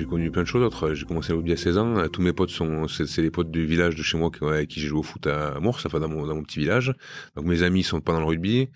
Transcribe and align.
j'ai 0.00 0.06
connu 0.06 0.30
plein 0.30 0.42
de 0.42 0.46
choses 0.46 0.62
d'autres. 0.62 0.94
J'ai 0.94 1.04
commencé 1.04 1.32
le 1.32 1.38
rugby 1.38 1.52
à 1.52 1.56
16 1.58 1.78
ans. 1.78 2.08
Tous 2.08 2.22
mes 2.22 2.32
potes 2.32 2.48
sont, 2.48 2.88
c'est 2.88 3.20
les 3.20 3.30
potes 3.30 3.50
du 3.50 3.66
village 3.66 3.96
de 3.96 4.02
chez 4.02 4.16
moi 4.16 4.30
avec 4.40 4.68
qui 4.68 4.80
j'ai 4.80 4.88
joué 4.88 5.00
au 5.00 5.02
foot 5.02 5.26
à 5.26 5.60
Mours, 5.60 5.78
enfin 5.84 6.00
dans 6.00 6.08
mon, 6.08 6.26
dans 6.26 6.34
mon 6.34 6.42
petit 6.42 6.58
village. 6.58 6.94
Donc 7.36 7.44
mes 7.44 7.62
amis 7.62 7.82
sont 7.82 8.00
pas 8.00 8.12
dans 8.12 8.20
le 8.20 8.24
rugby. 8.24 8.70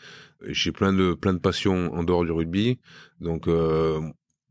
J'ai 0.47 0.71
plein 0.71 0.93
de 0.93 1.15
plein 1.15 1.33
de 1.33 1.39
passions 1.39 1.95
en 1.95 2.05
dehors 2.05 2.27
du 2.27 2.31
rugby. 2.31 2.79
Donc 3.21 3.49
euh, 3.49 4.01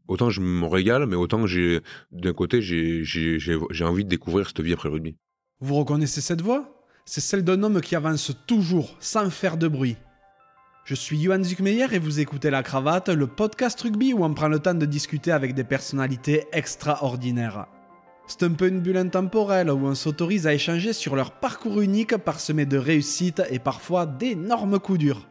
autant 0.07 0.31
je 0.31 0.41
me 0.41 0.65
régale, 0.65 1.05
mais 1.05 1.15
autant 1.15 1.45
j'ai 1.45 1.81
d'un 2.11 2.33
côté 2.33 2.61
j'ai 2.61 3.83
envie 3.83 4.03
de 4.03 4.09
découvrir 4.09 4.47
cette 4.47 4.61
vie 4.61 4.73
après 4.73 4.89
le 4.89 4.95
rugby. 4.95 5.15
Vous 5.59 5.75
reconnaissez 5.75 6.21
cette 6.21 6.41
voix? 6.41 6.87
C'est 7.05 7.21
celle 7.21 7.43
d'un 7.43 7.61
homme 7.61 7.81
qui 7.81 7.95
avance 7.95 8.31
toujours 8.47 8.95
sans 8.99 9.29
faire 9.29 9.57
de 9.57 9.67
bruit. 9.67 9.97
Je 10.85 10.95
suis 10.95 11.17
Johan 11.17 11.41
Zuckmeyer 11.41 11.87
et 11.93 11.97
vous 11.97 12.19
écoutez 12.19 12.49
La 12.49 12.61
Cravate, 12.61 13.07
le 13.07 13.25
podcast 13.25 13.79
rugby 13.79 14.11
où 14.11 14.25
on 14.25 14.33
prend 14.33 14.49
le 14.49 14.59
temps 14.59 14.73
de 14.73 14.85
discuter 14.85 15.31
avec 15.31 15.53
des 15.53 15.63
personnalités 15.63 16.43
extraordinaires. 16.51 17.67
C'est 18.27 18.43
un 18.43 18.51
peu 18.51 18.67
une 18.67 18.81
bulle 18.81 18.97
intemporelle 18.97 19.71
où 19.71 19.85
on 19.85 19.95
s'autorise 19.95 20.45
à 20.45 20.53
échanger 20.53 20.91
sur 20.91 21.15
leur 21.15 21.31
parcours 21.31 21.79
unique 21.79 22.17
parsemé 22.17 22.65
de 22.65 22.77
réussites 22.77 23.41
et 23.49 23.59
parfois 23.59 24.05
d'énormes 24.05 24.77
coups 24.77 24.99
durs. 24.99 25.29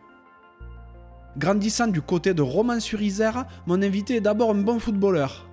Grandissant 1.36 1.88
du 1.88 2.00
côté 2.00 2.32
de 2.32 2.40
Romans-sur-Isère, 2.40 3.44
mon 3.66 3.82
invité 3.82 4.16
est 4.16 4.20
d'abord 4.22 4.52
un 4.52 4.62
bon 4.62 4.78
footballeur. 4.78 5.50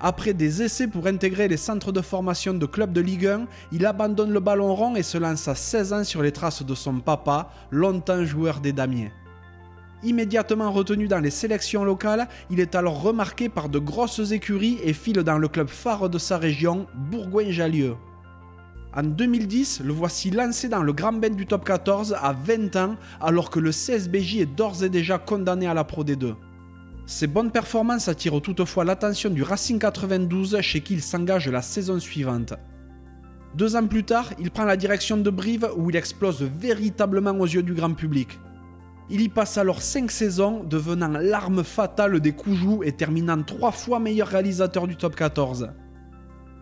Après 0.00 0.32
des 0.32 0.62
essais 0.62 0.88
pour 0.88 1.06
intégrer 1.06 1.48
les 1.48 1.58
centres 1.58 1.92
de 1.92 2.00
formation 2.00 2.54
de 2.54 2.64
clubs 2.64 2.94
de 2.94 3.02
Ligue 3.02 3.26
1, 3.26 3.46
il 3.72 3.84
abandonne 3.84 4.32
le 4.32 4.40
ballon 4.40 4.74
rond 4.74 4.96
et 4.96 5.02
se 5.02 5.18
lance 5.18 5.46
à 5.46 5.54
16 5.54 5.92
ans 5.92 6.04
sur 6.04 6.22
les 6.22 6.32
traces 6.32 6.62
de 6.62 6.74
son 6.74 7.00
papa, 7.00 7.50
longtemps 7.70 8.24
joueur 8.24 8.60
des 8.60 8.72
Damiers. 8.72 9.12
Immédiatement 10.04 10.72
retenu 10.72 11.06
dans 11.06 11.20
les 11.20 11.30
sélections 11.30 11.84
locales, 11.84 12.26
il 12.50 12.58
est 12.58 12.74
alors 12.74 13.00
remarqué 13.02 13.48
par 13.48 13.68
de 13.68 13.78
grosses 13.78 14.32
écuries 14.32 14.78
et 14.82 14.92
file 14.92 15.22
dans 15.22 15.38
le 15.38 15.46
club 15.46 15.68
phare 15.68 16.10
de 16.10 16.18
sa 16.18 16.38
région, 16.38 16.86
Bourgoin-Jallieu. 17.10 17.94
En 18.94 19.04
2010, 19.04 19.82
le 19.84 19.92
voici 19.92 20.30
lancé 20.30 20.68
dans 20.68 20.82
le 20.82 20.92
grand 20.92 21.12
bain 21.12 21.30
du 21.30 21.46
top 21.46 21.64
14 21.64 22.16
à 22.20 22.32
20 22.32 22.76
ans, 22.76 22.96
alors 23.20 23.48
que 23.48 23.60
le 23.60 23.70
CSBJ 23.70 24.38
est 24.38 24.46
d'ores 24.46 24.82
et 24.82 24.88
déjà 24.88 25.18
condamné 25.18 25.68
à 25.68 25.74
la 25.74 25.84
Pro 25.84 26.02
D2. 26.02 26.34
Ses 27.06 27.28
bonnes 27.28 27.52
performances 27.52 28.08
attirent 28.08 28.42
toutefois 28.42 28.84
l'attention 28.84 29.30
du 29.30 29.44
Racing 29.44 29.78
92 29.78 30.60
chez 30.62 30.80
qui 30.80 30.94
il 30.94 31.02
s'engage 31.02 31.48
la 31.48 31.62
saison 31.62 32.00
suivante. 32.00 32.54
Deux 33.54 33.76
ans 33.76 33.86
plus 33.86 34.04
tard, 34.04 34.32
il 34.40 34.50
prend 34.50 34.64
la 34.64 34.76
direction 34.76 35.16
de 35.16 35.30
Brive 35.30 35.68
où 35.76 35.90
il 35.90 35.96
explose 35.96 36.42
véritablement 36.42 37.38
aux 37.38 37.46
yeux 37.46 37.62
du 37.62 37.74
grand 37.74 37.94
public. 37.94 38.38
Il 39.14 39.20
y 39.20 39.28
passe 39.28 39.58
alors 39.58 39.82
5 39.82 40.10
saisons, 40.10 40.64
devenant 40.64 41.06
l'arme 41.08 41.64
fatale 41.64 42.18
des 42.18 42.32
Coujou 42.32 42.82
et 42.82 42.92
terminant 42.92 43.42
3 43.42 43.70
fois 43.70 44.00
meilleur 44.00 44.26
réalisateur 44.26 44.86
du 44.86 44.96
top 44.96 45.14
14. 45.14 45.68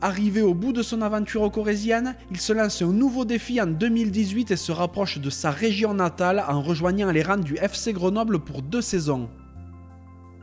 Arrivé 0.00 0.42
au 0.42 0.52
bout 0.52 0.72
de 0.72 0.82
son 0.82 1.00
aventure 1.00 1.48
corésienne, 1.52 2.16
il 2.28 2.40
se 2.40 2.52
lance 2.52 2.82
un 2.82 2.92
nouveau 2.92 3.24
défi 3.24 3.60
en 3.60 3.68
2018 3.68 4.50
et 4.50 4.56
se 4.56 4.72
rapproche 4.72 5.20
de 5.20 5.30
sa 5.30 5.52
région 5.52 5.94
natale 5.94 6.44
en 6.48 6.60
rejoignant 6.60 7.12
les 7.12 7.22
rangs 7.22 7.36
du 7.36 7.54
FC 7.54 7.92
Grenoble 7.92 8.40
pour 8.40 8.62
deux 8.62 8.82
saisons. 8.82 9.30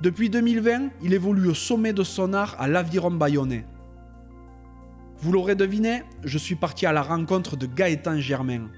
Depuis 0.01 0.29
2020, 0.29 0.91
il 1.03 1.13
évolue 1.13 1.49
au 1.49 1.53
sommet 1.53 1.91
de 1.91 2.03
son 2.03 2.33
art 2.33 2.55
à 2.57 2.69
l'Aviron 2.69 3.11
Bayonnais. 3.11 3.65
Vous 5.17 5.33
l'aurez 5.33 5.55
deviné, 5.55 6.03
je 6.23 6.37
suis 6.37 6.55
parti 6.55 6.85
à 6.85 6.93
la 6.93 7.01
rencontre 7.01 7.57
de 7.57 7.65
Gaëtan 7.65 8.21
Germain. 8.21 8.69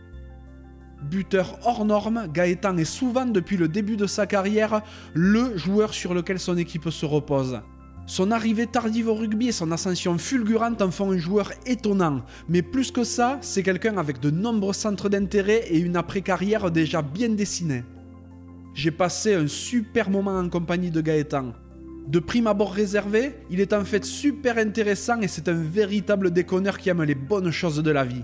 Buteur 1.01 1.57
hors 1.63 1.85
norme, 1.85 2.27
Gaëtan 2.33 2.77
est 2.77 2.83
souvent 2.83 3.25
depuis 3.25 3.55
le 3.55 3.69
début 3.69 3.95
de 3.95 4.05
sa 4.05 4.27
carrière 4.27 4.81
le 5.13 5.57
joueur 5.57 5.93
sur 5.93 6.13
lequel 6.13 6.39
son 6.39 6.57
équipe 6.57 6.89
se 6.89 7.05
repose. 7.05 7.61
Son 8.05 8.31
arrivée 8.31 8.67
tardive 8.67 9.07
au 9.07 9.13
rugby 9.13 9.49
et 9.49 9.51
son 9.51 9.71
ascension 9.71 10.17
fulgurante 10.17 10.81
en 10.81 10.91
font 10.91 11.11
un 11.11 11.17
joueur 11.17 11.51
étonnant, 11.65 12.23
mais 12.49 12.61
plus 12.61 12.91
que 12.91 13.03
ça, 13.03 13.37
c'est 13.41 13.63
quelqu'un 13.63 13.97
avec 13.97 14.19
de 14.19 14.31
nombreux 14.31 14.73
centres 14.73 15.09
d'intérêt 15.09 15.65
et 15.69 15.77
une 15.77 15.95
après-carrière 15.95 16.71
déjà 16.71 17.01
bien 17.01 17.29
dessinée. 17.29 17.83
J'ai 18.73 18.91
passé 18.91 19.35
un 19.35 19.47
super 19.47 20.09
moment 20.09 20.37
en 20.37 20.49
compagnie 20.49 20.91
de 20.91 21.01
Gaëtan. 21.01 21.53
De 22.07 22.19
prime 22.19 22.47
abord 22.47 22.73
réservé, 22.73 23.35
il 23.51 23.61
est 23.61 23.73
en 23.73 23.85
fait 23.85 24.03
super 24.03 24.57
intéressant 24.57 25.21
et 25.21 25.27
c'est 25.27 25.47
un 25.47 25.61
véritable 25.61 26.31
déconneur 26.31 26.79
qui 26.79 26.89
aime 26.89 27.03
les 27.03 27.15
bonnes 27.15 27.51
choses 27.51 27.83
de 27.83 27.91
la 27.91 28.03
vie. 28.03 28.23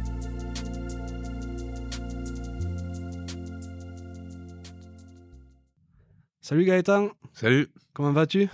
Salut 6.43 6.65
Gaëtan. 6.65 7.09
Salut. 7.33 7.67
Comment 7.93 8.13
vas-tu? 8.13 8.49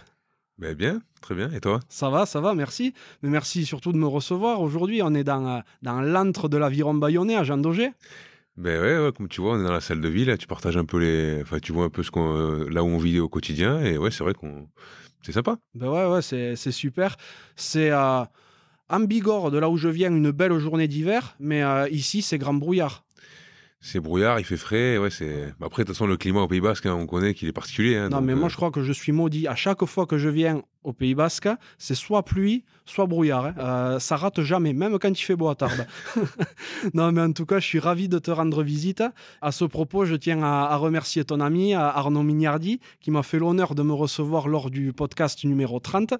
Ben 0.58 0.76
Bien, 0.76 1.02
très 1.22 1.36
bien. 1.36 1.50
Et 1.52 1.62
toi? 1.62 1.80
Ça 1.88 2.10
va, 2.10 2.26
ça 2.26 2.42
va, 2.42 2.54
merci. 2.54 2.94
Mais 3.22 3.30
merci 3.30 3.66
surtout 3.66 3.94
de 3.94 3.98
me 3.98 4.06
recevoir. 4.06 4.60
Aujourd'hui, 4.60 5.02
on 5.02 5.14
est 5.14 5.24
dans, 5.24 5.48
euh, 5.48 5.60
dans 5.84 6.02
l'antre 6.02 6.50
de 6.50 6.58
l'aviron 6.58 6.94
bayonnais 6.96 7.38
à 7.38 7.46
Jean 7.46 7.58
Daugé. 7.58 7.92
Ben 8.58 8.82
ouais, 8.82 9.14
comme 9.14 9.30
tu 9.30 9.40
vois, 9.40 9.54
on 9.54 9.62
est 9.62 9.64
dans 9.64 9.72
la 9.72 9.80
salle 9.80 10.02
de 10.02 10.10
ville. 10.10 10.36
tu 10.38 10.48
partages 10.48 10.76
un 10.76 10.84
peu 10.84 11.00
les, 11.00 11.42
enfin, 11.42 11.60
tu 11.60 11.72
vois 11.72 11.86
un 11.86 11.90
peu 11.90 12.04
ce 12.04 12.12
qu'on, 12.12 12.36
euh, 12.36 12.70
là 12.70 12.84
où 12.84 12.88
on 12.88 12.98
vit 12.98 13.22
au 13.22 13.30
quotidien. 13.30 13.80
Et 13.80 13.98
ouais, 13.98 14.12
c'est 14.12 14.26
vrai 14.26 14.34
qu'on, 14.34 14.68
c'est 15.22 15.32
sympa. 15.32 15.58
Ben 15.74 15.90
ouais, 15.90 16.08
ouais, 16.08 16.22
c'est, 16.22 16.58
super. 16.72 17.16
C'est 17.56 17.92
euh, 17.92 18.26
en 18.90 19.00
Bigorre, 19.00 19.50
de 19.50 19.60
là 19.60 19.70
où 19.70 19.78
je 19.78 19.88
viens, 19.88 20.14
une 20.14 20.32
belle 20.32 20.58
journée 20.60 20.90
d'hiver. 20.90 21.38
Mais 21.40 21.64
ici, 21.90 22.22
c'est 22.22 22.38
grand 22.38 22.54
brouillard 22.54 23.06
c'est 23.88 24.02
brouillard, 24.02 24.38
il 24.40 24.44
fait 24.44 24.58
frais. 24.58 24.98
Ouais, 24.98 25.10
c'est. 25.10 25.54
Après, 25.62 25.84
de 25.84 25.88
toute 25.88 25.96
façon, 25.96 26.08
le 26.08 26.18
climat 26.18 26.42
au 26.42 26.48
Pays 26.48 26.60
Basque, 26.60 26.86
hein, 26.86 26.94
on 26.94 27.06
connaît 27.06 27.34
qu'il 27.34 27.48
est 27.48 27.54
particulier. 27.54 27.96
Hein, 27.96 28.10
non, 28.10 28.20
mais 28.20 28.36
moi, 28.36 28.48
euh, 28.48 28.50
je 28.50 28.58
crois 28.58 28.70
que 28.70 28.84
je 28.84 28.92
suis 28.92 29.14
maudit. 29.14 29.48
À 29.48 29.56
chaque 29.56 29.86
fois 29.86 30.06
que 30.06 30.18
je 30.18 30.28
viens 30.28 30.62
au 30.84 30.92
Pays 30.92 31.16
Basque, 31.16 31.48
c'est 31.78 31.96
soit 31.96 32.24
pluie, 32.24 32.66
soit 32.86 33.06
brouillard. 33.06 33.46
Hein. 33.46 33.54
Euh, 33.60 34.00
ça 34.00 34.18
rate 34.18 34.42
jamais, 34.42 34.74
même 34.74 35.00
quand 35.00 35.10
il 35.10 35.24
fait 35.24 35.38
beau 35.38 35.48
à 35.48 35.56
Tarbes. 35.56 35.86
non, 36.94 37.14
mais 37.14 37.22
en 37.22 37.32
tout 37.32 37.46
cas, 37.46 37.60
je 37.60 37.66
suis 37.66 37.80
ravi 37.80 38.10
de 38.10 38.20
te 38.20 38.30
rendre 38.30 38.62
visite. 38.62 39.04
À 39.42 39.54
ce 39.54 39.64
propos, 39.64 40.04
je 40.04 40.16
tiens 40.16 40.44
à, 40.44 40.76
remercier 40.76 41.24
ton 41.24 41.40
ami 41.40 41.74
Arnaud 41.74 42.24
Mignardi, 42.24 42.82
qui 43.00 43.10
m'a 43.10 43.24
fait 43.24 43.40
l'honneur 43.40 43.74
de 43.74 43.84
me 43.84 43.94
recevoir 43.94 44.50
lors 44.50 44.70
du 44.70 44.92
podcast 44.92 45.46
numéro 45.46 45.80
30. 45.80 46.14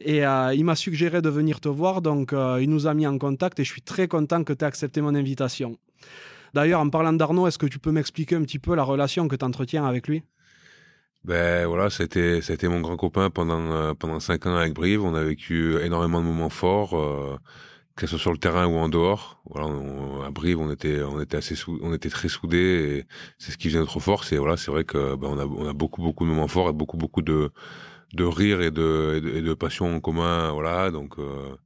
Et 0.00 0.24
euh, 0.24 0.54
il 0.54 0.64
m'a 0.64 0.76
suggéré 0.76 1.20
de 1.20 1.28
venir 1.28 1.58
te 1.58 1.68
voir, 1.68 2.00
donc 2.00 2.32
il 2.32 2.70
nous 2.70 2.86
a 2.86 2.94
mis 2.94 3.08
en 3.08 3.18
contact 3.18 3.58
et 3.58 3.64
je 3.64 3.72
suis 3.72 3.82
très 3.82 4.06
content 4.06 4.44
que 4.44 4.52
tu 4.52 4.64
aies 4.64 4.68
accepté 4.68 5.00
mon 5.00 5.16
invitation. 5.16 5.76
D'ailleurs, 6.54 6.80
en 6.80 6.88
parlant 6.90 7.12
d'Arnaud, 7.12 7.46
est-ce 7.46 7.58
que 7.58 7.66
tu 7.66 7.78
peux 7.78 7.92
m'expliquer 7.92 8.36
un 8.36 8.42
petit 8.42 8.58
peu 8.58 8.74
la 8.74 8.82
relation 8.82 9.28
que 9.28 9.36
tu 9.36 9.44
entretiens 9.44 9.84
avec 9.84 10.08
lui? 10.08 10.22
Ben 11.24 11.66
voilà, 11.66 11.90
c'était 11.90 12.40
c'était 12.42 12.68
mon 12.68 12.80
grand 12.80 12.96
copain 12.96 13.28
pendant 13.28 13.72
euh, 13.72 13.94
pendant 13.94 14.20
cinq 14.20 14.46
ans 14.46 14.56
avec 14.56 14.72
Brive. 14.72 15.04
On 15.04 15.14
a 15.14 15.22
vécu 15.22 15.78
énormément 15.82 16.20
de 16.20 16.26
moments 16.26 16.48
forts, 16.48 16.96
euh, 16.96 17.36
que 17.96 18.06
ce 18.06 18.12
soit 18.12 18.18
sur 18.18 18.32
le 18.32 18.38
terrain 18.38 18.66
ou 18.66 18.76
en 18.76 18.88
dehors. 18.88 19.42
Voilà, 19.50 19.68
à 20.26 20.30
Brive, 20.30 20.60
on 20.60 20.70
était 20.70 21.02
on 21.02 21.20
était 21.20 21.36
assez 21.36 21.54
on 21.82 21.92
était 21.92 22.08
très 22.08 22.28
soudés. 22.28 23.04
C'est 23.38 23.52
ce 23.52 23.58
qui 23.58 23.68
faisait 23.68 23.80
notre 23.80 24.00
force. 24.00 24.32
Et 24.32 24.38
voilà, 24.38 24.56
c'est 24.56 24.70
vrai 24.70 24.84
que 24.84 25.16
ben, 25.16 25.28
on 25.28 25.38
a 25.38 25.44
on 25.44 25.68
a 25.68 25.72
beaucoup 25.72 26.02
beaucoup 26.02 26.24
de 26.24 26.30
moments 26.30 26.48
forts 26.48 26.70
et 26.70 26.72
beaucoup 26.72 26.96
beaucoup 26.96 27.22
de 27.22 27.50
de 28.14 28.24
rire 28.24 28.62
et 28.62 28.70
de 28.70 29.20
et 29.36 29.42
de, 29.42 29.54
passion 29.54 29.96
en 29.96 30.00
commun. 30.00 30.52
Voilà, 30.52 30.90
donc 30.90 31.18
euh, 31.18 31.56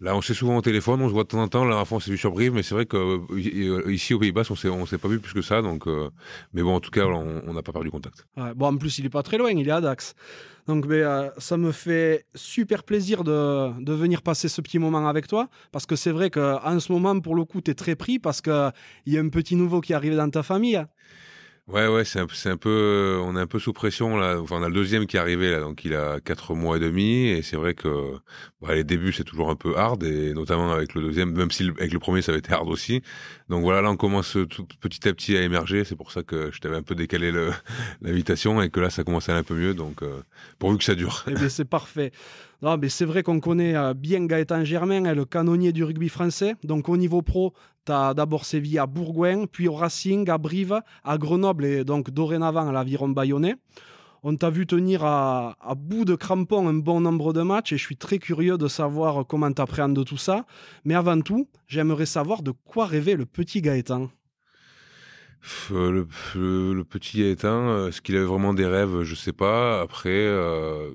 Là, 0.00 0.16
on 0.16 0.22
s'est 0.22 0.32
souvent 0.32 0.56
au 0.56 0.62
téléphone, 0.62 1.02
on 1.02 1.08
se 1.08 1.12
voit 1.12 1.24
de 1.24 1.28
temps 1.28 1.42
en 1.42 1.48
temps. 1.48 1.64
Là, 1.64 1.84
on 1.90 2.00
s'est 2.00 2.10
vu 2.10 2.16
sur 2.16 2.32
Brive, 2.32 2.54
mais 2.54 2.62
c'est 2.62 2.74
vrai 2.74 2.86
que 2.86 2.96
euh, 2.96 3.92
ici 3.92 4.14
au 4.14 4.18
Pays 4.18 4.32
Bas, 4.32 4.44
on 4.48 4.54
s'est, 4.56 4.68
on 4.68 4.86
s'est 4.86 4.96
pas 4.96 5.08
vu 5.08 5.20
plus 5.20 5.34
que 5.34 5.42
ça. 5.42 5.60
Donc, 5.60 5.86
euh, 5.86 6.08
mais 6.54 6.62
bon, 6.62 6.74
en 6.74 6.80
tout 6.80 6.90
cas, 6.90 7.04
on 7.04 7.52
n'a 7.52 7.62
pas 7.62 7.72
perdu 7.72 7.90
contact. 7.90 8.26
bon, 8.56 8.66
en 8.66 8.76
plus, 8.78 8.98
il 8.98 9.06
est 9.06 9.10
pas 9.10 9.22
très 9.22 9.36
loin, 9.36 9.50
il 9.50 9.68
est 9.68 9.70
à 9.70 9.82
Dax. 9.82 10.14
Donc, 10.66 10.86
mais, 10.86 11.02
euh, 11.02 11.28
ça 11.38 11.56
me 11.56 11.72
fait 11.72 12.26
super 12.34 12.84
plaisir 12.84 13.24
de, 13.24 13.92
venir 13.92 14.22
passer 14.22 14.48
ce 14.48 14.60
petit 14.60 14.78
moment 14.78 15.06
avec 15.08 15.26
toi, 15.26 15.48
parce 15.72 15.84
que 15.84 15.96
c'est 15.96 16.12
vrai 16.12 16.30
qu'en 16.30 16.80
ce 16.80 16.92
moment, 16.92 17.18
pour 17.20 17.34
le 17.34 17.44
coup, 17.44 17.60
tu 17.60 17.70
es 17.70 17.74
très 17.74 17.96
pris 17.96 18.18
parce 18.18 18.40
que 18.40 18.70
il 19.04 19.12
y 19.12 19.18
a 19.18 19.20
un 19.20 19.28
petit 19.28 19.56
nouveau 19.56 19.80
qui 19.80 19.92
arrive 19.94 20.16
dans 20.16 20.30
ta 20.30 20.42
famille. 20.42 20.82
Ouais, 21.72 21.86
ouais, 21.86 22.04
c'est 22.04 22.18
un, 22.18 22.56
peu, 22.56 23.20
on 23.22 23.36
est 23.36 23.40
un 23.40 23.46
peu 23.46 23.60
sous 23.60 23.72
pression 23.72 24.16
là. 24.16 24.40
Enfin, 24.40 24.56
on 24.56 24.62
a 24.62 24.68
le 24.68 24.74
deuxième 24.74 25.06
qui 25.06 25.16
est 25.16 25.20
arrivé 25.20 25.56
donc 25.60 25.84
il 25.84 25.94
a 25.94 26.18
quatre 26.18 26.54
mois 26.54 26.78
et 26.78 26.80
demi, 26.80 27.28
et 27.28 27.42
c'est 27.42 27.56
vrai 27.56 27.74
que 27.74 28.16
bah, 28.60 28.74
les 28.74 28.82
débuts 28.82 29.12
c'est 29.12 29.24
toujours 29.24 29.50
un 29.50 29.54
peu 29.54 29.76
hard, 29.76 30.02
et 30.02 30.34
notamment 30.34 30.72
avec 30.72 30.94
le 30.94 31.02
deuxième, 31.02 31.32
même 31.32 31.50
si 31.50 31.70
avec 31.78 31.92
le 31.92 31.98
premier 32.00 32.22
ça 32.22 32.32
avait 32.32 32.40
été 32.40 32.52
hard 32.52 32.68
aussi. 32.68 33.02
Donc 33.48 33.62
voilà, 33.62 33.82
là 33.82 33.90
on 33.90 33.96
commence 33.96 34.36
tout 34.48 34.66
petit 34.80 35.08
à 35.08 35.12
petit 35.12 35.36
à 35.36 35.42
émerger. 35.42 35.84
C'est 35.84 35.96
pour 35.96 36.10
ça 36.10 36.22
que 36.24 36.50
je 36.50 36.60
t'avais 36.60 36.76
un 36.76 36.82
peu 36.82 36.96
décalé 36.96 37.32
l'invitation 38.02 38.60
et 38.62 38.70
que 38.70 38.80
là 38.80 38.90
ça 38.90 39.04
commence 39.04 39.28
à 39.28 39.32
aller 39.32 39.40
un 39.40 39.44
peu 39.44 39.54
mieux. 39.54 39.74
Donc 39.74 40.02
euh, 40.02 40.22
pourvu 40.58 40.78
que 40.78 40.84
ça 40.84 40.96
dure. 40.96 41.24
Eh 41.28 41.48
c'est 41.48 41.64
parfait. 41.64 42.10
Non, 42.62 42.76
mais 42.76 42.90
c'est 42.90 43.06
vrai 43.06 43.22
qu'on 43.22 43.40
connaît 43.40 43.74
euh, 43.74 43.94
bien 43.94 44.26
Gaëtan 44.26 44.64
Germain, 44.64 45.06
hein, 45.06 45.14
le 45.14 45.24
canonnier 45.24 45.72
du 45.72 45.82
rugby 45.82 46.10
français. 46.10 46.56
Donc 46.62 46.88
au 46.90 46.96
niveau 46.98 47.22
pro, 47.22 47.54
Tu 47.86 47.92
as 47.92 48.12
d'abord 48.12 48.44
sévi 48.44 48.78
à 48.78 48.86
Bourgoin, 48.86 49.46
puis 49.46 49.66
au 49.66 49.72
Racing, 49.72 50.28
à 50.28 50.36
Brive, 50.36 50.80
à 51.02 51.16
Grenoble 51.16 51.64
et 51.64 51.84
donc 51.84 52.10
dorénavant 52.10 52.68
à 52.68 52.72
l'Aviron 52.72 53.08
Bayonnais. 53.08 53.56
On 54.22 54.36
t'a 54.36 54.50
vu 54.50 54.66
tenir 54.66 55.02
à, 55.02 55.56
bout 55.74 56.04
de 56.04 56.14
crampons 56.14 56.68
un 56.68 56.74
bon 56.74 57.00
nombre 57.00 57.32
de 57.32 57.40
matchs 57.40 57.72
et 57.72 57.78
je 57.78 57.82
suis 57.82 57.96
très 57.96 58.18
curieux 58.18 58.58
de 58.58 58.68
savoir 58.68 59.26
comment 59.26 59.50
tu 59.50 59.62
appréhendes 59.62 60.04
tout 60.04 60.18
ça. 60.18 60.44
Mais 60.84 60.94
avant 60.94 61.22
tout, 61.22 61.48
j'aimerais 61.66 62.04
savoir 62.04 62.42
de 62.42 62.50
quoi 62.50 62.84
rêvait 62.84 63.16
le 63.16 63.24
petit 63.24 63.62
Gaëtan. 63.62 64.10
Le, 65.70 66.04
petit 66.84 67.20
Gaëtan, 67.20 67.68
euh, 67.68 67.88
est-ce 67.88 68.02
qu'il 68.02 68.14
avait 68.16 68.26
vraiment 68.26 68.52
des 68.52 68.66
rêves? 68.66 69.04
Je 69.04 69.14
sais 69.14 69.32
pas. 69.32 69.80
Après, 69.80 70.10
euh, 70.10 70.90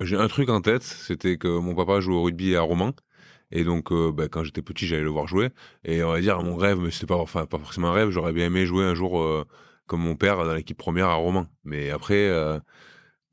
j'ai 0.00 0.16
un 0.16 0.28
truc 0.28 0.48
en 0.48 0.60
tête, 0.60 0.82
c'était 0.82 1.36
que 1.36 1.48
mon 1.48 1.74
papa 1.74 2.00
jouait 2.00 2.14
au 2.14 2.22
rugby 2.22 2.56
à 2.56 2.62
Romans. 2.62 2.94
Et 3.52 3.64
donc, 3.64 3.90
euh, 3.90 4.12
bah, 4.12 4.28
quand 4.28 4.44
j'étais 4.44 4.62
petit, 4.62 4.86
j'allais 4.86 5.02
le 5.02 5.10
voir 5.10 5.26
jouer. 5.26 5.50
Et 5.84 6.04
on 6.04 6.12
va 6.12 6.20
dire, 6.20 6.40
mon 6.42 6.56
rêve, 6.56 6.78
mais 6.78 6.90
c'était 6.90 7.06
pas, 7.06 7.16
enfin, 7.16 7.46
pas 7.46 7.58
forcément 7.58 7.88
un 7.88 7.92
rêve, 7.92 8.10
j'aurais 8.10 8.32
bien 8.32 8.46
aimé 8.46 8.64
jouer 8.64 8.84
un 8.84 8.94
jour 8.94 9.44
comme 9.90 10.02
mon 10.02 10.14
père 10.14 10.36
dans 10.44 10.54
l'équipe 10.54 10.78
première 10.78 11.08
à 11.08 11.14
Romans. 11.14 11.48
Mais 11.64 11.90
après, 11.90 12.28
euh, 12.28 12.60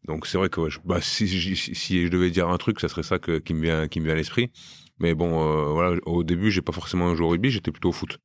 donc 0.08 0.26
c'est 0.26 0.40
vrai 0.40 0.50
que 0.50 0.60
bah, 0.86 1.02
si, 1.02 1.28
si, 1.56 2.04
je 2.04 2.08
devais 2.10 2.32
dire 2.32 2.50
un 2.50 2.58
truc, 2.58 2.80
ça 2.80 2.90
serait 2.90 3.04
ça 3.04 3.20
que, 3.20 3.38
qui 3.38 3.54
me 3.54 3.62
vient, 3.62 3.88
qui 3.88 4.00
me 4.00 4.06
vient 4.06 4.16
à 4.16 4.18
l'esprit. 4.18 4.52
Mais 4.98 5.14
bon, 5.14 5.40
euh, 5.40 5.66
voilà, 5.72 6.00
au 6.08 6.24
début, 6.24 6.50
j'ai 6.50 6.64
pas 6.64 6.72
forcément 6.72 7.14
joué 7.14 7.28
au 7.28 7.30
rugby, 7.30 7.52
j'étais 7.52 7.72
plutôt 7.72 7.90
au 7.90 7.94
foot. 7.94 8.18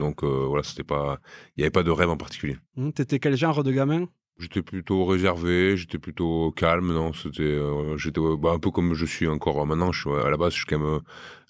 Donc 0.00 0.24
euh, 0.24 0.46
voilà, 0.48 0.64
c'était 0.64 0.82
pas, 0.82 1.20
il 1.56 1.60
n'y 1.60 1.64
avait 1.64 1.70
pas 1.70 1.84
de 1.84 1.92
rêve 1.92 2.10
en 2.10 2.16
particulier. 2.16 2.56
Mmh, 2.74 2.90
T'étais 2.90 3.20
quel 3.20 3.36
genre 3.36 3.62
de 3.62 3.70
gamin? 3.70 4.08
J'étais 4.40 4.62
plutôt 4.62 5.04
réservé, 5.04 5.76
j'étais 5.76 5.98
plutôt 5.98 6.52
calme, 6.52 6.92
non, 6.92 7.12
c'était, 7.12 7.42
euh, 7.42 7.96
j'étais 7.96 8.20
bah, 8.38 8.52
un 8.52 8.60
peu 8.60 8.70
comme 8.70 8.94
je 8.94 9.04
suis 9.04 9.26
encore 9.26 9.66
maintenant. 9.66 9.90
Je 9.90 10.00
suis 10.00 10.10
à 10.10 10.30
la 10.30 10.36
base, 10.36 10.52
je 10.52 10.58
suis 10.58 10.66
quand 10.66 10.78
même, 10.78 11.00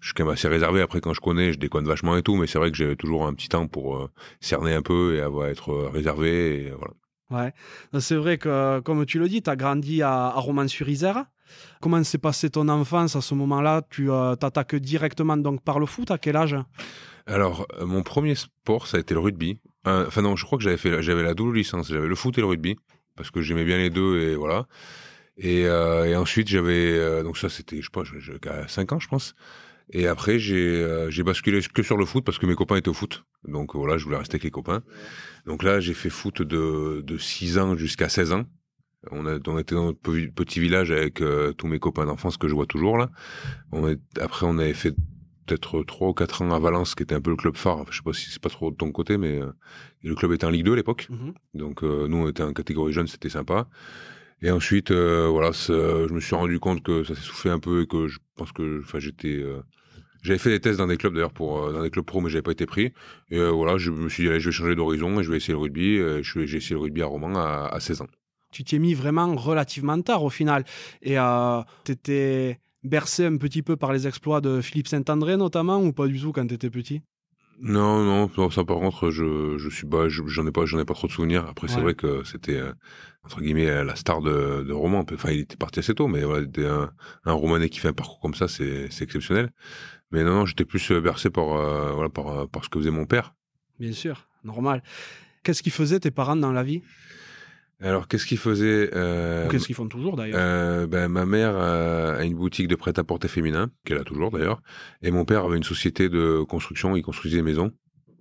je 0.01 0.07
suis 0.07 0.15
quand 0.15 0.25
même 0.25 0.33
assez 0.33 0.49
réservé. 0.49 0.81
Après, 0.81 1.03
quand 1.03 1.13
je 1.13 1.21
connais, 1.21 1.53
je 1.53 1.59
déconne 1.59 1.87
vachement 1.87 2.17
et 2.17 2.23
tout, 2.23 2.37
mais 2.37 2.47
c'est 2.47 2.59
vrai 2.59 2.71
que 2.71 2.79
j'avais 2.79 2.97
toujours 2.97 3.27
un 3.27 3.35
petit 3.35 3.51
temps 3.51 3.67
pour 3.67 3.97
euh, 3.97 4.11
cerner 4.41 4.73
un 4.73 4.81
peu 4.81 5.17
et 5.17 5.21
avoir 5.21 5.49
être 5.49 5.71
euh, 5.71 5.91
réservé. 5.91 6.63
Et 6.63 6.71
voilà. 6.71 6.95
Ouais, 7.31 8.01
c'est 8.01 8.17
vrai 8.17 8.39
que 8.39 8.81
comme 8.81 9.05
tu 9.05 9.19
le 9.19 9.29
dis, 9.29 9.43
tu 9.43 9.51
as 9.51 9.57
grandi 9.57 10.01
à, 10.01 10.29
à 10.29 10.41
Romans-sur-Isère. 10.41 11.27
Comment 11.83 12.03
s'est 12.03 12.17
passé 12.17 12.49
ton 12.49 12.71
enfance 12.71 13.17
à 13.17 13.21
ce 13.21 13.35
moment-là? 13.35 13.83
Tu 13.91 14.09
t'attaques 14.41 14.77
directement 14.77 15.37
donc 15.37 15.63
par 15.63 15.79
le 15.79 15.85
foot? 15.85 16.11
À 16.11 16.17
quel 16.17 16.37
âge? 16.37 16.57
Alors, 17.27 17.67
mon 17.85 18.03
premier 18.03 18.35
sport, 18.35 18.87
ça 18.87 18.97
a 18.97 19.01
été 19.01 19.13
le 19.13 19.21
rugby. 19.21 19.59
Euh, 19.89 20.07
enfin 20.07 20.23
non, 20.23 20.37
je 20.37 20.45
crois 20.45 20.59
que 20.59 20.65
j'avais 20.65 20.77
fait, 20.77 21.03
j'avais 21.03 21.23
la 21.23 21.35
double 21.35 21.57
licence, 21.57 21.89
j'avais 21.89 22.07
le 22.07 22.15
foot 22.15 22.37
et 22.39 22.41
le 22.41 22.47
rugby 22.47 22.77
parce 23.17 23.31
que 23.31 23.41
j'aimais 23.41 23.65
bien 23.65 23.79
les 23.79 23.91
deux 23.91 24.21
et 24.21 24.35
voilà. 24.37 24.67
Et, 25.37 25.67
euh, 25.67 26.19
ensuite 26.19 26.49
j'avais 26.49 26.93
euh, 26.93 27.23
donc 27.23 27.39
ça 27.39 27.49
c'était 27.49 27.77
je 27.77 27.83
sais 27.83 27.91
pas, 27.93 28.03
j'avais 28.05 28.69
5 28.69 28.93
ans 28.93 29.01
je 29.01 29.09
pense. 29.09 29.35
Et 29.91 30.07
après 30.07 30.39
j'ai 30.39 31.23
basculé 31.25 31.61
que 31.63 31.83
sur 31.83 31.97
le 31.97 32.05
foot 32.05 32.25
parce 32.25 32.39
que 32.39 32.47
mes 32.47 32.55
copains 32.55 32.77
étaient 32.77 32.91
au 32.91 32.95
foot. 32.95 33.25
Donc 33.45 33.75
voilà, 33.75 33.97
je 33.97 34.05
voulais 34.05 34.19
rester 34.19 34.35
avec 34.35 34.45
les 34.45 34.51
copains. 34.51 34.83
Donc 35.47 35.63
là 35.63 35.81
j'ai 35.81 35.95
fait 35.95 36.11
foot 36.11 36.43
de 36.43 37.03
de 37.05 37.19
6 37.19 37.59
ans 37.59 37.77
jusqu'à 37.77 38.09
16 38.09 38.33
ans. 38.33 38.45
On, 39.13 39.27
a, 39.27 39.39
on 39.47 39.59
était 39.59 39.77
dans 39.77 39.85
notre 39.85 40.01
petit 40.01 40.61
village 40.61 40.91
avec 40.91 41.23
tous 41.57 41.67
mes 41.67 41.79
copains 41.79 42.05
d'enfance 42.05 42.37
que 42.37 42.49
je 42.49 42.55
vois 42.55 42.67
toujours 42.67 42.99
là. 42.99 43.11
Après 44.21 44.45
on 44.45 44.59
avait 44.59 44.75
fait 44.75 44.95
peut-être 45.49 45.83
trois 45.83 46.09
ou 46.09 46.15
quatre 46.15 46.43
ans 46.43 46.51
à 46.53 46.59
Valence, 46.59 46.95
qui 46.95 47.03
était 47.03 47.15
un 47.15 47.21
peu 47.21 47.31
le 47.31 47.37
club 47.37 47.57
phare. 47.57 47.85
Je 47.91 47.97
sais 47.97 48.03
pas 48.03 48.13
si 48.13 48.31
c'est 48.31 48.41
pas 48.41 48.51
trop 48.51 48.71
de 48.71 48.77
ton 48.77 48.93
côté, 48.93 49.17
mais 49.17 49.41
euh, 49.41 49.53
le 50.03 50.15
club 50.15 50.33
était 50.33 50.45
en 50.45 50.51
Ligue 50.51 50.65
2 50.65 50.73
à 50.75 50.77
l'époque. 50.77 51.09
Mhm. 51.11 51.35
Donc 51.55 51.83
euh, 51.83 52.07
nous, 52.09 52.19
on 52.19 52.29
était 52.29 52.43
en 52.43 52.53
catégorie 52.53 52.93
jeune, 52.93 53.07
c'était 53.07 53.29
sympa. 53.29 53.69
Et 54.41 54.51
ensuite, 54.51 54.91
euh, 54.91 55.27
voilà, 55.29 55.51
je 55.53 56.13
me 56.13 56.21
suis 56.21 56.37
rendu 56.37 56.61
compte 56.61 56.83
que 56.83 57.03
ça 57.03 57.15
s'essoufflait 57.15 57.51
un 57.51 57.59
peu 57.59 57.83
et 57.83 57.87
que 57.87 58.07
je 58.07 58.19
pense 58.37 58.53
que, 58.53 58.83
enfin, 58.85 59.01
j'étais, 59.01 59.43
j'avais 60.23 60.39
fait 60.39 60.51
des 60.51 60.61
tests 60.61 60.79
dans 60.79 60.87
des 60.87 60.97
clubs 60.97 61.13
d'ailleurs 61.13 61.33
pour 61.33 61.73
dans 61.73 61.83
des 61.83 61.91
clubs 61.91 62.05
pro, 62.05 62.21
mais 62.21 62.31
j'avais 62.31 62.43
pas 62.43 62.53
été 62.53 62.67
pris. 62.67 62.93
Et 63.31 63.45
voilà, 63.49 63.79
je 63.79 63.91
me 63.91 64.09
suis 64.09 64.25
dit, 64.25 64.29
allez, 64.29 64.41
je 64.41 64.51
vais 64.51 64.53
changer 64.53 64.77
d'horizon 64.77 65.19
et 65.19 65.25
je 65.25 65.31
vais 65.31 65.39
essayer 65.39 65.55
le 65.55 65.59
rugby. 65.59 65.99
j'ai 66.23 66.57
essayé 66.57 66.75
le 66.75 66.81
rugby 66.81 67.03
à 67.03 67.07
Romans 67.07 67.37
à, 67.37 67.69
à 67.73 67.81
16 67.81 68.03
ans. 68.03 68.07
Tu 68.53 68.65
t'y 68.65 68.77
es 68.77 68.79
mis 68.79 68.95
vraiment 68.95 69.35
relativement 69.35 70.01
tard 70.01 70.23
au 70.23 70.31
final. 70.31 70.65
Et 71.03 71.17
tu 71.85 71.93
étais 71.93 72.61
bercé 72.83 73.27
un 73.27 73.37
petit 73.37 73.63
peu 73.63 73.77
par 73.77 73.93
les 73.93 74.07
exploits 74.07 74.41
de 74.41 74.61
Philippe 74.61 74.89
Saint-André 74.89 75.37
notamment 75.37 75.83
ou 75.83 75.93
pas 75.93 76.07
du 76.07 76.21
tout 76.21 76.33
quand 76.33 76.47
tu 76.47 76.55
étais 76.55 76.71
petit? 76.71 77.03
Non, 77.61 78.05
non, 78.05 78.51
ça 78.51 78.65
par 78.65 78.79
contre, 78.79 79.11
je, 79.11 79.59
je 79.59 79.69
suis 79.69 79.87
pas, 79.87 80.09
j'en 80.09 80.47
ai 80.47 80.53
pas, 80.53 80.65
j'en 80.65 80.79
ai 80.79 80.85
pas 80.85 80.95
trop 80.95 81.09
de 81.09 81.13
souvenirs. 81.13 81.45
Après, 81.49 81.67
c'est 81.67 81.81
vrai 81.81 81.95
que 81.95 82.23
c'était 82.23 82.57
euh, 82.57 82.73
entre 83.25 83.41
guillemets 83.41 83.85
la 83.85 83.97
star 83.97 84.23
de, 84.23 84.63
de 84.63 84.73
roman. 84.73 85.05
Enfin, 85.13 85.33
il 85.33 85.41
était 85.41 85.57
parti 85.57 85.81
assez 85.81 85.93
tôt, 85.93 86.07
mais 86.07 86.23
voilà, 86.23 86.47
un, 86.59 86.91
un 87.25 87.33
romanais 87.33 87.69
qui 87.69 87.81
fait 87.81 87.89
un 87.89 87.93
parcours 87.93 88.21
comme 88.21 88.35
ça, 88.35 88.47
c'est, 88.47 88.89
c'est 88.93 89.03
exceptionnel. 89.03 89.51
Mais 90.13 90.23
non, 90.23 90.35
non, 90.35 90.47
j'étais 90.47 90.65
plus 90.65 90.93
euh, 90.93 91.01
bercé 91.01 91.31
par, 91.31 91.53
euh, 91.55 91.93
voilà, 91.95 92.09
par, 92.11 92.49
par 92.49 92.65
ce 92.65 92.69
que 92.69 92.79
faisait 92.79 92.93
mon 92.93 93.07
père. 93.07 93.35
Bien 93.81 93.93
sûr, 93.93 94.29
normal. 94.45 94.85
Qu'est-ce 95.43 95.65
qu'ils 95.65 95.73
faisaient 95.73 95.99
tes 95.99 96.13
parents 96.13 96.37
dans 96.37 96.53
la 96.53 96.63
vie? 96.63 96.83
Alors, 97.81 98.09
qu'est-ce 98.09 98.27
qu'ils 98.27 98.39
faisaient 98.39 98.91
euh, 98.95 99.49
Qu'est-ce 99.49 99.67
qu'ils 99.67 99.77
font 99.77 99.87
toujours 99.87 100.17
d'ailleurs 100.17 100.37
euh, 100.41 100.87
ben, 100.89 101.09
Ma 101.09 101.27
mère 101.27 101.57
a 101.57 102.25
une 102.25 102.35
boutique 102.35 102.67
de 102.67 102.75
prêt-à-porter 102.75 103.29
féminin, 103.29 103.71
qu'elle 103.85 103.99
a 103.99 104.05
toujours 104.05 104.33
d'ailleurs, 104.33 104.61
et 105.03 105.13
mon 105.13 105.25
père 105.25 105.45
avait 105.45 105.57
une 105.57 105.65
société 105.65 106.09
de 106.09 106.43
construction, 106.43 106.97
il 106.97 107.03
construisait 107.03 107.37
des 107.37 107.43
maisons. 107.43 107.73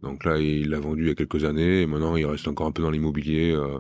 Donc 0.04 0.25
là, 0.25 0.38
il 0.38 0.69
l'a 0.69 0.80
vendu 0.80 1.04
il 1.04 1.07
y 1.07 1.12
a 1.12 1.15
quelques 1.15 1.44
années, 1.44 1.81
et 1.81 1.88
maintenant 1.88 2.15
il 2.15 2.25
reste 2.27 2.48
encore 2.48 2.68
un 2.68 2.71
peu 2.71 2.83
dans 2.83 2.92
l'immobilier. 2.92 3.51
Euh, 3.51 3.80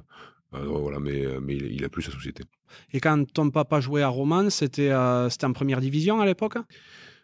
voilà, 0.51 0.99
mais, 0.99 1.25
mais 1.41 1.55
il, 1.55 1.83
a 1.85 1.89
plus 1.89 2.01
sa 2.01 2.11
société. 2.11 2.43
Et 2.91 2.99
quand 2.99 3.31
ton 3.31 3.51
papa 3.51 3.79
jouait 3.79 4.01
à 4.01 4.07
Romans, 4.07 4.49
c'était 4.49 4.91
en 4.95 5.53
première 5.53 5.79
division 5.79 6.19
à 6.21 6.25
l'époque? 6.25 6.55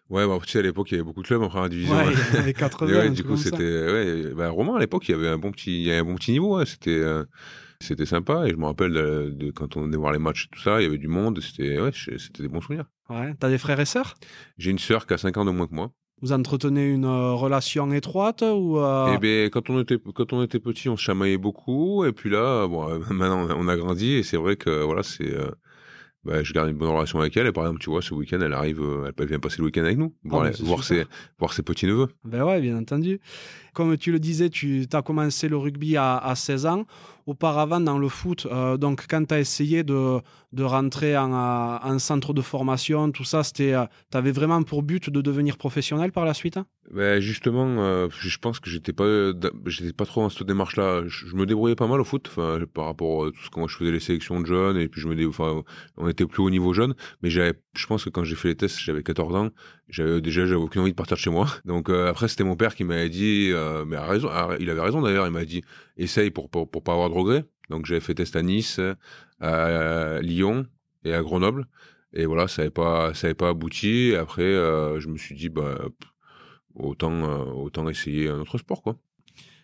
Ouais, 0.09 0.27
bah, 0.27 0.37
tu 0.43 0.51
sais, 0.51 0.59
à 0.59 0.61
l'époque, 0.61 0.91
il 0.91 0.95
y 0.95 0.97
avait 0.97 1.05
beaucoup 1.05 1.23
de 1.23 1.27
clubs 1.27 1.41
en 1.41 1.47
première 1.47 1.69
division. 1.69 1.95
Ouais, 1.95 2.05
il 2.33 2.35
y 2.35 2.37
avait 2.37 2.53
80. 2.53 2.93
ouais, 2.93 3.09
du 3.09 3.23
coup, 3.23 3.37
c'était. 3.37 3.63
Ouais, 3.63 4.33
bah, 4.35 4.49
Roman, 4.49 4.75
à 4.75 4.79
l'époque, 4.79 5.07
il 5.07 5.13
y 5.13 5.15
avait 5.15 5.29
un 5.29 5.39
bon 5.39 5.51
petit, 5.51 5.71
il 5.71 5.87
y 5.87 5.89
avait 5.89 6.01
un 6.01 6.03
bon 6.03 6.15
petit 6.15 6.33
niveau. 6.33 6.63
C'était, 6.65 7.01
c'était 7.83 8.05
sympa. 8.05 8.45
Et 8.47 8.51
je 8.51 8.55
me 8.55 8.65
rappelle 8.65 8.93
de, 8.93 9.51
quand 9.51 9.77
on 9.77 9.87
allait 9.87 9.97
voir 9.97 10.11
les 10.11 10.19
matchs 10.19 10.45
et 10.45 10.55
tout 10.55 10.61
ça, 10.61 10.81
il 10.81 10.83
y 10.83 10.87
avait 10.87 10.97
du 10.97 11.07
monde. 11.07 11.39
C'était 11.41 11.79
ouais, 11.79 11.91
c'était 11.93 12.43
des 12.43 12.49
bons 12.49 12.61
souvenirs. 12.61 12.85
Ouais. 13.09 13.33
T'as 13.39 13.49
des 13.49 13.57
frères 13.57 13.79
et 13.79 13.85
sœurs? 13.85 14.15
J'ai 14.57 14.71
une 14.71 14.79
sœur 14.79 15.05
qui 15.05 15.13
a 15.13 15.17
5 15.17 15.37
ans 15.37 15.45
de 15.45 15.51
moins 15.51 15.67
que 15.67 15.75
moi. 15.75 15.91
Vous 16.21 16.31
entretenez 16.31 16.87
une 16.89 17.05
euh, 17.05 17.33
relation 17.33 17.91
étroite 17.91 18.43
ou 18.43 18.77
euh... 18.79 19.13
Eh 19.13 19.17
ben, 19.17 19.49
quand 19.49 19.69
on 19.69 19.81
était 19.81 19.97
quand 20.15 20.31
on 20.31 20.41
était 20.41 20.59
petit, 20.59 20.87
on 20.87 20.95
se 20.95 21.03
chamaillait 21.03 21.37
beaucoup. 21.37 22.05
Et 22.05 22.13
puis 22.13 22.29
là, 22.29 22.65
bon, 22.67 22.97
maintenant 23.11 23.47
on 23.49 23.67
a 23.67 23.75
grandi 23.75 24.13
et 24.13 24.23
c'est 24.23 24.37
vrai 24.37 24.55
que 24.55 24.83
voilà, 24.83 25.03
c'est 25.03 25.33
euh, 25.33 25.51
bah, 26.23 26.41
je 26.41 26.53
garde 26.53 26.69
une 26.69 26.77
bonne 26.77 26.89
relation 26.89 27.19
avec 27.19 27.35
elle. 27.35 27.47
Et 27.47 27.51
par 27.51 27.65
exemple, 27.65 27.81
tu 27.81 27.89
vois, 27.89 28.01
ce 28.01 28.13
week-end, 28.13 28.39
elle 28.41 28.53
arrive, 28.53 28.81
euh, 28.81 29.11
elle 29.17 29.27
vient 29.27 29.39
passer 29.39 29.57
le 29.57 29.65
week-end 29.65 29.83
avec 29.83 29.97
nous, 29.97 30.13
voir, 30.23 30.45
ah, 30.45 30.51
voir 30.63 30.83
ses, 30.83 31.05
voir 31.37 31.53
ses 31.53 31.63
petits 31.63 31.85
neveux. 31.85 32.07
Ben 32.23 32.43
ouais, 32.43 32.61
bien 32.61 32.77
entendu. 32.77 33.19
Comme 33.73 33.97
tu 33.97 34.11
le 34.11 34.19
disais, 34.19 34.49
tu 34.49 34.85
as 34.93 35.01
commencé 35.01 35.49
le 35.49 35.57
rugby 35.57 35.97
à, 35.97 36.17
à 36.17 36.35
16 36.35 36.65
ans 36.65 36.85
auparavant 37.25 37.79
dans 37.79 37.97
le 37.97 38.09
foot. 38.09 38.47
Euh, 38.51 38.77
donc, 38.77 39.05
quand 39.09 39.25
tu 39.25 39.33
as 39.33 39.39
essayé 39.39 39.83
de, 39.83 40.19
de 40.53 40.63
rentrer 40.63 41.17
en, 41.17 41.33
en, 41.33 41.99
centre 41.99 42.31
de 42.31 42.41
formation, 42.41 43.11
tout 43.11 43.23
ça, 43.23 43.43
c'était, 43.43 43.73
euh, 43.73 43.85
tu 44.11 44.17
avais 44.17 44.31
vraiment 44.31 44.61
pour 44.61 44.83
but 44.83 45.09
de 45.09 45.19
devenir 45.19 45.57
professionnel 45.57 46.11
par 46.11 46.25
la 46.25 46.35
suite 46.35 46.59
ben 46.91 47.19
Justement, 47.19 47.67
euh, 47.79 48.07
je 48.11 48.37
pense 48.37 48.59
que 48.59 48.69
j'étais 48.69 48.93
pas, 48.93 49.31
j'étais 49.65 49.93
pas 49.93 50.05
trop 50.05 50.21
dans 50.21 50.29
cette 50.29 50.45
démarche-là. 50.45 51.03
Je, 51.07 51.35
me 51.35 51.47
débrouillais 51.47 51.75
pas 51.75 51.87
mal 51.87 51.99
au 51.99 52.03
foot 52.03 52.29
par 52.73 52.85
rapport 52.85 53.25
à 53.25 53.31
tout 53.31 53.39
ce 53.43 53.59
moi 53.59 53.67
je 53.67 53.75
faisais 53.77 53.91
les 53.91 53.99
sélections 53.99 54.39
de 54.41 54.45
jeunes 54.45 54.77
et 54.77 54.87
puis 54.87 55.01
je 55.01 55.07
me 55.07 55.15
dé... 55.15 55.25
enfin, 55.25 55.63
on 55.97 56.07
était 56.07 56.27
plus 56.27 56.43
au 56.43 56.51
niveau 56.51 56.71
jeune. 56.71 56.93
Mais 57.23 57.31
j'avais, 57.31 57.53
je 57.75 57.87
pense 57.87 58.03
que 58.03 58.11
quand 58.11 58.23
j'ai 58.23 58.35
fait 58.35 58.49
les 58.49 58.55
tests, 58.55 58.79
j'avais 58.79 59.01
14 59.01 59.35
ans. 59.35 59.49
J'avais 59.89 60.21
déjà, 60.21 60.45
j'avais 60.45 60.61
aucune 60.61 60.81
envie 60.81 60.91
de 60.91 60.95
partir 60.95 61.17
de 61.17 61.21
chez 61.21 61.31
moi. 61.31 61.47
Donc 61.65 61.89
après, 61.89 62.27
c'était 62.27 62.43
mon 62.43 62.55
père 62.55 62.75
qui 62.75 62.83
m'avait 62.83 63.09
dit, 63.09 63.51
mais 63.87 63.97
raison, 63.97 64.29
il 64.59 64.69
avait 64.69 64.81
raison 64.81 65.01
d'ailleurs. 65.01 65.25
Il 65.25 65.33
m'a 65.33 65.45
dit, 65.45 65.63
essaye 65.97 66.29
pour, 66.29 66.49
pour, 66.49 66.69
pour 66.69 66.83
pas 66.83 66.93
avoir 66.93 67.09
de 67.09 67.15
regrets. 67.15 67.45
Donc 67.69 67.85
j'avais 67.85 68.01
fait 68.01 68.13
test 68.13 68.35
à 68.35 68.43
Nice, 68.43 68.79
à 69.43 70.21
Lyon 70.21 70.65
et 71.03 71.13
à 71.13 71.21
Grenoble. 71.21 71.67
Et 72.13 72.25
voilà, 72.25 72.47
ça 72.47 72.61
n'avait 72.61 72.71
pas, 72.71 73.13
ça 73.13 73.27
avait 73.27 73.33
pas 73.33 73.49
abouti. 73.49 74.11
Et 74.11 74.15
après, 74.15 74.43
euh, 74.43 74.99
je 74.99 75.07
me 75.07 75.17
suis 75.17 75.35
dit, 75.35 75.49
bah, 75.49 75.77
autant, 76.75 77.11
euh, 77.11 77.43
autant 77.51 77.89
essayer 77.89 78.29
un 78.29 78.39
autre 78.39 78.57
sport, 78.57 78.81
quoi. 78.81 78.97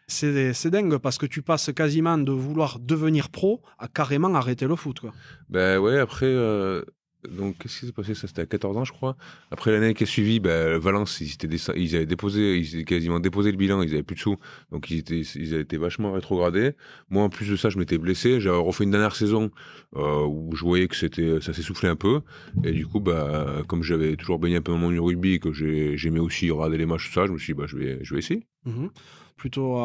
C'est 0.08 0.72
dingue 0.72 0.98
parce 0.98 1.20
que 1.20 1.28
tu 1.28 1.44
passes 1.44 1.72
quasiment 1.72 2.18
de 2.18 2.32
vouloir 2.32 2.80
devenir 2.80 3.30
pro 3.30 3.62
à 3.78 3.88
carrément 3.88 4.34
arrêter 4.34 4.66
le 4.66 4.76
foot, 4.76 5.00
quoi. 5.00 5.14
Ben 5.50 5.78
ouais, 5.78 6.00
après, 6.00 6.26
euh, 6.26 6.82
donc, 7.28 7.58
qu'est-ce 7.58 7.82
qui 7.82 7.86
s'est 7.88 7.92
passé? 7.92 8.16
Ça, 8.16 8.28
c'était 8.28 8.42
à 8.42 8.46
14 8.46 8.78
ans, 8.78 8.86
je 8.86 8.94
crois. 8.94 9.18
Après 9.52 9.72
l'année 9.72 9.94
qui 9.94 10.04
a 10.04 10.06
suivi, 10.06 10.40
ben, 10.40 10.78
Valence, 10.78 11.20
ils, 11.20 11.34
étaient 11.34 11.48
ils 11.76 11.96
avaient 11.96 12.06
déposé, 12.06 12.58
ils 12.58 12.76
avaient 12.76 12.86
quasiment 12.86 13.20
déposé 13.20 13.52
le 13.52 13.58
bilan, 13.58 13.82
ils 13.82 13.94
avaient 13.94 14.04
plus 14.04 14.16
de 14.16 14.22
sous. 14.22 14.38
Donc, 14.72 14.90
ils 14.90 15.00
étaient, 15.00 15.20
ils 15.20 15.54
avaient 15.54 15.64
été 15.64 15.76
vachement 15.76 16.14
rétrogradés. 16.14 16.76
Moi, 17.10 17.24
en 17.24 17.30
plus 17.30 17.50
de 17.50 17.58
ça, 17.58 17.70
je 17.70 17.78
m'étais 17.78 17.98
blessé. 17.98 18.40
J'avais 18.40 18.58
refait 18.58 18.86
une 18.86 18.92
dernière 18.92 19.16
saison, 19.16 19.52
euh, 19.98 20.26
où 20.26 20.56
je 20.56 20.64
voyais 20.64 20.88
que 20.88 20.96
c'était, 20.96 21.42
ça 21.42 21.54
s'essoufflait 21.54 21.90
un 21.90 21.98
peu. 21.98 22.22
Et 22.64 22.72
du 22.72 22.88
coup, 22.88 23.02
bah, 23.02 23.64
comme 23.68 23.84
j'avais 23.84 24.16
toujours 24.16 24.40
baigné 24.40 24.56
un 24.56 24.62
peu 24.62 24.72
dans 24.72 24.78
mon 24.78 25.04
rugby, 25.04 25.40
que 25.40 25.52
j'aimais 25.52 26.20
aussi 26.20 26.50
regarder 26.52 26.78
les 26.78 26.86
matchs, 26.86 27.08
tout 27.08 27.14
ça, 27.14 27.28
je 27.28 27.34
me 27.34 27.38
suis 27.38 27.54
dit, 27.54 27.60
bah, 27.60 27.66
je 27.68 27.76
vais, 27.76 28.00
je 28.02 28.14
vais 28.14 28.20
essayer. 28.20 28.48
Mmh 28.66 28.88
Plutôt 29.36 29.78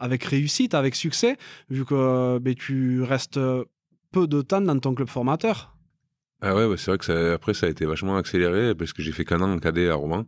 avec 0.00 0.24
réussite, 0.24 0.74
avec 0.74 0.96
succès, 0.96 1.36
vu 1.70 1.84
que 1.84 2.38
tu 2.54 3.02
restes 3.02 3.38
peu 4.10 4.26
de 4.26 4.42
temps 4.42 4.60
dans 4.60 4.78
ton 4.80 4.94
club 4.94 5.08
formateur. 5.08 5.77
Ah 6.40 6.54
ouais, 6.54 6.68
bah, 6.68 6.74
c'est 6.76 6.90
vrai 6.90 6.98
que 6.98 7.04
ça, 7.04 7.34
après 7.34 7.54
ça 7.54 7.66
a 7.66 7.68
été 7.68 7.84
vachement 7.84 8.16
accéléré 8.16 8.74
parce 8.74 8.92
que 8.92 9.02
j'ai 9.02 9.12
fait 9.12 9.24
qu'un 9.24 9.40
an 9.40 9.52
en 9.52 9.58
cadet 9.58 9.88
à 9.88 9.94
Romain. 9.94 10.26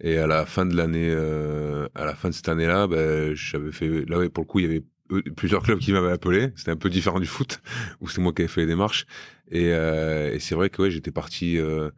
Et 0.00 0.18
à 0.18 0.26
la 0.26 0.44
fin 0.44 0.66
de 0.66 0.76
l'année, 0.76 1.10
euh, 1.10 1.88
à 1.94 2.04
la 2.04 2.14
fin 2.14 2.28
de 2.28 2.34
cette 2.34 2.48
année-là, 2.48 2.86
bah, 2.86 3.34
j'avais 3.34 3.72
fait. 3.72 4.04
Là, 4.06 4.18
ouais, 4.18 4.28
pour 4.28 4.44
le 4.44 4.48
coup, 4.48 4.58
il 4.58 4.66
y 4.66 4.68
avait 4.68 4.84
euh, 5.12 5.22
plusieurs 5.36 5.62
clubs 5.62 5.78
qui 5.78 5.92
m'avaient 5.92 6.12
appelé. 6.12 6.52
C'était 6.56 6.72
un 6.72 6.76
peu 6.76 6.90
différent 6.90 7.20
du 7.20 7.26
foot, 7.26 7.60
où 8.00 8.08
c'est 8.08 8.20
moi 8.20 8.32
qui 8.32 8.42
avais 8.42 8.48
fait 8.48 8.62
les 8.62 8.66
démarches. 8.66 9.06
Et, 9.50 9.70
euh, 9.72 10.34
et 10.34 10.40
c'est 10.40 10.54
vrai 10.54 10.68
que 10.68 10.82
ouais, 10.82 10.90
j'étais 10.90 11.12
parti. 11.12 11.58
Euh, 11.58 11.90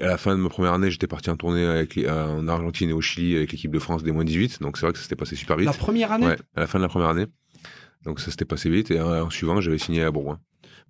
à 0.00 0.06
la 0.06 0.18
fin 0.18 0.36
de 0.36 0.40
ma 0.40 0.48
première 0.48 0.74
année, 0.74 0.90
j'étais 0.90 1.06
parti 1.06 1.30
en 1.30 1.36
tournée 1.36 1.64
avec 1.64 1.98
en 2.08 2.46
Argentine 2.46 2.90
et 2.90 2.92
au 2.92 3.00
Chili 3.00 3.36
avec 3.36 3.52
l'équipe 3.52 3.72
de 3.72 3.78
France 3.78 4.02
des 4.02 4.12
moins 4.12 4.24
18. 4.24 4.60
Donc 4.60 4.76
c'est 4.76 4.86
vrai 4.86 4.92
que 4.92 4.98
ça 4.98 5.04
s'était 5.04 5.16
passé 5.16 5.34
super 5.34 5.56
vite. 5.56 5.66
La 5.66 5.72
première 5.72 6.12
année? 6.12 6.26
Ouais, 6.26 6.36
à 6.54 6.60
la 6.60 6.66
fin 6.66 6.78
de 6.78 6.84
la 6.84 6.88
première 6.88 7.08
année. 7.08 7.26
Donc 8.04 8.20
ça 8.20 8.30
s'était 8.30 8.44
passé 8.44 8.68
vite. 8.70 8.90
Et 8.90 9.00
en, 9.00 9.10
en 9.10 9.30
suivant, 9.30 9.60
j'avais 9.60 9.78
signé 9.78 10.02
à 10.02 10.10
Bourgoin 10.10 10.38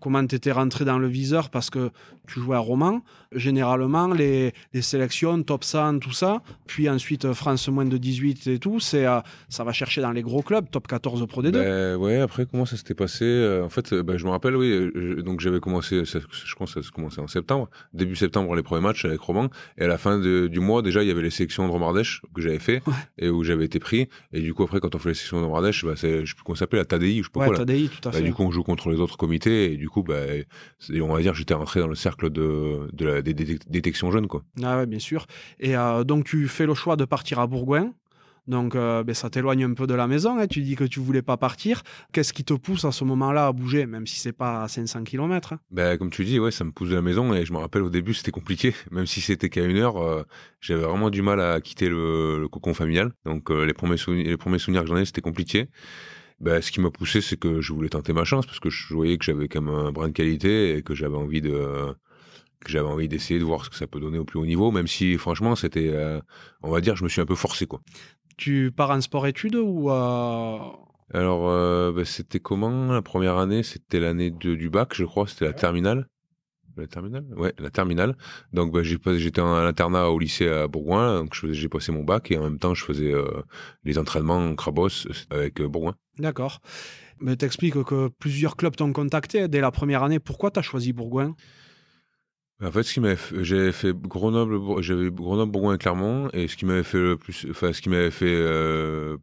comment 0.00 0.26
tu 0.26 0.34
étais 0.36 0.52
rentré 0.52 0.84
dans 0.84 0.98
le 0.98 1.06
viseur 1.08 1.50
parce 1.50 1.70
que 1.70 1.90
tu 2.26 2.40
jouais 2.40 2.56
à 2.56 2.60
Roman. 2.60 3.02
Généralement, 3.32 4.08
les, 4.08 4.52
les 4.74 4.82
sélections, 4.82 5.42
top 5.42 5.64
100, 5.64 6.00
tout 6.00 6.12
ça, 6.12 6.42
puis 6.66 6.88
ensuite 6.90 7.32
France 7.32 7.68
moins 7.68 7.84
de 7.84 7.96
18 7.96 8.46
et 8.48 8.58
tout, 8.58 8.80
c'est 8.80 9.06
euh, 9.06 9.20
ça 9.48 9.64
va 9.64 9.72
chercher 9.72 10.00
dans 10.02 10.10
les 10.12 10.22
gros 10.22 10.42
clubs, 10.42 10.68
top 10.70 10.86
14 10.88 11.26
Pro 11.26 11.42
D2. 11.42 11.50
Ben, 11.52 11.96
ouais, 11.96 12.18
après, 12.20 12.46
comment 12.46 12.66
ça 12.66 12.76
s'était 12.76 12.94
passé 12.94 13.24
euh, 13.24 13.64
En 13.64 13.68
fait, 13.68 13.94
ben, 13.94 14.16
je 14.16 14.24
me 14.24 14.30
rappelle, 14.30 14.56
oui, 14.56 14.68
euh, 14.70 15.22
donc 15.22 15.40
j'avais 15.40 15.60
commencé, 15.60 16.04
je 16.04 16.54
pense 16.56 16.74
que 16.74 16.82
ça 16.82 16.90
commençait 16.94 17.20
en 17.20 17.26
septembre, 17.28 17.68
début 17.94 18.16
septembre, 18.16 18.54
les 18.56 18.62
premiers 18.62 18.82
matchs 18.82 19.04
avec 19.04 19.20
Roman, 19.20 19.48
et 19.78 19.84
à 19.84 19.88
la 19.88 19.98
fin 19.98 20.18
de, 20.18 20.46
du 20.48 20.60
mois, 20.60 20.82
déjà, 20.82 21.02
il 21.02 21.08
y 21.08 21.10
avait 21.10 21.22
les 21.22 21.30
sélections 21.30 21.66
de 21.66 21.72
Romardèche 21.72 22.22
que 22.34 22.40
j'avais 22.42 22.58
fait, 22.58 22.82
Ouais. 22.86 22.94
et 23.18 23.28
où 23.30 23.42
j'avais 23.44 23.64
été 23.64 23.78
pris, 23.78 24.08
et 24.32 24.40
du 24.40 24.54
coup, 24.54 24.62
après, 24.64 24.80
quand 24.80 24.94
on 24.94 24.98
fait 24.98 25.10
les 25.10 25.14
sélections 25.14 25.40
de 25.40 25.46
Romardèche, 25.46 25.84
bah, 25.84 25.92
c'est, 25.96 26.24
je 26.24 26.30
sais 26.30 26.34
plus 26.42 26.54
ça 26.54 26.60
s'appelle, 26.60 26.78
la 26.80 26.84
TADI, 26.84 27.18
je 27.18 27.22
sais 27.24 27.30
pas 27.32 27.40
ouais, 27.40 27.46
quoi, 27.46 27.58
là. 27.58 27.64
TADI, 27.64 27.88
tout 27.88 28.08
à 28.08 28.12
Bah, 28.12 28.18
fait. 28.18 28.24
du 28.24 28.32
coup, 28.34 28.42
on 28.42 28.50
joue 28.50 28.62
contre 28.62 28.90
les 28.90 29.00
autres 29.00 29.16
comités, 29.16 29.72
et 29.72 29.76
du 29.76 29.88
coup, 29.90 30.02
bah, 30.02 30.14
on 30.90 31.12
va 31.12 31.20
dire, 31.20 31.34
j'étais 31.34 31.54
rentré 31.54 31.80
dans 31.80 31.88
le 31.88 31.94
cercle 31.94 32.30
de, 32.30 32.88
de 32.92 33.04
la 33.06 33.22
des, 33.22 33.34
détections 33.34 34.10
jeunes, 34.10 34.26
quoi. 34.26 34.42
Ah 34.62 34.78
ouais, 34.78 34.86
bien 34.86 34.98
sûr. 34.98 35.26
Et 35.58 35.76
euh, 35.76 36.04
donc, 36.04 36.24
tu 36.24 36.48
fais 36.48 36.66
le 36.66 36.74
choix 36.74 36.96
de 36.96 37.04
partir 37.04 37.38
à 37.40 37.46
Bourgoin. 37.46 37.92
Donc, 38.46 38.74
euh, 38.74 39.04
ben, 39.04 39.14
ça 39.14 39.30
t'éloigne 39.30 39.62
un 39.64 39.74
peu 39.74 39.86
de 39.86 39.94
la 39.94 40.08
maison. 40.08 40.38
hein. 40.38 40.46
Tu 40.48 40.62
dis 40.62 40.74
que 40.74 40.82
tu 40.84 40.98
voulais 40.98 41.22
pas 41.22 41.36
partir. 41.36 41.82
Qu'est-ce 42.12 42.32
qui 42.32 42.42
te 42.42 42.54
pousse 42.54 42.84
à 42.84 42.90
ce 42.90 43.04
moment-là 43.04 43.46
à 43.46 43.52
bouger, 43.52 43.86
même 43.86 44.06
si 44.06 44.18
c'est 44.18 44.32
pas 44.32 44.62
à 44.64 44.68
500 44.68 45.04
km 45.04 45.54
Ben, 45.70 45.96
comme 45.98 46.10
tu 46.10 46.24
dis, 46.24 46.40
ouais, 46.40 46.50
ça 46.50 46.64
me 46.64 46.72
pousse 46.72 46.88
de 46.88 46.94
la 46.96 47.02
maison 47.02 47.32
et 47.34 47.44
je 47.44 47.52
me 47.52 47.58
rappelle 47.58 47.82
au 47.82 47.90
début 47.90 48.14
c'était 48.14 48.32
compliqué, 48.32 48.74
même 48.90 49.06
si 49.06 49.20
c'était 49.20 49.50
qu'à 49.50 49.64
une 49.64 49.76
heure, 49.76 49.98
euh, 49.98 50.24
j'avais 50.60 50.82
vraiment 50.82 51.10
du 51.10 51.22
mal 51.22 51.38
à 51.40 51.60
quitter 51.60 51.88
le, 51.88 52.40
le 52.40 52.48
cocon 52.48 52.74
familial. 52.74 53.12
Donc 53.24 53.50
euh, 53.50 53.64
les 53.66 53.74
premiers 53.74 53.96
les 54.08 54.36
premiers 54.36 54.58
souvenirs 54.58 54.82
que 54.82 54.88
j'en 54.88 54.96
ai, 54.96 55.04
c'était 55.04 55.20
compliqué. 55.20 55.68
Ben, 56.40 56.62
ce 56.62 56.72
qui 56.72 56.80
m'a 56.80 56.90
poussé, 56.90 57.20
c'est 57.20 57.36
que 57.38 57.60
je 57.60 57.72
voulais 57.72 57.90
tenter 57.90 58.12
ma 58.14 58.24
chance 58.24 58.46
parce 58.46 58.60
que 58.60 58.70
je 58.70 58.94
voyais 58.94 59.18
que 59.18 59.24
j'avais 59.24 59.46
quand 59.48 59.60
même 59.60 59.74
un 59.74 59.92
brin 59.92 60.08
de 60.08 60.12
qualité 60.12 60.76
et 60.76 60.82
que 60.82 60.94
j'avais 60.94 61.16
envie 61.16 61.42
de 61.42 61.94
que 62.60 62.70
j'avais 62.70 62.88
envie 62.88 63.08
d'essayer 63.08 63.40
de 63.40 63.44
voir 63.44 63.64
ce 63.64 63.70
que 63.70 63.76
ça 63.76 63.86
peut 63.86 64.00
donner 64.00 64.18
au 64.18 64.24
plus 64.24 64.38
haut 64.38 64.44
niveau, 64.46 64.70
même 64.70 64.86
si 64.86 65.16
franchement 65.16 65.56
c'était, 65.56 65.88
euh, 65.88 66.20
on 66.62 66.70
va 66.70 66.80
dire, 66.82 66.94
je 66.96 67.04
me 67.04 67.08
suis 67.08 67.20
un 67.20 67.26
peu 67.26 67.34
forcé 67.34 67.66
quoi. 67.66 67.80
Tu 68.36 68.70
pars 68.74 68.90
en 68.90 69.00
sport-études 69.00 69.56
ou. 69.56 69.90
euh, 69.90 70.58
Alors, 71.12 71.48
euh, 71.48 71.92
ben, 71.92 72.04
c'était 72.04 72.40
comment? 72.40 72.92
La 72.92 73.02
première 73.02 73.38
année 73.38 73.62
C'était 73.62 74.00
l'année 74.00 74.30
du 74.30 74.70
bac, 74.70 74.94
je 74.94 75.04
crois. 75.04 75.26
C'était 75.26 75.46
la 75.46 75.52
terminale. 75.52 76.06
La 76.76 76.86
terminale? 76.86 77.26
Ouais, 77.36 77.52
la 77.58 77.70
terminale. 77.70 78.16
Donc, 78.52 78.72
pas- 78.72 79.16
j'étais 79.18 79.40
en 79.40 79.54
internat 79.54 80.10
au 80.10 80.18
lycée 80.18 80.48
à 80.48 80.68
Bourgoin. 80.68 81.20
Donc, 81.20 81.34
j'ai 81.50 81.68
passé 81.68 81.92
mon 81.92 82.04
bac 82.04 82.30
et 82.30 82.38
en 82.38 82.44
même 82.44 82.58
temps, 82.58 82.74
je 82.74 82.84
faisais 82.84 83.12
euh, 83.12 83.42
les 83.84 83.98
entraînements 83.98 84.38
en 84.38 84.54
Crabos 84.54 85.06
avec 85.30 85.60
euh, 85.60 85.68
Bourgoin. 85.68 85.94
D'accord. 86.18 86.60
Mais 87.20 87.36
t'expliques 87.36 87.82
que 87.82 88.08
plusieurs 88.18 88.56
clubs 88.56 88.74
t'ont 88.76 88.92
contacté 88.92 89.48
dès 89.48 89.60
la 89.60 89.70
première 89.70 90.02
année. 90.02 90.18
Pourquoi 90.20 90.50
t'as 90.50 90.62
choisi 90.62 90.92
Bourgoin? 90.92 91.34
En 92.62 92.70
fait, 92.70 92.82
ce 92.82 92.92
qui 92.92 93.00
m'avait 93.00 93.16
j'avais 93.42 93.72
fait 93.72 93.94
Grenoble, 93.94 94.82
j'avais 94.82 95.10
Grenoble, 95.10 95.50
Bourgoin 95.50 95.74
et 95.74 95.78
Clermont, 95.78 96.28
et 96.34 96.46
ce 96.46 96.56
qui 96.56 96.66
m'avait 96.66 96.82
fait 96.82 97.00
le 97.00 97.16
plus, 97.16 97.46
enfin, 97.50 97.72
ce 97.72 97.80
qui 97.80 97.88
m'avait 97.88 98.10
fait, 98.10 98.26
euh, 98.28 99.16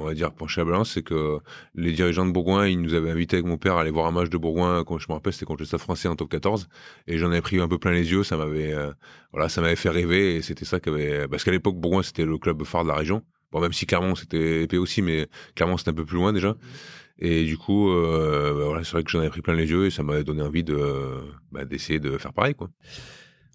on 0.00 0.04
va 0.04 0.14
dire, 0.14 0.32
pencher 0.32 0.60
à 0.60 0.64
la 0.64 0.70
balance, 0.70 0.92
c'est 0.92 1.02
que 1.02 1.38
les 1.74 1.92
dirigeants 1.92 2.26
de 2.26 2.32
Bourgoin, 2.32 2.66
ils 2.66 2.80
nous 2.80 2.94
avaient 2.94 3.10
invités 3.10 3.36
avec 3.36 3.46
mon 3.46 3.58
père 3.58 3.76
à 3.76 3.82
aller 3.82 3.90
voir 3.90 4.06
un 4.06 4.10
match 4.10 4.30
de 4.30 4.38
Bourgoin, 4.38 4.84
quand 4.84 4.98
je 4.98 5.06
me 5.08 5.14
rappelle, 5.14 5.32
c'était 5.32 5.46
contre 5.46 5.62
le 5.62 5.66
Stade 5.66 5.80
français 5.80 6.08
en 6.08 6.16
top 6.16 6.30
14, 6.30 6.68
et 7.06 7.18
j'en 7.18 7.28
avais 7.30 7.40
pris 7.40 7.60
un 7.60 7.68
peu 7.68 7.78
plein 7.78 7.92
les 7.92 8.10
yeux, 8.10 8.24
ça 8.24 8.36
m'avait, 8.36 8.72
euh, 8.72 8.90
voilà, 9.32 9.48
ça 9.48 9.60
m'avait 9.60 9.76
fait 9.76 9.90
rêver, 9.90 10.36
et 10.36 10.42
c'était 10.42 10.64
ça 10.64 10.80
qu'avait, 10.80 11.28
parce 11.28 11.44
qu'à 11.44 11.50
l'époque, 11.50 11.76
Bourgoin, 11.76 12.02
c'était 12.02 12.24
le 12.24 12.38
club 12.38 12.64
phare 12.64 12.84
de 12.84 12.88
la 12.88 12.96
région. 12.96 13.22
Bon, 13.52 13.60
même 13.60 13.72
si 13.72 13.86
Clermont, 13.86 14.14
c'était 14.14 14.62
épais 14.62 14.76
aussi, 14.76 15.02
mais 15.02 15.28
Clermont, 15.54 15.76
c'était 15.76 15.90
un 15.90 15.94
peu 15.94 16.04
plus 16.04 16.16
loin 16.16 16.32
déjà. 16.32 16.56
Et 17.18 17.44
du 17.44 17.58
coup, 17.58 17.90
euh, 17.90 18.54
bah 18.54 18.64
voilà, 18.66 18.84
c'est 18.84 18.92
vrai 18.92 19.02
que 19.02 19.10
j'en 19.10 19.18
avais 19.18 19.28
pris 19.28 19.42
plein 19.42 19.54
les 19.54 19.68
yeux, 19.68 19.86
et 19.86 19.90
ça 19.90 20.02
m'avait 20.02 20.24
donné 20.24 20.42
envie 20.42 20.64
de, 20.64 20.78
bah, 21.52 21.64
d'essayer 21.64 21.98
de 21.98 22.16
faire 22.16 22.32
pareil, 22.32 22.54
quoi. 22.54 22.70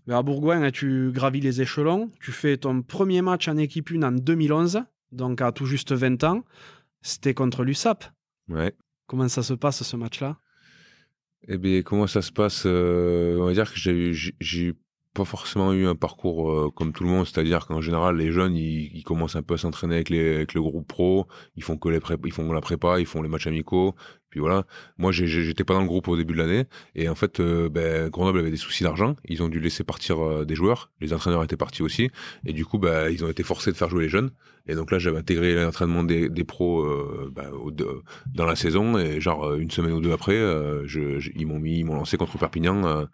Mais 0.08 0.14
à 0.14 0.22
Bourgoin, 0.22 0.70
tu 0.70 1.12
gravis 1.12 1.42
les 1.42 1.62
échelons. 1.62 2.12
Tu 2.22 2.32
fais 2.32 2.58
ton 2.58 2.84
premier 2.84 3.24
match 3.24 3.48
en 3.48 3.58
équipe 3.58 3.90
1 3.92 4.04
en 4.04 4.12
2011, 4.12 4.84
donc 5.16 5.42
à 5.42 5.52
tout 5.52 5.66
juste 5.66 5.92
20 5.92 6.24
ans. 6.24 6.44
C'était 7.02 7.34
contre 7.34 7.64
l'USAP. 7.64 8.06
Ouais. 8.50 8.74
Comment 9.08 9.28
ça 9.28 9.44
se 9.44 9.54
passe 9.54 9.84
ce 9.84 9.96
match-là? 9.96 10.38
Eh 11.48 11.58
bien, 11.58 11.84
comment 11.84 12.08
ça 12.08 12.22
se 12.22 12.32
passe 12.32 12.64
euh, 12.66 13.38
On 13.40 13.46
va 13.46 13.54
dire 13.54 13.72
que 13.72 13.78
j'ai 13.78 14.74
pas 15.14 15.26
forcément 15.26 15.72
eu 15.74 15.88
un 15.88 15.96
parcours 15.96 16.52
euh, 16.52 16.72
comme 16.72 16.92
tout 16.92 17.04
le 17.04 17.10
monde, 17.10 17.26
c'est-à-dire 17.26 17.68
qu'en 17.68 17.82
général, 17.82 18.18
les 18.18 18.32
jeunes, 18.32 18.56
ils, 18.56 18.92
ils 18.94 19.04
commencent 19.04 19.36
un 19.36 19.44
peu 19.44 19.54
à 19.54 19.58
s'entraîner 19.58 19.96
avec, 19.96 20.10
le 20.10 20.62
groupe 20.62 20.88
pro, 20.88 21.28
ils 21.56 21.64
font 21.64 21.78
que 21.78 21.90
les 21.90 22.00
ils 22.26 22.32
font 22.32 22.52
la 22.52 22.62
prépa, 22.62 23.00
ils 23.00 23.06
font 23.06 23.22
les 23.22 23.30
matchs 23.30 23.48
amicaux, 23.48 23.96
puis 24.36 24.42
voilà. 24.42 24.66
Moi, 24.98 25.14
j'étais 25.14 25.64
pas 25.64 25.76
dans 25.76 25.80
le 25.80 25.88
groupe 25.88 26.10
au 26.10 26.18
début 26.18 26.34
de 26.34 26.40
l'année, 26.40 26.66
et 26.94 27.08
en 27.08 27.16
fait, 27.16 27.40
euh, 27.40 27.70
ben, 27.70 28.10
Grenoble 28.10 28.40
avait 28.40 28.52
des 28.52 28.58
soucis 28.58 28.84
d'argent, 28.84 29.16
ils 29.24 29.42
ont 29.42 29.48
dû 29.48 29.62
laisser 29.62 29.86
partir 29.86 30.22
euh, 30.22 30.44
des 30.44 30.56
joueurs, 30.56 30.92
les 31.00 31.14
entraîneurs 31.14 31.42
étaient 31.42 31.56
partis 31.56 31.82
aussi, 31.82 32.12
et 32.46 32.52
du 32.52 32.66
coup, 32.66 32.78
ben, 32.78 33.10
ils 33.10 33.24
ont 33.24 33.30
été 33.30 33.44
forcés 33.44 33.72
de 33.72 33.78
faire 33.78 33.90
jouer 33.90 34.04
les 34.04 34.10
jeunes. 34.10 34.32
Et 34.68 34.76
donc 34.76 34.92
là, 34.92 35.00
j'avais 35.00 35.20
intégré 35.20 35.56
l'entraînement 35.56 36.04
des, 36.04 36.30
pros 36.44 36.82
euh, 36.82 37.32
ben, 37.34 37.50
dans 38.34 38.46
la 38.46 38.58
saison, 38.58 38.98
et 38.98 39.22
genre 39.22 39.54
une 39.54 39.72
semaine 39.72 39.94
ou 39.94 40.02
deux 40.02 40.12
après, 40.12 40.36
ils 40.36 41.48
m'ont 41.48 41.60
mis, 41.60 41.80
ils 41.80 41.86
m'ont 41.86 41.96
lancé 41.96 42.18
contre 42.18 42.38
Perpignan 42.38 43.08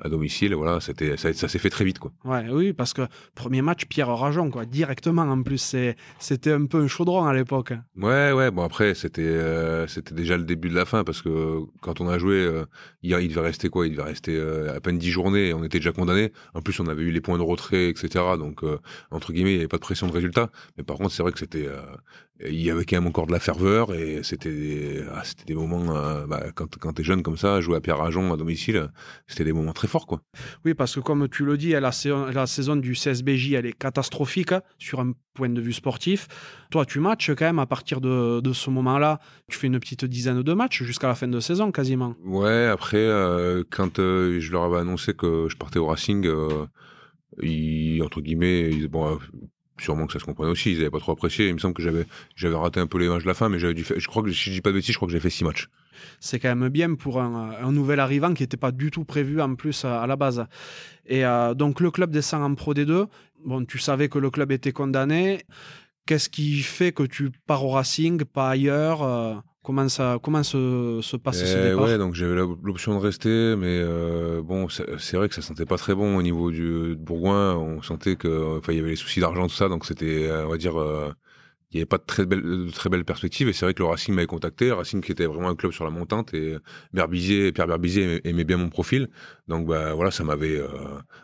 à 0.00 0.08
domicile. 0.08 0.54
Voilà, 0.54 0.80
c'était 0.80 1.16
ça, 1.16 1.32
ça 1.32 1.48
s'est 1.48 1.58
fait 1.58 1.70
très 1.70 1.84
vite, 1.84 1.98
quoi. 1.98 2.12
Ouais, 2.24 2.46
oui, 2.50 2.72
parce 2.72 2.92
que 2.92 3.02
premier 3.34 3.62
match, 3.62 3.86
Pierre 3.86 4.08
Rajon, 4.08 4.50
quoi, 4.50 4.66
directement 4.66 5.22
en 5.22 5.42
plus. 5.42 5.76
C'était 6.18 6.52
un 6.52 6.66
peu 6.66 6.80
un 6.82 6.88
chaudron 6.88 7.24
à 7.24 7.34
l'époque. 7.34 7.72
Ouais, 7.96 8.32
ouais. 8.32 8.50
Bon 8.50 8.62
après, 8.62 8.94
c'était 8.94 9.22
euh, 9.22 9.86
c'était 9.86 10.14
déjà 10.14 10.36
le 10.36 10.44
début 10.44 10.68
de 10.68 10.74
la 10.74 10.84
fin 10.84 11.04
parce 11.04 11.22
que 11.22 11.60
quand 11.80 12.00
on 12.00 12.08
a 12.08 12.18
joué, 12.18 12.36
euh, 12.36 12.64
hier, 13.02 13.20
il 13.20 13.28
devait 13.28 13.40
rester 13.40 13.68
quoi? 13.68 13.86
Il 13.86 13.92
devait 13.92 14.02
rester 14.02 14.36
euh, 14.36 14.74
à 14.74 14.80
peine 14.80 14.98
dix 14.98 15.10
journées 15.10 15.48
et 15.48 15.54
on 15.54 15.64
était 15.64 15.78
déjà 15.78 15.92
condamné. 15.92 16.32
En 16.54 16.60
plus, 16.62 16.78
on 16.80 16.86
avait 16.86 17.02
eu 17.02 17.10
les 17.10 17.20
points 17.20 17.38
de 17.38 17.42
retrait, 17.42 17.88
etc. 17.88 18.24
Donc 18.38 18.64
euh, 18.64 18.78
entre 19.10 19.32
guillemets, 19.32 19.52
il 19.52 19.54
n'y 19.54 19.60
avait 19.60 19.68
pas 19.68 19.78
de 19.78 19.82
pression 19.82 20.06
de 20.06 20.12
résultat. 20.12 20.50
Mais 20.76 20.84
par 20.84 20.96
contre, 20.96 21.12
c'est 21.12 21.22
vrai 21.22 21.32
que 21.32 21.38
c'était 21.38 21.66
euh, 21.66 21.80
il 22.44 22.60
y 22.62 22.70
avait 22.70 22.84
quand 22.84 22.96
même 22.96 23.06
encore 23.06 23.26
de 23.26 23.32
la 23.32 23.40
ferveur 23.40 23.94
et 23.94 24.20
c'était 24.22 25.02
ah, 25.14 25.22
c'était 25.24 25.44
des 25.46 25.54
moments 25.54 25.96
euh, 25.96 26.26
bah, 26.26 26.44
quand 26.54 26.76
quand 26.78 26.92
t'es 26.92 27.02
jeune 27.04 27.22
comme 27.22 27.36
ça, 27.38 27.60
jouer 27.60 27.76
à 27.76 27.80
Pierre 27.80 27.98
Rajon 27.98 28.32
à 28.32 28.36
domicile, 28.36 28.88
c'était 29.26 29.44
des 29.44 29.52
moments 29.54 29.72
très 29.72 29.88
forts, 29.88 30.06
quoi. 30.06 30.20
Oui, 30.64 30.74
parce 30.74 30.94
que 30.94 31.00
comme 31.00 31.28
tu 31.28 31.44
le 31.46 31.56
dis, 31.56 31.70
la, 31.70 31.92
saison- 31.92 32.26
la 32.26 32.46
saison 32.46 32.76
du 32.76 32.92
CSBJ, 32.94 33.52
elle 33.52 33.66
est 33.66 33.72
catastrophique 33.72 34.52
hein, 34.52 34.60
sur 34.78 35.00
un 35.00 35.12
point 35.34 35.48
de 35.48 35.60
vue 35.60 35.72
sportif. 35.72 36.28
Toi, 36.70 36.84
tu 36.84 37.00
matches 37.00 37.30
quand 37.34 37.44
même 37.46 37.58
à 37.58 37.66
partir 37.66 38.00
de, 38.00 38.40
de 38.40 38.52
ce 38.52 38.68
moment-là. 38.70 39.18
Tu 39.48 39.58
fais 39.58 39.66
une 39.68 39.78
petite 39.80 40.04
dizaine 40.04 40.42
de 40.42 40.52
matchs 40.52 40.82
jusqu'à 40.82 41.08
la 41.08 41.14
fin 41.14 41.28
de 41.28 41.40
saison 41.40 41.72
quasiment. 41.72 42.14
Ouais, 42.24 42.66
après, 42.66 42.96
euh, 42.98 43.64
quand 43.70 43.98
euh, 43.98 44.40
je 44.40 44.52
leur 44.52 44.64
avais 44.64 44.78
annoncé 44.78 45.14
que 45.14 45.46
je 45.48 45.56
partais 45.56 45.78
au 45.78 45.86
Racing, 45.86 46.26
ils, 47.42 48.02
entre 48.02 48.20
guillemets, 48.20 48.70
ils, 48.70 48.88
bon, 48.88 49.18
sûrement 49.78 50.06
que 50.06 50.12
ça 50.12 50.18
se 50.18 50.24
comprenait 50.24 50.50
aussi, 50.50 50.72
ils 50.72 50.78
n'avaient 50.78 50.90
pas 50.90 50.98
trop 50.98 51.12
apprécié. 51.12 51.48
Il 51.48 51.54
me 51.54 51.58
semble 51.58 51.74
que 51.74 51.82
j'avais 51.82 52.56
raté 52.56 52.80
un 52.80 52.86
peu 52.86 52.98
les 52.98 53.08
matchs 53.08 53.22
de 53.22 53.28
la 53.28 53.34
fin, 53.34 53.48
mais 53.48 53.58
j'avais 53.58 53.74
dû 53.74 53.84
faire, 53.84 53.98
je 53.98 54.08
crois 54.08 54.22
que, 54.22 54.32
si 54.32 54.50
je 54.50 54.52
dis 54.52 54.60
pas 54.60 54.70
de 54.70 54.74
bêtises, 54.74 54.92
je 54.92 54.98
crois 54.98 55.06
que 55.06 55.12
j'ai 55.12 55.20
fait 55.20 55.30
six 55.30 55.44
matchs. 55.44 55.68
C'est 56.20 56.38
quand 56.38 56.54
même 56.54 56.68
bien 56.68 56.94
pour 56.94 57.20
un, 57.20 57.72
nouvel 57.72 58.00
arrivant 58.00 58.34
qui 58.34 58.42
n'était 58.42 58.56
pas 58.56 58.72
du 58.72 58.90
tout 58.90 59.04
prévu 59.04 59.40
en 59.40 59.54
plus 59.54 59.84
à, 59.84 60.02
à 60.02 60.06
la 60.06 60.16
base. 60.16 60.46
Et 61.06 61.24
euh, 61.24 61.54
donc 61.54 61.80
le 61.80 61.90
club 61.90 62.10
descend 62.10 62.42
en 62.42 62.54
Pro 62.54 62.74
D2. 62.74 63.06
Bon, 63.44 63.64
tu 63.64 63.78
savais 63.78 64.08
que 64.08 64.18
le 64.18 64.30
club 64.30 64.52
était 64.52 64.72
condamné. 64.72 65.42
Qu'est-ce 66.06 66.28
qui 66.28 66.60
fait 66.60 66.92
que 66.92 67.02
tu 67.02 67.30
pars 67.46 67.64
au 67.64 67.70
Racing, 67.70 68.24
pas 68.24 68.50
ailleurs 68.50 69.02
euh, 69.02 69.34
Comment, 69.66 69.88
ça, 69.88 70.18
comment 70.22 70.44
se, 70.44 71.00
se 71.02 71.16
passe 71.16 71.44
ce 71.44 71.58
Eh 71.58 71.70
départ? 71.70 71.84
ouais, 71.86 71.98
donc 71.98 72.14
j'avais 72.14 72.36
l'option 72.36 72.94
de 72.94 73.00
rester, 73.04 73.56
mais 73.56 73.80
euh, 73.82 74.40
bon, 74.40 74.68
c'est 74.68 75.16
vrai 75.16 75.28
que 75.28 75.34
ça 75.34 75.42
sentait 75.42 75.66
pas 75.66 75.76
très 75.76 75.92
bon 75.92 76.16
au 76.16 76.22
niveau 76.22 76.52
du 76.52 76.90
de 76.90 76.94
Bourgoin. 76.94 77.56
On 77.56 77.82
sentait 77.82 78.14
que, 78.14 78.58
enfin, 78.58 78.72
il 78.72 78.76
y 78.76 78.78
avait 78.78 78.90
les 78.90 78.96
soucis 78.96 79.18
d'argent, 79.18 79.48
tout 79.48 79.54
ça, 79.56 79.68
donc 79.68 79.84
c'était, 79.84 80.28
euh, 80.30 80.46
on 80.46 80.50
va 80.50 80.56
dire, 80.56 80.80
euh, 80.80 81.10
il 81.72 81.78
y 81.78 81.80
avait 81.80 81.86
pas 81.86 81.98
de 81.98 82.04
très 82.06 82.26
belles, 82.26 82.42
de 82.42 82.70
très 82.70 82.88
belles 82.90 83.04
perspectives. 83.04 83.48
Et 83.48 83.52
c'est 83.52 83.66
vrai 83.66 83.74
que 83.74 83.82
le 83.82 83.88
Racing 83.88 84.14
m'avait 84.14 84.28
contacté, 84.28 84.70
Racing 84.70 85.00
qui 85.02 85.10
était 85.10 85.26
vraiment 85.26 85.48
un 85.48 85.56
club 85.56 85.72
sur 85.72 85.84
la 85.84 85.90
montante, 85.90 86.32
et 86.32 86.56
Berbizier, 86.92 87.50
Pierre 87.50 87.66
Berbizier 87.66 88.04
aimait, 88.04 88.20
aimait 88.24 88.44
bien 88.44 88.58
mon 88.58 88.68
profil. 88.68 89.08
Donc 89.48 89.66
bah 89.66 89.94
voilà, 89.94 90.12
ça 90.12 90.22
m'avait. 90.22 90.60
Euh... 90.60 90.68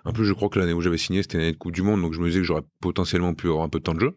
En 0.04 0.12
plus, 0.12 0.24
je 0.24 0.32
crois 0.32 0.48
que 0.48 0.58
l'année 0.58 0.72
où 0.72 0.80
j'avais 0.80 0.98
signé, 0.98 1.22
c'était 1.22 1.38
une 1.38 1.44
année 1.44 1.52
de 1.52 1.58
Coupe 1.58 1.72
du 1.72 1.82
Monde, 1.82 2.02
donc 2.02 2.12
je 2.12 2.18
me 2.20 2.26
disais 2.26 2.40
que 2.40 2.44
j'aurais 2.46 2.66
potentiellement 2.80 3.34
pu 3.34 3.46
avoir 3.46 3.62
un 3.64 3.68
peu 3.68 3.78
de 3.78 3.84
temps 3.84 3.94
de 3.94 4.00
jeu. 4.00 4.16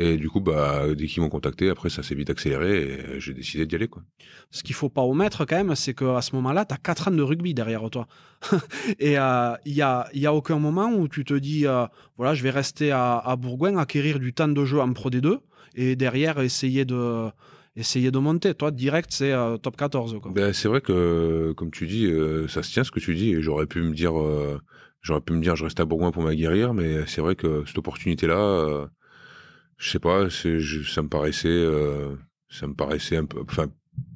Et 0.00 0.16
du 0.16 0.30
coup, 0.30 0.40
bah, 0.40 0.84
dès 0.94 1.06
qu'ils 1.06 1.24
m'ont 1.24 1.28
contacté, 1.28 1.68
après, 1.68 1.90
ça 1.90 2.04
s'est 2.04 2.14
vite 2.14 2.30
accéléré 2.30 2.82
et 2.82 3.20
j'ai 3.20 3.34
décidé 3.34 3.66
d'y 3.66 3.74
aller. 3.74 3.88
Quoi. 3.88 4.04
Ce 4.52 4.62
qu'il 4.62 4.76
faut 4.76 4.88
pas 4.88 5.02
omettre 5.02 5.44
quand 5.44 5.56
même, 5.56 5.74
c'est 5.74 5.92
qu'à 5.92 6.22
ce 6.22 6.36
moment-là, 6.36 6.64
tu 6.64 6.72
as 6.72 6.76
4 6.76 7.08
ans 7.08 7.10
de 7.10 7.22
rugby 7.22 7.52
derrière 7.52 7.90
toi. 7.90 8.06
et 9.00 9.12
il 9.12 9.16
euh, 9.16 9.56
n'y 9.66 9.82
a, 9.82 10.08
y 10.14 10.26
a 10.26 10.32
aucun 10.32 10.60
moment 10.60 10.88
où 10.92 11.08
tu 11.08 11.24
te 11.24 11.34
dis, 11.34 11.66
euh, 11.66 11.84
voilà, 12.16 12.34
je 12.34 12.44
vais 12.44 12.50
rester 12.50 12.92
à, 12.92 13.18
à 13.18 13.34
Bourgoin, 13.34 13.76
acquérir 13.76 14.20
du 14.20 14.32
temps 14.32 14.46
de 14.46 14.64
jeu 14.64 14.78
en 14.78 14.92
Pro 14.92 15.10
D2 15.10 15.40
et 15.74 15.96
derrière 15.96 16.38
essayer 16.38 16.84
de 16.84 17.26
essayer 17.74 18.12
de 18.12 18.18
monter. 18.18 18.54
Toi, 18.54 18.70
direct, 18.70 19.10
c'est 19.12 19.32
euh, 19.32 19.56
top 19.56 19.76
14. 19.76 20.16
Ben, 20.30 20.52
c'est 20.52 20.68
vrai 20.68 20.80
que, 20.80 21.52
comme 21.56 21.72
tu 21.72 21.88
dis, 21.88 22.08
ça 22.48 22.62
se 22.62 22.72
tient 22.72 22.84
ce 22.84 22.92
que 22.92 23.00
tu 23.00 23.16
dis. 23.16 23.30
Et 23.30 23.42
j'aurais 23.42 23.66
pu 23.66 23.82
me 23.82 23.92
dire, 23.92 24.12
j'aurais 25.02 25.20
pu 25.22 25.32
me 25.32 25.40
dire, 25.40 25.56
je 25.56 25.64
reste 25.64 25.80
à 25.80 25.84
Bourgoin 25.84 26.12
pour 26.12 26.22
m'aguerrir, 26.22 26.72
mais 26.72 27.04
c'est 27.08 27.20
vrai 27.20 27.34
que 27.34 27.64
cette 27.66 27.78
opportunité-là, 27.78 28.88
je 29.78 29.90
sais 29.90 30.00
pas, 30.00 30.28
ça 30.28 31.02
me 31.02 31.08
paraissait, 31.08 31.48
euh, 31.48 32.14
ça 32.50 32.66
me 32.66 32.74
paraissait 32.74 33.16
un 33.16 33.24
peu, 33.24 33.40
enfin, 33.48 33.68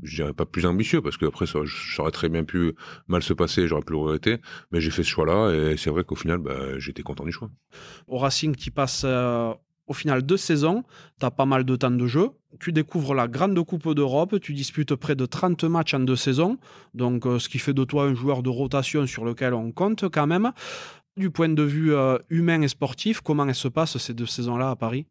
je 0.03 0.17
dirais 0.17 0.33
pas 0.33 0.45
plus 0.45 0.67
ambitieux 0.67 1.01
parce 1.01 1.17
que 1.17 1.27
après 1.27 1.47
ça, 1.47 1.61
ça 1.95 2.03
aurait 2.03 2.11
très 2.11 2.29
bien 2.29 2.45
pu 2.45 2.75
mal 3.07 3.23
se 3.23 3.33
passer, 3.33 3.69
j'aurais 3.69 3.83
pu 3.83 3.93
le 3.93 4.01
regretter, 4.01 4.39
mais 4.73 4.81
j'ai 4.81 4.91
fait 4.91 5.05
ce 5.05 5.09
choix-là 5.09 5.53
et 5.53 5.77
c'est 5.77 5.91
vrai 5.91 6.03
qu'au 6.05 6.17
final, 6.17 6.39
bah, 6.39 6.79
j'étais 6.79 7.03
content 7.03 7.25
du 7.25 7.33
choix. 7.33 7.49
Au 8.09 8.19
Racing, 8.19 8.57
tu 8.57 8.73
passes 8.73 9.03
euh, 9.05 9.55
au 9.87 9.93
final 9.93 10.23
deux 10.23 10.37
saisons, 10.37 10.83
tu 11.21 11.27
as 11.27 11.31
pas 11.31 11.47
mal 11.47 11.65
de 11.65 11.77
temps 11.77 11.93
de 11.93 12.07
jeu, 12.07 12.31
tu 12.59 12.73
découvres 12.73 13.15
la 13.15 13.29
Grande 13.29 13.65
Coupe 13.65 13.95
d'Europe, 13.95 14.41
tu 14.41 14.55
disputes 14.55 14.97
près 14.97 15.15
de 15.15 15.27
30 15.27 15.63
matchs 15.65 15.95
en 15.95 16.01
deux 16.01 16.17
saisons, 16.17 16.59
donc 16.95 17.25
euh, 17.25 17.39
ce 17.39 17.49
qui 17.49 17.61
fait 17.61 17.75
de 17.75 17.85
toi 17.85 18.05
un 18.05 18.15
joueur 18.15 18.43
de 18.43 18.49
rotation 18.49 19.07
sur 19.07 19.25
lequel 19.25 19.55
on 19.55 19.71
compte 19.71 20.09
quand 20.09 20.27
même. 20.27 20.51
Du 21.17 21.31
point 21.31 21.51
de 21.51 21.63
vue 21.63 21.93
humain 22.31 22.63
et 22.63 22.69
sportif, 22.69 23.21
comment 23.21 23.53
se 23.53 23.69
passent 23.69 23.99
ces 23.99 24.15
deux 24.15 24.25
saisons-là 24.25 24.71
à 24.71 24.77
Paris? 24.77 25.05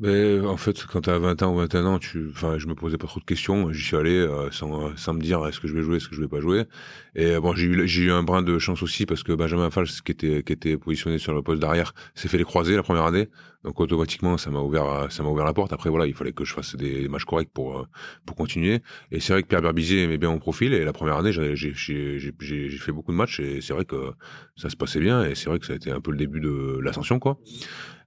Mais 0.00 0.38
en 0.40 0.56
fait, 0.56 0.86
quand 0.86 1.00
tu 1.00 1.10
as 1.10 1.18
20 1.18 1.42
ans 1.42 1.52
ou 1.52 1.58
21 1.58 1.84
ans, 1.86 1.98
tu, 1.98 2.28
enfin, 2.30 2.56
je 2.58 2.66
me 2.68 2.74
posais 2.74 2.98
pas 2.98 3.08
trop 3.08 3.18
de 3.18 3.24
questions. 3.24 3.72
J'y 3.72 3.82
suis 3.82 3.96
allé 3.96 4.16
euh, 4.16 4.48
sans, 4.52 4.96
sans 4.96 5.12
me 5.14 5.20
dire 5.20 5.44
est-ce 5.46 5.58
que 5.58 5.66
je 5.66 5.74
vais 5.74 5.82
jouer, 5.82 5.96
est-ce 5.96 6.08
que 6.08 6.14
je 6.14 6.20
vais 6.20 6.28
pas 6.28 6.40
jouer. 6.40 6.64
Et 7.16 7.36
bon, 7.40 7.52
j'ai 7.54 7.66
eu, 7.66 7.88
j'ai 7.88 8.02
eu 8.04 8.12
un 8.12 8.22
brin 8.22 8.42
de 8.42 8.58
chance 8.60 8.82
aussi 8.82 9.06
parce 9.06 9.24
que 9.24 9.32
Benjamin 9.32 9.70
Fals, 9.70 9.88
qui 10.04 10.12
était, 10.12 10.44
qui 10.44 10.52
était 10.52 10.76
positionné 10.76 11.18
sur 11.18 11.34
le 11.34 11.42
poste 11.42 11.60
d'arrière, 11.60 11.94
s'est 12.14 12.28
fait 12.28 12.38
les 12.38 12.44
croiser 12.44 12.76
la 12.76 12.84
première 12.84 13.04
année. 13.04 13.28
Donc 13.64 13.80
automatiquement, 13.80 14.38
ça 14.38 14.50
m'a 14.50 14.60
ouvert, 14.60 15.10
ça 15.10 15.24
m'a 15.24 15.30
ouvert 15.30 15.44
la 15.44 15.52
porte. 15.52 15.72
Après 15.72 15.90
voilà, 15.90 16.06
il 16.06 16.14
fallait 16.14 16.32
que 16.32 16.44
je 16.44 16.54
fasse 16.54 16.76
des 16.76 17.08
matchs 17.08 17.24
corrects 17.24 17.50
pour 17.52 17.80
euh, 17.80 17.86
pour 18.24 18.36
continuer. 18.36 18.80
Et 19.10 19.18
c'est 19.18 19.32
vrai 19.32 19.42
que 19.42 19.48
Pierre 19.48 19.62
Berbizier 19.62 20.04
aimait 20.04 20.18
bien 20.18 20.30
mon 20.30 20.38
profil. 20.38 20.74
Et 20.74 20.84
la 20.84 20.92
première 20.92 21.16
année, 21.16 21.32
j'ai 21.32 21.56
j'ai 21.56 21.74
j'ai 21.74 22.78
fait 22.78 22.92
beaucoup 22.92 23.10
de 23.10 23.16
matchs 23.16 23.40
et 23.40 23.60
c'est 23.60 23.72
vrai 23.72 23.84
que 23.84 24.12
ça 24.54 24.70
se 24.70 24.76
passait 24.76 25.00
bien. 25.00 25.24
Et 25.24 25.34
c'est 25.34 25.50
vrai 25.50 25.58
que 25.58 25.66
ça 25.66 25.72
a 25.72 25.76
été 25.76 25.90
un 25.90 26.00
peu 26.00 26.12
le 26.12 26.18
début 26.18 26.40
de 26.40 26.78
l'ascension 26.82 27.18
quoi. 27.18 27.40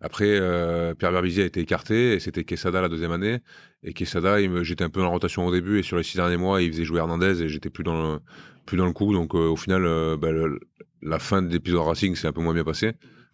Après, 0.02 0.26
euh, 0.28 0.96
Pierre 0.96 1.12
Berbizier 1.12 1.44
a 1.44 1.46
été 1.46 1.60
écarté 1.60 2.14
et 2.14 2.20
c'était 2.20 2.44
Quesada 2.44 2.82
la 2.82 2.90
deuxième 2.90 3.12
année. 3.12 3.40
Et 3.84 3.94
Quesada, 3.94 4.38
j'étais 4.64 4.84
un 4.84 4.90
peu 4.90 5.04
en 5.04 5.12
rotation 5.12 5.46
au 5.46 5.52
début 5.52 5.80
et 5.80 5.84
sur 5.84 5.96
les 5.96 6.04
six 6.04 6.18
derniers 6.18 6.38
mois, 6.38 6.62
il 6.62 6.72
faisait 6.72 6.84
jouer 6.84 7.00
Hernandez 7.00 7.44
et 7.44 7.48
j'étais 7.48 7.70
plus 7.70 7.84
dans 7.84 8.14
le, 8.14 8.20
plus 8.66 8.78
dans 8.78 8.88
le 8.88 8.94
coup. 8.94 9.14
Donc 9.14 9.36
euh, 9.36 9.48
au 9.48 9.56
final, 9.56 9.86
euh, 9.86 10.18
bah, 10.18 10.30
la 11.04 11.20
fin 11.20 11.44
de 11.44 11.52
l'épisode 11.54 11.82
Racing 11.82 12.16
s'est 12.16 12.28
un 12.28 12.34
peu 12.34 12.42
moins 12.42 12.56
bien 12.56 12.64
passé. 12.64 12.94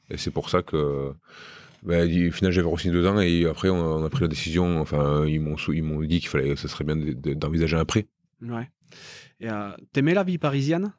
Et 0.10 0.18
c'est 0.18 0.32
pour 0.32 0.50
ça 0.50 0.62
que, 0.62 1.14
bah, 1.84 2.04
au 2.04 2.32
final, 2.32 2.52
j'avais 2.52 2.68
re 2.68 2.78
deux 2.92 3.08
ans 3.08 3.20
et 3.22 3.46
après, 3.46 3.70
on, 3.70 4.04
a 4.04 4.10
pris 4.10 4.22
la 4.22 4.28
décision. 4.28 4.82
Enfin, 4.82 5.26
ils 5.26 5.40
m'ont, 5.40 6.02
dit 6.02 6.20
qu'il 6.20 6.30
fallait, 6.30 6.56
ce 6.58 6.68
serait 6.68 6.84
bien 6.84 6.98
d'envisager 6.98 7.78
un 7.78 7.86
prêt. 7.86 8.08
Ouais. 8.42 8.70
Et 9.40 9.48
t'aimais 9.94 10.14
la 10.14 10.24
vie 10.24 10.38
parisienne? 10.38 10.94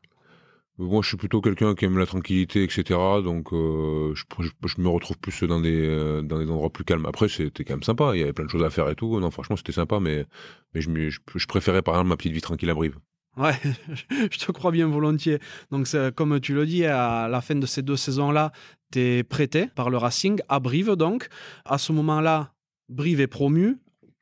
Moi, 0.78 1.02
je 1.02 1.08
suis 1.08 1.16
plutôt 1.16 1.40
quelqu'un 1.40 1.74
qui 1.74 1.84
aime 1.84 1.98
la 1.98 2.06
tranquillité, 2.06 2.62
etc. 2.62 2.84
Donc, 3.24 3.52
euh, 3.52 4.14
je, 4.14 4.80
me 4.80 4.88
retrouve 4.88 5.18
plus 5.18 5.42
dans 5.42 5.60
des 5.60 5.86
euh, 5.86 6.22
dans 6.22 6.38
des 6.38 6.48
endroits 6.48 6.70
plus 6.70 6.84
calmes. 6.84 7.04
Après, 7.06 7.28
c'était 7.28 7.64
quand 7.64 7.74
même 7.74 7.82
sympa. 7.82 8.12
Il 8.14 8.20
y 8.20 8.22
avait 8.22 8.32
plein 8.32 8.44
de 8.44 8.50
choses 8.50 8.62
à 8.62 8.70
faire 8.70 8.88
et 8.88 8.94
tout. 8.94 9.18
Non, 9.18 9.30
franchement, 9.32 9.56
c'était 9.56 9.72
sympa, 9.72 9.98
mais 9.98 10.26
mais 10.74 10.80
je, 10.80 11.46
préférais 11.48 11.82
par 11.82 11.94
exemple 11.94 12.10
ma 12.10 12.16
petite 12.16 12.32
vie 12.32 12.40
tranquille 12.40 12.70
à 12.70 12.74
Brive. 12.74 12.96
Ouais, 13.36 13.54
je 14.30 14.38
te 14.38 14.52
crois 14.52 14.70
bien 14.70 14.86
volontiers. 14.86 15.40
Donc, 15.72 15.88
comme 16.14 16.38
tu 16.40 16.54
le 16.54 16.64
dis, 16.64 16.86
à 16.86 17.26
la 17.28 17.40
fin 17.40 17.56
de 17.56 17.66
ces 17.66 17.82
deux 17.82 17.96
saisons-là, 17.96 18.52
tu 18.92 19.00
es 19.00 19.24
prêté 19.24 19.66
par 19.74 19.90
le 19.90 19.96
Racing 19.96 20.40
à 20.48 20.60
Brive. 20.60 20.94
Donc, 20.94 21.28
à 21.64 21.78
ce 21.78 21.92
moment-là, 21.92 22.52
Brive 22.88 23.20
est 23.20 23.26
promu. 23.26 23.78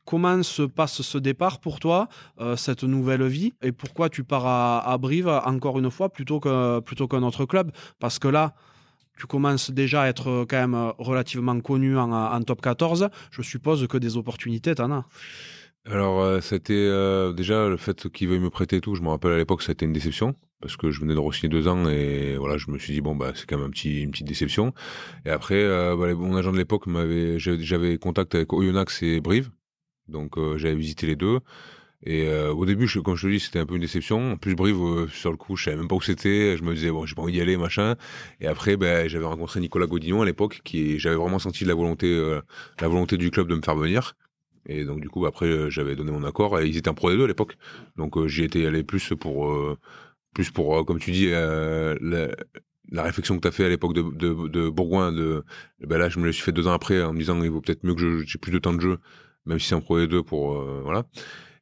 Comment 0.06 0.44
se 0.44 0.62
passe 0.62 1.02
ce 1.02 1.18
départ 1.18 1.58
pour 1.58 1.80
toi, 1.80 2.08
euh, 2.40 2.54
cette 2.54 2.84
nouvelle 2.84 3.24
vie 3.26 3.54
Et 3.60 3.72
pourquoi 3.72 4.08
tu 4.08 4.22
pars 4.22 4.46
à, 4.46 4.96
Brive, 4.98 5.26
encore 5.26 5.80
une 5.80 5.90
fois, 5.90 6.10
plutôt 6.10 6.38
qu'un 6.38 7.22
autre 7.24 7.44
club? 7.44 7.72
Parce 7.98 8.20
que 8.20 8.28
là, 8.28 8.54
tu 9.18 9.26
commences 9.26 9.72
déjà 9.72 10.02
à 10.02 10.08
être 10.08 10.46
quand 10.48 10.58
même 10.58 10.92
relativement 10.98 11.58
connu 11.60 11.98
en, 11.98 12.40
top 12.42 12.62
14. 12.62 13.08
Je 13.32 13.42
suppose 13.42 13.88
que 13.88 13.98
des 13.98 14.16
opportunités, 14.16 14.76
t'en 14.76 14.92
as. 14.92 15.06
Alors, 15.86 16.20
euh, 16.20 16.40
c'était 16.40 16.74
euh, 16.74 17.32
déjà 17.32 17.68
le 17.68 17.76
fait 17.76 18.08
qu'il 18.08 18.28
veuille 18.28 18.38
me 18.38 18.50
prêter 18.50 18.80
tout. 18.80 18.94
Je 18.94 19.02
me 19.02 19.08
rappelle 19.08 19.32
à 19.32 19.36
l'époque, 19.36 19.62
ça 19.62 19.70
a 19.70 19.72
été 19.72 19.86
une 19.86 19.92
déception 19.92 20.36
parce 20.60 20.76
que 20.76 20.92
je 20.92 21.00
venais 21.00 21.14
de 21.14 21.18
re 21.18 21.32
deux 21.48 21.66
ans 21.66 21.88
et 21.88 22.36
voilà, 22.38 22.56
je 22.58 22.70
me 22.70 22.78
suis 22.78 22.92
dit 22.92 23.00
bon 23.02 23.14
bah 23.14 23.32
c'est 23.34 23.46
quand 23.46 23.58
même 23.58 23.70
petit, 23.70 24.02
une 24.02 24.10
petite 24.12 24.26
déception. 24.26 24.72
Et 25.24 25.30
après, 25.30 25.64
bah, 25.96 26.14
mon 26.14 26.36
agent 26.36 26.52
de 26.52 26.58
l'époque 26.58 26.86
m'avait, 26.86 27.38
j'avais 27.38 27.98
contact 27.98 28.34
avec 28.34 28.52
Oyonnax 28.52 29.02
et 29.02 29.20
Brive 29.20 29.50
donc 30.08 30.38
euh, 30.38 30.56
j'avais 30.58 30.74
visité 30.74 31.06
les 31.06 31.16
deux. 31.16 31.40
Et 32.04 32.28
euh, 32.28 32.52
au 32.52 32.66
début, 32.66 32.86
je, 32.86 33.00
comme 33.00 33.16
je 33.16 33.26
te 33.26 33.32
dis, 33.32 33.40
c'était 33.40 33.58
un 33.58 33.66
peu 33.66 33.74
une 33.74 33.80
déception. 33.80 34.32
En 34.32 34.36
plus, 34.36 34.54
Brive, 34.54 34.76
euh, 34.80 35.08
sur 35.08 35.30
le 35.30 35.36
coup, 35.36 35.56
je 35.56 35.64
savais 35.64 35.76
même 35.76 35.88
pas 35.88 35.96
où 35.96 36.02
c'était. 36.02 36.56
Je 36.56 36.62
me 36.62 36.74
disais, 36.74 36.90
bon, 36.90 37.06
j'ai 37.06 37.14
pas 37.14 37.22
envie 37.22 37.32
d'y 37.32 37.40
aller, 37.40 37.56
machin. 37.56 37.96
Et 38.40 38.46
après, 38.46 38.76
ben, 38.76 39.08
j'avais 39.08 39.24
rencontré 39.24 39.60
Nicolas 39.60 39.86
Godillon 39.86 40.22
à 40.22 40.26
l'époque, 40.26 40.60
qui 40.62 40.98
j'avais 40.98 41.16
vraiment 41.16 41.38
senti 41.38 41.64
la 41.64 41.74
volonté, 41.74 42.38
la 42.80 42.88
volonté 42.88 43.16
du 43.16 43.30
club 43.30 43.48
de 43.48 43.56
me 43.56 43.62
faire 43.62 43.76
venir. 43.76 44.14
Et 44.68 44.84
donc, 44.84 45.00
du 45.00 45.08
coup, 45.08 45.22
bah, 45.22 45.28
après, 45.28 45.70
j'avais 45.70 45.96
donné 45.96 46.12
mon 46.12 46.24
accord. 46.24 46.60
Et 46.60 46.68
ils 46.68 46.76
étaient 46.76 46.90
en 46.90 46.94
Pro 46.94 47.10
D2 47.10 47.24
à 47.24 47.26
l'époque. 47.26 47.56
Donc, 47.96 48.24
j'y 48.26 48.44
étais 48.44 48.66
allé 48.66 48.82
plus 48.84 49.14
pour, 49.18 49.76
plus 50.34 50.50
pour, 50.50 50.84
comme 50.86 50.98
tu 51.00 51.10
dis, 51.12 51.30
la, 51.30 53.02
réflexion 53.02 53.36
que 53.36 53.42
tu 53.42 53.48
as 53.48 53.52
fait 53.52 53.64
à 53.64 53.68
l'époque 53.68 53.94
de, 53.94 54.68
Bourgoin, 54.68 55.12
de, 55.12 55.44
ben 55.80 55.98
là, 55.98 56.08
je 56.08 56.20
me 56.20 56.26
l'ai 56.26 56.32
suis 56.32 56.44
fait 56.44 56.52
deux 56.52 56.68
ans 56.68 56.72
après 56.72 57.02
en 57.02 57.12
me 57.12 57.18
disant, 57.18 57.42
il 57.42 57.50
vaut 57.50 57.60
peut-être 57.62 57.84
mieux 57.84 57.94
que 57.94 58.22
j'ai 58.24 58.38
plus 58.38 58.52
de 58.52 58.58
temps 58.58 58.74
de 58.74 58.80
jeu 58.80 58.98
même 59.46 59.58
si 59.58 59.68
c'est 59.68 59.74
un 59.74 59.80
Pro 59.80 59.98
D2 59.98 60.22
pour 60.22 60.56
euh, 60.56 60.80
voilà. 60.84 61.04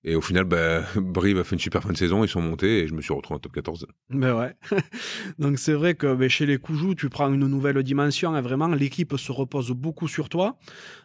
Et 0.07 0.15
au 0.15 0.21
final, 0.21 0.45
bah, 0.45 0.83
Brive 0.97 1.39
a 1.39 1.45
fait 1.45 1.57
une 1.57 1.61
super 1.61 1.83
fin 1.83 1.93
de 1.93 1.97
saison, 1.97 2.25
ils 2.25 2.29
sont 2.29 2.43
montés 2.43 2.81
et 2.81 2.87
je 2.87 2.95
me 2.95 3.01
suis 3.01 3.15
retrouvé 3.15 3.37
en 3.37 3.39
top 3.39 3.53
14. 3.53 3.87
Ben 4.11 4.35
ouais. 4.35 4.55
Donc 5.39 5.59
c'est 5.59 5.73
vrai 5.73 5.95
que 5.95 6.15
ben, 6.15 6.29
chez 6.29 6.45
les 6.45 6.59
Coujous, 6.59 6.95
tu 6.95 7.09
prends 7.09 7.33
une 7.33 7.47
nouvelle 7.47 7.83
dimension 7.83 8.37
et 8.37 8.43
vraiment 8.43 8.69
l'équipe 8.69 9.17
se 9.17 9.33
repose 9.33 9.71
beaucoup 9.71 10.07
sur 10.07 10.29
toi. 10.29 10.57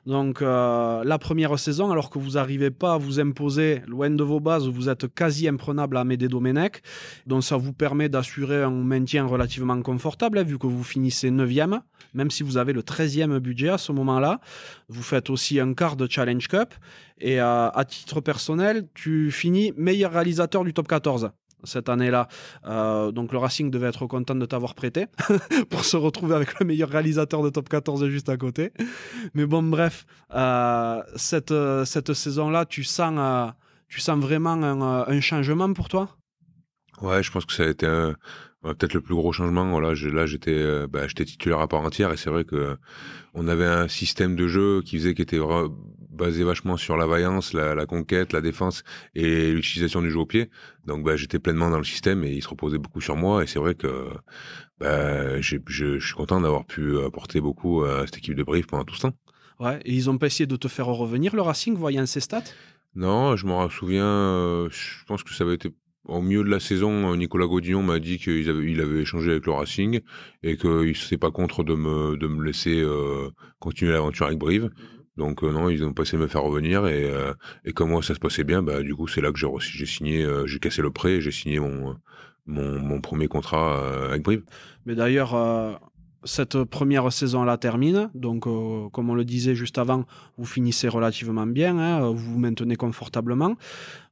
Donc 0.06 0.42
euh, 0.42 1.04
la 1.06 1.18
première 1.18 1.58
saison, 1.58 1.92
alors 1.92 2.10
que 2.10 2.20
vous 2.20 2.32
n'arrivez 2.32 2.72
pas 2.72 2.96
à 2.96 2.98
vous 2.98 3.22
imposer 3.22 3.82
loin 3.88 4.10
de 4.10 4.24
vos 4.24 4.42
bases, 4.42 4.68
vous 4.68 4.90
êtes 4.90 5.08
quasi 5.14 5.48
imprenable 5.48 5.96
à 5.96 6.04
Médé 6.04 6.28
Domenech. 6.28 6.82
Donc 7.26 7.44
ça 7.46 7.56
vous 7.56 7.72
permet 7.72 8.10
d'assurer 8.10 8.64
un 8.64 8.72
maintien 8.72 9.26
relativement 9.26 9.82
confortable, 9.82 10.40
hein, 10.40 10.44
vu 10.44 10.60
que 10.60 10.68
vous 10.68 10.84
finissez 10.84 11.32
9e, 11.32 11.80
même 12.14 12.32
si 12.32 12.44
vous 12.44 12.58
avez 12.58 12.74
le 12.74 12.82
13e 12.82 13.40
budget 13.40 13.70
à 13.70 13.78
ce 13.78 13.94
moment-là. 13.94 14.42
Vous 14.90 15.04
faites 15.04 15.30
aussi 15.30 15.60
un 15.60 15.74
quart 15.74 15.96
de 15.96 16.08
Challenge 16.10 16.48
Cup. 16.48 16.74
Et 17.20 17.42
euh, 17.42 17.70
à 17.70 17.86
titre 17.86 18.22
personnel, 18.22 18.88
tu 18.94 19.32
finis 19.32 19.74
meilleur 19.78 20.12
réalisateur 20.14 20.64
du 20.64 20.74
top 20.74 20.88
14 20.88 21.32
cette 21.66 21.90
année-là. 21.90 22.30
Euh, 22.68 23.12
donc 23.12 23.34
le 23.34 23.38
Racing 23.38 23.70
devait 23.70 23.88
être 23.88 24.08
content 24.08 24.36
de 24.36 24.46
t'avoir 24.46 24.76
prêté 24.76 25.08
pour 25.70 25.84
se 25.84 25.98
retrouver 25.98 26.36
avec 26.36 26.58
le 26.58 26.66
meilleur 26.66 26.88
réalisateur 26.88 27.44
de 27.44 27.50
top 27.50 27.68
14 27.68 28.08
juste 28.08 28.30
à 28.30 28.38
côté. 28.38 28.72
Mais 29.34 29.46
bon, 29.46 29.64
bref, 29.64 30.06
euh, 30.34 31.02
cette, 31.18 31.54
cette 31.84 32.14
saison-là, 32.14 32.66
tu 32.66 32.86
sens, 32.86 33.54
tu 33.90 34.00
sens 34.00 34.20
vraiment 34.20 34.54
un, 34.54 35.20
changement 35.20 35.74
pour 35.74 35.90
toi? 35.90 36.16
Ouais, 37.02 37.22
je 37.24 37.32
pense 37.32 37.46
que 37.46 37.52
ça 37.52 37.64
a 37.64 37.68
été 37.68 37.88
peut-être 38.62 38.94
le 38.94 39.02
plus 39.02 39.16
gros 39.16 39.34
changement. 39.34 39.82
Là 39.82 39.94
j'étais 39.94 40.88
bah, 40.88 41.08
titulaire 41.08 41.60
à 41.60 41.68
part 41.68 41.82
entière 41.82 42.14
et 42.14 42.18
c'est 42.18 42.30
vrai 42.30 42.46
que 42.46 42.78
on 43.34 43.50
avait 43.50 43.66
un 43.66 43.90
système 43.90 44.38
de 44.38 44.48
jeu 44.48 44.82
qui 44.82 44.98
faisait 44.98 45.14
qui 45.14 45.22
était 45.22 45.40
basé 46.20 46.44
vachement 46.44 46.78
sur 46.78 46.98
la 46.98 47.08
vaillance, 47.08 47.54
la, 47.54 47.74
la 47.74 47.86
conquête, 47.86 48.34
la 48.34 48.42
défense 48.42 48.84
et 49.16 49.52
l'utilisation 49.52 50.02
du 50.02 50.12
jeu 50.12 50.20
au 50.20 50.26
pied. 50.26 50.50
Donc 50.86 51.04
bah, 51.04 51.16
j'étais 51.16 51.40
pleinement 51.40 51.70
dans 51.70 51.78
le 51.78 51.84
système 51.84 52.24
et 52.24 52.32
il 52.32 52.44
se 52.44 52.50
reposait 52.50 52.78
beaucoup 52.78 53.02
sur 53.02 53.16
moi. 53.16 53.44
Et 53.44 53.48
c'est 53.48 53.60
vrai 53.60 53.74
que 53.74 54.10
bah, 54.80 55.42
je, 55.42 55.58
je 55.68 56.00
suis 56.00 56.14
content 56.14 56.42
d'avoir 56.42 56.66
pu 56.66 57.00
apporter 57.00 57.42
beaucoup 57.42 57.84
à 57.84 58.06
cette 58.06 58.18
équipe 58.18 58.36
de 58.36 58.44
Brive 58.44 58.68
pendant 58.68 58.84
tout 58.84 58.96
ce 58.96 59.02
temps. 59.02 59.14
Ouais, 59.60 59.80
et 59.86 59.94
ils 59.94 60.10
ont 60.10 60.18
pas 60.18 60.28
essayé 60.28 60.48
de 60.48 60.56
te 60.56 60.68
faire 60.68 60.86
revenir 60.86 61.36
le 61.36 61.42
Racing, 61.42 61.76
voyant 61.76 62.06
ces 62.06 62.22
stats? 62.22 62.44
Non, 62.96 63.36
je 63.36 63.46
m'en 63.46 63.70
souviens. 63.70 64.06
Euh, 64.06 64.70
je 64.72 65.04
pense 65.06 65.24
que 65.24 65.34
ça 65.34 65.44
avait 65.44 65.56
été 65.56 65.70
au 66.06 66.22
milieu 66.22 66.44
de 66.44 66.50
la 66.50 66.60
saison, 66.60 67.16
Nicolas 67.16 67.46
Godillon 67.46 67.84
m'a 67.84 68.00
dit 68.00 68.18
qu'il 68.18 68.50
avait, 68.50 68.72
il 68.72 68.82
avait 68.82 69.02
échangé 69.02 69.32
avec 69.32 69.46
le 69.46 69.52
Racing 69.52 70.00
et 70.42 70.58
qu'il 70.58 70.70
ne 70.70 70.94
s'est 70.94 71.18
pas 71.18 71.30
contre 71.30 71.64
de 71.64 71.76
me, 71.76 72.18
de 72.18 72.28
me 72.28 72.44
laisser 72.44 72.82
euh, 72.82 73.30
continuer 73.60 73.92
l'aventure 73.92 74.26
avec 74.26 74.40
Brive. 74.40 74.70
Donc 75.20 75.44
euh, 75.44 75.52
non, 75.52 75.70
ils 75.70 75.84
ont 75.84 75.92
passé 75.94 76.16
me 76.16 76.28
faire 76.28 76.44
revenir 76.44 76.88
et, 76.88 77.04
euh, 77.12 77.34
comme 77.76 77.90
moi 77.90 78.02
ça 78.02 78.16
se 78.16 78.20
passait 78.20 78.46
bien, 78.46 78.64
bah 78.64 78.82
du 78.82 78.96
coup 78.96 79.08
c'est 79.08 79.20
là 79.20 79.32
que 79.32 79.38
j'ai 79.60 79.86
signé, 79.86 80.24
euh, 80.24 80.48
j'ai 80.48 80.60
cassé 80.60 80.82
le 80.82 80.92
prêt 80.92 81.20
j'ai 81.20 81.32
signé 81.32 81.60
mon, 81.60 81.98
mon, 82.48 82.80
mon 82.80 83.02
premier 83.02 83.28
contrat 83.28 84.08
avec 84.08 84.24
Brive. 84.24 84.44
Mais 84.86 84.96
d'ailleurs, 84.96 85.36
cette 86.24 86.64
première 86.64 87.12
saison 87.12 87.44
la 87.44 87.58
termine. 87.58 88.10
Donc, 88.14 88.48
euh, 88.48 88.90
comme 88.90 89.10
on 89.10 89.16
le 89.16 89.26
disait 89.26 89.56
juste 89.56 89.78
avant, 89.78 90.06
vous 90.38 90.46
finissez 90.46 90.88
relativement 90.88 91.46
bien, 91.46 91.78
hein, 91.78 92.10
vous 92.10 92.34
vous 92.34 92.40
maintenez 92.40 92.76
confortablement. 92.76 93.56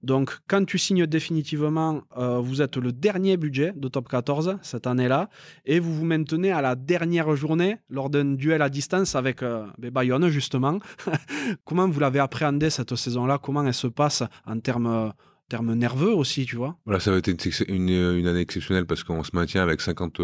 Donc, 0.03 0.37
quand 0.47 0.63
tu 0.65 0.77
signes 0.77 1.05
définitivement, 1.05 2.01
euh, 2.17 2.39
vous 2.39 2.61
êtes 2.61 2.77
le 2.77 2.91
dernier 2.91 3.37
budget 3.37 3.73
de 3.75 3.87
top 3.87 4.07
14 4.09 4.57
cette 4.61 4.87
année-là, 4.87 5.29
et 5.65 5.79
vous 5.79 5.93
vous 5.93 6.05
maintenez 6.05 6.51
à 6.51 6.61
la 6.61 6.75
dernière 6.75 7.35
journée 7.35 7.77
lors 7.89 8.09
d'un 8.09 8.33
duel 8.35 8.61
à 8.61 8.69
distance 8.69 9.15
avec 9.15 9.43
euh, 9.43 9.65
ben, 9.77 9.91
Bayonne, 9.91 10.29
justement. 10.29 10.79
Comment 11.65 11.87
vous 11.87 11.99
l'avez 11.99 12.19
appréhendé 12.19 12.69
cette 12.69 12.95
saison-là? 12.95 13.39
Comment 13.41 13.65
elle 13.65 13.73
se 13.73 13.87
passe 13.87 14.23
en 14.45 14.59
termes 14.59 15.13
termes 15.49 15.73
nerveux 15.75 16.13
aussi, 16.13 16.45
tu 16.45 16.57
vois? 16.57 16.77
Voilà, 16.85 16.99
ça 16.99 17.09
va 17.09 17.17
être 17.17 17.29
une, 17.69 18.27
année 18.27 18.41
exceptionnelle 18.41 18.85
parce 18.85 19.05
qu'on 19.05 19.23
se 19.23 19.31
maintient 19.33 19.63
avec 19.63 19.79
50 19.79 20.19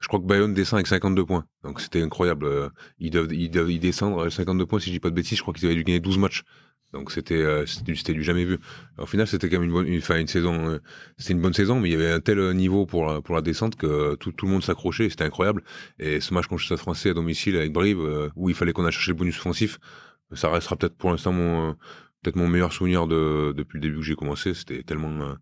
je 0.00 0.08
crois 0.08 0.20
que 0.20 0.26
Bayonne 0.26 0.54
descend 0.54 0.78
avec 0.78 0.86
52 0.86 1.24
points. 1.24 1.46
Donc 1.62 1.80
c'était 1.80 2.02
incroyable. 2.02 2.46
Euh, 2.46 2.68
ils 2.98 3.10
doivent, 3.10 3.32
ils 3.32 3.50
doivent 3.50 3.70
y 3.70 3.78
descendre 3.78 4.28
52 4.28 4.66
points, 4.66 4.78
si 4.78 4.86
je 4.86 4.92
dis 4.92 5.00
pas 5.00 5.10
de 5.10 5.14
bêtises. 5.14 5.38
Je 5.38 5.42
crois 5.42 5.54
qu'ils 5.54 5.66
avaient 5.66 5.74
dû 5.74 5.84
gagner 5.84 6.00
12 6.00 6.18
matchs. 6.18 6.42
Donc 6.92 7.10
c'était 7.10 7.34
euh, 7.34 7.66
c'était 7.66 8.12
du 8.12 8.22
jamais 8.22 8.44
vu. 8.44 8.58
Au 8.98 9.06
final, 9.06 9.26
c'était 9.26 9.48
quand 9.48 9.58
même 9.58 9.68
une 9.68 9.72
bonne 9.72 9.86
une, 9.86 10.00
une 10.18 10.26
saison 10.26 10.68
euh, 10.68 10.78
c'était 11.18 11.32
une 11.32 11.40
bonne 11.40 11.52
saison 11.52 11.80
mais 11.80 11.88
il 11.88 11.92
y 11.92 11.94
avait 11.96 12.10
un 12.10 12.20
tel 12.20 12.38
niveau 12.52 12.86
pour 12.86 13.06
la, 13.06 13.20
pour 13.20 13.34
la 13.34 13.42
descente 13.42 13.76
que 13.76 14.14
tout, 14.14 14.32
tout 14.32 14.46
le 14.46 14.52
monde 14.52 14.62
s'accrochait, 14.62 15.08
c'était 15.10 15.24
incroyable. 15.24 15.62
Et 15.98 16.20
ce 16.20 16.32
match 16.32 16.46
contre 16.46 16.62
le 16.62 16.66
Stade 16.66 16.78
français 16.78 17.10
à 17.10 17.14
domicile 17.14 17.56
avec 17.56 17.72
Brive 17.72 18.30
où 18.36 18.48
il 18.48 18.54
fallait 18.54 18.72
qu'on 18.72 18.84
a 18.84 18.90
cherché 18.90 19.10
le 19.10 19.16
bonus 19.16 19.38
offensif, 19.38 19.78
ça 20.32 20.50
restera 20.50 20.76
peut-être 20.76 20.96
pour 20.96 21.10
l'instant 21.10 21.32
mon 21.32 21.74
peut-être 22.22 22.36
mon 22.36 22.48
meilleur 22.48 22.72
souvenir 22.72 23.06
de 23.06 23.52
depuis 23.56 23.78
le 23.78 23.82
début 23.82 23.96
que 23.96 24.02
j'ai 24.02 24.14
commencé, 24.14 24.54
c'était 24.54 24.82
tellement 24.82 25.36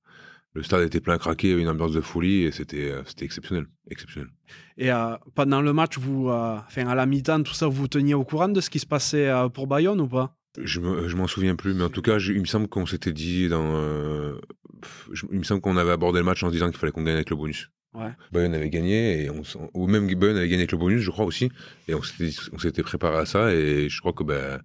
le 0.55 0.63
stade 0.63 0.83
était 0.83 1.01
plein 1.01 1.15
à 1.15 1.19
craquer, 1.19 1.49
il 1.49 1.51
y 1.51 1.53
avait 1.55 1.63
une 1.63 1.69
ambiance 1.69 1.93
de 1.93 2.01
folie 2.01 2.43
et 2.43 2.53
c'était 2.53 2.91
euh, 2.91 3.03
c'était 3.07 3.25
exceptionnel, 3.25 3.67
exceptionnel. 3.91 4.31
Et 4.79 4.93
euh, 4.93 5.17
pendant 5.35 5.61
le 5.61 5.73
match, 5.73 5.99
vous, 5.99 6.29
euh, 6.29 6.57
enfin 6.67 6.87
à 6.87 6.95
la 6.95 7.07
mi-temps, 7.07 7.43
tout 7.43 7.55
ça, 7.55 7.67
vous 7.67 7.73
vous 7.73 7.89
teniez 7.89 8.15
au 8.15 8.25
courant 8.25 8.49
de 8.49 8.61
ce 8.61 8.71
qui 8.71 8.79
se 8.79 8.87
passait 8.87 9.31
pour 9.53 9.67
Bayonne 9.67 10.01
ou 10.01 10.09
pas? 10.09 10.37
Je 10.57 10.81
je 11.09 11.17
m'en 11.17 11.27
souviens 11.27 11.57
plus, 11.57 11.75
mais 11.75 11.83
en 11.83 11.89
tout 11.89 12.03
cas, 12.03 12.19
il 12.19 12.41
me 12.41 12.47
semble 12.47 12.69
qu'on 12.69 12.87
s'était 12.87 13.13
dit 13.13 13.49
dans, 13.49 14.35
il 15.33 15.39
me 15.39 15.45
semble 15.45 15.61
qu'on 15.61 15.77
avait 15.77 15.91
abordé 15.91 16.21
le 16.21 16.25
match 16.25 16.43
en 16.45 16.49
se 16.49 16.53
disant 16.53 16.71
qu'il 16.71 16.79
fallait 16.79 16.93
qu'on 16.93 17.03
gagne 17.03 17.17
avec 17.17 17.31
le 17.31 17.37
bonus. 17.37 17.71
Ouais. 17.93 18.11
Bayonne 18.33 18.55
avait 18.55 18.71
gagné 18.71 19.25
et 19.25 19.31
on, 19.31 19.43
ou 19.73 19.87
même 19.87 20.07
Bayonne 20.15 20.37
avait 20.37 20.49
gagné 20.49 20.63
avec 20.63 20.73
le 20.73 20.79
bonus, 20.79 21.01
je 21.01 21.11
crois 21.11 21.25
aussi, 21.25 21.51
et 21.89 21.95
on 21.95 22.03
s'était 22.03 22.31
on 22.53 22.59
s'était 22.59 22.83
préparé 22.83 23.19
à 23.19 23.27
ça 23.27 23.53
et 23.53 23.89
je 23.89 24.01
crois 24.01 24.13
que 24.13 24.25
ben 24.25 24.61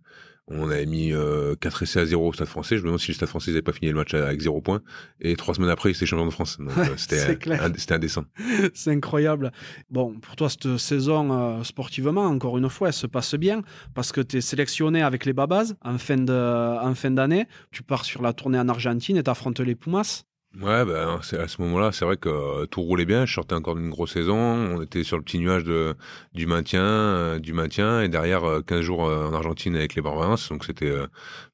on 0.50 0.70
avait 0.70 0.86
mis 0.86 1.10
4 1.10 1.16
euh, 1.16 1.56
essais 1.82 2.00
à 2.00 2.06
0 2.06 2.28
au 2.28 2.34
Stade 2.34 2.48
français. 2.48 2.78
Je 2.78 2.82
me 2.82 2.88
demande 2.88 3.00
si 3.00 3.10
le 3.10 3.16
Stade 3.16 3.30
français 3.30 3.52
n'avait 3.52 3.62
pas 3.62 3.72
fini 3.72 3.90
le 3.92 3.96
match 3.96 4.14
avec 4.14 4.40
0 4.40 4.62
points. 4.62 4.82
Et 5.22 5.36
trois 5.36 5.54
semaines 5.54 5.70
après, 5.70 5.92
il 5.92 5.96
était 5.96 6.06
champion 6.06 6.26
de 6.26 6.32
France. 6.32 6.58
Donc 6.60 6.76
euh, 6.78 6.96
c'était 6.98 7.94
indécent. 7.94 8.26
C'est 8.74 8.92
incroyable. 8.92 9.52
Bon, 9.90 10.14
pour 10.20 10.36
toi, 10.36 10.50
cette 10.50 10.78
saison, 10.78 11.32
euh, 11.32 11.64
sportivement, 11.64 12.26
encore 12.26 12.58
une 12.58 12.70
fois, 12.70 12.88
elle 12.88 12.94
se 12.94 13.08
passe 13.08 13.36
bien 13.36 13.62
parce 13.94 14.12
que 14.12 14.22
tu 14.22 14.38
es 14.38 14.42
sélectionné 14.42 15.02
avec 15.02 15.26
les 15.26 15.34
Babas 15.34 15.74
en 15.84 15.98
fin 15.98 16.18
d'année. 16.18 17.48
Tu 17.72 17.84
pars 17.84 18.06
sur 18.06 18.22
la 18.22 18.34
tournée 18.34 18.60
en 18.60 18.70
Argentine 18.70 19.18
et 19.18 19.24
tu 19.24 19.30
affrontes 19.30 19.60
les 19.60 19.76
Pumas. 19.76 20.24
Ouais, 20.56 20.84
ben, 20.84 21.20
c'est 21.22 21.38
à 21.38 21.48
ce 21.48 21.62
moment-là, 21.62 21.92
c'est 21.92 22.06
vrai 22.06 22.18
que 22.18 22.28
euh, 22.28 22.66
tout 22.66 22.82
roulait 22.82 23.06
bien. 23.06 23.26
Je 23.26 23.34
sortais 23.34 23.54
encore 23.54 23.76
d'une 23.76 23.92
grosse 23.92 24.14
saison. 24.14 24.36
On 24.36 24.82
était 24.82 25.04
sur 25.04 25.16
le 25.16 25.24
petit 25.24 25.38
nuage 25.38 25.64
de, 25.64 25.96
du 26.34 26.48
maintien, 26.48 26.84
euh, 26.84 27.40
du 27.40 27.54
maintien, 27.54 28.02
et 28.02 28.10
derrière 28.10 28.42
15 28.66 28.80
euh, 28.80 28.82
jours 28.82 29.02
en 29.02 29.32
Argentine 29.34 29.76
avec 29.76 29.94
les 29.94 30.02
Barbaras. 30.02 30.48
Donc 30.50 30.66
c'était, 30.66 30.92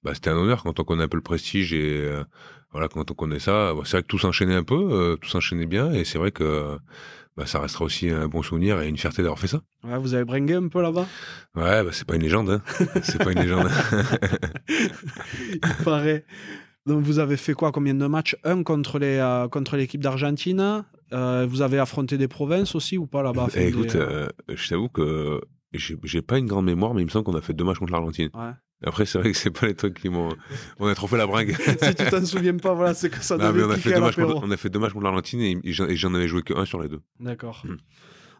bah, 0.03 0.13
c'était 0.13 0.29
un 0.29 0.37
honneur 0.37 0.63
quand 0.63 0.79
on 0.79 0.83
connaît 0.83 1.03
un 1.03 1.07
peu 1.09 1.17
le 1.17 1.23
prestige 1.23 1.73
et 1.73 2.09
voilà 2.71 2.87
quand 2.87 3.11
on 3.11 3.13
connaît 3.13 3.39
ça. 3.39 3.73
c'est 3.83 3.91
vrai 3.91 4.01
que 4.01 4.07
tout 4.07 4.17
s'enchaînait 4.17 4.55
un 4.55 4.63
peu, 4.63 5.17
tout 5.21 5.29
s'enchaînait 5.29 5.65
bien, 5.65 5.91
et 5.91 6.05
c'est 6.05 6.17
vrai 6.17 6.31
que 6.31 6.77
bah, 7.37 7.45
ça 7.45 7.59
restera 7.59 7.83
aussi 7.83 8.09
un 8.09 8.27
bon 8.27 8.43
souvenir 8.43 8.81
et 8.81 8.87
une 8.87 8.97
fierté 8.97 9.21
d'avoir 9.21 9.39
fait 9.39 9.47
ça. 9.47 9.61
Ouais, 9.83 9.97
vous 9.97 10.13
avez 10.13 10.23
bringué 10.23 10.53
un 10.53 10.69
peu 10.69 10.81
là-bas? 10.81 11.05
Ouais, 11.55 11.83
bah, 11.83 11.89
c'est 11.91 12.07
pas 12.07 12.15
une 12.15 12.23
légende. 12.23 12.49
Hein. 12.49 12.61
c'est 13.03 13.21
pas 13.21 13.33
une 13.33 13.41
légende. 13.41 13.69
Il 14.69 15.83
paraît. 15.83 16.25
Donc 16.85 17.01
vous 17.01 17.19
avez 17.19 17.37
fait 17.37 17.53
quoi 17.53 17.71
Combien 17.71 17.95
de 17.95 18.05
matchs? 18.05 18.35
Un 18.43 18.63
contre 18.63 18.99
les 18.99 19.17
euh, 19.17 19.47
contre 19.47 19.75
l'équipe 19.75 20.01
d'Argentine. 20.01 20.83
Euh, 21.13 21.47
vous 21.49 21.61
avez 21.61 21.79
affronté 21.79 22.17
des 22.17 22.27
provinces 22.27 22.75
aussi 22.75 22.97
ou 22.97 23.07
pas 23.07 23.23
là-bas? 23.23 23.47
Eh, 23.55 23.67
Écoute, 23.67 23.95
euh, 23.95 24.27
je 24.49 24.69
t'avoue 24.69 24.89
que 24.89 25.41
j'ai 25.73 26.21
pas 26.21 26.37
une 26.37 26.45
grande 26.45 26.65
mémoire, 26.65 26.93
mais 26.93 27.01
il 27.01 27.05
me 27.05 27.09
semble 27.09 27.25
qu'on 27.25 27.35
a 27.35 27.41
fait 27.41 27.53
deux 27.53 27.63
matchs 27.63 27.79
contre 27.79 27.93
l'Argentine. 27.93 28.29
Ouais. 28.33 28.51
Après, 28.83 29.05
c'est 29.05 29.17
vrai 29.17 29.31
que 29.31 29.37
c'est 29.37 29.51
pas 29.51 29.67
les 29.67 29.73
trucs 29.73 29.99
qui 29.99 30.09
m'ont. 30.09 30.29
On 30.79 30.87
a 30.87 30.93
trop 30.93 31.07
fait 31.07 31.17
la 31.17 31.25
bringue. 31.25 31.55
si 31.81 31.95
tu 31.95 32.05
t'en 32.09 32.23
souviens 32.23 32.57
pas, 32.57 32.73
voilà, 32.73 32.93
c'est 32.93 33.09
que 33.09 33.23
ça 33.23 33.37
devait 33.37 33.63
on 33.63 33.69
a, 33.71 33.77
fait 33.77 33.93
deux 33.93 34.01
matchs 34.01 34.15
contre, 34.15 34.41
on 34.43 34.51
a 34.51 34.57
fait 34.57 34.69
deux 34.69 34.79
matchs 34.79 34.93
contre 34.93 35.05
l'Argentine 35.05 35.41
et, 35.41 35.71
j'en 35.71 36.13
avais 36.13 36.27
joué 36.27 36.43
que 36.43 36.53
un 36.53 36.65
sur 36.65 36.81
les 36.81 36.89
deux. 36.89 37.01
D'accord. 37.19 37.63
Hmm. 37.65 37.77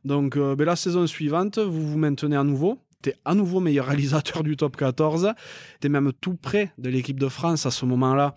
Donc, 0.04 0.38
ben, 0.38 0.66
la 0.66 0.76
saison 0.76 1.08
suivante, 1.08 1.58
vous 1.58 1.92
vous 1.92 1.98
maintenez 1.98 2.36
à 2.36 2.44
nouveau? 2.44 2.80
Tu 3.02 3.10
es 3.10 3.16
à 3.26 3.36
nouveau 3.36 3.60
meilleur 3.60 3.88
réalisateur 3.88 4.44
du 4.44 4.56
top 4.58 4.78
14. 4.78 5.34
Tu 5.82 5.88
es 5.88 5.90
même 5.90 6.12
tout 6.14 6.36
près 6.36 6.72
de 6.78 6.90
l'équipe 6.90 7.20
de 7.20 7.28
France 7.28 7.66
à 7.66 7.72
ce 7.72 7.86
moment-là. 7.86 8.36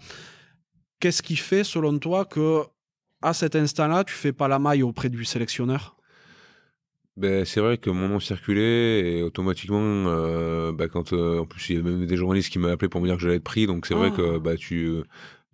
Qu'est-ce 1.00 1.22
qui 1.22 1.36
fait, 1.36 1.64
selon 1.64 1.98
toi, 1.98 2.24
que 2.24 2.62
à 3.22 3.32
cet 3.32 3.56
instant-là, 3.56 4.04
tu 4.04 4.14
fais 4.14 4.32
pas 4.32 4.48
la 4.48 4.58
maille 4.58 4.82
auprès 4.82 5.08
du 5.08 5.24
sélectionneur? 5.24 5.96
Ben, 7.16 7.44
c'est 7.44 7.60
vrai 7.60 7.78
que 7.78 7.90
mon 7.90 8.06
nom 8.06 8.20
circulait 8.20 9.00
et 9.00 9.22
automatiquement, 9.24 9.80
euh, 9.82 10.70
ben, 10.70 10.86
quand 10.88 11.12
euh, 11.12 11.40
en 11.40 11.46
plus 11.46 11.70
il 11.70 11.76
y 11.76 11.78
a 11.80 11.82
même 11.82 12.06
des 12.06 12.16
journalistes 12.16 12.48
qui 12.48 12.60
m'ont 12.60 12.68
appelé 12.68 12.88
pour 12.88 13.00
me 13.00 13.08
dire 13.08 13.16
que 13.16 13.22
j'allais 13.22 13.36
être 13.36 13.44
pris, 13.44 13.66
donc 13.66 13.86
c'est 13.86 13.94
vrai 13.94 14.10
ah. 14.12 14.16
que 14.16 14.38
bah 14.38 14.56
tu 14.56 15.02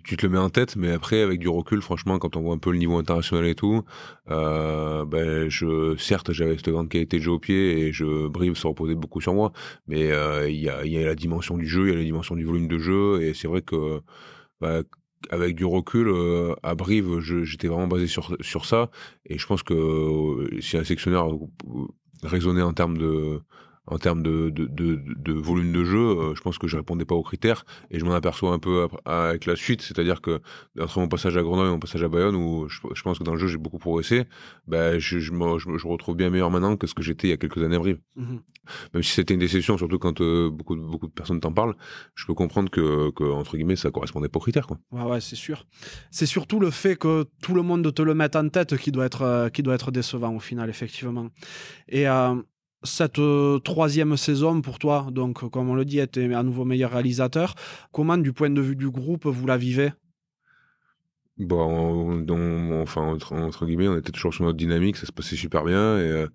tu 0.04 0.16
te 0.16 0.26
le 0.26 0.32
mets 0.32 0.38
en 0.38 0.50
tête, 0.50 0.76
mais 0.76 0.90
après, 0.92 1.22
avec 1.22 1.40
du 1.40 1.48
recul, 1.48 1.80
franchement, 1.80 2.18
quand 2.18 2.36
on 2.36 2.42
voit 2.42 2.54
un 2.54 2.58
peu 2.58 2.70
le 2.70 2.78
niveau 2.78 2.98
international 2.98 3.46
et 3.46 3.54
tout, 3.54 3.82
euh, 4.30 5.04
ben, 5.04 5.48
je, 5.48 5.96
certes, 5.96 6.32
j'avais 6.32 6.56
cette 6.56 6.68
grande 6.68 6.88
qualité 6.88 7.18
de 7.18 7.22
jeu 7.22 7.32
au 7.32 7.38
pied 7.38 7.80
et 7.80 7.92
je, 7.92 8.28
Brive 8.28 8.54
se 8.54 8.66
reposait 8.66 8.94
beaucoup 8.94 9.20
sur 9.20 9.34
moi, 9.34 9.52
mais 9.86 10.12
euh, 10.12 10.48
il 10.48 10.60
y, 10.60 10.68
a, 10.68 10.84
y 10.84 10.98
a 10.98 11.06
la 11.06 11.14
dimension 11.14 11.56
du 11.56 11.66
jeu, 11.66 11.86
il 11.86 11.90
y 11.90 11.94
a 11.94 11.96
la 11.96 12.04
dimension 12.04 12.36
du 12.36 12.44
volume 12.44 12.68
de 12.68 12.78
jeu, 12.78 13.22
et 13.22 13.34
c'est 13.34 13.48
vrai 13.48 13.62
que, 13.62 14.00
bah, 14.60 14.82
avec 15.30 15.56
du 15.56 15.64
recul, 15.64 16.08
euh, 16.08 16.54
à 16.62 16.74
Brive, 16.74 17.20
j'étais 17.20 17.68
vraiment 17.68 17.88
basé 17.88 18.06
sur, 18.06 18.36
sur 18.40 18.66
ça, 18.66 18.90
et 19.26 19.38
je 19.38 19.46
pense 19.46 19.62
que 19.62 20.50
si 20.60 20.76
un 20.76 20.84
sectionnaire 20.84 21.26
raisonnait 22.22 22.62
en 22.62 22.74
termes 22.74 22.98
de 22.98 23.40
en 23.86 23.98
termes 23.98 24.22
de, 24.22 24.50
de, 24.50 24.66
de, 24.66 25.00
de, 25.16 25.32
volume 25.32 25.72
de 25.72 25.84
jeu, 25.84 25.98
euh, 25.98 26.34
je 26.34 26.40
pense 26.40 26.58
que 26.58 26.66
je 26.66 26.76
répondais 26.76 27.04
pas 27.04 27.14
aux 27.14 27.22
critères 27.22 27.64
et 27.90 27.98
je 27.98 28.04
m'en 28.04 28.14
aperçois 28.14 28.52
un 28.52 28.58
peu 28.58 28.88
avec 29.04 29.44
la 29.44 29.56
suite, 29.56 29.82
c'est-à-dire 29.82 30.22
que 30.22 30.40
entre 30.80 31.00
mon 31.00 31.08
passage 31.08 31.36
à 31.36 31.42
Grenoble 31.42 31.68
et 31.68 31.72
mon 31.72 31.78
passage 31.78 32.02
à 32.02 32.08
Bayonne, 32.08 32.34
où 32.34 32.66
je, 32.68 32.78
je 32.94 33.02
pense 33.02 33.18
que 33.18 33.24
dans 33.24 33.32
le 33.32 33.38
jeu 33.38 33.48
j'ai 33.48 33.58
beaucoup 33.58 33.78
progressé, 33.78 34.24
ben 34.66 34.98
je, 34.98 35.18
je, 35.18 35.32
me, 35.32 35.58
je, 35.58 35.86
retrouve 35.86 36.16
bien 36.16 36.30
meilleur 36.30 36.50
maintenant 36.50 36.76
que 36.76 36.86
ce 36.86 36.94
que 36.94 37.02
j'étais 37.02 37.28
il 37.28 37.30
y 37.30 37.34
a 37.34 37.36
quelques 37.36 37.62
années 37.62 37.76
à 37.76 37.78
Brive. 37.78 38.00
Mhm. 38.16 38.40
Même 38.94 39.02
si 39.02 39.12
c'était 39.12 39.34
une 39.34 39.40
déception, 39.40 39.76
surtout 39.76 39.98
quand 39.98 40.20
euh, 40.22 40.48
beaucoup, 40.50 40.76
beaucoup 40.76 41.06
de 41.06 41.12
personnes 41.12 41.40
t'en 41.40 41.52
parlent, 41.52 41.74
je 42.14 42.24
peux 42.26 42.34
comprendre 42.34 42.70
que, 42.70 43.10
que, 43.10 43.24
entre 43.24 43.56
guillemets 43.56 43.76
ça 43.76 43.90
correspondait 43.90 44.28
pas 44.28 44.38
aux 44.38 44.42
critères. 44.42 44.66
Quoi. 44.66 44.78
Ouais, 44.92 45.02
ouais, 45.02 45.20
c'est 45.20 45.36
sûr. 45.36 45.66
C'est 46.10 46.26
surtout 46.26 46.58
le 46.58 46.70
fait 46.70 46.96
que 46.96 47.26
tout 47.42 47.54
le 47.54 47.62
monde 47.62 47.92
te 47.92 48.00
le 48.00 48.14
mette 48.14 48.36
en 48.36 48.48
tête 48.48 48.78
qui 48.78 48.92
doit 48.92 49.04
être, 49.04 49.22
euh, 49.22 49.48
qui 49.50 49.62
doit 49.62 49.74
être 49.74 49.90
décevant 49.90 50.34
au 50.34 50.40
final, 50.40 50.70
effectivement. 50.70 51.28
Et 51.88 52.06
cette 52.84 53.18
euh, 53.18 53.58
troisième 53.58 54.16
saison 54.16 54.60
pour 54.60 54.78
toi, 54.78 55.08
donc 55.10 55.48
comme 55.50 55.68
on 55.68 55.74
le 55.74 55.84
dit, 55.84 55.98
es 55.98 56.34
à 56.34 56.42
nouveau 56.42 56.64
meilleur 56.64 56.92
réalisateur. 56.92 57.54
Comment, 57.92 58.18
du 58.18 58.32
point 58.32 58.50
de 58.50 58.60
vue 58.60 58.76
du 58.76 58.90
groupe, 58.90 59.26
vous 59.26 59.46
la 59.46 59.56
vivez? 59.56 59.92
Bon, 61.36 62.24
enfin 62.82 63.02
entre, 63.02 63.66
guillemets, 63.66 63.88
on 63.88 63.96
était 63.96 64.12
toujours 64.12 64.32
sur 64.32 64.44
notre 64.44 64.58
dynamique, 64.58 64.96
ça 64.96 65.06
se 65.06 65.12
passait 65.12 65.34
super 65.34 65.64
bien. 65.64 65.98
Et 65.98 66.02
euh, 66.02 66.28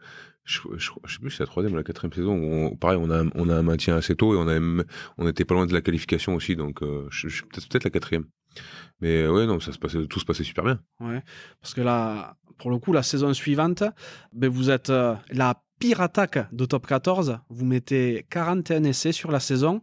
je, 0.43 0.61
je, 0.75 0.91
sais 1.07 1.19
plus 1.19 1.31
si 1.31 1.37
c'est 1.37 1.43
la 1.43 1.47
troisième 1.47 1.73
ou 1.73 1.77
la 1.77 1.83
quatrième 1.83 2.11
saison. 2.11 2.75
Pareil, 2.75 2.99
on 3.01 3.09
a 3.09 3.23
on 3.35 3.47
a 3.49 3.55
un 3.55 3.61
maintien 3.61 3.95
assez 3.95 4.15
tôt 4.15 4.33
et 4.33 4.37
on 4.37 4.49
a 4.49 4.83
on 5.17 5.27
était 5.27 5.45
pas 5.45 5.53
loin 5.53 5.67
de 5.67 5.73
la 5.73 5.81
qualification 5.81 6.35
aussi, 6.35 6.55
donc 6.55 6.81
euh, 6.81 7.07
je, 7.11 7.29
suis 7.29 7.43
peut-être 7.43 7.83
la 7.85 7.91
quatrième. 7.91 8.25
Mais 8.99 9.25
ouais, 9.27 9.45
non, 9.45 9.59
ça 9.61 9.71
se 9.71 9.79
passait, 9.79 10.05
tout 10.07 10.19
se 10.19 10.25
passait 10.25 10.43
super 10.43 10.65
bien. 10.65 10.79
Ouais, 10.99 11.23
parce 11.61 11.73
que 11.73 11.81
là, 11.81 12.35
pour 12.57 12.71
le 12.71 12.77
coup, 12.79 12.91
la 12.91 13.03
saison 13.03 13.33
suivante, 13.33 13.83
ben 14.33 14.49
vous 14.49 14.69
êtes 14.69 14.89
la 14.89 15.61
pire 15.79 16.01
attaque 16.01 16.53
de 16.53 16.65
top 16.65 16.85
14. 16.85 17.39
Vous 17.49 17.65
mettez 17.65 18.25
41 18.29 18.83
essais 18.83 19.11
sur 19.11 19.31
la 19.31 19.39
saison. 19.39 19.81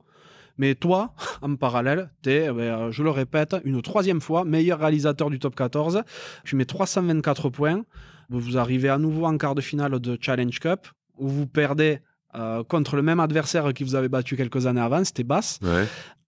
Mais 0.58 0.74
toi, 0.74 1.14
en 1.42 1.56
parallèle, 1.56 2.10
tu 2.22 2.30
es, 2.30 2.46
eh 2.48 2.52
ben, 2.52 2.90
je 2.90 3.02
le 3.02 3.10
répète, 3.10 3.56
une 3.64 3.82
troisième 3.82 4.20
fois 4.20 4.44
meilleur 4.44 4.78
réalisateur 4.78 5.30
du 5.30 5.38
top 5.38 5.54
14. 5.54 6.02
Tu 6.44 6.56
mets 6.56 6.64
324 6.64 7.50
points. 7.50 7.82
Vous 8.28 8.58
arrivez 8.58 8.88
à 8.88 8.98
nouveau 8.98 9.26
en 9.26 9.36
quart 9.38 9.54
de 9.54 9.60
finale 9.60 9.98
de 10.00 10.18
Challenge 10.20 10.58
Cup, 10.58 10.88
où 11.16 11.28
vous 11.28 11.46
perdez 11.46 12.00
euh, 12.34 12.64
contre 12.64 12.96
le 12.96 13.02
même 13.02 13.20
adversaire 13.20 13.72
qui 13.72 13.84
vous 13.84 13.94
avait 13.94 14.08
battu 14.08 14.36
quelques 14.36 14.66
années 14.66 14.80
avant, 14.80 15.04
c'était 15.04 15.24
Bass. 15.24 15.60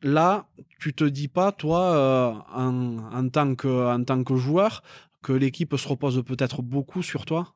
Là, 0.02 0.46
tu 0.78 0.94
te 0.94 1.02
dis 1.02 1.26
pas, 1.26 1.50
toi, 1.50 1.80
euh, 1.80 2.32
en, 2.54 2.98
en, 3.12 3.28
tant 3.28 3.56
que, 3.56 3.92
en 3.92 4.04
tant 4.04 4.22
que 4.22 4.36
joueur, 4.36 4.82
que 5.22 5.32
l'équipe 5.32 5.76
se 5.76 5.88
repose 5.88 6.22
peut-être 6.24 6.62
beaucoup 6.62 7.02
sur 7.02 7.26
toi? 7.26 7.54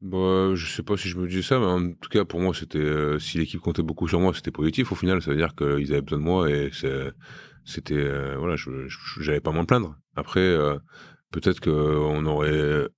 Bah, 0.00 0.54
je 0.54 0.66
sais 0.66 0.84
pas 0.84 0.96
si 0.96 1.08
je 1.08 1.18
me 1.18 1.26
dis 1.26 1.42
ça, 1.42 1.58
mais 1.58 1.66
en 1.66 1.92
tout 1.92 2.08
cas, 2.08 2.24
pour 2.24 2.40
moi, 2.40 2.54
c'était, 2.54 2.78
euh, 2.78 3.18
si 3.18 3.38
l'équipe 3.38 3.60
comptait 3.60 3.82
beaucoup 3.82 4.06
sur 4.06 4.20
moi, 4.20 4.32
c'était 4.32 4.52
positif. 4.52 4.92
Au 4.92 4.94
final, 4.94 5.20
ça 5.22 5.30
veut 5.32 5.36
dire 5.36 5.56
qu'ils 5.56 5.92
avaient 5.92 6.02
besoin 6.02 6.18
de 6.18 6.24
moi 6.24 6.48
et 6.50 6.70
c'était, 7.64 7.94
euh, 7.94 8.36
voilà, 8.38 8.54
j'avais 9.18 9.40
pas 9.40 9.50
à 9.50 9.52
m'en 9.52 9.64
plaindre. 9.64 9.96
Après, 10.14 10.40
euh, 10.40 10.78
peut-être 11.32 11.60
qu'on 11.60 12.26
aurait 12.26 12.88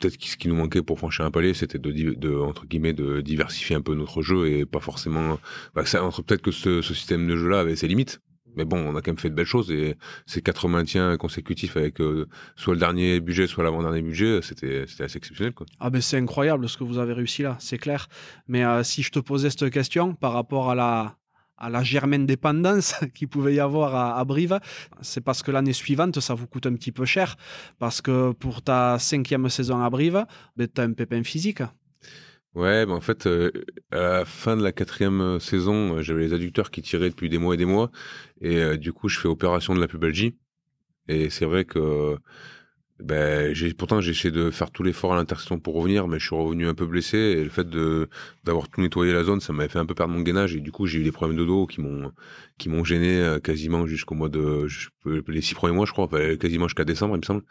peut-être 0.00 0.16
que 0.18 0.26
ce 0.26 0.36
qui 0.36 0.48
nous 0.48 0.54
manquait 0.54 0.82
pour 0.82 0.98
franchir 0.98 1.24
un 1.24 1.30
palier, 1.30 1.54
c'était 1.54 1.78
de, 1.78 1.90
de, 2.14 2.34
entre 2.34 2.66
guillemets 2.66 2.94
de 2.94 3.20
diversifier 3.20 3.76
un 3.76 3.82
peu 3.82 3.94
notre 3.94 4.22
jeu 4.22 4.48
et 4.48 4.66
pas 4.66 4.80
forcément. 4.80 5.38
Bah, 5.74 5.84
entre 6.02 6.22
peut-être 6.22 6.42
que 6.42 6.50
ce, 6.50 6.82
ce, 6.82 6.94
système 6.94 7.26
de 7.26 7.36
jeu-là 7.36 7.60
avait 7.60 7.76
ses 7.76 7.88
limites. 7.88 8.20
Mais 8.60 8.66
bon, 8.66 8.76
on 8.76 8.94
a 8.94 9.00
quand 9.00 9.12
même 9.12 9.18
fait 9.18 9.30
de 9.30 9.34
belles 9.34 9.46
choses 9.46 9.70
et 9.70 9.96
ces 10.26 10.42
quatre 10.42 10.68
maintiens 10.68 11.16
consécutifs 11.16 11.78
avec 11.78 11.98
euh, 11.98 12.28
soit 12.56 12.74
le 12.74 12.80
dernier 12.80 13.18
budget, 13.20 13.46
soit 13.46 13.64
l'avant-dernier 13.64 14.02
budget, 14.02 14.40
c'était 14.42 14.82
assez 14.82 15.16
exceptionnel. 15.16 15.54
Ah 15.78 15.88
ben 15.88 16.02
c'est 16.02 16.18
incroyable 16.18 16.68
ce 16.68 16.76
que 16.76 16.84
vous 16.84 16.98
avez 16.98 17.14
réussi 17.14 17.40
là, 17.40 17.56
c'est 17.58 17.78
clair. 17.78 18.06
Mais 18.48 18.62
euh, 18.62 18.82
si 18.82 19.02
je 19.02 19.10
te 19.12 19.18
posais 19.18 19.48
cette 19.48 19.70
question 19.70 20.14
par 20.14 20.34
rapport 20.34 20.70
à 20.70 20.74
la 20.74 21.16
à 21.56 21.70
la 21.70 21.82
germaine 21.82 22.26
dépendance 22.26 22.94
qu'il 23.14 23.28
pouvait 23.28 23.54
y 23.54 23.60
avoir 23.60 23.94
à, 23.94 24.24
Brive, 24.24 24.58
c'est 25.02 25.20
parce 25.20 25.42
que 25.42 25.50
l'année 25.50 25.74
suivante, 25.74 26.18
ça 26.20 26.34
vous 26.34 26.46
coûte 26.46 26.66
un 26.66 26.74
petit 26.74 26.90
peu 26.90 27.04
cher. 27.04 27.36
Parce 27.78 28.00
que 28.00 28.32
pour 28.32 28.62
ta 28.62 28.98
cinquième 28.98 29.48
saison 29.50 29.82
à 29.82 29.90
Brive, 29.90 30.24
ben, 30.56 30.68
tu 30.74 30.80
as 30.80 30.84
un 30.84 30.92
pépin 30.92 31.22
physique. 31.22 31.62
Ouais, 32.54 32.84
ben 32.84 32.94
en 32.94 33.00
fait, 33.00 33.26
euh, 33.26 33.52
à 33.92 34.00
la 34.00 34.24
fin 34.24 34.56
de 34.56 34.62
la 34.62 34.72
quatrième 34.72 35.38
saison, 35.38 35.96
euh, 35.98 36.02
j'avais 36.02 36.22
les 36.22 36.32
adducteurs 36.32 36.70
qui 36.72 36.82
tiraient 36.82 37.08
depuis 37.10 37.28
des 37.28 37.38
mois 37.38 37.54
et 37.54 37.56
des 37.56 37.64
mois. 37.64 37.90
Et 38.40 38.56
euh, 38.56 38.76
du 38.76 38.92
coup, 38.92 39.08
je 39.08 39.20
fais 39.20 39.28
opération 39.28 39.72
de 39.74 39.80
la 39.80 39.86
pubalgie. 39.86 40.36
Et 41.08 41.30
c'est 41.30 41.46
vrai 41.46 41.64
que 41.64 42.16
ben, 43.00 43.54
pourtant 43.78 44.00
j'ai 44.00 44.12
essayé 44.12 44.30
de 44.32 44.50
faire 44.50 44.70
tout 44.72 44.82
l'effort 44.84 45.12
à 45.14 45.16
l'intersection 45.16 45.58
pour 45.60 45.74
revenir, 45.74 46.08
mais 46.08 46.18
je 46.20 46.26
suis 46.26 46.36
revenu 46.36 46.68
un 46.68 46.74
peu 46.74 46.86
blessé 46.86 47.18
et 47.18 47.44
le 47.44 47.50
fait 47.50 47.68
de 47.68 48.08
d'avoir 48.44 48.68
tout 48.68 48.80
nettoyé 48.82 49.12
la 49.12 49.24
zone, 49.24 49.40
ça 49.40 49.52
m'avait 49.54 49.68
fait 49.70 49.78
un 49.80 49.86
peu 49.86 49.94
perdre 49.94 50.14
mon 50.14 50.20
gainage 50.22 50.54
et 50.56 50.60
du 50.60 50.72
coup 50.72 50.86
j'ai 50.86 51.00
eu 51.00 51.04
des 51.04 51.12
problèmes 51.12 51.38
de 51.38 51.44
dos 51.46 51.66
qui 51.66 51.80
m'ont 51.82 52.12
qui 52.58 52.68
m'ont 52.70 52.84
gêné 52.84 53.20
euh, 53.20 53.40
quasiment 53.40 53.86
jusqu'au 53.86 54.14
mois 54.16 54.28
de 54.30 54.66
les 55.28 55.42
six 55.42 55.54
premiers 55.54 55.74
mois, 55.74 55.86
je 55.86 55.92
crois, 55.92 56.08
quasiment 56.38 56.68
jusqu'à 56.68 56.84
décembre, 56.84 57.16
il 57.16 57.20
me 57.20 57.24
semble. 57.26 57.42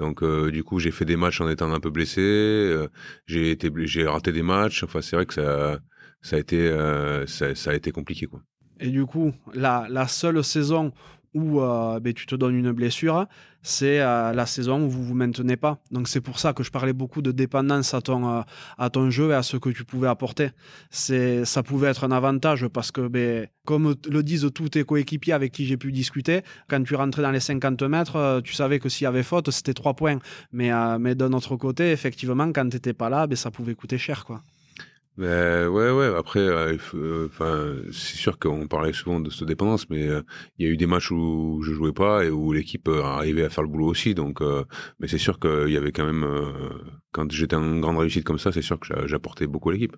Donc 0.00 0.22
euh, 0.22 0.50
du 0.50 0.64
coup 0.64 0.78
j'ai 0.78 0.90
fait 0.90 1.04
des 1.04 1.16
matchs 1.16 1.42
en 1.42 1.48
étant 1.50 1.70
un 1.70 1.78
peu 1.78 1.90
blessé, 1.90 2.22
euh, 2.22 2.88
j'ai 3.26 4.06
raté 4.06 4.32
des 4.32 4.42
matchs. 4.42 4.82
Enfin 4.82 5.02
c'est 5.02 5.14
vrai 5.14 5.26
que 5.26 5.34
ça 5.34 6.36
a 6.36 6.38
été 6.38 6.74
ça, 7.26 7.70
a 7.70 7.74
été 7.74 7.92
compliqué 7.92 8.26
quoi. 8.26 8.40
Et 8.80 8.88
du 8.88 9.04
coup 9.04 9.34
la 9.52 10.08
seule 10.08 10.42
saison 10.42 10.92
où 11.34 11.60
euh, 11.60 12.00
ben, 12.00 12.12
tu 12.12 12.26
te 12.26 12.34
donnes 12.34 12.56
une 12.56 12.72
blessure, 12.72 13.26
c'est 13.62 14.00
euh, 14.00 14.32
la 14.32 14.46
saison 14.46 14.82
où 14.82 14.88
vous 14.88 15.04
vous 15.04 15.14
maintenez 15.14 15.56
pas. 15.56 15.78
Donc 15.90 16.08
c'est 16.08 16.20
pour 16.20 16.38
ça 16.38 16.52
que 16.52 16.62
je 16.62 16.70
parlais 16.70 16.92
beaucoup 16.92 17.22
de 17.22 17.30
dépendance 17.30 17.94
à 17.94 18.00
ton, 18.00 18.28
euh, 18.28 18.40
à 18.78 18.90
ton 18.90 19.10
jeu 19.10 19.30
et 19.30 19.34
à 19.34 19.42
ce 19.42 19.56
que 19.56 19.70
tu 19.70 19.84
pouvais 19.84 20.08
apporter. 20.08 20.50
C'est, 20.90 21.44
ça 21.44 21.62
pouvait 21.62 21.88
être 21.88 22.04
un 22.04 22.10
avantage 22.10 22.66
parce 22.68 22.90
que, 22.90 23.06
ben, 23.06 23.46
comme 23.64 23.94
le 24.08 24.22
disent 24.22 24.50
tous 24.54 24.70
tes 24.70 24.84
coéquipiers 24.84 25.32
avec 25.32 25.52
qui 25.52 25.66
j'ai 25.66 25.76
pu 25.76 25.92
discuter, 25.92 26.42
quand 26.68 26.82
tu 26.82 26.94
rentrais 26.94 27.22
dans 27.22 27.30
les 27.30 27.40
50 27.40 27.82
mètres, 27.82 28.40
tu 28.42 28.54
savais 28.54 28.80
que 28.80 28.88
s'il 28.88 29.04
y 29.04 29.06
avait 29.06 29.22
faute, 29.22 29.50
c'était 29.50 29.74
3 29.74 29.94
points. 29.94 30.18
Mais, 30.52 30.70
mais 30.98 31.14
d'un 31.14 31.32
autre 31.32 31.56
côté, 31.56 31.92
effectivement, 31.92 32.50
quand 32.52 32.68
tu 32.68 32.76
n'étais 32.76 32.94
pas 32.94 33.08
là, 33.08 33.26
ben, 33.26 33.36
ça 33.36 33.50
pouvait 33.50 33.74
coûter 33.74 33.98
cher. 33.98 34.24
quoi. 34.24 34.42
Ben, 35.20 35.68
ouais, 35.68 35.90
ouais. 35.90 36.16
Après, 36.16 36.40
euh, 36.40 36.78
euh, 36.94 37.82
c'est 37.92 38.16
sûr 38.16 38.38
qu'on 38.38 38.66
parlait 38.66 38.94
souvent 38.94 39.20
de 39.20 39.28
cette 39.28 39.46
dépendance, 39.46 39.90
mais 39.90 40.08
euh, 40.08 40.22
il 40.56 40.64
y 40.64 40.68
a 40.70 40.72
eu 40.72 40.78
des 40.78 40.86
matchs 40.86 41.10
où 41.10 41.60
je 41.62 41.74
jouais 41.74 41.92
pas 41.92 42.24
et 42.24 42.30
où 42.30 42.54
l'équipe 42.54 42.88
arrivait 42.88 43.44
à 43.44 43.50
faire 43.50 43.62
le 43.62 43.68
boulot 43.68 43.88
aussi. 43.88 44.14
Donc, 44.14 44.40
mais 44.98 45.08
c'est 45.08 45.18
sûr 45.18 45.38
qu'il 45.38 45.68
y 45.68 45.76
avait 45.76 45.92
quand 45.92 46.06
même, 46.06 46.26
quand 47.12 47.30
j'étais 47.30 47.54
en 47.54 47.80
grande 47.80 47.98
réussite 47.98 48.24
comme 48.24 48.38
ça, 48.38 48.50
c'est 48.50 48.62
sûr 48.62 48.80
que 48.80 49.06
j'apportais 49.06 49.46
beaucoup 49.46 49.68
à 49.68 49.74
l'équipe. 49.74 49.94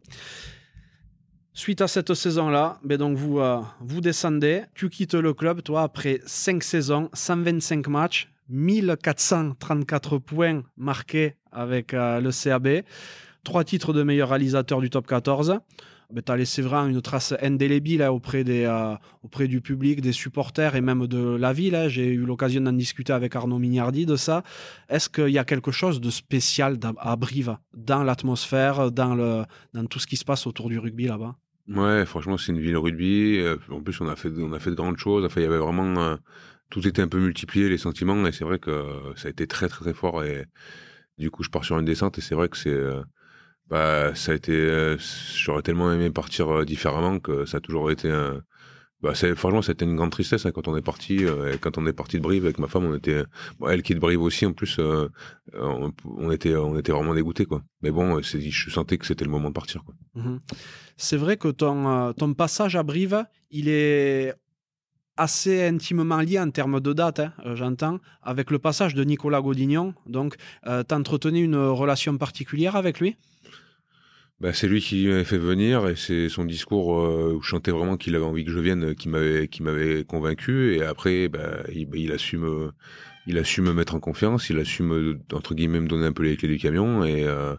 Suite 1.52 1.82
à 1.82 1.86
cette 1.86 2.14
saison-là, 2.14 2.80
ben 2.82 2.98
donc 2.98 3.16
vous, 3.16 3.38
vous 3.80 4.00
descendez, 4.00 4.62
tu 4.74 4.88
quittes 4.88 5.14
le 5.14 5.34
club, 5.34 5.62
toi, 5.62 5.82
après 5.82 6.20
5 6.26 6.64
saisons, 6.64 7.10
125 7.12 7.86
matchs, 7.86 8.28
1434 8.48 10.18
points 10.18 10.64
marqués 10.76 11.36
avec 11.52 11.92
le 11.92 12.30
CAB 12.32 12.82
trois 13.44 13.64
titres 13.64 13.92
de 13.92 14.02
meilleur 14.02 14.30
réalisateur 14.30 14.80
du 14.80 14.90
top 14.90 15.06
14. 15.06 15.60
Ben, 16.12 16.22
tu 16.22 16.30
as 16.30 16.36
laissé 16.36 16.60
vraiment 16.60 16.88
une 16.88 17.00
trace 17.00 17.32
indélébile 17.40 18.02
hein, 18.02 18.10
auprès, 18.10 18.44
des, 18.44 18.64
euh, 18.64 18.94
auprès 19.22 19.48
du 19.48 19.62
public, 19.62 20.02
des 20.02 20.12
supporters 20.12 20.76
et 20.76 20.82
même 20.82 21.06
de 21.06 21.36
la 21.36 21.54
ville. 21.54 21.74
Hein. 21.74 21.88
J'ai 21.88 22.06
eu 22.06 22.26
l'occasion 22.26 22.60
d'en 22.60 22.72
discuter 22.72 23.14
avec 23.14 23.34
Arnaud 23.34 23.58
Mignardi 23.58 24.04
de 24.04 24.16
ça. 24.16 24.42
Est-ce 24.90 25.08
qu'il 25.08 25.30
y 25.30 25.38
a 25.38 25.44
quelque 25.44 25.70
chose 25.70 26.02
de 26.02 26.10
spécial 26.10 26.78
à 26.98 27.16
Brive, 27.16 27.56
dans 27.72 28.02
l'atmosphère, 28.02 28.92
dans, 28.92 29.14
le, 29.14 29.44
dans 29.72 29.86
tout 29.86 29.98
ce 29.98 30.06
qui 30.06 30.18
se 30.18 30.24
passe 30.24 30.46
autour 30.46 30.68
du 30.68 30.78
rugby 30.78 31.06
là-bas? 31.06 31.34
Ouais, 31.68 32.04
franchement, 32.04 32.36
c'est 32.36 32.52
une 32.52 32.60
ville 32.60 32.76
rugby. 32.76 33.38
Euh, 33.38 33.56
en 33.70 33.80
plus, 33.80 33.98
on 34.02 34.08
a 34.08 34.16
fait, 34.16 34.30
on 34.36 34.52
a 34.52 34.58
fait 34.58 34.70
de 34.70 34.74
grandes 34.74 34.98
choses. 34.98 35.24
Enfin, 35.24 35.40
il 35.40 35.44
y 35.44 35.46
avait 35.46 35.58
vraiment. 35.58 35.98
Euh, 35.98 36.16
tout 36.68 36.86
était 36.86 37.00
un 37.00 37.08
peu 37.08 37.20
multiplié, 37.20 37.70
les 37.70 37.78
sentiments. 37.78 38.26
Et 38.26 38.32
c'est 38.32 38.44
vrai 38.44 38.58
que 38.58 38.84
ça 39.16 39.28
a 39.28 39.30
été 39.30 39.46
très, 39.46 39.68
très, 39.68 39.84
très 39.84 39.94
fort. 39.94 40.24
Et 40.24 40.44
du 41.16 41.30
coup, 41.30 41.42
je 41.42 41.48
pars 41.48 41.64
sur 41.64 41.78
une 41.78 41.86
descente. 41.86 42.18
Et 42.18 42.20
c'est 42.20 42.34
vrai 42.34 42.48
que 42.50 42.56
c'est 42.58 42.78
bah, 43.72 44.14
ça 44.14 44.32
a 44.32 44.34
été, 44.34 44.52
euh, 44.52 44.98
j'aurais 45.34 45.62
tellement 45.62 45.90
aimé 45.90 46.10
partir 46.10 46.50
euh, 46.50 46.64
différemment 46.66 47.18
que 47.18 47.46
ça 47.46 47.56
a 47.56 47.60
toujours 47.60 47.90
été 47.90 48.10
un, 48.10 48.42
bah, 49.00 49.14
franchement, 49.14 49.62
c'était 49.62 49.86
une 49.86 49.96
grande 49.96 50.10
tristesse 50.10 50.44
hein, 50.44 50.50
quand 50.52 50.68
on 50.68 50.76
est 50.76 50.82
parti. 50.82 51.24
Euh, 51.24 51.56
quand 51.58 51.78
on 51.78 51.86
est 51.86 51.94
parti 51.94 52.18
de 52.18 52.22
Brive 52.22 52.44
avec 52.44 52.58
ma 52.58 52.66
femme, 52.66 52.84
on 52.84 52.94
était, 52.94 53.24
elle 53.66 53.82
qui 53.82 53.92
est 53.92 53.94
de 53.94 54.00
Brive 54.00 54.20
aussi, 54.20 54.44
en 54.44 54.52
plus, 54.52 54.78
on, 54.78 56.30
était, 56.30 56.54
on 56.54 56.76
était 56.76 56.92
vraiment 56.92 57.14
dégoûtés, 57.14 57.46
quoi. 57.46 57.62
Mais 57.80 57.90
bon, 57.90 58.20
je 58.20 58.70
sentais 58.70 58.98
que 58.98 59.06
c'était 59.06 59.24
le 59.24 59.30
moment 59.30 59.48
de 59.48 59.54
partir, 59.54 59.82
quoi. 59.84 59.94
Mmh 60.14 60.36
c'est 60.98 61.16
vrai 61.16 61.36
que 61.36 61.48
ton, 61.48 62.12
ton 62.12 62.32
passage 62.34 62.76
à 62.76 62.84
Brive, 62.84 63.24
il 63.50 63.68
est 63.68 64.34
assez 65.16 65.66
intimement 65.66 66.20
lié 66.20 66.38
en 66.38 66.50
termes 66.50 66.80
de 66.80 66.92
date, 66.92 67.20
hein, 67.20 67.32
j'entends, 67.54 67.98
avec 68.22 68.50
le 68.50 68.58
passage 68.58 68.94
de 68.94 69.02
Nicolas 69.02 69.40
Godignon. 69.40 69.94
Donc, 70.06 70.36
euh, 70.66 70.84
tu 70.88 70.94
entretenais 70.94 71.40
une 71.40 71.56
relation 71.56 72.16
particulière 72.18 72.76
avec 72.76 73.00
lui? 73.00 73.16
Bah, 74.42 74.52
c'est 74.52 74.66
lui 74.66 74.80
qui 74.80 75.06
m'avait 75.06 75.22
fait 75.22 75.38
venir 75.38 75.88
et 75.88 75.94
c'est 75.94 76.28
son 76.28 76.44
discours 76.44 76.98
euh, 76.98 77.32
où 77.32 77.42
je 77.42 77.46
chantais 77.48 77.70
vraiment 77.70 77.96
qu'il 77.96 78.16
avait 78.16 78.24
envie 78.24 78.44
que 78.44 78.50
je 78.50 78.58
vienne 78.58 78.96
qui 78.96 79.08
m'avait 79.08 79.46
qui 79.46 79.62
m'avait 79.62 80.02
convaincu. 80.04 80.74
Et 80.74 80.82
après 80.82 81.28
bah, 81.28 81.62
il, 81.72 81.86
bah, 81.86 81.96
il, 81.96 82.10
a 82.10 82.18
su 82.18 82.38
me 82.38 82.72
il 83.28 83.38
a 83.38 83.44
su 83.44 83.62
me 83.62 83.72
mettre 83.72 83.94
en 83.94 84.00
confiance 84.00 84.50
il 84.50 84.58
a 84.58 84.64
su 84.64 84.82
me 84.82 85.20
entre 85.32 85.54
guillemets 85.54 85.78
me 85.78 85.86
donner 85.86 86.06
un 86.06 86.12
peu 86.12 86.24
les 86.24 86.36
clés 86.36 86.48
du 86.48 86.58
camion. 86.58 87.04
Et 87.04 87.22
euh, 87.24 87.54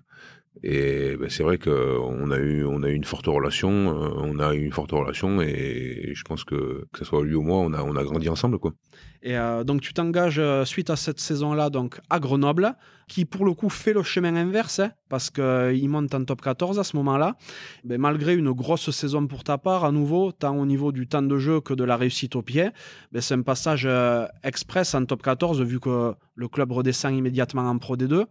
et 0.61 1.15
bah, 1.17 1.25
c'est 1.29 1.43
vrai 1.43 1.57
qu'on 1.57 2.31
a 2.31 2.37
eu 2.37 2.63
on 2.63 2.83
a 2.83 2.89
eu 2.89 2.93
une 2.93 3.03
forte 3.03 3.27
relation 3.27 3.71
euh, 3.71 4.09
on 4.17 4.39
a 4.39 4.53
eu 4.53 4.63
une 4.63 4.71
forte 4.71 4.91
relation 4.91 5.41
et 5.41 6.11
je 6.13 6.23
pense 6.23 6.43
que 6.43 6.85
que 6.91 6.99
ce 6.99 7.05
soit 7.05 7.23
lui 7.23 7.35
ou 7.35 7.41
moi 7.41 7.57
on 7.57 7.73
a 7.73 7.81
on 7.81 7.95
a 7.95 8.03
grandi 8.03 8.29
ensemble 8.29 8.59
quoi 8.59 8.73
et 9.23 9.37
euh, 9.37 9.63
donc 9.63 9.79
tu 9.79 9.93
t'engages 9.93 10.37
euh, 10.37 10.65
suite 10.65 10.89
à 10.89 10.97
cette 10.97 11.19
saison-là 11.19 11.69
donc 11.69 11.99
à 12.09 12.19
Grenoble, 12.19 12.75
qui 13.07 13.23
pour 13.23 13.45
le 13.45 13.53
coup 13.53 13.69
fait 13.69 13.93
le 13.93 14.03
chemin 14.03 14.35
inverse, 14.35 14.79
hein, 14.79 14.91
parce 15.07 15.29
qu'il 15.29 15.87
monte 15.89 16.13
en 16.13 16.25
top 16.25 16.41
14 16.41 16.77
à 16.77 16.83
ce 16.83 16.97
moment-là. 16.97 17.37
Mais 17.85 17.97
malgré 17.97 18.35
une 18.35 18.51
grosse 18.51 18.91
saison 18.91 19.25
pour 19.25 19.45
ta 19.45 19.57
part, 19.57 19.85
à 19.85 19.93
nouveau, 19.93 20.33
tant 20.33 20.57
au 20.57 20.65
niveau 20.65 20.91
du 20.91 21.07
temps 21.07 21.21
de 21.21 21.37
jeu 21.37 21.61
que 21.61 21.73
de 21.73 21.85
la 21.85 21.95
réussite 21.95 22.35
au 22.35 22.41
pied, 22.41 22.69
ben, 23.13 23.21
c'est 23.21 23.33
un 23.33 23.43
passage 23.43 23.87
express 24.43 24.93
en 24.93 25.05
top 25.05 25.21
14 25.21 25.61
vu 25.61 25.79
que 25.79 26.13
le 26.35 26.47
club 26.49 26.73
redescend 26.73 27.15
immédiatement 27.15 27.69
en 27.69 27.77
Pro 27.77 27.95
D2. 27.95 28.25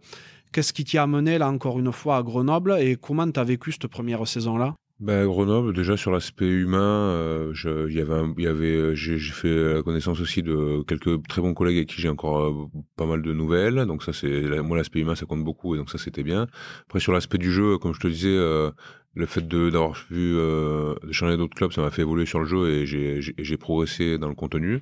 Qu'est-ce 0.53 0.71
qui 0.71 0.83
t'y 0.83 0.99
a 0.99 1.03
amené 1.03 1.39
là 1.39 1.49
encore 1.49 1.79
une 1.79 1.91
fois 1.91 2.17
à 2.17 2.21
Grenoble 2.21 2.77
et 2.79 2.95
comment 2.95 3.29
tu 3.29 3.39
as 3.39 3.43
vécu 3.43 3.71
cette 3.71 3.87
première 3.87 4.27
saison-là? 4.27 4.75
Ben, 4.99 5.25
Grenoble, 5.25 5.73
déjà 5.73 5.97
sur 5.97 6.11
l'aspect 6.11 6.47
humain, 6.47 6.79
euh, 6.79 7.53
avait, 7.65 8.75
euh, 8.75 8.93
j'ai 8.93 9.17
fait 9.17 9.73
la 9.73 9.81
connaissance 9.81 10.21
aussi 10.21 10.43
de 10.43 10.83
quelques 10.87 11.27
très 11.27 11.41
bons 11.41 11.55
collègues 11.55 11.77
avec 11.77 11.89
qui 11.89 11.99
j'ai 11.99 12.07
encore 12.07 12.39
euh, 12.41 12.67
pas 12.95 13.07
mal 13.07 13.23
de 13.23 13.33
nouvelles. 13.33 13.83
Donc 13.87 14.03
ça, 14.03 14.13
c'est 14.13 14.61
moi 14.61 14.77
l'aspect 14.77 14.99
humain, 14.99 15.15
ça 15.15 15.25
compte 15.25 15.43
beaucoup 15.43 15.73
et 15.73 15.79
donc 15.79 15.89
ça 15.89 15.97
c'était 15.97 16.23
bien. 16.23 16.45
Après 16.83 16.99
sur 16.99 17.13
l'aspect 17.13 17.39
du 17.39 17.51
jeu, 17.51 17.79
comme 17.79 17.95
je 17.95 17.99
te 17.99 18.07
disais, 18.07 18.37
le 19.15 19.25
fait 19.25 19.47
de 19.47 19.69
d'avoir 19.69 19.93
vu 20.09 20.33
de 20.33 21.11
changer 21.11 21.37
d'autres 21.37 21.55
clubs, 21.55 21.71
ça 21.71 21.81
m'a 21.81 21.91
fait 21.91 22.01
évoluer 22.01 22.25
sur 22.25 22.39
le 22.39 22.45
jeu 22.45 22.69
et 22.69 22.85
j'ai 22.85 23.57
progressé 23.57 24.17
dans 24.17 24.29
le 24.29 24.35
contenu. 24.35 24.81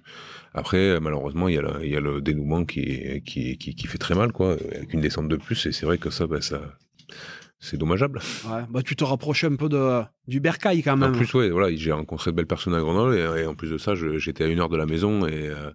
Après, 0.53 0.99
malheureusement, 0.99 1.47
il 1.47 1.55
y 1.55 1.57
a 1.57 1.61
le, 1.61 1.83
il 1.83 1.89
y 1.89 1.95
a 1.95 1.99
le 1.99 2.21
dénouement 2.21 2.65
qui, 2.65 3.21
qui, 3.25 3.57
qui, 3.57 3.75
qui 3.75 3.87
fait 3.87 3.97
très 3.97 4.15
mal, 4.15 4.31
quoi, 4.31 4.53
avec 4.53 4.93
une 4.93 5.01
descente 5.01 5.27
de 5.27 5.35
plus. 5.35 5.65
Et 5.65 5.71
c'est 5.71 5.85
vrai 5.85 5.97
que 5.97 6.09
ça, 6.09 6.27
ben, 6.27 6.41
ça 6.41 6.61
c'est 7.61 7.77
dommageable. 7.77 8.19
Ouais, 8.49 8.63
bah 8.69 8.81
tu 8.81 8.95
te 8.95 9.03
rapproches 9.03 9.43
un 9.43 9.55
peu 9.55 9.69
de, 9.69 10.01
du 10.27 10.39
Bercail 10.39 10.81
quand 10.81 10.97
même. 10.97 11.11
En 11.11 11.15
plus, 11.15 11.31
ouais, 11.35 11.51
voilà, 11.51 11.73
j'ai 11.75 11.91
rencontré 11.91 12.31
de 12.31 12.35
belles 12.35 12.47
personnes 12.47 12.73
à 12.73 12.79
Grenoble 12.79 13.15
et, 13.15 13.45
en 13.45 13.53
plus 13.53 13.69
de 13.69 13.77
ça, 13.77 13.93
j'étais 13.95 14.43
à 14.43 14.47
une 14.47 14.59
heure 14.59 14.69
de 14.69 14.77
la 14.77 14.87
maison 14.87 15.27
et, 15.27 15.47
euh, 15.47 15.69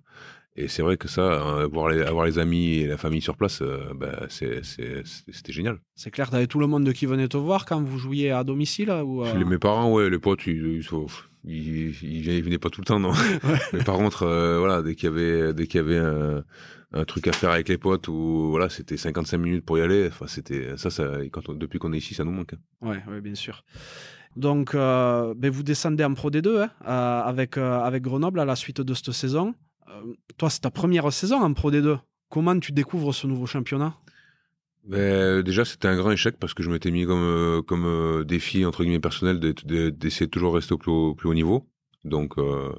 et 0.57 0.69
c'est 0.69 0.83
vrai 0.83 0.97
que 0.97 1.09
ça, 1.09 1.63
avoir, 1.63 1.89
les, 1.89 2.03
avoir 2.03 2.25
les 2.27 2.39
amis 2.39 2.79
et 2.79 2.87
la 2.87 2.97
famille 2.97 3.21
sur 3.21 3.37
place, 3.37 3.63
euh, 3.63 3.93
bah, 3.95 4.27
c'était 4.29 5.53
génial. 5.53 5.79
C'est 5.95 6.11
clair, 6.11 6.31
t'avais 6.31 6.47
tout 6.47 6.59
le 6.59 6.67
monde 6.67 6.93
qui 6.93 7.07
venait 7.07 7.29
te 7.29 7.37
voir 7.37 7.67
quand 7.67 7.83
vous 7.83 7.99
jouiez 7.99 8.31
à 8.31 8.45
domicile 8.45 8.91
ou 9.05 9.25
euh? 9.25 9.45
Mes 9.45 9.59
parents, 9.59 9.93
ouais, 9.93 10.09
les 10.09 10.19
potes, 10.19 10.47
ils, 10.47 10.83
ils, 11.45 12.03
ils, 12.03 12.43
venaient 12.43 12.59
pas 12.59 12.71
tout 12.71 12.81
le 12.81 12.87
temps, 12.87 13.01
non. 13.01 13.13
Mais 13.73 13.85
par 13.85 13.97
contre, 13.97 14.27
voilà, 14.59 14.83
dès 14.83 14.95
qu'il 14.95 15.11
y 15.11 15.13
avait, 15.13 15.55
dès 15.55 15.67
qu'il 15.67 15.81
y 15.81 15.85
avait 15.85 15.99
un 15.99 16.45
un 16.93 17.05
truc 17.05 17.27
à 17.29 17.33
faire 17.33 17.51
avec 17.51 17.69
les 17.69 17.79
potes 17.79 18.09
ou 18.09 18.49
voilà 18.51 18.69
c'était 18.69 18.97
55 18.97 19.39
minutes 19.39 19.65
pour 19.65 19.79
y 19.79 19.83
aller 19.83 20.07
enfin 20.09 20.27
c'était 20.27 20.77
ça, 20.77 20.91
ça 20.91 21.19
quand 21.33 21.51
depuis 21.53 21.79
qu'on 21.79 21.93
est 21.93 21.99
ici 21.99 22.15
ça 22.15 22.25
nous 22.25 22.31
manque 22.31 22.55
hein. 22.55 22.89
ouais, 22.89 23.03
ouais 23.09 23.21
bien 23.21 23.35
sûr 23.35 23.65
donc 24.37 24.75
euh, 24.75 25.35
ben 25.37 25.51
vous 25.51 25.63
descendez 25.63 26.05
en 26.05 26.15
Pro 26.15 26.31
D2 26.31 26.69
hein, 26.85 27.23
avec 27.25 27.57
euh, 27.57 27.81
avec 27.81 28.03
Grenoble 28.03 28.39
à 28.39 28.45
la 28.45 28.55
suite 28.55 28.81
de 28.81 28.95
cette 28.95 29.13
saison 29.13 29.49
euh, 29.49 29.66
toi 30.37 30.51
c'est 30.51 30.61
ta 30.61 30.71
première 30.71 31.13
saison 31.13 31.41
en 31.43 31.53
Pro 31.53 31.71
D2 31.71 31.99
Comment 32.29 32.59
tu 32.59 32.73
découvres 32.73 33.15
ce 33.15 33.27
nouveau 33.27 33.47
championnat? 33.47 33.97
Ben, 34.85 35.43
déjà, 35.43 35.65
c'était 35.65 35.89
un 35.89 35.97
grand 35.97 36.13
échec 36.13 36.37
parce 36.39 36.55
que 36.55 36.63
je 36.63 36.71
m'étais 36.71 36.91
mis 36.91 37.07
comme, 37.07 37.23
euh, 37.23 37.63
comme 37.63 37.87
euh, 37.87 38.25
défi, 38.25 38.65
entre 38.65 38.83
guillemets, 38.83 39.01
personnel 39.01 39.41
d'essayer 39.41 40.27
de, 40.27 40.31
toujours 40.31 40.55
rester 40.55 40.75
au 40.75 40.79
plus 40.79 40.91
haut, 40.91 41.35
niveau. 41.35 41.69
Donc, 42.05 42.39
euh, 42.39 42.73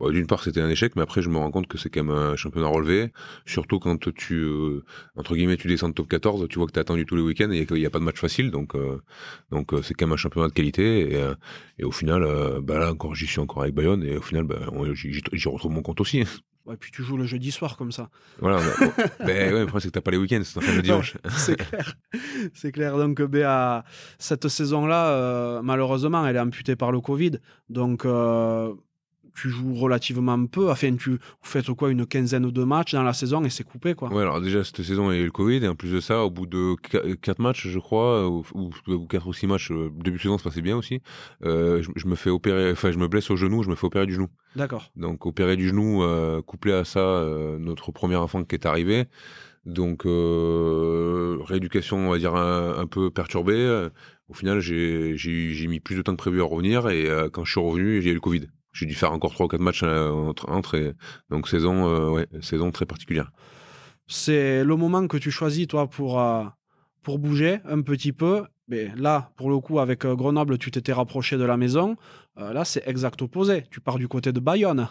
d'une 0.00 0.26
part, 0.26 0.42
c'était 0.42 0.60
un 0.60 0.68
échec, 0.68 0.94
mais 0.96 1.02
après, 1.02 1.22
je 1.22 1.28
me 1.28 1.38
rends 1.38 1.50
compte 1.50 1.66
que 1.66 1.76
c'est 1.76 1.90
quand 1.90 2.04
même 2.04 2.16
un 2.16 2.36
championnat 2.36 2.68
relevé. 2.68 3.12
Surtout 3.46 3.78
quand 3.78 4.12
tu, 4.14 4.34
euh, 4.34 4.84
entre 5.16 5.34
guillemets, 5.34 5.56
tu 5.56 5.66
descends 5.66 5.88
de 5.88 5.94
top 5.94 6.08
14, 6.08 6.46
tu 6.48 6.58
vois 6.58 6.66
que 6.66 6.72
tu 6.72 6.78
attendu 6.78 7.04
tous 7.04 7.16
les 7.16 7.22
week-ends 7.22 7.50
et 7.50 7.66
qu'il 7.66 7.76
n'y 7.76 7.86
a 7.86 7.90
pas 7.90 7.98
de 7.98 8.04
match 8.04 8.18
facile. 8.18 8.50
Donc, 8.50 8.74
euh, 8.74 9.02
donc 9.50 9.72
c'est 9.82 9.94
quand 9.94 10.06
même 10.06 10.14
un 10.14 10.16
championnat 10.16 10.48
de 10.48 10.52
qualité. 10.52 11.14
Et, 11.14 11.24
et 11.78 11.84
au 11.84 11.92
final, 11.92 12.24
bah 12.62 12.78
là, 12.78 12.92
encore, 12.92 13.14
j'y 13.14 13.26
suis 13.26 13.40
encore 13.40 13.62
avec 13.62 13.74
Bayonne. 13.74 14.04
Et 14.04 14.16
au 14.16 14.22
final, 14.22 14.44
bah, 14.44 14.60
j'y 14.94 15.48
retrouve 15.48 15.72
mon 15.72 15.82
compte 15.82 16.00
aussi. 16.00 16.24
Et 16.70 16.76
puis 16.76 16.90
tu 16.90 17.02
joues 17.02 17.16
le 17.16 17.24
jeudi 17.24 17.50
soir 17.50 17.78
comme 17.78 17.92
ça. 17.92 18.10
Voilà. 18.40 18.60
ben 19.20 19.54
ouais, 19.54 19.60
après 19.62 19.80
c'est 19.80 19.88
que 19.88 19.94
t'as 19.94 20.02
pas 20.02 20.10
les 20.10 20.18
week-ends, 20.18 20.42
c'est 20.44 20.60
le 20.60 20.82
dimanche. 20.82 21.16
c'est 21.30 21.56
clair. 21.56 21.94
C'est 22.52 22.72
clair. 22.72 22.98
Donc 22.98 23.22
ben, 23.22 23.82
cette 24.18 24.48
saison-là, 24.48 25.62
malheureusement, 25.62 26.26
elle 26.26 26.36
est 26.36 26.40
amputée 26.40 26.76
par 26.76 26.92
le 26.92 27.00
Covid. 27.00 27.38
Donc 27.70 28.04
tu 29.40 29.50
joues 29.50 29.74
relativement 29.74 30.46
peu. 30.46 30.70
Enfin, 30.70 30.94
tu 30.96 31.10
vous 31.10 31.18
faites 31.42 31.70
quoi, 31.72 31.90
une 31.90 32.06
quinzaine 32.06 32.50
de 32.50 32.64
matchs 32.64 32.92
dans 32.92 33.02
la 33.02 33.12
saison 33.12 33.44
et 33.44 33.50
c'est 33.50 33.64
coupé, 33.64 33.94
quoi. 33.94 34.12
Ouais, 34.12 34.22
alors 34.22 34.40
déjà, 34.40 34.64
cette 34.64 34.82
saison, 34.82 35.12
il 35.12 35.16
y 35.16 35.18
a 35.18 35.22
eu 35.22 35.26
le 35.26 35.30
Covid, 35.30 35.64
et 35.64 35.68
en 35.68 35.74
plus 35.74 35.92
de 35.92 36.00
ça, 36.00 36.24
au 36.24 36.30
bout 36.30 36.46
de 36.46 36.74
quatre 37.14 37.40
matchs, 37.40 37.68
je 37.68 37.78
crois, 37.78 38.28
ou, 38.28 38.44
ou 38.54 39.06
4 39.06 39.26
ou 39.26 39.32
6 39.32 39.46
matchs, 39.46 39.70
le 39.70 39.90
début 39.90 40.16
de 40.16 40.22
saison 40.22 40.38
se 40.38 40.44
passait 40.44 40.62
bien 40.62 40.76
aussi, 40.76 41.00
euh, 41.44 41.82
je, 41.94 42.06
me 42.06 42.16
fais 42.16 42.30
opérer, 42.30 42.72
enfin, 42.72 42.90
je 42.90 42.98
me 42.98 43.08
blesse 43.08 43.30
au 43.30 43.36
genou, 43.36 43.62
je 43.62 43.70
me 43.70 43.74
fais 43.74 43.86
opérer 43.86 44.06
du 44.06 44.14
genou. 44.14 44.28
D'accord. 44.56 44.90
Donc, 44.96 45.26
opérer 45.26 45.56
du 45.56 45.68
genou, 45.68 46.02
euh, 46.02 46.42
couplé 46.42 46.72
à 46.72 46.84
ça, 46.84 47.00
euh, 47.00 47.58
notre 47.58 47.92
premier 47.92 48.16
enfant 48.16 48.44
qui 48.44 48.54
est 48.54 48.66
arrivé. 48.66 49.06
Donc, 49.66 50.04
rééducation, 50.04 52.08
on 52.08 52.10
va 52.10 52.18
dire, 52.18 52.34
un, 52.34 52.86
peu 52.86 53.10
perturbée. 53.10 53.88
Au 54.28 54.34
final, 54.34 54.60
j'ai 54.60 55.66
mis 55.68 55.80
plus 55.80 55.96
de 55.96 56.02
temps 56.02 56.12
que 56.12 56.16
prévu 56.16 56.40
à 56.40 56.44
revenir, 56.44 56.88
et 56.88 57.06
quand 57.32 57.44
je 57.44 57.50
suis 57.50 57.60
revenu, 57.60 58.00
j'ai 58.00 58.10
eu 58.10 58.14
le 58.14 58.20
Covid 58.20 58.48
j'ai 58.78 58.86
dû 58.86 58.94
faire 58.94 59.12
encore 59.12 59.32
trois 59.32 59.46
ou 59.46 59.48
quatre 59.48 59.60
matchs 59.60 59.82
euh, 59.82 60.10
entre, 60.10 60.48
entre 60.48 60.94
donc 61.30 61.48
saison, 61.48 61.88
euh, 61.88 62.10
ouais, 62.10 62.28
saison 62.40 62.70
très 62.70 62.86
particulière. 62.86 63.32
C'est 64.06 64.62
le 64.62 64.76
moment 64.76 65.06
que 65.08 65.16
tu 65.16 65.30
choisis 65.32 65.66
toi 65.66 65.88
pour 65.88 66.20
euh, 66.20 66.44
pour 67.02 67.18
bouger 67.18 67.58
un 67.64 67.82
petit 67.82 68.12
peu. 68.12 68.44
Mais 68.68 68.92
là, 68.96 69.32
pour 69.36 69.50
le 69.50 69.58
coup, 69.58 69.80
avec 69.80 70.06
Grenoble, 70.06 70.58
tu 70.58 70.70
t'étais 70.70 70.92
rapproché 70.92 71.38
de 71.38 71.44
la 71.44 71.56
maison. 71.56 71.96
là, 72.36 72.66
c'est 72.66 72.86
exact 72.86 73.22
opposé. 73.22 73.64
Tu 73.70 73.80
pars 73.80 73.98
du 73.98 74.08
côté 74.08 74.30
de 74.30 74.40
Bayonne. 74.40 74.88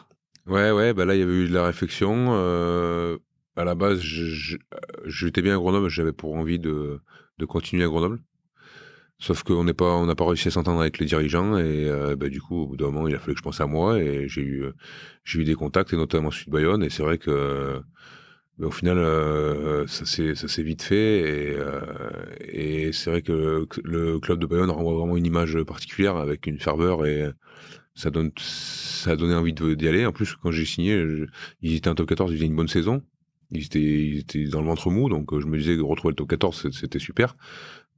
Ouais, 0.47 0.71
ouais. 0.71 0.95
Bah 0.95 1.06
là, 1.06 1.13
il 1.13 1.19
y 1.19 1.23
avait 1.23 1.43
eu 1.43 1.47
de 1.47 1.54
la 1.54 1.63
réflexion. 1.63 2.34
à 3.56 3.63
la 3.63 3.76
base, 3.76 4.02
j'étais 5.06 5.43
bien 5.43 5.54
à 5.54 5.60
Grenoble. 5.60 5.89
J'avais 5.89 6.12
pour 6.12 6.34
envie 6.34 6.58
de, 6.58 7.02
de 7.38 7.45
continuer 7.45 7.84
à 7.84 7.88
Grenoble. 7.88 8.19
Sauf 9.19 9.41
qu'on 9.41 9.63
n'est 9.63 9.73
pas, 9.73 9.95
on 9.95 10.06
n'a 10.06 10.15
pas 10.15 10.27
réussi 10.27 10.47
à 10.47 10.51
s'entendre 10.51 10.80
avec 10.80 10.99
les 10.99 11.08
dirigeants 11.08 11.58
et 11.58 11.89
euh, 11.89 12.15
bah, 12.15 12.30
du 12.30 12.39
coup, 12.39 12.63
au 12.63 12.67
bout 12.67 12.77
d'un 12.77 12.91
moment, 12.91 13.08
il 13.08 13.15
a 13.15 13.19
fallu 13.19 13.34
que 13.34 13.39
je 13.39 13.43
pense 13.43 13.60
à 13.60 13.65
moi 13.65 13.99
et 13.99 14.27
j'ai 14.27 14.41
eu, 14.41 14.65
j'ai 15.23 15.39
eu 15.39 15.43
des 15.43 15.56
contacts 15.56 15.91
et 15.91 15.97
notamment 15.97 16.30
de 16.30 16.51
Bayonne 16.51 16.84
et 16.84 16.91
c'est 16.91 17.01
vrai 17.01 17.17
que 17.17 17.82
bah, 18.60 18.67
au 18.67 18.71
final, 18.71 18.99
euh, 18.99 19.88
ça 19.88 20.06
s'est, 20.06 20.36
ça 20.36 20.47
s'est 20.47 20.62
vite 20.62 20.84
fait 20.84 21.19
et, 21.19 21.56
euh, 21.58 22.91
c'est 22.91 23.10
vrai 23.10 23.23
que 23.23 23.67
le 23.84 24.19
club 24.19 24.39
de 24.39 24.45
Bayonne 24.45 24.69
renvoie 24.69 24.95
vraiment 24.95 25.17
une 25.17 25.25
image 25.25 25.58
particulière 25.63 26.17
avec 26.17 26.45
une 26.45 26.60
ferveur 26.60 27.06
et 27.08 27.27
ça 27.95 28.12
donne, 28.12 28.32
ça 28.38 29.12
a 29.12 29.15
donné 29.15 29.34
envie 29.34 29.53
d'y 29.53 29.88
aller. 29.88 30.06
En 30.06 30.12
plus, 30.12 30.36
quand 30.36 30.51
j'ai 30.51 30.65
signé, 30.65 31.03
ils 31.62 31.75
étaient 31.75 31.89
en 31.89 31.95
top 31.95 32.08
14, 32.08 32.32
ils 32.32 32.36
faisaient 32.36 32.45
une 32.45 32.56
bonne 32.56 32.67
saison. 32.67 33.01
Ils 33.51 33.65
étaient, 33.65 33.80
ils 33.80 34.19
étaient 34.19 34.45
dans 34.45 34.62
le 34.62 34.67
ventre 34.67 34.91
mou, 34.91 35.10
donc 35.10 35.38
je 35.39 35.47
me 35.47 35.58
disais 35.58 35.75
que 35.75 35.82
retrouver 35.82 36.12
le 36.12 36.15
top 36.17 36.30
14, 36.30 36.69
c'était 36.71 36.99
super. 36.99 37.34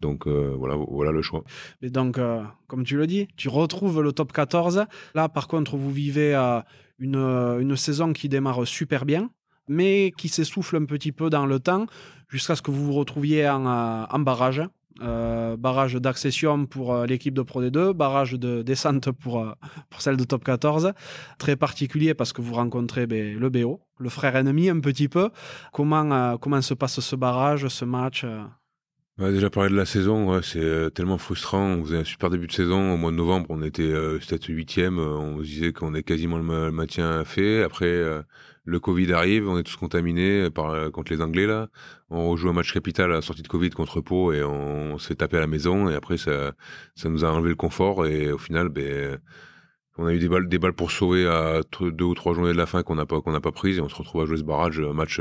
Donc 0.02 0.28
euh, 0.28 0.56
voilà, 0.58 0.76
voilà 0.76 1.12
le 1.12 1.22
choix. 1.22 1.44
Et 1.82 1.90
donc, 1.90 2.18
euh, 2.18 2.44
comme 2.68 2.84
tu 2.84 2.98
le 2.98 3.08
dis, 3.08 3.28
tu 3.36 3.50
retrouves 3.50 4.02
le 4.02 4.12
top 4.12 4.32
14. 4.32 4.86
Là, 5.16 5.30
par 5.30 5.48
contre, 5.48 5.76
vous 5.76 5.92
vivez 5.92 6.36
euh, 6.36 6.62
une, 7.00 7.16
une 7.16 7.76
saison 7.76 8.14
qui 8.14 8.30
démarre 8.30 8.66
super 8.66 9.06
bien, 9.06 9.30
mais 9.68 10.14
qui 10.18 10.30
s'essouffle 10.30 10.78
un 10.78 10.86
petit 10.86 11.12
peu 11.12 11.30
dans 11.30 11.46
le 11.46 11.60
temps, 11.60 11.86
jusqu'à 12.30 12.56
ce 12.56 12.62
que 12.62 12.72
vous 12.72 12.86
vous 12.86 12.94
retrouviez 12.94 13.50
en, 13.50 13.66
en 13.66 14.20
barrage. 14.20 14.62
barrage 15.00 15.96
d'accession 15.96 16.66
pour 16.66 17.06
l'équipe 17.06 17.34
de 17.34 17.42
Pro 17.42 17.62
D2, 17.62 17.94
barrage 17.94 18.34
de 18.34 18.64
descente 18.64 19.12
pour, 19.12 19.46
pour 19.90 20.02
celle 20.02 20.18
de 20.18 20.26
top 20.26 20.44
14. 20.44 20.94
Très 21.38 21.56
particulier 21.56 22.14
parce 22.14 22.34
que 22.34 22.42
vous 22.42 22.54
rencontrez 22.54 23.06
le 23.06 23.50
BO, 23.50 23.80
le 23.98 24.10
frère 24.10 24.36
ennemi 24.36 24.70
un 24.70 24.80
petit 24.80 25.08
peu. 25.08 25.30
Comment, 25.72 26.38
comment 26.38 26.62
se 26.62 26.74
passe 26.74 27.00
ce 27.00 27.16
barrage, 27.16 27.68
ce 27.68 27.86
match 27.86 28.26
va 29.26 29.32
déjà 29.32 29.50
parler 29.50 29.70
de 29.70 29.76
la 29.76 29.86
saison, 29.86 30.32
ouais, 30.32 30.40
c'est 30.42 30.60
euh, 30.60 30.90
tellement 30.90 31.18
frustrant. 31.18 31.62
On 31.62 31.84
faisait 31.84 31.98
un 31.98 32.04
super 32.06 32.30
début 32.30 32.48
de 32.48 32.54
saison. 32.54 32.94
Au 32.94 32.98
mois 32.98 33.12
de 33.12 33.18
novembre, 33.18 33.48
on 33.50 33.62
était 33.62 33.84
euh, 33.84 34.18
peut-être 34.18 34.48
huitième. 34.48 34.98
Euh, 34.98 35.18
on 35.18 35.40
se 35.40 35.44
disait 35.44 35.74
qu'on 35.74 35.94
est 35.94 36.04
quasiment 36.04 36.38
le, 36.38 36.72
maintien 36.72 37.26
fait. 37.26 37.62
Après, 37.64 37.86
euh, 37.86 38.22
le 38.66 38.80
Covid 38.80 39.12
arrive, 39.14 39.50
on 39.50 39.58
est 39.58 39.64
tous 39.64 39.76
contaminés 39.76 40.50
par 40.52 40.92
contre 40.92 41.12
les 41.12 41.22
Anglais 41.22 41.48
là. 41.48 41.70
On 42.10 42.30
rejoue 42.30 42.50
un 42.50 42.54
match 42.54 42.72
capital 42.74 43.12
à 43.12 43.16
la 43.16 43.22
sortie 43.22 43.42
de 43.42 43.48
Covid 43.48 43.72
contre 43.72 44.00
Pau 44.00 44.32
et 44.32 44.44
on, 44.44 44.94
on 44.94 44.98
se 45.00 45.08
fait 45.08 45.16
taper 45.16 45.38
à 45.38 45.42
la 45.42 45.48
maison. 45.48 45.90
Et 45.90 45.96
après, 45.96 46.18
ça, 46.18 46.54
ça 46.96 47.10
nous 47.10 47.26
a 47.26 47.30
enlevé 47.32 47.50
le 47.50 47.56
confort. 47.56 48.06
Et 48.06 48.32
au 48.32 48.38
final, 48.38 48.70
ben 48.70 49.20
on 50.00 50.08
a 50.08 50.14
eu 50.14 50.20
des 50.20 50.30
balles, 50.30 50.74
pour 50.74 50.92
sauver 50.92 51.28
à 51.28 51.62
deux 51.82 52.06
ou 52.06 52.14
trois 52.14 52.34
journées 52.34 52.54
de 52.54 52.58
la 52.58 52.66
fin 52.66 52.84
qu'on 52.84 52.96
n'a 52.96 53.06
pas 53.06 53.20
qu'on 53.20 53.38
pas 53.40 53.52
prises 53.52 53.78
et 53.78 53.82
on 53.82 53.90
se 53.90 53.96
retrouve 53.96 54.22
à 54.22 54.26
jouer 54.26 54.38
ce 54.38 54.44
barrage, 54.44 54.80
un 54.80 54.94
match, 54.94 55.20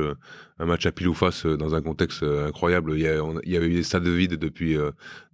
un 0.58 0.66
match 0.66 0.86
à 0.86 0.92
pile 0.92 1.08
ou 1.08 1.14
face 1.14 1.46
dans 1.46 1.74
un 1.74 1.82
contexte 1.82 2.22
incroyable. 2.22 2.92
Il 2.94 3.00
y, 3.00 3.56
avait 3.56 3.66
eu 3.66 3.74
des 3.74 3.82
stades 3.82 4.06
vides 4.06 4.36
depuis 4.36 4.76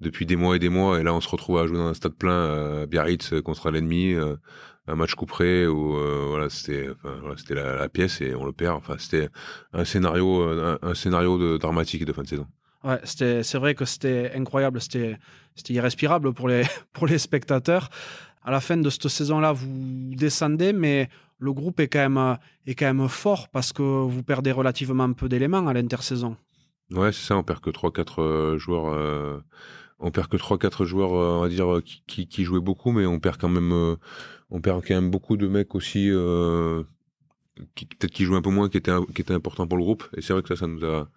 depuis 0.00 0.24
des 0.24 0.36
mois 0.36 0.56
et 0.56 0.58
des 0.58 0.70
mois 0.70 0.98
et 0.98 1.02
là 1.02 1.12
on 1.12 1.20
se 1.20 1.28
retrouve 1.28 1.58
à 1.58 1.66
jouer 1.66 1.76
dans 1.76 1.88
un 1.88 1.94
stade 1.94 2.14
plein 2.14 2.82
à 2.82 2.86
Biarritz 2.86 3.34
contre 3.44 3.70
l'ennemi, 3.70 4.14
un 4.86 4.94
match 4.94 5.14
couperé 5.14 5.66
où 5.66 5.94
voilà 6.28 6.48
c'était 6.48 6.88
la, 7.50 7.88
pièce 7.90 8.22
et 8.22 8.34
on 8.34 8.46
le 8.46 8.52
perd. 8.52 8.76
Enfin 8.76 8.96
c'était 8.98 9.28
un 9.74 9.84
scénario 9.84 10.42
un, 10.82 10.94
scénario 10.94 11.58
dramatique 11.58 12.06
de 12.06 12.12
fin 12.14 12.22
de 12.22 12.28
saison. 12.28 12.46
Ouais, 12.82 13.00
c'est 13.04 13.54
vrai 13.54 13.74
que 13.74 13.84
c'était 13.84 14.32
incroyable, 14.34 14.80
c'était 14.80 15.18
c'était 15.54 15.74
irrespirable 15.74 16.32
pour 16.32 16.48
les 16.48 16.64
pour 16.94 17.06
les 17.06 17.18
spectateurs 17.18 17.90
à 18.44 18.50
la 18.50 18.60
fin 18.60 18.76
de 18.76 18.90
cette 18.90 19.08
saison-là, 19.08 19.52
vous 19.52 19.66
descendez, 20.14 20.72
mais 20.72 21.08
le 21.38 21.52
groupe 21.52 21.80
est 21.80 21.88
quand 21.88 22.00
même, 22.00 22.18
euh, 22.18 22.34
est 22.66 22.74
quand 22.74 22.92
même 22.92 23.08
fort 23.08 23.48
parce 23.48 23.72
que 23.72 23.82
vous 23.82 24.22
perdez 24.22 24.52
relativement 24.52 25.12
peu 25.12 25.28
d'éléments 25.28 25.66
à 25.66 25.72
l'intersaison. 25.72 26.36
Ouais, 26.90 27.12
c'est 27.12 27.26
ça, 27.26 27.36
on 27.36 27.42
perd 27.42 27.60
que 27.60 27.70
3-4 27.70 28.22
euh, 28.22 28.58
joueurs. 28.58 28.92
Euh, 28.92 29.38
on 29.98 30.10
perd 30.10 30.28
que 30.28 30.36
3-4 30.36 30.84
joueurs, 30.84 31.12
on 31.12 31.40
va 31.40 31.48
dire, 31.48 31.80
qui, 32.06 32.44
jouaient 32.44 32.60
beaucoup, 32.60 32.92
mais 32.92 33.06
on 33.06 33.18
perd 33.18 33.40
quand 33.40 33.48
même, 33.48 33.96
on 34.50 34.60
perd 34.60 34.84
quand 34.86 34.94
même 34.94 35.10
beaucoup 35.10 35.38
de 35.38 35.46
mecs 35.46 35.74
aussi, 35.74 36.10
qui, 37.74 37.86
peut-être 37.86 38.10
qui 38.10 38.24
jouent 38.24 38.34
un 38.34 38.42
peu 38.42 38.50
moins, 38.50 38.68
qui 38.68 38.76
étaient, 38.76 38.92
qui 39.14 39.22
étaient 39.22 39.32
importants 39.32 39.66
pour 39.66 39.78
le 39.78 39.84
groupe. 39.84 40.04
Et 40.16 40.20
c'est 40.20 40.34
vrai 40.34 40.42
que 40.42 40.48
ça, 40.48 40.56
ça 40.56 40.66
nous 40.66 40.84
a, 40.84 41.08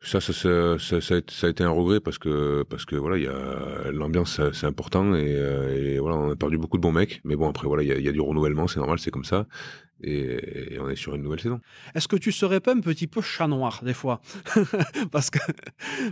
ça, 0.00 0.20
ça, 0.20 0.32
ça, 0.32 1.46
a 1.46 1.48
été 1.50 1.62
un 1.62 1.70
regret 1.70 2.00
parce 2.00 2.18
que 2.18 2.62
parce 2.64 2.84
que 2.84 2.96
voilà, 2.96 3.90
l'ambiance, 3.92 4.40
c'est 4.52 4.66
important 4.66 5.14
et, 5.14 5.30
et, 5.30 5.98
voilà, 5.98 6.16
on 6.16 6.30
a 6.30 6.36
perdu 6.36 6.58
beaucoup 6.58 6.78
de 6.78 6.82
bons 6.82 6.92
mecs. 6.92 7.20
Mais 7.24 7.36
bon, 7.36 7.48
après 7.48 7.66
voilà, 7.66 7.82
il 7.82 7.88
y 7.88 7.92
a, 7.92 7.98
y 7.98 8.08
a, 8.08 8.12
du 8.12 8.20
renouvellement, 8.20 8.66
c'est 8.66 8.80
normal, 8.80 8.98
c'est 8.98 9.10
comme 9.10 9.24
ça 9.24 9.46
et, 10.02 10.78
on 10.80 10.88
est 10.88 10.96
sur 10.96 11.14
une 11.14 11.22
nouvelle 11.22 11.40
saison. 11.40 11.60
Est-ce 11.94 12.08
que 12.08 12.16
tu 12.16 12.32
serais 12.32 12.60
pas 12.60 12.74
un 12.74 12.80
petit 12.80 13.06
peu 13.06 13.20
chat 13.20 13.46
noir 13.46 13.80
des 13.84 13.94
fois? 13.94 14.20
Parce 15.12 15.30
que, 15.30 15.38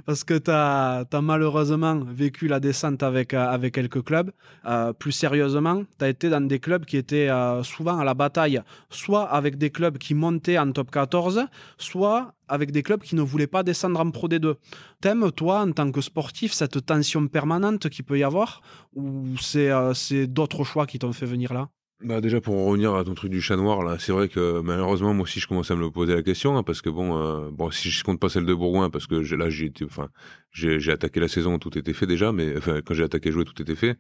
parce 0.07 0.25
que 0.25 0.35
tu 0.39 0.51
as, 0.51 1.07
malheureusement 1.23 2.01
vécu 2.01 2.49
la 2.49 2.61
descente 2.61 3.03
avec, 3.03 3.35
euh, 3.35 3.47
avec 3.49 3.75
quelques 3.75 4.03
clubs. 4.03 4.31
Euh, 4.67 4.93
plus 4.93 5.13
sérieusement, 5.13 5.85
tu 5.99 6.05
as 6.05 6.09
été 6.09 6.31
dans 6.31 6.41
des 6.41 6.59
clubs 6.59 6.85
qui 6.85 6.97
étaient 6.97 7.29
euh, 7.29 7.63
souvent 7.63 7.99
à 7.99 8.05
la 8.05 8.15
bataille, 8.15 8.61
soit 8.91 9.25
avec 9.25 9.57
des 9.57 9.71
clubs 9.71 9.99
qui 9.99 10.15
montaient 10.15 10.59
en 10.59 10.73
top 10.73 10.91
14, 10.91 11.47
soit 11.77 12.35
avec 12.49 12.71
des 12.71 12.83
clubs 12.83 13.03
qui 13.03 13.15
ne 13.15 13.23
voulaient 13.23 13.47
pas 13.47 13.63
descendre 13.63 14.01
en 14.01 14.11
Pro 14.11 14.29
D2. 14.29 14.55
T'aimes, 15.01 15.31
toi, 15.33 15.61
en 15.61 15.73
tant 15.73 15.91
que 15.93 16.01
sportif, 16.01 16.53
cette 16.53 16.85
tension 16.85 17.27
permanente 17.29 17.89
qu'il 17.89 18.05
peut 18.05 18.19
y 18.19 18.25
avoir? 18.25 18.63
Ou 18.95 19.37
c'est 19.39 20.27
d'autres 20.27 20.65
choix 20.65 20.87
qui 20.87 20.99
t'ont 20.99 21.13
fait 21.13 21.27
venir 21.27 21.53
là? 21.53 21.69
Bah 22.01 22.21
déjà 22.21 22.41
pour 22.41 22.65
revenir 22.65 22.95
à 22.95 23.03
ton 23.03 23.15
truc 23.15 23.33
du 23.33 23.41
chat 23.41 23.57
noir 23.57 23.83
là, 23.83 23.97
c'est 23.99 24.13
vrai 24.13 24.29
que 24.29 24.61
malheureusement 24.61 25.15
moi 25.15 25.25
aussi 25.25 25.41
je 25.41 25.49
commence 25.49 25.73
à 25.73 25.75
me 25.75 25.91
poser 25.91 26.15
la 26.15 26.23
question 26.23 26.57
hein, 26.57 26.63
parce 26.63 26.81
que 26.81 26.91
bon 26.91 27.19
euh, 27.19 27.51
bon 27.51 27.73
si 27.73 27.91
je 27.91 28.05
compte 28.05 28.21
pas 28.21 28.29
celle 28.29 28.47
de 28.47 28.55
Bourgoin 28.55 28.89
parce 28.89 29.09
que 29.09 29.17
là 29.35 29.51
j'ai 29.51 29.73
enfin 29.83 30.09
j'ai 30.53 30.93
attaqué 30.93 31.19
la 31.19 31.27
saison 31.27 31.59
tout 31.59 31.77
était 31.77 31.93
fait 31.93 32.07
déjà 32.07 32.31
mais 32.31 32.55
quand 32.87 32.95
j'ai 32.95 33.03
attaqué 33.03 33.33
jouer 33.33 33.45
tout 33.45 33.61
était 33.61 33.75
fait. 33.75 33.99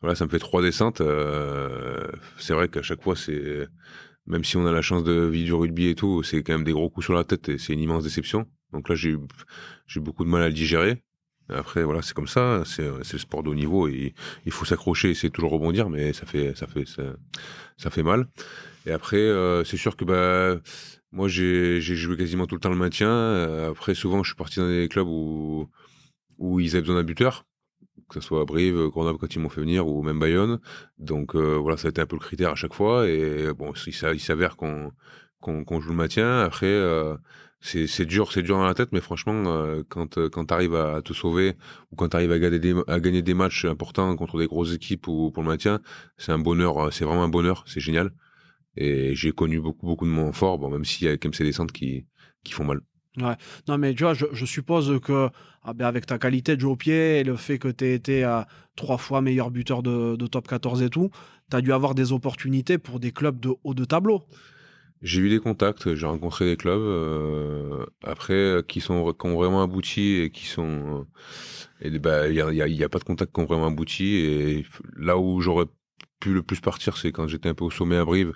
Voilà 0.00 0.14
ça 0.14 0.26
me 0.26 0.30
fait 0.30 0.38
trois 0.38 0.62
descentes 0.62 1.00
euh, 1.00 2.06
c'est 2.38 2.54
vrai 2.54 2.68
qu'à 2.68 2.82
chaque 2.82 3.02
fois 3.02 3.16
c'est 3.16 3.66
même 4.26 4.44
si 4.44 4.56
on 4.56 4.64
a 4.66 4.72
la 4.72 4.82
chance 4.82 5.02
de 5.02 5.12
vivre 5.26 5.46
du 5.46 5.54
rugby 5.54 5.88
et 5.88 5.96
tout 5.96 6.22
c'est 6.22 6.44
quand 6.44 6.52
même 6.52 6.64
des 6.64 6.72
gros 6.72 6.88
coups 6.88 7.06
sur 7.06 7.14
la 7.14 7.24
tête 7.24 7.48
et 7.48 7.58
c'est 7.58 7.72
une 7.72 7.80
immense 7.80 8.04
déception. 8.04 8.46
Donc 8.72 8.88
là 8.88 8.94
j'ai 8.94 9.16
j'ai 9.88 9.98
beaucoup 9.98 10.24
de 10.24 10.30
mal 10.30 10.42
à 10.42 10.48
le 10.48 10.54
digérer 10.54 11.02
Après, 11.54 11.82
voilà, 11.82 12.02
c'est 12.02 12.14
comme 12.14 12.28
ça. 12.28 12.62
C'est 12.64 12.82
le 12.82 13.18
sport 13.18 13.42
de 13.42 13.50
haut 13.50 13.54
niveau. 13.54 13.88
Et 13.88 14.14
il 14.46 14.52
faut 14.52 14.64
s'accrocher, 14.64 15.12
de 15.12 15.28
toujours 15.28 15.52
rebondir, 15.52 15.90
mais 15.90 16.12
ça 16.12 16.26
fait, 16.26 16.54
ça 16.56 16.66
fait, 16.66 16.84
ça, 16.86 17.90
fait 17.90 18.02
mal. 18.02 18.28
Et 18.86 18.92
après, 18.92 19.18
euh, 19.18 19.64
c'est 19.64 19.76
sûr 19.76 19.96
que 19.96 20.04
bah, 20.04 20.60
moi, 21.12 21.28
j'ai 21.28 21.80
joué 21.80 22.16
quasiment 22.16 22.46
tout 22.46 22.54
le 22.54 22.60
temps 22.60 22.70
le 22.70 22.76
maintien. 22.76 23.68
Après, 23.70 23.94
souvent, 23.94 24.22
je 24.22 24.30
suis 24.30 24.36
parti 24.36 24.60
dans 24.60 24.68
des 24.68 24.88
clubs 24.88 25.08
où, 25.08 25.68
où 26.38 26.60
ils 26.60 26.70
avaient 26.70 26.82
besoin 26.82 26.96
d'un 26.96 27.04
buteur 27.04 27.44
que 28.10 28.20
ce 28.20 28.26
soit 28.26 28.42
à 28.42 28.44
Brive, 28.44 28.88
Grenoble 28.88 29.18
quand 29.18 29.34
ils 29.34 29.38
m'ont 29.38 29.48
fait 29.48 29.60
venir, 29.60 29.86
ou 29.86 30.02
même 30.02 30.18
Bayonne. 30.18 30.58
Donc 30.98 31.34
euh, 31.34 31.56
voilà, 31.56 31.76
ça 31.76 31.88
a 31.88 31.90
été 31.90 32.00
un 32.00 32.06
peu 32.06 32.16
le 32.16 32.20
critère 32.20 32.50
à 32.50 32.54
chaque 32.56 32.74
fois. 32.74 33.08
Et 33.08 33.52
bon, 33.54 33.72
il 33.86 34.20
s'avère 34.20 34.56
qu'on 34.56 34.92
qu'on 35.40 35.80
joue 35.80 35.90
le 35.90 35.96
maintien. 35.96 36.40
Après, 36.40 36.66
euh, 36.66 37.16
c'est 37.60 38.06
dur, 38.06 38.32
c'est 38.32 38.42
dur 38.42 38.56
dans 38.56 38.66
la 38.66 38.74
tête, 38.74 38.90
mais 38.92 39.00
franchement, 39.00 39.44
euh, 39.46 39.82
quand 39.88 40.18
quand 40.30 40.46
tu 40.46 40.54
arrives 40.54 40.74
à 40.74 41.02
te 41.02 41.12
sauver 41.12 41.56
ou 41.90 41.96
quand 41.96 42.08
tu 42.08 42.16
arrives 42.16 42.32
à 42.32 42.38
gagner 42.38 42.58
des 42.58 42.74
à 42.86 43.00
gagner 43.00 43.22
des 43.22 43.34
matchs 43.34 43.64
importants 43.64 44.14
contre 44.16 44.38
des 44.38 44.46
grosses 44.46 44.74
équipes 44.74 45.08
ou 45.08 45.30
pour 45.30 45.42
le 45.42 45.48
maintien, 45.48 45.80
c'est 46.16 46.32
un 46.32 46.38
bonheur, 46.38 46.92
c'est 46.92 47.04
vraiment 47.04 47.24
un 47.24 47.28
bonheur, 47.28 47.64
c'est 47.66 47.80
génial. 47.80 48.12
Et 48.76 49.14
j'ai 49.14 49.32
connu 49.32 49.60
beaucoup 49.60 49.86
beaucoup 49.86 50.06
de 50.06 50.10
moments 50.10 50.32
forts, 50.32 50.58
bon 50.58 50.70
même 50.70 50.84
s'il 50.84 51.06
y 51.06 51.10
a 51.10 51.16
quand 51.16 51.30
descentes 51.42 51.72
qui 51.72 52.06
qui 52.44 52.52
font 52.52 52.64
mal. 52.64 52.80
Ouais. 53.18 53.34
Non, 53.68 53.76
mais 53.76 53.92
tu 53.94 54.04
vois, 54.04 54.14
je, 54.14 54.44
suppose 54.44 55.00
que 55.00 55.28
ah 55.64 55.74
ben 55.74 55.86
avec 55.86 56.06
ta 56.06 56.18
qualité 56.18 56.54
de 56.54 56.60
jeu 56.60 56.68
au 56.68 56.76
pied 56.76 57.18
et 57.18 57.24
le 57.24 57.36
fait 57.36 57.58
que 57.58 57.68
tu 57.68 57.86
été 57.86 58.22
à 58.22 58.46
trois 58.76 58.98
fois 58.98 59.20
meilleur 59.20 59.50
buteur 59.50 59.82
de, 59.82 60.16
top 60.26 60.46
14 60.46 60.82
et 60.82 60.90
tout, 60.90 61.10
tu 61.50 61.56
as 61.56 61.60
dû 61.60 61.72
avoir 61.72 61.94
des 61.94 62.12
opportunités 62.12 62.78
pour 62.78 63.00
des 63.00 63.10
clubs 63.10 63.40
de 63.40 63.50
haut 63.64 63.74
de 63.74 63.84
tableau. 63.84 64.22
J'ai 65.02 65.20
eu 65.20 65.30
des 65.30 65.38
contacts, 65.40 65.94
j'ai 65.94 66.06
rencontré 66.06 66.44
des 66.44 66.56
clubs 66.56 66.78
euh, 66.78 67.86
après 68.02 68.62
qui 68.68 68.80
sont 68.80 69.12
qui 69.14 69.26
ont 69.26 69.34
vraiment 69.34 69.62
abouti 69.62 70.16
et 70.16 70.30
qui 70.30 70.46
sont 70.46 71.06
euh, 71.82 71.86
et 71.86 71.98
bah 71.98 72.28
il 72.28 72.34
y 72.34 72.42
a, 72.42 72.52
y 72.52 72.84
a, 72.84 72.88
pas 72.90 72.98
de 72.98 73.04
contacts 73.04 73.32
qui 73.34 73.40
ont 73.40 73.46
vraiment 73.46 73.68
abouti 73.68 74.16
et 74.16 74.66
là 74.96 75.16
où 75.18 75.40
j'aurais 75.40 75.64
pu 76.20 76.34
le 76.34 76.42
plus 76.42 76.60
partir 76.60 76.98
c'est 76.98 77.12
quand 77.12 77.28
j'étais 77.28 77.48
un 77.48 77.54
peu 77.54 77.64
au 77.64 77.70
sommet 77.70 77.96
à 77.96 78.04
Brive 78.04 78.34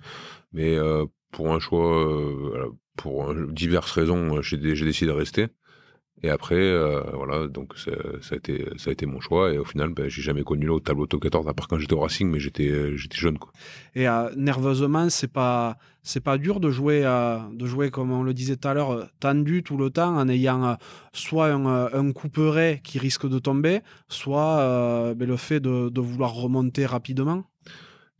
mais 0.53 0.75
euh, 0.77 1.05
pour 1.33 1.53
un 1.53 1.61
choix 1.61 2.71
pour 2.97 3.35
diverses 3.35 3.91
raisons, 3.91 4.41
j'ai 4.41 4.57
décidé 4.57 5.07
de 5.07 5.11
rester. 5.11 5.49
Et 6.25 6.31
après, 6.31 6.55
euh, 6.55 7.03
voilà, 7.13 7.49
donc 7.49 7.75
ça, 7.77 7.91
a 8.33 8.35
été, 8.35 8.67
ça 8.79 8.89
a 8.89 8.95
été 8.95 9.05
mon 9.05 9.21
choix. 9.21 9.53
Et 9.53 9.59
au 9.59 9.65
final, 9.67 9.91
ben, 9.91 10.09
j'ai 10.09 10.23
jamais 10.23 10.43
connu 10.43 10.65
le 10.65 10.81
tableau 10.81 11.07
top 11.07 11.21
14, 11.21 11.47
à 11.49 11.53
part 11.53 11.69
quand 11.69 11.79
j'étais 11.79 11.93
au 11.93 12.01
Racing, 12.01 12.31
mais 12.31 12.41
j'étais, 12.41 12.97
j'étais 12.97 13.19
jeune. 13.19 13.37
Et 13.95 14.09
euh, 14.09 14.31
nerveusement, 14.35 15.11
c'est 15.11 15.31
pas, 15.31 15.77
c'est 16.03 16.25
pas 16.25 16.39
dur 16.39 16.61
de 16.61 16.71
jouer, 16.71 17.03
euh, 17.05 17.41
de 17.53 17.67
jouer, 17.67 17.91
comme 17.91 18.11
on 18.11 18.23
le 18.23 18.33
disait 18.33 18.57
tout 18.57 18.69
à 18.69 18.73
l'heure, 18.73 19.07
tendu 19.21 19.63
tout 19.63 19.77
le 19.77 19.91
temps, 19.91 20.17
en 20.17 20.27
ayant 20.31 20.79
soit 21.13 21.53
un, 21.53 21.93
un 21.93 22.13
couperet 22.13 22.81
qui 22.83 22.99
risque 22.99 23.29
de 23.29 23.39
tomber, 23.39 23.81
soit 24.09 25.13
ben, 25.15 25.29
le 25.29 25.37
fait 25.37 25.61
de 25.61 26.01
vouloir 26.01 26.33
remonter 26.33 26.87
rapidement? 26.87 27.45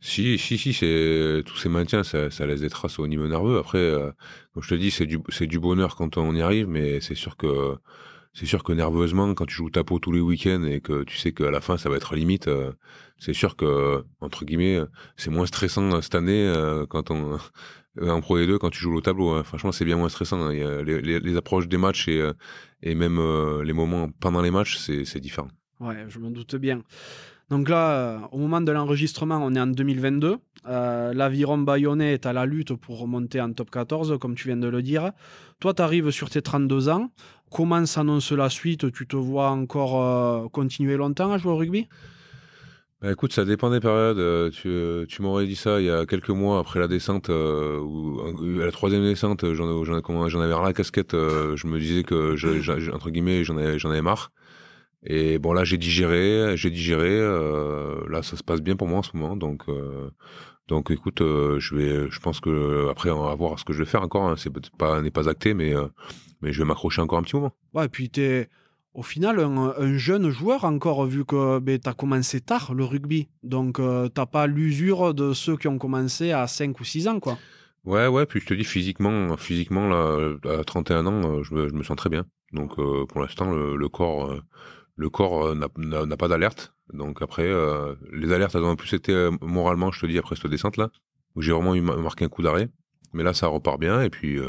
Si, 0.05 0.37
si, 0.37 0.59
si, 0.59 0.71
c'est 0.71 1.41
tous 1.47 1.57
ces 1.57 1.67
maintiens, 1.67 2.03
ça, 2.03 2.29
laisse 2.45 2.61
des 2.61 2.69
traces 2.69 2.99
au 2.99 3.07
niveau 3.07 3.27
nerveux. 3.27 3.57
Après, 3.57 3.79
euh, 3.79 4.11
comme 4.53 4.61
je 4.61 4.69
te 4.69 4.75
dis, 4.75 4.91
c'est 4.91 5.07
du, 5.07 5.17
c'est 5.29 5.47
du 5.47 5.57
bonheur 5.57 5.95
quand 5.95 6.17
on 6.17 6.35
y 6.35 6.41
arrive, 6.43 6.67
mais 6.67 7.01
c'est 7.01 7.15
sûr 7.15 7.35
que 7.37 7.75
c'est 8.31 8.45
sûr 8.45 8.63
que 8.63 8.71
nerveusement, 8.71 9.33
quand 9.33 9.47
tu 9.47 9.55
joues 9.55 9.71
ta 9.71 9.83
tous 9.83 10.11
les 10.11 10.19
week-ends 10.21 10.63
et 10.63 10.79
que 10.79 11.03
tu 11.05 11.17
sais 11.17 11.31
qu'à 11.33 11.49
la 11.49 11.59
fin 11.59 11.77
ça 11.77 11.89
va 11.89 11.95
être 11.95 12.15
limite, 12.15 12.47
euh, 12.47 12.71
c'est 13.17 13.33
sûr 13.33 13.55
que 13.55 14.03
entre 14.21 14.45
guillemets, 14.45 14.79
c'est 15.17 15.31
moins 15.31 15.47
stressant 15.47 15.99
cette 16.01 16.13
année 16.13 16.45
euh, 16.47 16.85
quand 16.85 17.09
on 17.09 17.39
en 17.99 18.21
Pro 18.21 18.37
D2 18.37 18.59
quand 18.59 18.69
tu 18.69 18.81
joues 18.81 18.95
au 18.95 19.01
tableau. 19.01 19.31
Hein. 19.31 19.43
Franchement, 19.43 19.71
c'est 19.71 19.85
bien 19.85 19.97
moins 19.97 20.09
stressant. 20.09 20.39
Hein. 20.39 20.83
Les, 20.83 21.35
approches 21.35 21.67
des 21.67 21.77
matchs 21.77 22.09
et 22.09 22.29
et 22.83 22.93
même 22.93 23.19
les 23.63 23.73
moments 23.73 24.11
pendant 24.19 24.43
les 24.43 24.51
matchs, 24.51 24.77
c'est, 24.77 25.03
c'est 25.03 25.19
différent. 25.19 25.49
Ouais, 25.79 26.05
je 26.07 26.19
me 26.19 26.29
doute 26.29 26.55
bien. 26.57 26.83
Donc 27.49 27.69
là, 27.69 27.91
euh, 27.91 28.19
au 28.31 28.39
moment 28.39 28.61
de 28.61 28.71
l'enregistrement, 28.71 29.39
on 29.41 29.53
est 29.53 29.59
en 29.59 29.67
2022. 29.67 30.37
Euh, 30.67 31.13
L'aviron 31.13 31.59
bayonnais 31.59 32.13
est 32.13 32.25
à 32.25 32.33
la 32.33 32.45
lutte 32.45 32.73
pour 32.73 32.99
remonter 32.99 33.39
en 33.39 33.53
top 33.53 33.69
14, 33.69 34.17
comme 34.19 34.33
tu 34.33 34.47
viens 34.47 34.57
de 34.57 34.67
le 34.67 34.81
dire. 34.81 35.11
Toi, 35.59 35.73
tu 35.75 35.81
arrives 35.81 36.09
sur 36.09 36.29
tes 36.29 36.41
32 36.41 36.89
ans. 36.89 37.11
Comment 37.51 37.85
s'annonce 37.85 38.31
la 38.31 38.49
suite? 38.49 38.91
Tu 38.91 39.05
te 39.05 39.15
vois 39.15 39.49
encore 39.49 40.01
euh, 40.01 40.47
continuer 40.49 40.97
longtemps 40.97 41.31
à 41.31 41.37
jouer 41.37 41.51
au 41.51 41.57
rugby? 41.57 41.87
Bah, 42.99 43.11
écoute, 43.11 43.31
ça 43.31 43.45
dépend 43.45 43.69
des 43.69 43.79
périodes. 43.79 44.51
Tu, 44.51 45.21
m'aurais 45.21 45.45
dit 45.45 45.55
ça 45.55 45.79
il 45.79 45.85
y 45.85 45.91
a 45.91 46.07
quelques 46.07 46.29
mois 46.29 46.57
après 46.57 46.79
la 46.79 46.87
descente, 46.87 47.29
ou 47.29 48.19
la 48.57 48.71
troisième 48.71 49.03
descente, 49.03 49.45
j'en 49.53 50.41
avais 50.41 50.53
rien 50.53 50.63
la 50.63 50.73
casquette. 50.73 51.11
je 51.11 51.67
me 51.67 51.77
disais 51.77 52.01
que, 52.01 52.91
entre 52.91 53.11
guillemets, 53.11 53.43
j'en 53.43 53.57
avais, 53.57 53.77
avais 53.85 54.01
marre. 54.01 54.31
Et 55.05 55.37
bon 55.37 55.53
là 55.53 55.63
j'ai 55.63 55.77
digéré, 55.77 56.57
j'ai 56.57 56.71
digéré. 56.71 57.11
Euh, 57.11 58.07
là 58.09 58.23
ça 58.23 58.37
se 58.37 58.43
passe 58.43 58.61
bien 58.61 58.75
pour 58.75 58.87
moi 58.87 58.99
en 58.99 59.03
ce 59.03 59.15
moment, 59.15 59.35
donc 59.35 59.63
euh, 59.67 60.09
donc 60.67 60.89
écoute, 60.89 61.21
euh, 61.21 61.59
je 61.59 61.75
vais, 61.75 62.09
je 62.09 62.19
pense 62.19 62.39
que 62.39 62.89
après 62.89 63.11
on 63.11 63.23
va 63.23 63.35
voir 63.35 63.59
ce 63.59 63.65
que 63.65 63.73
je 63.73 63.79
vais 63.79 63.85
faire 63.85 64.01
encore. 64.01 64.27
Hein. 64.27 64.35
C'est 64.37 64.49
peut-être 64.49 64.75
pas 64.75 65.01
n'est 65.01 65.11
pas 65.11 65.29
acté, 65.29 65.53
mais 65.53 65.73
mais 66.41 66.51
je 66.51 66.59
vais 66.59 66.65
m'accrocher 66.65 67.01
encore 67.01 67.19
un 67.19 67.23
petit 67.23 67.35
moment. 67.35 67.53
Ouais, 67.73 67.85
et 67.85 67.89
puis 67.89 68.09
t'es 68.09 68.49
au 68.95 69.03
final 69.03 69.39
un, 69.39 69.97
jeune 69.97 70.29
joueur 70.31 70.63
encore 70.63 71.05
vu 71.05 71.23
que 71.23 71.59
ben, 71.59 71.77
tu 71.77 71.89
as 71.89 71.93
commencé 71.93 72.41
tard 72.41 72.73
le 72.73 72.83
rugby, 72.83 73.29
donc 73.43 73.79
t'as 74.13 74.25
pas 74.25 74.47
l'usure 74.47 75.13
de 75.13 75.33
ceux 75.33 75.55
qui 75.55 75.67
ont 75.67 75.77
commencé 75.77 76.31
à 76.31 76.47
5 76.47 76.79
ou 76.79 76.83
6 76.83 77.07
ans 77.07 77.19
quoi. 77.19 77.37
Ouais, 77.83 78.07
ouais, 78.07 78.25
puis 78.25 78.39
je 78.39 78.47
te 78.47 78.55
dis 78.55 78.63
physiquement, 78.63 79.37
physiquement 79.37 79.87
là, 79.87 80.33
à 80.59 80.63
31 80.63 81.05
ans, 81.05 81.43
je 81.43 81.53
me, 81.53 81.69
je 81.69 81.73
me 81.75 81.83
sens 81.83 81.95
très 81.95 82.09
bien. 82.09 82.25
Donc 82.51 82.77
pour 82.77 83.21
l'instant, 83.21 83.51
le, 83.51 83.75
le, 83.75 83.89
corps, 83.89 84.33
le 84.95 85.09
corps 85.09 85.47
euh, 85.47 85.55
n'a 85.55 86.17
pas 86.17 86.27
d'alerte. 86.27 86.73
Donc 86.93 87.21
après, 87.21 87.47
euh, 87.47 87.95
les 88.11 88.31
alertes, 88.31 88.55
elles 88.55 88.63
ont 88.63 88.75
plus 88.75 88.93
été 88.93 89.11
euh, 89.11 89.31
moralement, 89.41 89.91
je 89.91 90.01
te 90.01 90.05
dis, 90.05 90.17
après 90.17 90.35
cette 90.35 90.47
descente-là, 90.47 90.89
où 91.35 91.41
j'ai 91.41 91.51
vraiment 91.51 91.75
eu 91.75 91.81
marqué 91.81 92.25
un 92.25 92.29
coup 92.29 92.41
d'arrêt. 92.41 92.69
Mais 93.13 93.23
là, 93.23 93.33
ça 93.33 93.47
repart 93.47 93.79
bien, 93.79 94.01
et 94.01 94.09
puis 94.09 94.39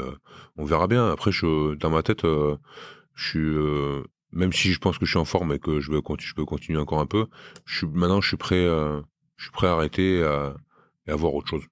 on 0.57 0.65
verra 0.65 0.87
bien. 0.87 1.09
Après, 1.09 1.31
je, 1.31 1.75
dans 1.75 1.89
ma 1.89 2.03
tête, 2.03 2.23
je 2.23 3.25
suis, 3.25 3.55
même 4.33 4.51
si 4.51 4.73
je 4.73 4.79
pense 4.79 4.97
que 4.97 5.05
je 5.05 5.11
suis 5.11 5.19
en 5.19 5.23
forme 5.23 5.53
et 5.53 5.59
que 5.59 5.79
je, 5.79 5.89
peux 6.35 6.45
continuer 6.45 6.77
encore 6.77 6.99
un 6.99 7.05
peu, 7.05 7.27
je 7.63 7.77
suis, 7.77 7.87
maintenant, 7.87 8.19
je 8.19 8.27
suis 8.27 8.35
prêt, 8.35 8.65
je 8.65 9.43
suis 9.43 9.51
prêt 9.51 9.67
à 9.67 9.71
arrêter 9.71 10.17
et 10.17 11.11
à 11.11 11.15
voir 11.15 11.33
autre 11.33 11.47
chose. 11.47 11.63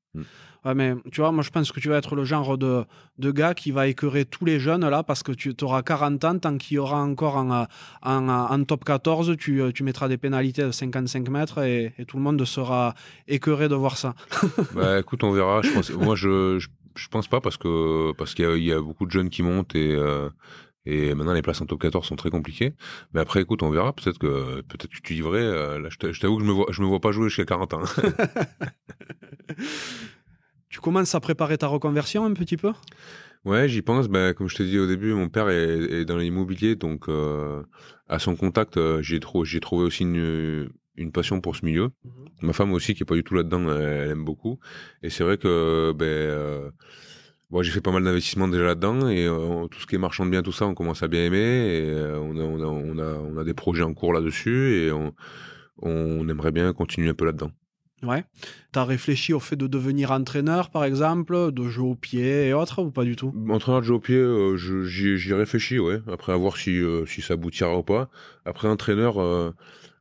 Ouais, 0.65 0.73
mais 0.73 0.95
tu 1.11 1.21
vois, 1.21 1.31
moi 1.31 1.43
je 1.43 1.51
pense 1.51 1.71
que 1.71 1.79
tu 1.79 1.89
vas 1.89 1.97
être 1.97 2.15
le 2.15 2.25
genre 2.25 2.57
de, 2.57 2.85
de 3.19 3.31
gars 3.31 3.53
qui 3.53 3.69
va 3.69 3.87
écœurer 3.87 4.25
tous 4.25 4.45
les 4.45 4.59
jeunes 4.59 4.87
là 4.89 5.03
parce 5.03 5.21
que 5.21 5.31
tu 5.31 5.53
auras 5.61 5.83
40 5.83 6.23
ans, 6.23 6.39
tant 6.39 6.57
qu'il 6.57 6.75
y 6.75 6.77
aura 6.79 7.03
encore 7.03 7.35
en, 7.35 7.67
en, 8.01 8.63
top 8.63 8.83
14, 8.83 9.37
tu, 9.37 9.61
tu, 9.75 9.83
mettras 9.83 10.07
des 10.07 10.17
pénalités 10.17 10.63
de 10.63 10.71
55 10.71 11.29
mètres 11.29 11.63
et, 11.63 11.93
tout 12.07 12.17
le 12.17 12.23
monde 12.23 12.43
sera 12.45 12.95
écœuré 13.27 13.69
de 13.69 13.75
voir 13.75 13.95
ça. 13.95 14.15
bah 14.73 14.99
écoute, 14.99 15.23
on 15.23 15.31
verra. 15.31 15.61
Je 15.61 15.71
pense, 15.71 15.91
moi 15.91 16.15
je, 16.15 16.57
je, 16.95 17.07
pense 17.09 17.27
pas 17.27 17.41
parce 17.41 17.57
que 17.57 18.11
parce 18.13 18.33
qu'il 18.33 18.63
y, 18.63 18.71
a 18.71 18.81
beaucoup 18.81 19.05
de 19.05 19.11
jeunes 19.11 19.29
qui 19.29 19.43
montent 19.43 19.75
et. 19.75 19.93
Euh, 19.93 20.29
et 20.87 21.15
maintenant, 21.15 21.33
les 21.33 21.41
places 21.41 21.61
en 21.61 21.65
top 21.65 21.81
14 21.81 22.05
sont 22.05 22.15
très 22.15 22.29
compliquées. 22.29 22.75
Mais 23.11 23.19
après, 23.19 23.41
écoute, 23.41 23.63
on 23.63 23.71
verra. 23.71 23.91
Peut-être 23.91 24.19
que, 24.19 24.61
peut-être 24.61 24.87
que 24.87 25.01
tu 25.01 25.15
livrais. 25.15 25.41
Euh, 25.41 25.79
là, 25.79 25.89
je 25.89 26.19
t'avoue 26.19 26.37
que 26.37 26.43
je 26.43 26.47
me 26.47 26.53
vois, 26.53 26.67
je 26.69 26.79
me 26.83 26.85
vois 26.85 26.99
pas 26.99 27.11
jouer 27.11 27.29
jusqu'à 27.29 27.45
40 27.45 27.73
ans. 27.73 27.81
Tu 30.75 30.81
commences 30.81 31.15
à 31.15 31.21
préparer 31.21 31.57
ta 31.57 31.67
reconversion 31.67 32.25
un 32.25 32.33
petit 32.33 32.57
peu? 32.57 32.73
Ouais, 33.45 33.69
j'y 33.69 33.81
pense. 33.81 34.09
Ben, 34.09 34.33
comme 34.33 34.49
je 34.49 34.57
te 34.57 34.63
dit 34.63 34.77
au 34.77 34.87
début, 34.87 35.13
mon 35.13 35.29
père 35.29 35.47
est, 35.47 36.03
dans 36.03 36.17
l'immobilier, 36.17 36.75
donc 36.75 37.07
euh, 37.07 37.63
à 38.09 38.19
son 38.19 38.35
contact, 38.35 38.75
euh, 38.75 39.01
j'ai 39.01 39.21
trouvé, 39.21 39.61
trouvé 39.61 39.85
aussi 39.85 40.03
une, 40.03 41.11
passion 41.13 41.39
pour 41.39 41.55
ce 41.55 41.63
milieu. 41.63 41.91
Mhm. 42.03 42.11
Ma 42.41 42.51
femme 42.51 42.73
aussi, 42.73 42.93
qui 42.93 43.03
est 43.03 43.05
pas 43.05 43.15
du 43.15 43.23
tout 43.23 43.35
là-dedans, 43.35 43.71
elle, 43.73 44.11
aime 44.11 44.25
beaucoup. 44.25 44.59
Et 45.01 45.09
c'est 45.09 45.23
vrai 45.23 45.37
que 45.37 45.93
ben, 45.95 46.05
euh, 46.05 46.69
j'ai 47.61 47.71
fait 47.71 47.79
pas 47.79 47.93
mal 47.93 48.03
d'investissements 48.03 48.49
déjà 48.49 48.65
là-dedans, 48.65 49.07
et 49.07 49.27
tout 49.71 49.79
ce 49.79 49.87
qui 49.87 49.95
est 49.95 49.97
marchand 49.97 50.25
de 50.25 50.31
biens, 50.31 50.43
tout 50.43 50.51
ça, 50.51 50.65
on 50.65 50.73
commence 50.73 51.03
à 51.03 51.07
bien 51.07 51.23
aimer. 51.23 51.37
Et 51.37 51.95
on 52.17 52.37
a, 52.37 52.43
on, 52.43 52.99
a, 52.99 53.05
on, 53.05 53.37
a, 53.37 53.43
des 53.45 53.53
projets 53.53 53.83
en 53.83 53.93
cours 53.93 54.11
là-dessus, 54.11 54.75
et 54.75 54.91
on, 54.91 55.13
on 55.81 56.27
aimerait 56.27 56.51
bien 56.51 56.73
continuer 56.73 57.11
un 57.11 57.13
peu 57.13 57.23
là-dedans. 57.23 57.51
Ouais. 58.05 58.23
Tu 58.73 58.79
as 58.79 58.85
réfléchi 58.85 59.33
au 59.33 59.39
fait 59.39 59.55
de 59.55 59.67
devenir 59.67 60.11
entraîneur, 60.11 60.69
par 60.69 60.83
exemple, 60.83 61.51
de 61.51 61.63
jouer 61.67 61.89
au 61.89 61.95
pied 61.95 62.47
et 62.47 62.53
autres, 62.53 62.81
ou 62.81 62.91
pas 62.91 63.03
du 63.03 63.15
tout? 63.15 63.33
Entraîneur 63.49 63.81
de 63.81 63.85
jeu 63.85 63.93
au 63.95 63.99
pied, 63.99 64.15
euh, 64.15 64.55
j'y 64.57 65.33
réfléchis, 65.33 65.79
ouais. 65.79 66.01
Après, 66.11 66.33
à 66.33 66.37
voir 66.37 66.57
si, 66.57 66.77
euh, 66.79 67.05
si 67.05 67.21
ça 67.21 67.33
aboutira 67.33 67.75
ou 67.77 67.83
pas. 67.83 68.09
Après, 68.45 68.67
entraîneur, 68.67 69.19
euh, 69.21 69.51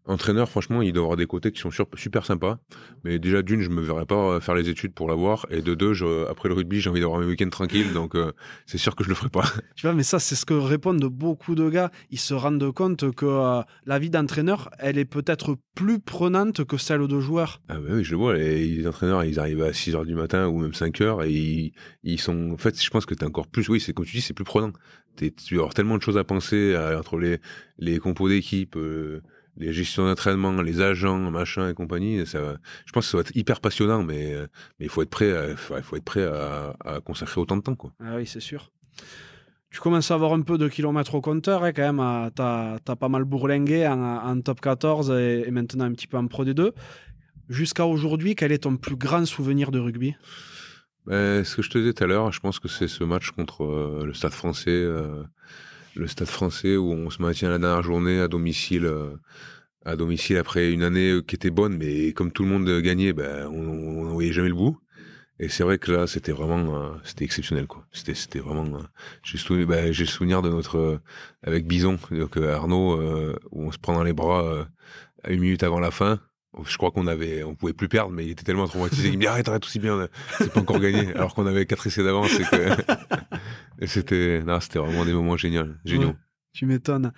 Entraîneur, 0.06 0.50
franchement, 0.50 0.82
il 0.82 0.92
doit 0.92 1.04
avoir 1.04 1.16
des 1.16 1.26
côtés 1.26 1.50
qui 1.50 1.60
sont 1.60 1.70
super 1.70 2.26
sympas. 2.26 2.58
Mais 3.04 3.18
déjà, 3.18 3.40
d'une, 3.40 3.62
je 3.62 3.70
me 3.70 3.80
verrais 3.80 4.04
pas 4.04 4.38
faire 4.38 4.54
les 4.54 4.68
études 4.68 4.92
pour 4.92 5.08
l'avoir. 5.08 5.46
Et 5.48 5.62
de 5.62 5.74
deux, 5.74 5.94
je, 5.94 6.28
après 6.28 6.50
le 6.50 6.54
rugby, 6.54 6.78
j'ai 6.80 6.90
envie 6.90 7.00
d'avoir 7.00 7.22
un 7.22 7.26
week-end 7.26 7.48
tranquille. 7.48 7.94
Donc, 7.94 8.14
euh, 8.14 8.32
c'est 8.66 8.76
sûr 8.76 8.96
que 8.96 9.04
je 9.04 9.08
le 9.08 9.14
ferai 9.14 9.30
pas. 9.30 9.44
Tu 9.76 9.86
vois, 9.86 9.94
mais 9.94 10.02
ça, 10.02 10.18
c'est 10.18 10.34
ce 10.34 10.44
que 10.44 10.52
répondent 10.52 11.04
beaucoup 11.04 11.54
de 11.54 11.70
gars. 11.70 11.90
Ils 12.10 12.18
se 12.18 12.34
rendent 12.34 12.70
compte 12.72 13.12
que 13.12 13.24
euh, 13.24 13.62
la 13.86 13.98
vie 13.98 14.10
d'entraîneur, 14.10 14.68
elle 14.78 14.98
est 14.98 15.06
peut-être 15.06 15.56
plus 15.74 16.00
prenante 16.00 16.64
que 16.64 16.76
celle 16.76 17.06
de 17.06 17.20
joueur. 17.20 17.62
Ah 17.68 17.78
bah 17.78 17.88
oui, 17.92 18.04
je 18.04 18.10
le 18.10 18.18
vois. 18.18 18.34
Les, 18.34 18.86
entraîneurs, 18.86 19.24
ils 19.24 19.40
arrivent 19.40 19.62
à 19.62 19.72
6 19.72 19.94
h 19.94 20.04
du 20.04 20.14
matin 20.14 20.48
ou 20.48 20.58
même 20.58 20.74
5 20.74 21.00
h 21.00 21.26
et 21.26 21.32
ils, 21.32 21.72
ils 22.02 22.20
sont. 22.20 22.50
En 22.52 22.58
fait, 22.58 22.80
je 22.80 22.90
pense 22.90 23.06
que 23.06 23.14
tu 23.14 23.24
encore 23.24 23.46
plus. 23.46 23.68
Oui, 23.70 23.80
c'est 23.80 23.94
comme 23.94 24.04
tu 24.04 24.16
dis, 24.16 24.22
c'est 24.22 24.34
plus 24.34 24.44
prenant. 24.44 24.72
tu 25.16 25.32
vas 25.54 25.60
avoir 25.60 25.74
tellement 25.74 25.96
de 25.96 26.02
choses 26.02 26.18
à 26.18 26.24
penser 26.24 26.76
entre 26.98 27.18
les, 27.18 27.38
les 27.78 27.98
compos 27.98 28.28
d'équipe. 28.28 28.76
Euh, 28.76 29.22
les 29.56 29.72
gestions 29.72 30.06
d'entraînement, 30.06 30.62
les 30.62 30.80
agents, 30.80 31.30
machin 31.30 31.68
et 31.68 31.74
compagnie, 31.74 32.26
ça, 32.26 32.56
je 32.86 32.92
pense 32.92 33.06
que 33.06 33.10
ça 33.10 33.16
va 33.18 33.20
être 33.22 33.36
hyper 33.36 33.60
passionnant, 33.60 34.02
mais 34.02 34.34
mais 34.78 34.86
il 34.86 34.88
faut 34.88 35.02
être 35.02 35.10
prêt, 35.10 35.32
à, 35.32 35.50
il 35.50 35.56
faut 35.56 35.96
être 35.96 36.04
prêt 36.04 36.24
à, 36.24 36.74
à, 36.84 37.00
consacrer 37.00 37.40
autant 37.40 37.56
de 37.56 37.62
temps, 37.62 37.76
quoi. 37.76 37.92
Ah 38.00 38.16
oui, 38.16 38.26
c'est 38.26 38.40
sûr. 38.40 38.72
Tu 39.74 39.80
commences 39.80 40.12
à 40.12 40.14
avoir 40.14 40.32
un 40.34 40.42
peu 40.42 40.56
de 40.56 40.68
kilomètres 40.68 41.16
au 41.16 41.20
compteur, 41.20 41.64
hein, 41.64 41.72
quand 41.72 41.92
même. 41.92 42.30
Tu 42.36 42.42
as, 42.42 42.96
pas 42.96 43.08
mal 43.08 43.24
bourlingué 43.24 43.88
en, 43.88 44.00
en 44.00 44.40
top 44.40 44.60
14 44.60 45.10
et, 45.10 45.50
maintenant 45.50 45.84
un 45.84 45.92
petit 45.92 46.06
peu 46.06 46.16
en 46.16 46.28
Pro 46.28 46.44
D2. 46.44 46.70
Jusqu'à 47.48 47.84
aujourd'hui, 47.84 48.36
quel 48.36 48.52
est 48.52 48.58
ton 48.58 48.76
plus 48.76 48.94
grand 48.94 49.26
souvenir 49.26 49.72
de 49.72 49.80
rugby? 49.80 50.14
Ben, 51.06 51.42
Ce 51.42 51.56
que 51.56 51.62
je 51.62 51.70
te 51.70 51.78
disais 51.78 51.92
tout 51.92 52.04
à 52.04 52.06
l'heure, 52.06 52.30
je 52.30 52.38
pense 52.38 52.60
que 52.60 52.68
c'est 52.68 52.86
ce 52.86 53.02
match 53.02 53.32
contre 53.32 53.64
euh, 53.64 54.04
le 54.06 54.14
Stade 54.14 54.30
français. 54.32 54.70
Euh, 54.70 55.24
le 55.96 56.06
Stade 56.06 56.28
français 56.28 56.76
où 56.76 56.90
on 56.92 57.10
se 57.10 57.20
maintient 57.22 57.50
la 57.50 57.58
dernière 57.58 57.82
journée 57.82 58.20
à 58.20 58.28
domicile, 58.28 58.86
euh, 58.86 59.16
à 59.84 59.96
domicile 59.96 60.36
après 60.36 60.72
une 60.72 60.82
année 60.82 61.20
qui 61.26 61.36
était 61.36 61.50
bonne, 61.50 61.76
mais 61.76 62.12
comme 62.12 62.32
tout 62.32 62.42
le 62.44 62.48
monde 62.48 62.68
gagnait, 62.80 63.12
ben 63.12 63.46
on 63.48 64.04
n'en 64.04 64.12
voyait 64.12 64.32
jamais 64.32 64.48
le 64.48 64.54
bout. 64.54 64.78
Et 65.40 65.48
c'est 65.48 65.64
vrai 65.64 65.78
que 65.78 65.90
là, 65.90 66.06
c'était 66.06 66.32
vraiment, 66.32 66.76
euh, 66.76 66.94
c'était 67.02 67.24
exceptionnel, 67.24 67.66
quoi. 67.66 67.84
C'était, 67.90 68.14
c'était 68.14 68.38
vraiment. 68.38 68.78
Euh, 68.78 68.82
j'ai 69.24 69.36
souvenir, 69.36 69.66
ben, 69.66 69.92
j'ai 69.92 70.06
souvenir 70.06 70.42
de 70.42 70.48
notre 70.48 71.00
avec 71.42 71.66
Bison, 71.66 71.98
donc 72.10 72.36
Arnaud, 72.36 73.00
où 73.50 73.66
on 73.66 73.72
se 73.72 73.78
prend 73.78 73.94
dans 73.94 74.04
les 74.04 74.12
bras 74.12 74.68
une 75.28 75.40
minute 75.40 75.62
avant 75.64 75.80
la 75.80 75.90
fin. 75.90 76.20
Je 76.66 76.76
crois 76.76 76.90
qu'on 76.90 77.06
avait, 77.06 77.42
on 77.42 77.54
pouvait 77.54 77.72
plus 77.72 77.88
perdre, 77.88 78.12
mais 78.12 78.24
il 78.26 78.30
était 78.30 78.44
tellement 78.44 78.66
traumatisé 78.66 79.08
qu'il 79.08 79.18
me 79.18 79.22
dit 79.22 79.26
arrête, 79.26 79.48
arrête 79.48 79.64
aussi 79.64 79.78
bien, 79.78 80.08
c'est 80.38 80.52
pas 80.52 80.60
encore 80.60 80.78
gagné, 80.78 81.12
alors 81.14 81.34
qu'on 81.34 81.46
avait 81.46 81.66
quatre 81.66 81.86
essais 81.86 82.04
d'avance. 82.04 82.30
Et 82.38 82.44
que 82.44 83.86
c'était, 83.86 84.42
c'était 84.60 84.78
vraiment 84.78 85.04
des 85.04 85.12
moments 85.12 85.36
géniaux. 85.36 85.66
géniaux. 85.84 86.14
tu 86.52 86.66
m'étonnes. 86.66 87.12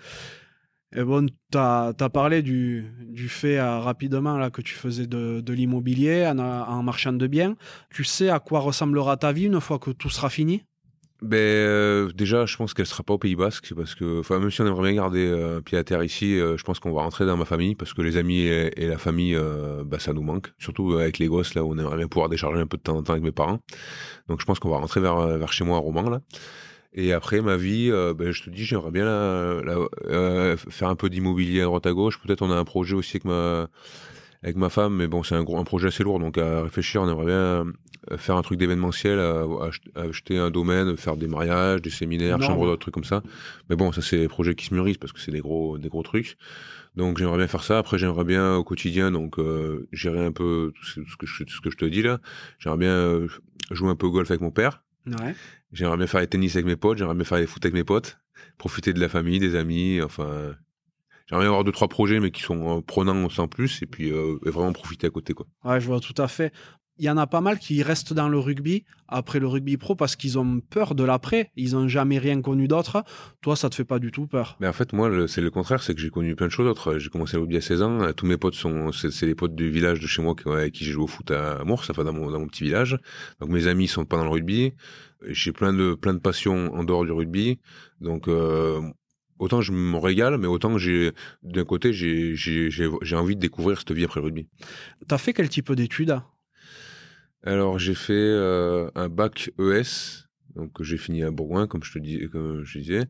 Et 0.95 1.03
bon, 1.03 1.27
tu 1.27 1.59
as, 1.59 1.93
parlé 2.13 2.43
du, 2.43 2.87
du 3.01 3.29
fait 3.29 3.59
euh, 3.59 3.81
rapidement 3.81 4.39
là, 4.39 4.51
que 4.51 4.63
tu 4.63 4.75
faisais 4.75 5.07
de, 5.07 5.41
de 5.41 5.53
l'immobilier 5.53 6.27
en, 6.27 6.39
en, 6.39 6.83
marchand 6.83 7.13
de 7.13 7.27
biens. 7.27 7.57
Tu 7.91 8.05
sais 8.05 8.31
à 8.31 8.39
quoi 8.39 8.61
ressemblera 8.61 9.17
ta 9.17 9.33
vie 9.33 9.47
une 9.47 9.61
fois 9.61 9.79
que 9.79 9.91
tout 9.91 10.11
sera 10.11 10.31
fini? 10.31 10.65
Ben, 11.23 11.37
euh, 11.39 12.11
Déjà, 12.15 12.47
je 12.47 12.57
pense 12.57 12.75
qu'elle 12.75 12.87
sera 12.87 13.03
pas 13.03 13.15
au 13.15 13.19
Pays 13.19 13.37
Basque, 13.37 13.73
parce 13.75 13.95
que 13.95 14.23
même 14.39 14.51
si 14.51 14.61
on 14.61 14.67
aimerait 14.67 14.93
bien 14.93 15.03
garder 15.03 15.27
euh, 15.27 15.61
pied 15.61 15.79
à 15.79 15.85
terre 15.85 16.03
ici, 16.03 16.37
je 16.39 16.63
pense 16.63 16.79
qu'on 16.79 16.93
va 16.93 17.03
rentrer 17.03 17.27
dans 17.27 17.37
ma 17.37 17.45
famille, 17.45 17.75
parce 17.75 17.93
que 17.95 18.03
les 18.03 18.17
amis 18.17 18.41
et, 18.41 18.87
la 18.87 18.99
famille, 18.99 19.39
bah, 19.85 19.99
ça 19.99 20.13
nous 20.13 20.23
manque. 20.23 20.53
Surtout 20.59 20.95
avec 20.95 21.19
les 21.19 21.27
gosses, 21.27 21.55
là, 21.55 21.65
où 21.65 21.73
on 21.73 21.79
aimerait 21.79 21.97
bien 21.97 22.09
pouvoir 22.09 22.29
décharger 22.29 22.61
un 22.61 22.67
peu 22.67 22.77
de 22.77 22.83
temps 22.83 22.97
en 22.97 23.03
temps 23.03 23.13
avec 23.13 23.25
mes 23.25 23.33
parents. 23.33 23.61
Donc 24.29 24.41
je 24.41 24.47
pense 24.47 24.59
qu'on 24.59 24.71
va 24.71 24.79
rentrer 24.79 25.01
vers, 25.01 25.39
vers 25.39 25.53
chez 25.53 25.65
moi 25.65 25.77
à 25.77 25.81
Roman, 25.81 26.09
là. 26.09 26.21
Et 26.97 27.13
après 27.13 27.43
ma 27.43 27.57
vie, 27.57 27.91
euh, 27.93 28.15
ben, 28.15 28.33
je 28.33 28.43
te 28.43 28.51
dis, 28.51 28.65
j'aimerais 28.65 28.91
bien 28.91 29.07
euh, 29.07 30.57
faire 30.57 30.89
un 30.89 30.97
peu 30.97 31.11
d'immobilier 31.11 31.61
à 31.61 31.65
droite 31.65 31.87
à 31.87 31.93
gauche. 31.93 32.19
Peut-être 32.21 32.41
on 32.41 32.51
a 32.51 32.57
un 32.57 32.65
projet 32.65 32.95
aussi 32.95 33.17
avec 33.17 33.27
ma, 33.27 33.69
avec 34.43 34.57
ma 34.57 34.71
femme, 34.71 34.97
mais 34.97 35.07
bon, 35.07 35.23
c'est 35.23 35.35
un, 35.35 35.45
gros, 35.45 35.59
un 35.59 35.65
projet 35.65 35.89
assez 35.89 36.03
lourd. 36.03 36.19
Donc 36.19 36.39
à 36.39 36.63
réfléchir, 36.63 37.03
on 37.03 37.09
aimerait 37.09 37.27
bien 37.27 37.35
euh, 37.35 37.65
faire 38.17 38.37
un 38.37 38.43
truc 38.43 38.59
d'événementiel, 38.59 39.21
acheter 39.95 40.39
un 40.39 40.51
domaine, 40.51 40.97
faire 40.97 41.17
des 41.17 41.29
mariages, 41.29 41.83
des 41.83 41.91
séminaires, 41.91 42.41
chambres 42.43 42.67
d'autres 42.67 42.81
trucs 42.81 42.95
comme 42.95 43.05
ça. 43.05 43.23
Mais 43.69 43.77
bon, 43.77 43.93
ça 43.93 44.03
c'est 44.03 44.19
des 44.19 44.29
projets 44.29 44.55
qui 44.55 44.67
se 44.67 44.75
mûrissent 44.75 44.99
parce 44.99 45.13
que 45.13 45.21
c'est 45.21 45.33
des 45.33 45.41
gros, 45.41 45.79
des 45.79 45.89
gros 45.89 46.03
trucs. 46.03 46.37
Donc 46.95 47.19
j'aimerais 47.19 47.39
bien 47.39 47.47
faire 47.47 47.63
ça. 47.63 47.79
Après 47.79 47.99
j'aimerais 47.99 48.25
bien 48.25 48.57
au 48.57 48.65
quotidien 48.65 49.11
donc 49.11 49.37
gérer 49.93 50.25
un 50.25 50.33
peu 50.33 50.73
tout 50.75 50.85
ce 50.85 51.17
que 51.17 51.27
je, 51.27 51.45
tout 51.45 51.55
ce 51.55 51.61
que 51.61 51.71
je 51.71 51.77
te 51.77 51.85
dis 51.85 52.03
là. 52.03 52.21
J'aimerais 52.59 52.79
bien 52.79 53.27
jouer 53.71 53.91
un 53.91 53.97
peu 53.97 54.07
au 54.07 54.13
golf 54.13 54.31
avec 54.31 54.41
mon 54.41 54.51
père. 54.51 54.83
Ouais. 55.07 55.35
J'aimerais 55.73 55.97
bien 55.97 56.07
faire 56.07 56.21
les 56.21 56.27
tennis 56.27 56.55
avec 56.57 56.67
mes 56.67 56.77
potes, 56.77 56.99
j'aimerais 56.99 57.15
bien 57.15 57.25
faire 57.25 57.39
les 57.39 57.47
foot 57.47 57.65
avec 57.65 57.75
mes 57.75 57.85
potes, 57.85 58.19
profiter 58.59 58.93
de 58.93 59.01
la 59.01 59.09
famille, 59.09 59.39
des 59.39 59.55
amis, 59.57 60.01
enfin. 60.03 60.55
J'aimerais 61.29 61.45
bien 61.45 61.51
avoir 61.51 61.65
deux, 61.65 61.73
trois 61.73 61.89
projets, 61.89 62.21
mais 62.21 62.31
qui 62.31 62.41
sont 62.43 62.79
euh, 62.79 62.81
prenants 62.81 63.29
sans 63.29 63.49
plus, 63.49 63.83
et 63.83 63.87
puis 63.87 64.13
euh, 64.13 64.39
vraiment 64.45 64.73
profiter 64.73 65.09
à 65.09 65.11
côté. 65.11 65.35
Quoi. 65.35 65.47
Ouais, 65.65 65.81
je 65.81 65.87
vois 65.87 65.99
tout 65.99 66.15
à 66.19 66.29
fait. 66.29 66.53
Il 66.99 67.05
y 67.05 67.11
en 67.11 67.17
a 67.17 67.27
pas 67.27 67.41
mal 67.41 67.59
qui 67.59 67.83
restent 67.83 68.13
dans 68.13 68.29
le 68.29 68.39
rugby 68.39 68.85
après 69.09 69.39
le 69.39 69.47
rugby 69.47 69.77
pro 69.77 69.95
parce 69.95 70.17
qu'ils 70.17 70.39
ont 70.39 70.61
peur 70.61 70.95
de 70.95 71.05
l'après. 71.05 71.51
Ils 71.57 71.73
n'ont 71.73 71.89
jamais 71.89 72.19
rien 72.19 72.41
connu 72.41 72.69
d'autre. 72.69 73.05
Toi, 73.43 73.55
ça 73.55 73.69
te 73.69 73.75
fait 73.75 73.85
pas 73.85 73.99
du 73.99 74.11
tout 74.11 74.27
peur 74.27 74.57
Mais 74.61 74.67
en 74.67 74.73
fait, 74.73 74.93
moi, 74.93 75.11
c'est 75.29 75.41
le 75.41 75.51
contraire. 75.51 75.83
C'est 75.83 75.95
que 75.95 76.01
j'ai 76.01 76.11
connu 76.11 76.35
plein 76.35 76.47
de 76.47 76.53
choses 76.53 76.67
d'autres. 76.67 76.99
J'ai 76.99 77.11
commencé 77.11 77.37
le 77.37 77.43
rugby 77.43 77.57
à 77.57 77.61
16 77.61 77.83
ans. 77.83 78.13
Tous 78.13 78.27
mes 78.27 78.37
potes 78.37 78.55
sont, 78.55 78.93
c'est 78.93 79.27
les 79.27 79.35
potes 79.35 79.55
du 79.55 79.71
village 79.71 80.01
de 80.01 80.07
chez 80.07 80.23
moi 80.23 80.35
avec 80.47 80.73
qui 80.73 80.85
j'ai 80.85 80.93
joué 80.93 81.05
au 81.05 81.09
foot 81.09 81.31
à 81.31 81.63
Mours, 81.65 81.85
fait 81.85 81.93
dans 81.93 82.13
mon, 82.13 82.31
dans 82.31 82.41
mon 82.41 82.47
petit 82.47 82.65
village. 82.65 82.99
Donc 83.41 83.51
mes 83.51 83.67
amis 83.67 83.89
sont 83.89 84.05
pas 84.05 84.17
dans 84.17 84.25
le 84.25 84.31
rugby 84.31 84.73
j'ai 85.29 85.53
plein 85.53 85.73
de 85.73 85.95
plein 85.95 86.15
de 86.15 86.19
passions 86.19 86.75
en 86.75 86.85
dehors 86.85 87.05
du 87.05 87.13
rugby. 87.13 87.59
Donc 88.01 88.29
euh, 88.29 88.81
autant 89.39 89.61
je 89.61 89.73
me 89.73 89.97
régale, 89.99 90.39
mais 90.39 90.47
autant 90.47 90.77
j'ai 90.79 91.13
d'un 91.43 91.65
côté 91.65 91.93
j'ai 91.93 92.35
j'ai 92.37 93.17
envie 93.17 93.37
de 93.37 93.41
découvrir 93.41 93.79
cette 93.79 93.93
vie 93.93 94.05
après 94.05 94.21
le 94.21 94.27
rugby. 94.27 94.49
T'as 95.09 95.19
fait 95.19 95.33
quel 95.33 95.49
type 95.49 95.73
d'études 95.73 96.21
Alors 97.47 97.79
j'ai 97.79 97.95
fait 97.95 98.13
euh, 98.13 98.91
un 98.95 99.09
bac 99.09 99.51
ES, 99.59 100.27
donc 100.55 100.83
j'ai 100.83 100.99
fini 100.99 101.23
à 101.23 101.31
Bourgoin 101.31 101.67
comme 101.67 101.83
je 101.85 101.93
te 101.93 101.99
dis 101.99 102.29
comme 102.29 102.65
je 102.65 102.79
disais. 102.79 103.07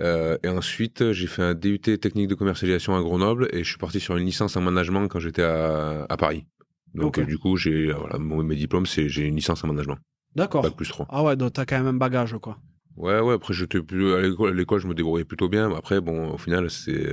Euh, 0.00 0.38
et 0.42 0.48
ensuite, 0.48 1.12
j'ai 1.12 1.26
fait 1.28 1.42
un 1.42 1.54
DUT 1.54 1.78
technique 1.78 2.28
de 2.28 2.34
commercialisation 2.34 2.96
à 2.96 3.00
Grenoble 3.00 3.48
et 3.52 3.62
je 3.62 3.68
suis 3.68 3.78
parti 3.78 4.00
sur 4.00 4.16
une 4.16 4.26
licence 4.26 4.56
en 4.56 4.60
management 4.60 5.06
quand 5.06 5.20
j'étais 5.20 5.42
à, 5.42 6.04
à, 6.08 6.16
Paris. 6.16 6.46
Donc, 6.94 7.20
du 7.20 7.38
coup, 7.38 7.56
j'ai 7.56 7.92
voilà, 7.92 8.18
mes 8.18 8.56
diplômes, 8.56 8.86
c'est 8.86 9.08
j'ai 9.08 9.26
une 9.26 9.36
licence 9.36 9.62
en 9.64 9.68
management. 9.68 9.98
D'accord. 10.34 10.74
plus 10.74 10.88
3. 10.88 11.06
Ah 11.10 11.22
ouais, 11.22 11.36
donc 11.36 11.52
t'as 11.52 11.64
quand 11.64 11.76
même 11.76 11.86
un 11.86 11.92
bagage, 11.92 12.36
quoi. 12.40 12.58
Ouais, 12.96 13.18
ouais, 13.18 13.34
après, 13.34 13.52
j'étais 13.52 13.82
plus, 13.82 14.14
à 14.14 14.20
l'école, 14.20 14.80
je 14.80 14.86
me 14.86 14.94
débrouillais 14.94 15.24
plutôt 15.24 15.48
bien. 15.48 15.74
Après, 15.74 16.00
bon, 16.00 16.30
au 16.32 16.38
final, 16.38 16.70
c'est, 16.70 17.10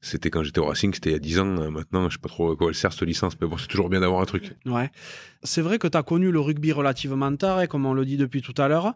c'était 0.00 0.30
quand 0.30 0.42
j'étais 0.42 0.60
au 0.60 0.66
Racing, 0.66 0.94
c'était 0.94 1.10
il 1.10 1.12
y 1.12 1.16
a 1.16 1.18
10 1.18 1.38
ans. 1.40 1.70
Maintenant, 1.70 2.08
je 2.08 2.14
sais 2.14 2.20
pas 2.20 2.30
trop 2.30 2.52
à 2.52 2.56
quoi 2.56 2.68
elle 2.68 2.74
sert, 2.74 2.92
cette 2.92 3.02
licence, 3.02 3.38
mais 3.40 3.46
bon, 3.46 3.58
c'est 3.58 3.66
toujours 3.66 3.90
bien 3.90 4.00
d'avoir 4.00 4.22
un 4.22 4.24
truc. 4.24 4.54
Ouais. 4.64 4.90
C'est 5.42 5.60
vrai 5.60 5.78
que 5.78 5.86
tu 5.86 5.98
as 5.98 6.02
connu 6.02 6.32
le 6.32 6.40
rugby 6.40 6.72
relativement 6.72 7.34
tard, 7.36 7.60
et 7.60 7.68
comme 7.68 7.84
on 7.84 7.92
le 7.92 8.06
dit 8.06 8.16
depuis 8.16 8.40
tout 8.40 8.54
à 8.56 8.68
l'heure. 8.68 8.94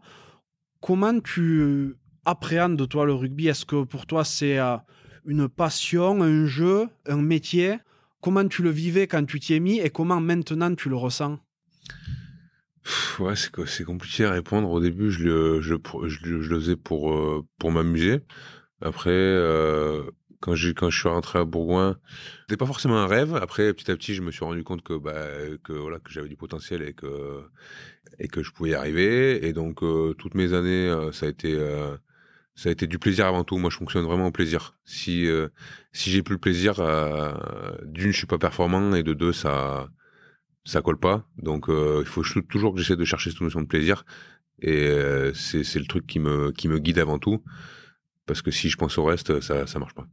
Comment 0.81 1.21
tu 1.21 1.97
appréhendes, 2.25 2.89
toi, 2.89 3.05
le 3.05 3.13
rugby? 3.13 3.49
Est-ce 3.49 3.67
que 3.67 3.85
pour 3.85 4.07
toi, 4.07 4.25
c'est 4.25 4.59
euh, 4.59 4.77
une 5.27 5.49
passion, 5.49 6.23
un 6.23 6.47
jeu, 6.47 6.89
un 7.07 7.21
métier? 7.21 7.77
Comment 8.23 8.49
tu 8.49 8.63
le 8.63 8.71
vivais 8.71 9.07
quand 9.07 9.25
tu 9.27 9.39
t'y 9.39 9.55
es 9.55 9.61
mis, 9.61 9.81
et 9.81 9.91
comment 9.91 10.21
maintenant 10.21 10.75
tu 10.75 10.89
le 10.89 10.97
ressens? 10.97 11.39
Ouais, 13.21 13.37
c'est 13.37 13.51
c'est 13.67 13.85
compliqué 13.85 14.25
à 14.25 14.31
répondre. 14.33 14.71
Au 14.71 14.81
début, 14.81 15.11
je 15.11 15.25
le 15.25 15.61
je 15.61 15.75
je, 16.09 16.27
le 16.27 16.61
faisais 16.61 16.77
pour 16.77 17.13
euh, 17.15 17.45
pour 17.59 17.71
m'amuser. 17.71 18.21
Après, 18.81 19.11
euh, 19.11 20.03
quand 20.41 20.55
quand 20.77 20.91
je 20.91 20.99
suis 20.99 21.09
rentré 21.09 21.39
à 21.39 21.45
Bourgoin, 21.45 21.99
c'était 22.43 22.57
pas 22.57 22.67
forcément 22.67 22.99
un 22.99 23.07
rêve. 23.07 23.37
Après, 23.37 23.73
petit 23.75 23.91
à 23.91 23.97
petit, 23.97 24.15
je 24.15 24.23
me 24.23 24.33
suis 24.33 24.45
rendu 24.45 24.65
compte 24.65 24.83
que 24.83 24.95
bah 24.95 25.15
que 25.65 25.73
voilà 25.73 26.01
que 26.01 26.11
j'avais 26.13 26.29
du 26.29 26.37
potentiel 26.37 26.83
et 26.83 26.95
que 26.95 27.43
et 28.19 28.29
que 28.29 28.43
je 28.43 28.51
pouvais 28.53 28.71
y 28.71 28.75
arriver. 28.75 29.47
Et 29.47 29.53
donc 29.53 29.83
euh, 29.83 30.15
toutes 30.15 30.35
mes 30.35 30.53
années, 30.55 30.93
ça 31.13 31.27
a 31.27 31.29
été 31.29 31.57
ça 32.55 32.69
a 32.69 32.73
été 32.73 32.87
du 32.87 32.99
plaisir 32.99 33.27
avant 33.27 33.45
tout. 33.45 33.59
Moi, 33.59 33.71
je 33.71 33.77
fonctionne 33.77 34.05
vraiment 34.05 34.27
au 34.29 34.33
plaisir. 34.33 34.77
Si 34.85 35.29
si 35.93 36.11
j'ai 36.11 36.23
plus 36.23 36.35
le 36.35 36.41
plaisir, 36.41 36.75
d'une, 37.85 38.13
je 38.13 38.17
suis 38.19 38.27
pas 38.27 38.39
performant 38.39 38.95
et 38.95 39.03
de 39.05 39.15
deux, 39.15 39.33
ça 39.33 39.89
ça 40.65 40.83
colle 40.83 40.99
pas. 40.99 41.27
Donc 41.39 41.69
euh, 41.69 42.03
il 42.03 42.09
faut 42.09 42.23
toujours 42.49 42.75
que 42.75 42.81
j'essaie 42.81 42.97
de 42.97 43.05
chercher 43.05 43.31
cette 43.31 43.41
notion 43.41 43.61
de 43.61 43.67
plaisir. 43.67 44.05
Et 44.61 44.87
euh, 44.87 45.33
c'est 45.35 45.79
le 45.79 45.87
truc 45.87 46.07
qui 46.07 46.21
me, 46.21 46.53
qui 46.53 46.69
me 46.69 46.79
guide 46.79 46.99
avant 46.99 47.19
tout. 47.19 47.43
Parce 48.27 48.43
que 48.43 48.51
si 48.51 48.69
je 48.69 48.77
pense 48.77 48.97
au 48.99 49.05
reste, 49.05 49.41
ça 49.41 49.65
ne 49.65 49.79
marche 49.79 49.95
pas. 49.95 50.07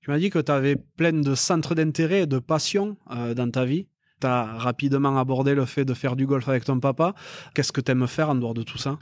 Tu 0.00 0.10
m'as 0.10 0.18
dit 0.18 0.30
que 0.30 0.38
tu 0.38 0.52
avais 0.52 0.76
plein 0.76 1.12
de 1.12 1.34
centres 1.34 1.74
d'intérêt 1.74 2.22
et 2.22 2.26
de 2.26 2.38
passion 2.38 2.96
euh, 3.10 3.34
dans 3.34 3.50
ta 3.50 3.64
vie. 3.64 3.86
Tu 4.20 4.26
as 4.26 4.44
rapidement 4.58 5.18
abordé 5.18 5.54
le 5.54 5.64
fait 5.64 5.84
de 5.84 5.94
faire 5.94 6.16
du 6.16 6.26
golf 6.26 6.48
avec 6.48 6.64
ton 6.64 6.78
papa. 6.80 7.14
Qu'est-ce 7.54 7.72
que 7.72 7.80
tu 7.80 7.92
aimes 7.92 8.06
faire 8.06 8.28
en 8.28 8.34
dehors 8.34 8.54
de 8.54 8.62
tout 8.62 8.78
ça? 8.78 8.98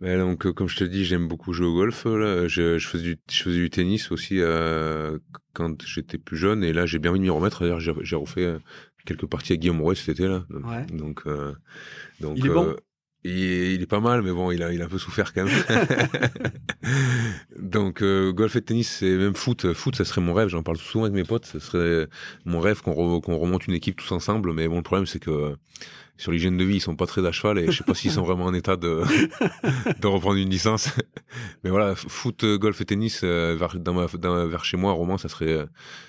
Ben 0.00 0.18
donc, 0.18 0.50
comme 0.52 0.68
je 0.68 0.76
te 0.76 0.84
dis, 0.84 1.04
j'aime 1.04 1.28
beaucoup 1.28 1.52
jouer 1.52 1.66
au 1.66 1.74
golf. 1.74 2.04
Là. 2.04 2.48
Je, 2.48 2.78
je, 2.78 2.88
faisais 2.88 3.04
du, 3.04 3.18
je 3.30 3.42
faisais 3.42 3.56
du 3.56 3.70
tennis 3.70 4.10
aussi 4.10 4.40
quand 5.54 5.82
j'étais 5.86 6.18
plus 6.18 6.36
jeune. 6.36 6.64
Et 6.64 6.74
là, 6.74 6.84
j'ai 6.84 6.98
bien 6.98 7.12
envie 7.12 7.20
de 7.20 7.24
m'y 7.24 7.30
remettre. 7.30 7.60
D'ailleurs, 7.62 7.80
j'ai 7.80 8.16
refait 8.16 8.58
quelques 9.06 9.26
parties 9.26 9.54
à 9.54 9.56
Guillaume 9.56 9.80
Roy 9.80 9.94
cet 9.94 10.10
été 10.10 10.28
là. 10.28 10.44
Donc, 10.92 11.22
euh, 11.26 11.54
donc, 12.20 12.36
il 12.38 12.46
est 12.46 12.50
bon? 12.50 12.76
Euh, 13.24 13.72
il, 13.74 13.82
est 13.82 13.86
pas 13.86 14.00
mal, 14.00 14.22
mais 14.22 14.30
bon, 14.30 14.50
il 14.50 14.62
a, 14.62 14.72
il 14.72 14.82
a 14.82 14.84
un 14.84 14.88
peu 14.88 14.98
souffert 14.98 15.32
quand 15.32 15.44
même. 15.44 15.88
Donc, 17.58 18.02
euh, 18.02 18.32
golf 18.32 18.54
et 18.56 18.62
tennis, 18.62 18.88
c'est 18.98 19.16
même 19.16 19.34
foot. 19.34 19.72
Foot, 19.72 19.96
ça 19.96 20.04
serait 20.04 20.20
mon 20.20 20.34
rêve. 20.34 20.48
J'en 20.48 20.62
parle 20.62 20.76
souvent 20.76 21.04
avec 21.04 21.14
mes 21.14 21.24
potes. 21.24 21.46
Ce 21.46 21.58
serait 21.58 22.06
mon 22.44 22.60
rêve 22.60 22.82
qu'on 22.82 22.94
remonte 22.94 23.66
une 23.66 23.74
équipe 23.74 23.96
tous 23.96 24.12
ensemble. 24.12 24.52
Mais 24.52 24.68
bon, 24.68 24.76
le 24.76 24.82
problème, 24.82 25.06
c'est 25.06 25.18
que 25.18 25.56
sur 26.18 26.32
l'hygiène 26.32 26.56
de 26.56 26.64
vie, 26.64 26.76
ils 26.76 26.80
sont 26.80 26.96
pas 26.96 27.06
très 27.06 27.26
à 27.26 27.32
cheval 27.32 27.58
et 27.58 27.70
je 27.70 27.78
sais 27.78 27.84
pas 27.84 27.94
s'ils 27.94 28.12
sont 28.12 28.22
vraiment 28.26 28.44
en 28.44 28.54
état 28.54 28.76
de, 28.76 29.02
de 30.00 30.06
reprendre 30.06 30.36
une 30.36 30.48
licence. 30.48 30.90
Mais 31.64 31.70
voilà, 31.70 31.94
foot, 31.94 32.44
golf 32.44 32.80
et 32.80 32.84
tennis, 32.84 33.20
euh, 33.22 33.56
vers, 33.58 33.78
dans 33.78 33.94
ma, 33.94 34.06
vers 34.46 34.64
chez 34.64 34.76
moi, 34.76 34.92
Roman, 34.92 35.18
ça 35.18 35.28
serait, 35.28 35.66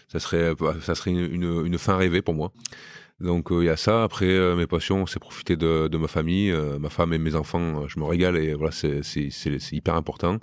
ça 0.08 0.20
serait, 0.20 0.54
ça 0.82 0.96
serait 0.96 1.12
une, 1.12 1.34
une, 1.34 1.66
une 1.66 1.78
fin 1.78 1.98
rêvée 1.98 2.22
pour 2.22 2.36
moi. 2.36 2.54
Donc 3.20 3.52
euh, 3.52 3.64
il 3.64 3.66
y 3.66 3.70
a 3.70 3.78
ça. 3.78 4.04
Après 4.04 4.28
euh, 4.28 4.56
mes 4.56 4.68
passions, 4.68 5.06
c'est 5.06 5.20
profiter 5.20 5.56
de, 5.56 5.88
de, 5.88 5.98
ma 5.98 6.08
famille, 6.08 6.52
euh, 6.52 6.78
ma 6.78 6.90
femme 6.90 7.14
et 7.14 7.18
mes 7.18 7.36
enfants. 7.36 7.88
Je 7.88 8.00
me 8.00 8.06
régale 8.06 8.38
et 8.38 8.54
voilà, 8.54 8.72
c'est 8.72 9.02
hyper 9.72 9.96
important. 9.96 10.40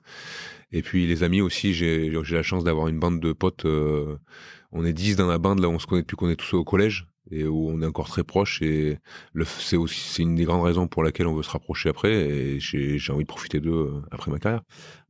Et 0.72 0.82
puis 0.82 1.06
les 1.06 1.22
amis 1.22 1.40
aussi, 1.40 1.72
j'ai 1.72 2.10
la 2.10 2.42
chance 2.42 2.64
d'avoir 2.64 2.88
une 2.88 2.98
bande 2.98 3.20
de 3.20 3.32
potes. 3.32 3.64
on 3.64 4.84
est 4.84 4.92
dix 4.92 5.16
dans 5.16 5.28
la 5.28 5.38
bande 5.38 5.60
là, 5.60 5.68
on 5.68 5.78
se 5.78 5.86
connaît 5.86 6.02
depuis 6.02 6.16
qu'on 6.16 6.28
est 6.28 6.36
tous 6.36 6.54
au 6.54 6.64
collège 6.64 7.06
et 7.30 7.44
où 7.44 7.70
on 7.70 7.80
est 7.80 7.86
encore 7.86 8.08
très 8.08 8.24
proches. 8.24 8.60
Et 8.60 8.98
c'est 9.44 9.76
aussi 9.76 10.00
c'est 10.00 10.22
une 10.22 10.34
des 10.34 10.44
grandes 10.44 10.64
raisons 10.64 10.88
pour 10.88 11.04
laquelle 11.04 11.28
on 11.28 11.34
veut 11.34 11.44
se 11.44 11.50
rapprocher 11.50 11.90
après. 11.90 12.12
Et 12.12 12.58
j'ai 12.58 13.12
envie 13.12 13.22
de 13.22 13.28
profiter 13.28 13.60
d'eux 13.60 13.92
après 14.10 14.32
ma 14.32 14.40
carrière. 14.40 14.62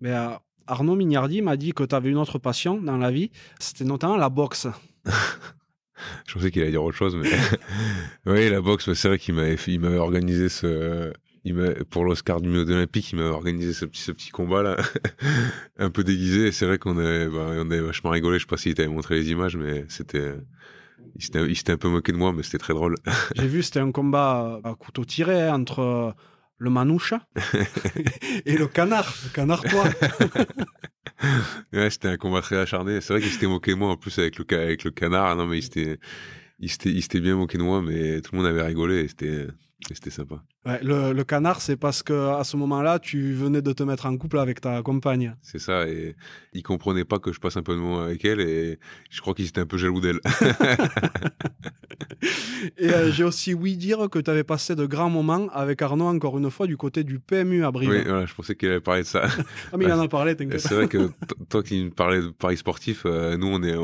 Mais 0.03 0.13
Arnaud 0.67 0.97
Mignardi 0.97 1.41
m'a 1.41 1.57
dit 1.57 1.73
que 1.73 1.85
tu 1.85 1.95
avais 1.95 2.11
une 2.11 2.19
autre 2.19 2.39
passion 2.39 2.79
dans 2.81 2.99
la 2.99 3.11
vie, 3.11 3.31
c'était 3.59 3.85
notamment 3.85 4.19
la 4.19 4.29
boxe. 4.29 4.67
Je 6.27 6.35
pensais 6.35 6.51
qu'il 6.51 6.63
allait 6.63 6.71
dire 6.71 6.83
autre 6.83 6.97
chose, 6.97 7.17
mais 7.17 7.31
oui, 8.27 8.51
la 8.51 8.61
boxe, 8.61 8.93
c'est 8.93 9.09
vrai 9.09 9.19
qu'il 9.19 9.35
m'avait, 9.35 9.97
organisé 9.97 10.49
ce, 10.49 11.13
pour 11.91 12.05
l'Oscar 12.05 12.41
du 12.41 12.49
milieu 12.49 12.63
olympique, 12.63 13.13
il 13.13 13.17
m'avait 13.17 13.29
organisé 13.29 13.73
ce 13.73 13.85
petit, 13.85 14.01
ce 14.01 14.13
petit 14.13 14.31
combat 14.31 14.63
là, 14.63 14.77
un 15.79 15.91
peu 15.91 16.05
déguisé. 16.05 16.53
C'est 16.53 16.67
vrai 16.67 16.79
qu'on 16.79 16.99
avait, 16.99 17.29
bah, 17.29 17.47
on 17.51 17.71
avait 17.71 17.81
vachement 17.81 18.11
rigolé. 18.11 18.39
Je 18.39 18.45
sais 18.45 18.49
pas 18.49 18.57
s'il 18.57 18.75
t'avait 18.75 18.89
montré 18.89 19.17
les 19.17 19.31
images, 19.31 19.57
mais 19.57 19.85
c'était, 19.89 20.35
il 21.17 21.57
s'était, 21.57 21.73
un 21.73 21.77
peu 21.77 21.89
moqué 21.89 22.13
de 22.13 22.17
moi, 22.17 22.33
mais 22.33 22.43
c'était 22.43 22.59
très 22.59 22.75
drôle. 22.75 22.97
J'ai 23.35 23.47
vu, 23.47 23.63
c'était 23.63 23.81
un 23.81 23.93
combat 23.93 24.61
à 24.65 24.75
couteau 24.75 25.05
tiré 25.05 25.43
hein, 25.43 25.61
entre 25.61 26.15
le 26.65 26.71
manouche 26.71 27.15
et 28.47 28.57
le 28.57 28.67
canard, 28.67 29.15
le 29.25 29.31
canard 29.31 29.63
toi. 29.63 29.85
ouais, 31.73 31.91
c'était 31.91 32.09
un 32.09 32.17
combat 32.17 32.41
très 32.41 32.57
acharné. 32.57 33.01
C'est 33.01 33.13
vrai 33.13 33.23
qu'il 33.23 33.31
s'était 33.31 33.47
moqué 33.47 33.73
de 33.73 33.77
moi 33.77 33.91
en 33.91 33.97
plus 33.97 34.19
avec 34.19 34.39
le, 34.39 34.47
avec 34.59 34.83
le 34.83 34.91
canard. 34.91 35.37
Non, 35.37 35.47
mais 35.47 35.59
il 35.59 35.63
s'était, 35.63 35.99
il 36.59 37.03
s'était 37.03 37.21
bien 37.21 37.37
moqué 37.37 37.59
de 37.59 37.63
moi, 37.63 37.83
mais 37.83 38.21
tout 38.23 38.33
le 38.33 38.39
monde 38.39 38.47
avait 38.47 38.63
rigolé 38.63 39.05
et 39.05 39.09
c'était, 39.09 39.47
c'était 39.93 40.11
sympa. 40.11 40.43
Ouais, 40.67 40.81
le, 40.83 41.13
le, 41.13 41.25
canard, 41.25 41.61
c'est 41.61 41.77
parce 41.77 42.03
que 42.03 42.39
à 42.39 42.43
ce 42.43 42.57
moment-là, 42.57 42.99
tu 42.99 43.35
venais 43.35 43.61
de 43.61 43.73
te 43.73 43.83
mettre 43.83 44.07
en 44.07 44.17
couple 44.17 44.39
avec 44.39 44.63
ta 44.63 44.81
compagne. 44.83 45.37
C'est 45.43 45.59
ça, 45.59 45.87
et 45.87 46.17
il 46.55 46.63
comprenait 46.63 47.05
pas 47.05 47.19
que 47.19 47.33
je 47.33 47.41
passe 47.41 47.59
un 47.59 47.63
peu 47.63 47.75
de 47.75 47.81
moment 47.81 48.01
avec 48.01 48.25
elle, 48.25 48.41
et 48.41 48.79
je 49.11 49.21
crois 49.21 49.35
qu'il 49.35 49.47
était 49.47 49.61
un 49.61 49.67
peu 49.67 49.77
jaloux 49.77 50.01
d'elle. 50.01 50.21
et 52.79 52.89
euh, 52.89 53.13
j'ai 53.13 53.25
aussi 53.25 53.53
ouï 53.53 53.77
dire 53.77 54.09
que 54.11 54.19
tu 54.19 54.31
avais 54.31 54.45
passé 54.45 54.75
de 54.75 54.87
grands 54.87 55.11
moments 55.11 55.49
avec 55.53 55.83
Arnaud, 55.83 56.07
encore 56.07 56.39
une 56.39 56.51
fois, 56.51 56.67
du 56.67 56.79
côté 56.79 57.05
du 57.05 57.19
PMU 57.19 57.63
à 57.63 57.71
Brive. 57.71 57.91
Oui, 57.91 58.03
voilà, 58.03 58.25
je 58.25 58.35
pensais 58.35 58.55
qu'il 58.55 58.71
allait 58.71 58.81
parler 58.81 59.03
de 59.03 59.07
ça. 59.07 59.27
ah, 59.73 59.77
mais 59.77 59.85
il 59.85 59.93
en 59.93 60.01
a 60.01 60.09
parlé, 60.09 60.35
t'inquiète. 60.37 60.61
C'est 60.61 60.75
vrai 60.75 60.89
que 60.89 61.11
toi 61.51 61.63
qui 61.63 61.85
me 61.85 61.91
parlais 61.91 62.23
de 62.23 62.29
Paris 62.29 62.57
sportif, 62.57 63.03
euh, 63.05 63.37
nous, 63.37 63.49
on, 63.49 63.63
est, 63.63 63.77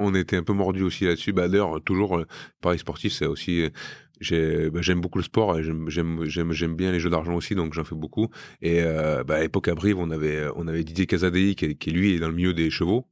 on, 0.00 0.14
était 0.16 0.36
un 0.36 0.42
peu 0.42 0.54
mordus 0.54 0.82
aussi 0.82 1.04
là-dessus. 1.04 1.32
Bah, 1.32 1.48
D'ailleurs, 1.48 1.80
toujours, 1.84 2.18
euh, 2.18 2.26
Paris 2.60 2.80
sportif, 2.80 3.12
c'est 3.12 3.26
aussi 3.26 3.70
bah, 4.20 4.80
j'aime 4.80 5.00
beaucoup 5.00 5.18
le 5.18 5.24
sport 5.24 5.58
et 5.58 5.62
j'aime 5.62 6.76
bien 6.76 6.92
les 6.92 7.00
jeux 7.00 7.10
d'argent 7.10 7.34
aussi 7.34 7.54
donc 7.54 7.74
j'en 7.74 7.84
fais 7.84 7.94
beaucoup. 7.94 8.28
Et 8.62 8.82
euh, 8.82 9.24
bah, 9.24 9.36
à 9.36 9.40
l'époque 9.40 9.68
à 9.68 9.74
Brive 9.74 9.98
on 9.98 10.10
avait 10.10 10.46
on 10.56 10.66
avait 10.66 10.84
Didier 10.84 11.06
Casadei 11.06 11.54
qui, 11.54 11.90
lui 11.90 12.14
est 12.14 12.18
dans 12.18 12.28
le 12.28 12.34
milieu 12.34 12.54
des 12.54 12.70
chevaux. 12.70 13.06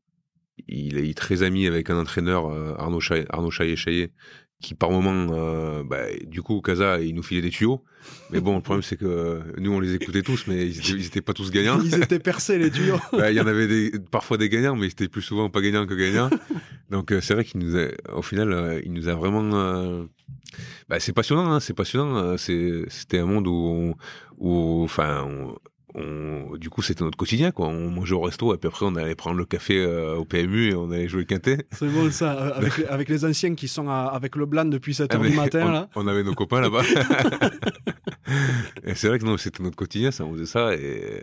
Il 0.68 0.98
est 0.98 1.16
très 1.16 1.42
ami 1.42 1.66
avec 1.66 1.90
un 1.90 1.98
entraîneur 1.98 2.46
euh, 2.46 2.74
Arnaud 2.78 3.00
Chaillet, 3.00 3.76
Chaillet, 3.76 4.12
qui 4.64 4.74
par 4.74 4.90
moment 4.90 5.32
euh, 5.32 5.82
bah, 5.84 6.04
du 6.26 6.42
coup 6.42 6.60
Casa 6.60 7.00
il 7.00 7.14
nous 7.14 7.22
filait 7.22 7.42
des 7.42 7.50
tuyaux. 7.50 7.82
Mais 8.30 8.40
bon 8.40 8.56
le 8.56 8.62
problème 8.62 8.82
c'est 8.82 8.96
que 8.96 9.42
nous 9.58 9.72
on 9.72 9.80
les 9.80 9.94
écoutait 9.94 10.22
tous 10.22 10.46
mais 10.46 10.66
ils 10.66 11.06
étaient, 11.06 11.22
pas 11.22 11.32
tous 11.32 11.50
gagnants. 11.50 11.80
Ils 11.80 11.94
étaient 11.94 12.18
percés 12.18 12.58
les 12.58 12.70
tuyaux. 12.70 12.98
Bah, 13.12 13.30
il 13.30 13.36
y 13.36 13.40
en 13.40 13.46
avait 13.46 13.66
des, 13.66 13.92
parfois 14.10 14.36
des 14.36 14.48
gagnants 14.48 14.76
mais 14.76 14.88
c'était 14.88 15.08
plus 15.08 15.22
souvent 15.22 15.48
pas 15.50 15.60
gagnants 15.60 15.86
que 15.86 15.94
gagnants. 15.94 16.30
Donc 16.90 17.14
c'est 17.20 17.34
vrai 17.34 17.44
qu'il 17.44 17.60
nous 17.60 17.76
a, 17.76 17.88
au 18.14 18.22
final 18.22 18.82
il 18.84 18.92
nous 18.92 19.08
a 19.08 19.14
vraiment 19.14 20.06
bah, 20.88 21.00
c'est 21.00 21.12
passionnant, 21.12 21.50
hein, 21.50 21.60
c'est 21.60 21.74
passionnant. 21.74 22.16
Euh, 22.16 22.36
c'était 22.36 23.18
un 23.18 23.26
monde 23.26 23.46
où, 23.46 23.94
où 24.38 24.84
enfin, 24.84 25.24
on, 25.26 25.56
du 25.94 26.70
coup, 26.70 26.82
c'était 26.82 27.04
notre 27.04 27.16
quotidien, 27.16 27.52
quoi. 27.52 27.68
On 27.68 27.90
mangeait 27.90 28.14
au 28.14 28.20
resto, 28.20 28.54
et 28.54 28.58
puis 28.58 28.68
après, 28.68 28.86
on 28.86 28.96
allait 28.96 29.14
prendre 29.14 29.36
le 29.36 29.44
café 29.44 29.78
euh, 29.78 30.16
au 30.16 30.24
PMU 30.24 30.70
et 30.70 30.74
on 30.74 30.90
allait 30.90 31.08
jouer 31.08 31.24
quintet. 31.24 31.66
C'est 31.72 31.86
bon, 31.86 32.10
ça. 32.10 32.32
Avec, 32.56 32.72
avec, 32.88 33.08
les 33.08 33.24
anciens 33.24 33.54
qui 33.54 33.68
sont 33.68 33.88
avec 33.88 34.36
le 34.36 34.46
blanc 34.46 34.64
depuis 34.64 34.94
7 34.94 35.12
h 35.12 35.18
ah, 35.18 35.28
du 35.28 35.36
matin, 35.36 35.66
on, 35.66 35.70
là. 35.70 35.88
On 35.94 36.06
avait 36.06 36.22
nos 36.22 36.34
copains 36.34 36.60
là-bas. 36.60 36.82
et 38.84 38.94
c'est 38.94 39.08
vrai 39.08 39.18
que 39.18 39.24
non, 39.24 39.36
c'était 39.36 39.62
notre 39.62 39.76
quotidien, 39.76 40.10
ça, 40.10 40.24
on 40.24 40.34
faisait 40.34 40.46
ça. 40.46 40.74
Et 40.74 41.22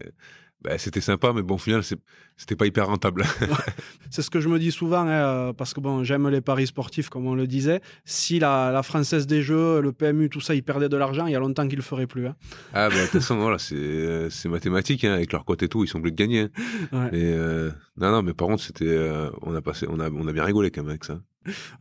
bah, 0.64 0.78
c'était 0.78 1.02
sympa, 1.02 1.34
mais 1.34 1.42
bon, 1.42 1.56
au 1.56 1.58
final, 1.58 1.82
c'était 1.84 2.56
pas 2.56 2.68
hyper 2.68 2.86
rentable. 2.86 3.24
c'est 4.12 4.22
ce 4.22 4.30
que 4.30 4.40
je 4.40 4.48
me 4.48 4.60
dis 4.60 4.72
souvent, 4.72 5.02
hein, 5.02 5.08
euh, 5.08 5.54
parce 5.54 5.74
que 5.74 5.80
bon, 5.80 6.04
j'aime 6.04 6.30
les 6.30 6.42
paris 6.42 6.68
sportifs, 6.68 7.10
comme 7.10 7.26
on 7.26 7.34
le 7.34 7.48
disait. 7.48 7.82
Si 8.06 8.38
la, 8.38 8.72
la, 8.72 8.84
Française 8.84 9.26
des 9.26 9.42
Jeux, 9.42 9.82
le 9.82 9.92
PMU, 9.92 10.30
tout 10.30 10.40
ça, 10.40 10.54
ils 10.54 10.62
perdaient 10.62 10.90
de 10.90 10.98
l'argent, 10.98 11.26
il 11.26 11.32
y 11.32 11.36
a 11.36 11.40
longtemps 11.40 11.68
qu'ils 11.68 11.78
le 11.78 11.84
feraient 11.84 12.06
plus. 12.06 12.28
Hein. 12.28 12.36
Ah, 12.74 12.90
bah, 12.90 12.96
de 12.96 13.02
toute 13.02 13.22
façon, 13.22 13.38
voilà, 13.38 13.58
c'est 13.58 14.50
mathématique, 14.50 15.04
hein, 15.04 15.14
avec 15.14 15.32
leur 15.32 15.46
côté 15.46 15.66
et 15.66 15.70
tout, 15.70 15.84
ils 15.84 15.88
sont 15.88 15.98
obligés 15.98 16.12
de 16.12 16.18
gagner. 16.18 16.48
Euh, 16.94 17.72
non, 17.98 18.12
non, 18.12 18.22
mais 18.22 18.34
par 18.34 18.48
contre, 18.48 18.62
c'était, 18.62 18.86
euh, 18.86 19.32
on, 19.42 19.56
a 19.56 19.62
passé, 19.62 19.88
on, 19.90 20.00
a, 20.00 20.12
on 20.12 20.28
a 20.28 20.34
bien 20.34 20.44
rigolé 20.44 20.70
quand 20.70 20.82
même 20.82 20.92
avec 20.92 21.06
ça. 21.06 21.20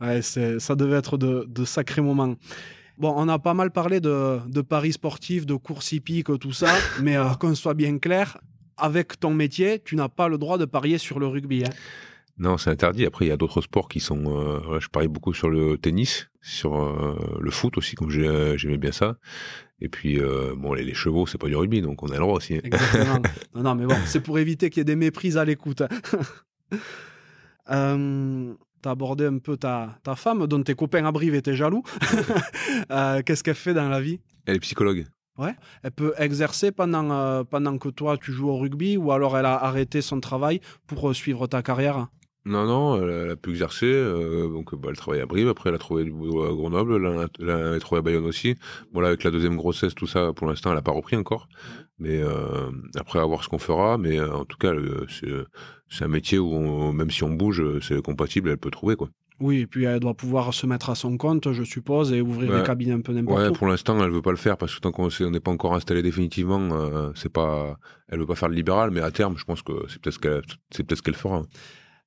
Ouais, 0.01 0.23
ça 0.23 0.75
devait 0.75 0.97
être 0.97 1.17
de, 1.17 1.45
de 1.47 1.65
sacrés 1.65 2.01
moments. 2.01 2.35
Bon, 2.97 3.13
on 3.15 3.27
a 3.29 3.37
pas 3.37 3.53
mal 3.53 3.71
parlé 3.71 3.99
de, 3.99 4.39
de 4.47 4.61
paris 4.61 4.93
sportifs, 4.93 5.45
de 5.45 5.55
courses 5.55 5.91
hippiques, 5.91 6.39
tout 6.39 6.51
ça, 6.51 6.73
mais 7.01 7.15
qu'on 7.39 7.53
soit 7.53 7.73
bien 7.75 7.99
clair, 7.99 8.37
avec 8.81 9.19
ton 9.19 9.33
métier, 9.33 9.79
tu 9.83 9.95
n'as 9.95 10.09
pas 10.09 10.27
le 10.27 10.37
droit 10.37 10.57
de 10.57 10.65
parier 10.65 10.97
sur 10.97 11.19
le 11.19 11.27
rugby. 11.27 11.63
Hein. 11.63 11.69
Non, 12.37 12.57
c'est 12.57 12.69
interdit. 12.69 13.05
Après, 13.05 13.25
il 13.25 13.27
y 13.27 13.31
a 13.31 13.37
d'autres 13.37 13.61
sports 13.61 13.87
qui 13.87 13.99
sont. 13.99 14.23
Euh, 14.25 14.79
je 14.79 14.87
parie 14.89 15.07
beaucoup 15.07 15.33
sur 15.33 15.49
le 15.49 15.77
tennis, 15.77 16.29
sur 16.41 16.81
euh, 16.81 17.37
le 17.39 17.51
foot 17.51 17.77
aussi, 17.77 17.95
comme 17.95 18.09
j'aimais 18.09 18.77
bien 18.77 18.91
ça. 18.91 19.17
Et 19.79 19.89
puis, 19.89 20.19
euh, 20.19 20.53
bon, 20.55 20.73
les, 20.73 20.93
chevaux, 20.93 21.25
c'est 21.25 21.37
pas 21.37 21.47
du 21.47 21.55
rugby, 21.55 21.81
donc 21.81 22.03
on 22.03 22.07
a 22.07 22.13
le 22.13 22.19
droit 22.19 22.35
aussi. 22.35 22.55
Hein. 22.55 22.61
Exactement. 22.63 23.21
non, 23.55 23.63
non, 23.63 23.75
mais 23.75 23.85
bon, 23.85 23.97
c'est 24.05 24.21
pour 24.21 24.39
éviter 24.39 24.69
qu'il 24.69 24.79
y 24.79 24.81
ait 24.81 24.85
des 24.85 24.95
méprises 24.95 25.37
à 25.37 25.45
l'écoute. 25.45 25.81
euh, 27.71 28.53
tu 28.81 28.89
as 28.89 28.91
abordé 28.91 29.25
un 29.25 29.37
peu 29.37 29.57
ta, 29.57 29.99
ta 30.03 30.15
femme, 30.15 30.47
dont 30.47 30.61
tes 30.63 30.75
copains 30.75 31.05
à 31.05 31.11
Brive 31.11 31.35
étaient 31.35 31.55
jaloux. 31.55 31.83
Qu'est-ce 33.25 33.43
qu'elle 33.43 33.55
fait 33.55 33.73
dans 33.73 33.89
la 33.89 34.01
vie? 34.01 34.19
Elle 34.45 34.55
est 34.55 34.59
psychologue. 34.59 35.05
Ouais. 35.37 35.55
Elle 35.83 35.91
peut 35.91 36.13
exercer 36.17 36.71
pendant, 36.71 37.09
euh, 37.11 37.43
pendant 37.43 37.77
que 37.77 37.89
toi 37.89 38.17
tu 38.17 38.31
joues 38.31 38.49
au 38.49 38.57
rugby 38.57 38.97
ou 38.97 39.11
alors 39.11 39.37
elle 39.37 39.45
a 39.45 39.55
arrêté 39.55 40.01
son 40.01 40.19
travail 40.19 40.59
pour 40.87 41.09
euh, 41.09 41.13
suivre 41.13 41.47
ta 41.47 41.61
carrière? 41.63 42.07
Non, 42.43 42.65
non, 42.65 43.01
elle, 43.01 43.29
a 43.29 43.35
pu 43.35 43.51
exercer. 43.51 43.85
Euh, 43.85 44.49
donc, 44.49 44.73
bah, 44.73 44.89
elle 44.89 44.97
travaille 44.97 45.21
à 45.21 45.27
Brive. 45.27 45.47
Après, 45.47 45.69
elle 45.69 45.75
a 45.75 45.77
trouvé 45.77 46.03
du 46.03 46.11
boulot 46.11 46.43
à 46.43 46.49
Grenoble. 46.49 47.29
Elle 47.39 47.49
a, 47.51 47.79
trouvé 47.79 47.99
à 47.99 48.01
Bayonne 48.01 48.25
aussi. 48.25 48.55
Voilà, 48.91 49.09
avec 49.09 49.23
la 49.23 49.29
deuxième 49.29 49.55
grossesse, 49.57 49.93
tout 49.93 50.07
ça, 50.07 50.33
pour 50.33 50.47
l'instant, 50.47 50.71
elle 50.71 50.75
n'a 50.77 50.81
pas 50.81 50.91
repris 50.91 51.15
encore. 51.15 51.47
Mais 51.99 52.19
après, 52.95 53.19
à 53.19 53.25
voir 53.25 53.43
ce 53.43 53.49
qu'on 53.49 53.59
fera. 53.59 53.99
Mais 53.99 54.19
en 54.19 54.45
tout 54.45 54.57
cas, 54.57 54.73
c'est 55.87 56.03
un 56.03 56.07
métier 56.07 56.39
où, 56.39 56.91
même 56.91 57.11
si 57.11 57.23
on 57.23 57.29
bouge, 57.29 57.63
c'est 57.81 58.01
compatible. 58.01 58.49
Elle 58.49 58.57
peut 58.57 58.71
trouver, 58.71 58.95
quoi. 58.95 59.09
Oui, 59.41 59.61
et 59.61 59.67
puis 59.67 59.85
elle 59.85 59.99
doit 59.99 60.13
pouvoir 60.13 60.53
se 60.53 60.67
mettre 60.67 60.91
à 60.91 60.95
son 60.95 61.17
compte, 61.17 61.51
je 61.51 61.63
suppose, 61.63 62.13
et 62.13 62.21
ouvrir 62.21 62.55
des 62.55 62.63
cabinets 62.63 62.93
un 62.93 63.01
peu 63.01 63.11
n'importe 63.11 63.39
ouais, 63.39 63.49
où. 63.49 63.53
pour 63.53 63.67
l'instant, 63.67 64.01
elle 64.03 64.11
veut 64.11 64.21
pas 64.21 64.31
le 64.31 64.37
faire 64.37 64.55
parce 64.55 64.75
que 64.75 64.79
tant 64.79 64.91
qu'on 64.91 65.09
n'est 65.31 65.39
pas 65.39 65.51
encore 65.51 65.73
installé 65.73 66.03
définitivement, 66.03 66.69
euh, 66.71 67.11
c'est 67.15 67.31
pas, 67.31 67.77
elle 68.07 68.19
veut 68.19 68.27
pas 68.27 68.35
faire 68.35 68.49
le 68.49 68.55
libéral, 68.55 68.91
mais 68.91 69.01
à 69.01 69.09
terme, 69.09 69.35
je 69.37 69.43
pense 69.43 69.63
que 69.63 69.73
c'est 69.89 69.99
peut-être 69.99 70.13
ce 70.13 70.19
qu'elle, 70.19 70.41
c'est 70.69 70.83
peut-être 70.83 70.99
ce 70.99 71.03
qu'elle 71.03 71.15
fera. 71.15 71.41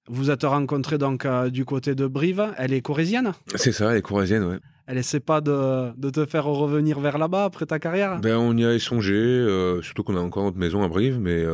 Vous 0.09 0.31
êtes 0.31 0.45
rencontrés 0.45 0.99
donc 0.99 1.25
euh, 1.25 1.51
du 1.51 1.65
côté 1.65 1.97
de 1.97 2.07
Brive. 2.07 2.55
Elle 2.57 2.73
est 2.73 2.83
corésienne? 2.83 3.33
C'est 3.57 3.73
ça, 3.73 3.91
elle 3.91 3.99
est 3.99 4.03
corésienne, 4.03 4.45
ouais. 4.45 4.59
Elle 4.87 4.99
essaie 4.99 5.19
pas 5.19 5.41
de, 5.41 5.99
de 5.99 6.11
te 6.11 6.27
faire 6.27 6.45
revenir 6.45 7.01
vers 7.01 7.17
là-bas 7.19 7.45
après 7.45 7.65
ta 7.67 7.79
carrière? 7.79 8.21
Ben 8.21 8.37
on 8.37 8.55
y 8.57 8.65
a 8.65 8.79
songé, 8.79 9.15
euh, 9.15 9.81
surtout 9.83 10.05
qu'on 10.05 10.17
a 10.17 10.21
encore 10.21 10.45
notre 10.45 10.59
maison 10.59 10.85
à 10.85 10.89
Brive, 10.89 11.19
mais 11.19 11.45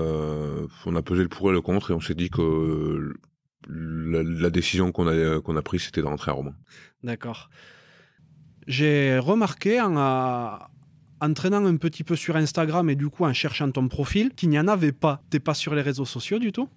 on 0.84 0.96
a 0.96 1.02
pesé 1.02 1.22
le 1.22 1.28
pour 1.28 1.48
et 1.48 1.52
le 1.52 1.60
contre 1.60 1.92
et 1.92 1.94
on 1.94 2.00
s'est 2.00 2.16
dit 2.16 2.28
que 2.28 3.14
la, 3.68 4.50
décision 4.50 4.92
qu'on 4.92 5.06
a, 5.06 5.40
qu'on 5.40 5.56
a 5.56 5.62
prise, 5.62 5.82
c'était 5.82 6.00
de 6.00 6.06
rentrer 6.06 6.30
à 6.30 6.34
Romain. 6.34 6.54
D'accord. 7.02 7.50
J'ai 8.66 9.18
remarqué 9.18 9.80
en, 9.80 9.96
en 11.20 11.34
traînant 11.34 11.64
un 11.64 11.76
petit 11.76 12.04
peu 12.04 12.16
sur 12.16 12.36
Instagram 12.36 12.88
et 12.88 12.96
du 12.96 13.08
coup 13.08 13.24
en 13.24 13.32
cherchant 13.32 13.70
ton 13.70 13.88
profil 13.88 14.30
qu'il 14.34 14.48
n'y 14.48 14.58
en 14.58 14.68
avait 14.68 14.92
pas. 14.92 15.22
T'es 15.30 15.40
pas 15.40 15.54
sur 15.54 15.74
les 15.74 15.82
réseaux 15.82 16.04
sociaux 16.04 16.38
du 16.38 16.52
tout? 16.52 16.68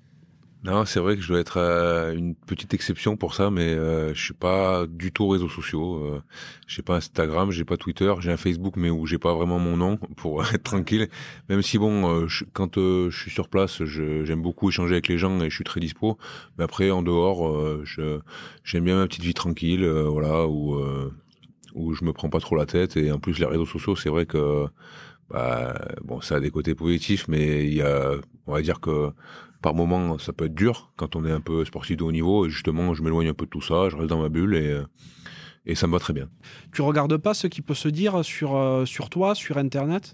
Non, 0.63 0.85
c'est 0.85 1.01
vrai 1.01 1.17
que 1.17 1.21
je 1.21 1.27
dois 1.27 1.41
être 1.41 1.57
euh, 1.57 2.13
une 2.15 2.35
petite 2.35 2.73
exception 2.73 3.17
pour 3.17 3.35
ça, 3.35 3.51
mais 3.51 3.73
euh, 3.73 4.13
je 4.13 4.23
suis 4.23 4.33
pas 4.33 4.87
du 4.87 5.11
tout 5.11 5.27
réseaux 5.27 5.49
sociaux. 5.49 5.95
Euh, 6.05 6.21
j'ai 6.67 6.81
pas 6.81 6.95
Instagram, 6.95 7.51
j'ai 7.51 7.65
pas 7.65 7.75
Twitter, 7.75 8.13
j'ai 8.19 8.31
un 8.31 8.37
Facebook, 8.37 8.75
mais 8.77 8.89
où 8.89 9.05
j'ai 9.05 9.17
pas 9.17 9.33
vraiment 9.33 9.59
mon 9.59 9.75
nom 9.75 9.97
pour 10.15 10.41
être 10.45 10.63
tranquille. 10.63 11.09
Même 11.49 11.61
si 11.61 11.77
bon, 11.77 12.21
euh, 12.21 12.27
quand 12.53 12.77
je 12.77 13.09
suis 13.11 13.29
sur 13.29 13.49
place, 13.49 13.83
j'aime 13.83 14.41
beaucoup 14.41 14.69
échanger 14.69 14.93
avec 14.93 15.09
les 15.09 15.17
gens 15.17 15.41
et 15.41 15.49
je 15.49 15.55
suis 15.55 15.65
très 15.65 15.81
dispo. 15.81 16.17
Mais 16.57 16.63
après, 16.63 16.91
en 16.91 17.01
dehors, 17.01 17.85
je 17.85 18.19
j'aime 18.63 18.85
bien 18.85 18.95
ma 18.95 19.07
petite 19.07 19.23
vie 19.23 19.33
tranquille, 19.33 19.85
voilà, 19.85 20.47
où 20.47 20.81
où 21.73 21.93
je 21.93 22.05
me 22.05 22.13
prends 22.13 22.29
pas 22.29 22.39
trop 22.39 22.55
la 22.55 22.65
tête. 22.65 22.95
Et 22.95 23.11
en 23.11 23.19
plus, 23.19 23.39
les 23.39 23.45
réseaux 23.45 23.65
sociaux, 23.65 23.95
c'est 23.97 24.09
vrai 24.09 24.25
que 24.25 24.65
bah, 25.29 25.75
bon, 26.03 26.21
ça 26.21 26.35
a 26.35 26.39
des 26.39 26.51
côtés 26.51 26.75
positifs, 26.75 27.27
mais 27.27 27.65
il 27.65 27.73
y 27.73 27.81
a, 27.81 28.13
on 28.47 28.53
va 28.53 28.61
dire 28.61 28.79
que 28.79 29.11
par 29.63 29.73
moment, 29.73 30.19
ça 30.19 30.33
peut 30.33 30.45
être 30.45 30.53
dur 30.53 30.93
quand 30.95 31.15
on 31.15 31.25
est 31.25 31.31
un 31.31 31.41
peu 31.41 31.65
sportif 31.65 31.97
de 31.97 32.03
haut 32.03 32.11
niveau. 32.11 32.45
Et 32.45 32.49
justement, 32.51 32.93
je 32.93 33.01
m'éloigne 33.01 33.29
un 33.29 33.33
peu 33.33 33.45
de 33.45 33.49
tout 33.49 33.61
ça, 33.61 33.89
je 33.89 33.95
reste 33.95 34.09
dans 34.09 34.21
ma 34.21 34.29
bulle 34.29 34.55
et, 34.55 34.79
et 35.65 35.73
ça 35.73 35.87
me 35.87 35.93
va 35.93 35.99
très 35.99 36.13
bien. 36.13 36.27
Tu 36.71 36.83
regardes 36.83 37.17
pas 37.17 37.33
ce 37.33 37.47
qui 37.47 37.61
peut 37.61 37.73
se 37.73 37.87
dire 37.87 38.23
sur, 38.23 38.55
euh, 38.55 38.85
sur 38.85 39.09
toi, 39.09 39.33
sur 39.33 39.57
Internet? 39.57 40.13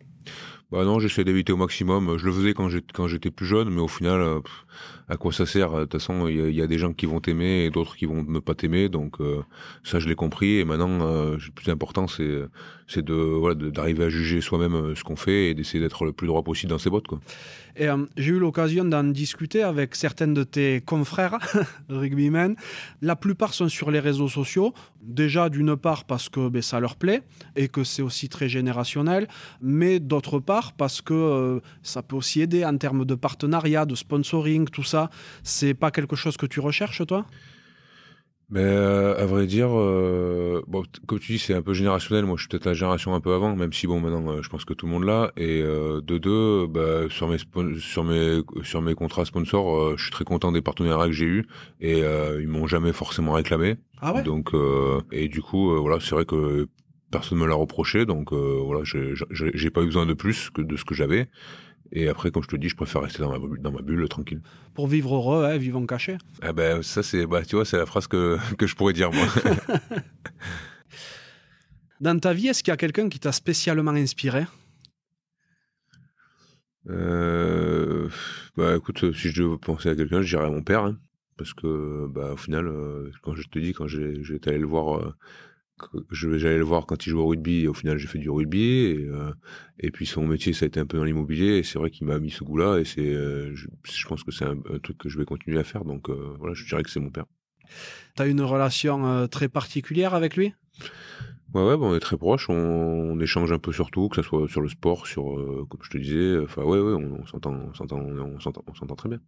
Bah 0.72 0.86
non, 0.86 1.00
j'essaie 1.00 1.24
d'éviter 1.24 1.52
au 1.52 1.58
maximum. 1.58 2.18
Je 2.18 2.26
le 2.26 2.32
faisais 2.32 2.54
quand 2.54 2.70
j'étais 2.70 2.94
quand 2.94 3.08
j'étais 3.08 3.32
plus 3.32 3.48
jeune, 3.48 3.70
mais 3.70 3.82
au 3.82 3.88
final, 3.88 4.22
euh, 4.22 4.40
à 5.10 5.18
quoi 5.18 5.34
ça 5.34 5.46
sert 5.46 5.72
De 5.72 5.82
toute 5.82 5.94
façon, 5.94 6.28
il 6.28 6.52
y, 6.52 6.62
a 6.62 6.68
des 6.68 6.78
gens 6.78 6.94
qui 6.94 7.08
vont 7.08 7.20
t'aimer 7.20 7.66
et 7.66 7.72
d'autres 7.72 7.96
qui 7.96 8.06
vont 8.06 8.24
ne 8.24 8.40
pas 8.40 8.54
t'aimer. 8.54 8.90
Donc 8.90 9.20
euh, 9.20 9.42
ça, 9.84 9.98
je 10.00 10.08
l'ai 10.08 10.16
compris. 10.16 10.60
Et 10.60 10.66
maintenant, 10.66 11.02
euh, 11.02 11.36
le 11.36 11.52
plus 11.52 11.70
important, 11.72 12.08
c'est 12.08 13.02
de 13.02 13.70
d'arriver 13.70 14.06
à 14.06 14.10
juger 14.10 14.42
soi-même 14.42 14.96
ce 14.96 15.04
qu'on 15.04 15.16
fait 15.16 15.50
et 15.50 15.54
d'essayer 15.54 15.80
d'être 15.80 16.06
le 16.06 16.12
plus 16.12 16.28
droit 16.28 16.44
possible 16.44 16.70
dans 16.70 16.78
ses 16.78 16.90
bottes. 16.90 17.08
Et 17.80 17.88
j'ai 18.18 18.32
eu 18.32 18.40
l'occasion 18.40 18.84
d'en 18.84 19.06
discuter 19.06 19.64
avec 19.64 19.96
certains 19.96 20.28
de 20.28 20.44
tes 20.44 20.82
confrères 20.82 21.38
rugbymen. 21.90 22.56
La 23.02 23.16
plupart 23.16 23.54
sont 23.54 23.70
sur 23.70 23.90
les 23.90 24.02
réseaux 24.02 24.28
sociaux. 24.28 24.74
Déjà, 25.02 25.48
d'une 25.48 25.78
part 25.78 26.04
parce 26.04 26.28
que 26.28 26.50
ben, 26.50 26.62
ça 26.62 26.82
leur 26.82 26.98
plaît 26.98 27.22
et 27.56 27.70
que 27.70 27.86
c'est 27.86 28.02
aussi 28.02 28.28
très 28.28 28.50
générationnel, 28.50 29.28
mais 29.62 30.02
d'autre 30.02 30.40
part 30.40 30.74
parce 30.74 31.02
que 31.02 31.14
euh, 31.14 31.60
ça 31.84 32.04
peut 32.04 32.18
aussi 32.18 32.42
aider 32.42 32.66
en 32.66 32.76
termes 32.76 33.06
de 33.06 33.16
partenariat, 33.16 33.86
de 33.86 33.96
sponsoring, 33.96 34.68
tout 34.68 34.84
ça. 34.84 34.99
C'est 35.44 35.74
pas 35.74 35.92
quelque 35.92 36.16
chose 36.16 36.38
que 36.38 36.46
tu 36.46 36.60
recherches, 36.60 37.06
toi? 37.06 37.26
Mais 38.52 38.64
euh, 38.64 39.16
à 39.22 39.28
vrai 39.28 39.46
dire, 39.46 39.70
euh, 39.72 40.64
bon, 40.68 40.82
comme 41.06 41.20
tu 41.20 41.34
dis, 41.34 41.38
c'est 41.38 41.54
un 41.54 41.62
peu 41.62 41.74
générationnel. 41.74 42.26
Moi, 42.26 42.36
je 42.36 42.42
suis 42.42 42.48
peut-être 42.50 42.66
la 42.66 42.74
génération 42.74 43.14
un 43.14 43.20
peu 43.20 43.34
avant, 43.34 43.56
même 43.56 43.72
si 43.72 43.86
bon, 43.86 44.00
maintenant, 44.02 44.42
je 44.42 44.50
pense 44.50 44.66
que 44.66 44.74
tout 44.74 44.88
le 44.88 44.92
monde 44.92 45.04
l'a. 45.04 45.32
Et 45.38 45.62
de 45.62 46.18
deux, 46.18 46.66
bah, 46.66 47.08
sur 47.12 47.28
mes 47.28 47.38
sur 47.80 48.04
mes 48.04 48.42
sur 48.64 48.82
mes 48.82 48.96
contrats 48.96 49.26
sponsors, 49.26 49.96
je 49.98 50.02
suis 50.02 50.12
très 50.12 50.26
content 50.26 50.52
des 50.52 50.64
partenariats 50.64 51.06
que 51.06 51.12
j'ai 51.12 51.26
eus 51.26 51.46
et 51.80 52.00
ils 52.00 52.48
m'ont 52.48 52.66
jamais 52.66 52.92
forcément 52.92 53.34
réclamé. 53.34 53.76
Ah 54.02 54.16
ouais? 54.16 54.24
Donc 54.24 54.54
et 55.12 55.28
du 55.28 55.44
coup, 55.44 55.80
voilà, 55.80 56.00
c'est 56.00 56.16
vrai 56.16 56.26
que 56.26 56.68
personne 57.12 57.38
me 57.38 57.48
l'a 57.48 57.56
reproché, 57.56 58.06
donc 58.06 58.32
euh, 58.32 58.62
voilà, 58.64 58.82
j'ai 58.84 59.70
pas 59.70 59.82
eu 59.82 59.86
besoin 59.86 60.06
de 60.06 60.14
plus 60.14 60.50
que 60.50 60.62
de 60.62 60.78
ce 60.78 60.86
que 60.86 60.96
j'avais. 60.96 61.28
Et 61.92 62.08
après, 62.08 62.32
comme 62.32 62.44
je 62.44 62.48
te 62.48 62.56
dis, 62.56 62.70
je 62.70 62.76
préfère 62.76 63.02
rester 63.02 63.24
dans 63.24 63.32
ma 63.32 63.40
bulle, 63.40 63.62
dans 63.62 63.72
ma 63.72 63.82
bulle 63.82 64.08
tranquille. 64.08 64.42
Pour 64.76 64.88
vivre 64.88 65.16
heureux, 65.16 65.46
hein, 65.46 65.58
vivant 65.58 65.86
caché. 65.86 66.18
Ah 66.42 66.54
ben 66.54 66.84
ça 66.84 67.02
c'est, 67.02 67.26
bah 67.26 67.44
tu 67.44 67.56
vois, 67.56 67.66
c'est 67.66 67.78
la 67.78 67.86
phrase 67.86 68.08
que 68.08 68.38
que 68.58 68.68
je 68.68 68.76
pourrais 68.76 68.94
dire 68.94 69.12
moi. 69.12 69.26
dans 72.02 72.20
ta 72.20 72.34
vie, 72.34 72.48
est-ce 72.48 72.64
qu'il 72.64 72.72
y 72.72 72.74
a 72.74 72.78
quelqu'un 72.78 73.10
qui 73.10 73.20
t'a 73.20 73.32
spécialement 73.32 73.92
inspiré? 73.92 74.46
Euh, 76.90 78.10
Bah 78.56 78.76
écoute, 78.76 79.14
si 79.14 79.30
je 79.30 79.44
veux 79.44 79.58
penser 79.58 79.90
à 79.90 79.96
quelqu'un, 79.96 80.22
je 80.22 80.36
dirais 80.36 80.48
à 80.48 80.50
mon 80.50 80.64
père, 80.64 80.84
hein, 80.84 80.98
parce 81.38 81.54
que 81.54 82.08
bah 82.08 82.34
au 82.34 82.38
final, 82.38 82.68
euh, 82.68 83.12
quand 83.22 83.36
je 83.36 83.48
te 83.48 83.60
dis, 83.60 83.74
quand 83.74 83.88
j'étais 83.88 84.50
allé 84.50 84.60
le 84.60 84.66
voir 84.68 84.98
euh, 85.00 85.14
j'allais 86.12 86.58
le 86.58 86.64
voir 86.64 86.86
quand 86.86 87.06
il 87.06 87.10
jouait 87.10 87.22
au 87.22 87.28
rugby 87.28 87.64
et 87.64 87.68
au 87.68 87.74
final 87.74 87.98
j'ai 87.98 88.08
fait 88.08 88.20
du 88.20 88.30
rugby 88.30 88.64
et, 88.64 89.06
euh, 89.08 89.32
et 89.80 89.92
puis 89.92 90.06
son 90.06 90.26
métier 90.28 90.54
ça 90.54 90.66
a 90.66 90.68
été 90.68 90.80
un 90.80 90.86
peu 90.86 90.98
dans 90.98 91.04
l'immobilier 91.04 91.58
et 91.58 91.64
c'est 91.64 91.80
vrai 91.80 91.90
qu'il 91.90 92.08
m'a 92.08 92.20
mis 92.20 92.32
ce 92.32 92.44
goût 92.44 92.58
là 92.58 92.78
et 92.78 92.86
c'est 92.86 93.02
euh, 93.02 93.54
je, 93.56 93.68
pense 94.08 94.24
que 94.24 94.32
c'est 94.32 94.46
un, 94.46 94.58
truc 94.84 94.98
que 94.98 95.10
je 95.10 95.18
vais 95.18 95.26
continuer 95.26 95.60
à 95.60 95.64
faire 95.64 95.86
donc 95.86 96.10
euh, 96.10 96.36
voilà 96.40 96.54
je 96.54 96.66
dirais 96.66 96.84
que 96.84 96.90
c'est 96.90 97.00
mon 97.00 97.10
père. 97.10 97.26
T'as 98.16 98.28
une 98.28 98.42
relation 98.42 99.28
très 99.28 99.48
particulière 99.48 100.16
avec 100.16 100.36
lui? 100.36 100.54
Ouais 101.54 101.64
ouais 101.64 101.78
bon, 101.78 101.92
on 101.92 101.96
est 101.96 102.00
très 102.00 102.18
proches 102.18 102.50
on, 102.50 102.54
on, 102.54 103.20
échange 103.20 103.52
un 103.52 103.60
peu 103.60 103.72
sur 103.72 103.92
tout 103.92 104.10
que 104.10 104.16
ce 104.16 104.22
soit 104.22 104.48
sur 104.48 104.62
le 104.62 104.70
sport 104.70 105.08
sur 105.08 105.24
comme 105.70 105.80
je 105.84 105.90
te 105.90 105.98
disais 105.98 106.38
enfin 106.44 106.64
ouais 106.64 106.80
ouais 106.80 106.94
on, 106.94 107.22
on 107.22 107.26
s'entend 107.26 107.54
on 107.54 107.74
s'entend 107.74 108.00
on 108.00 108.40
s'entend 108.40 108.96
très 108.96 109.10
bien 109.10 109.20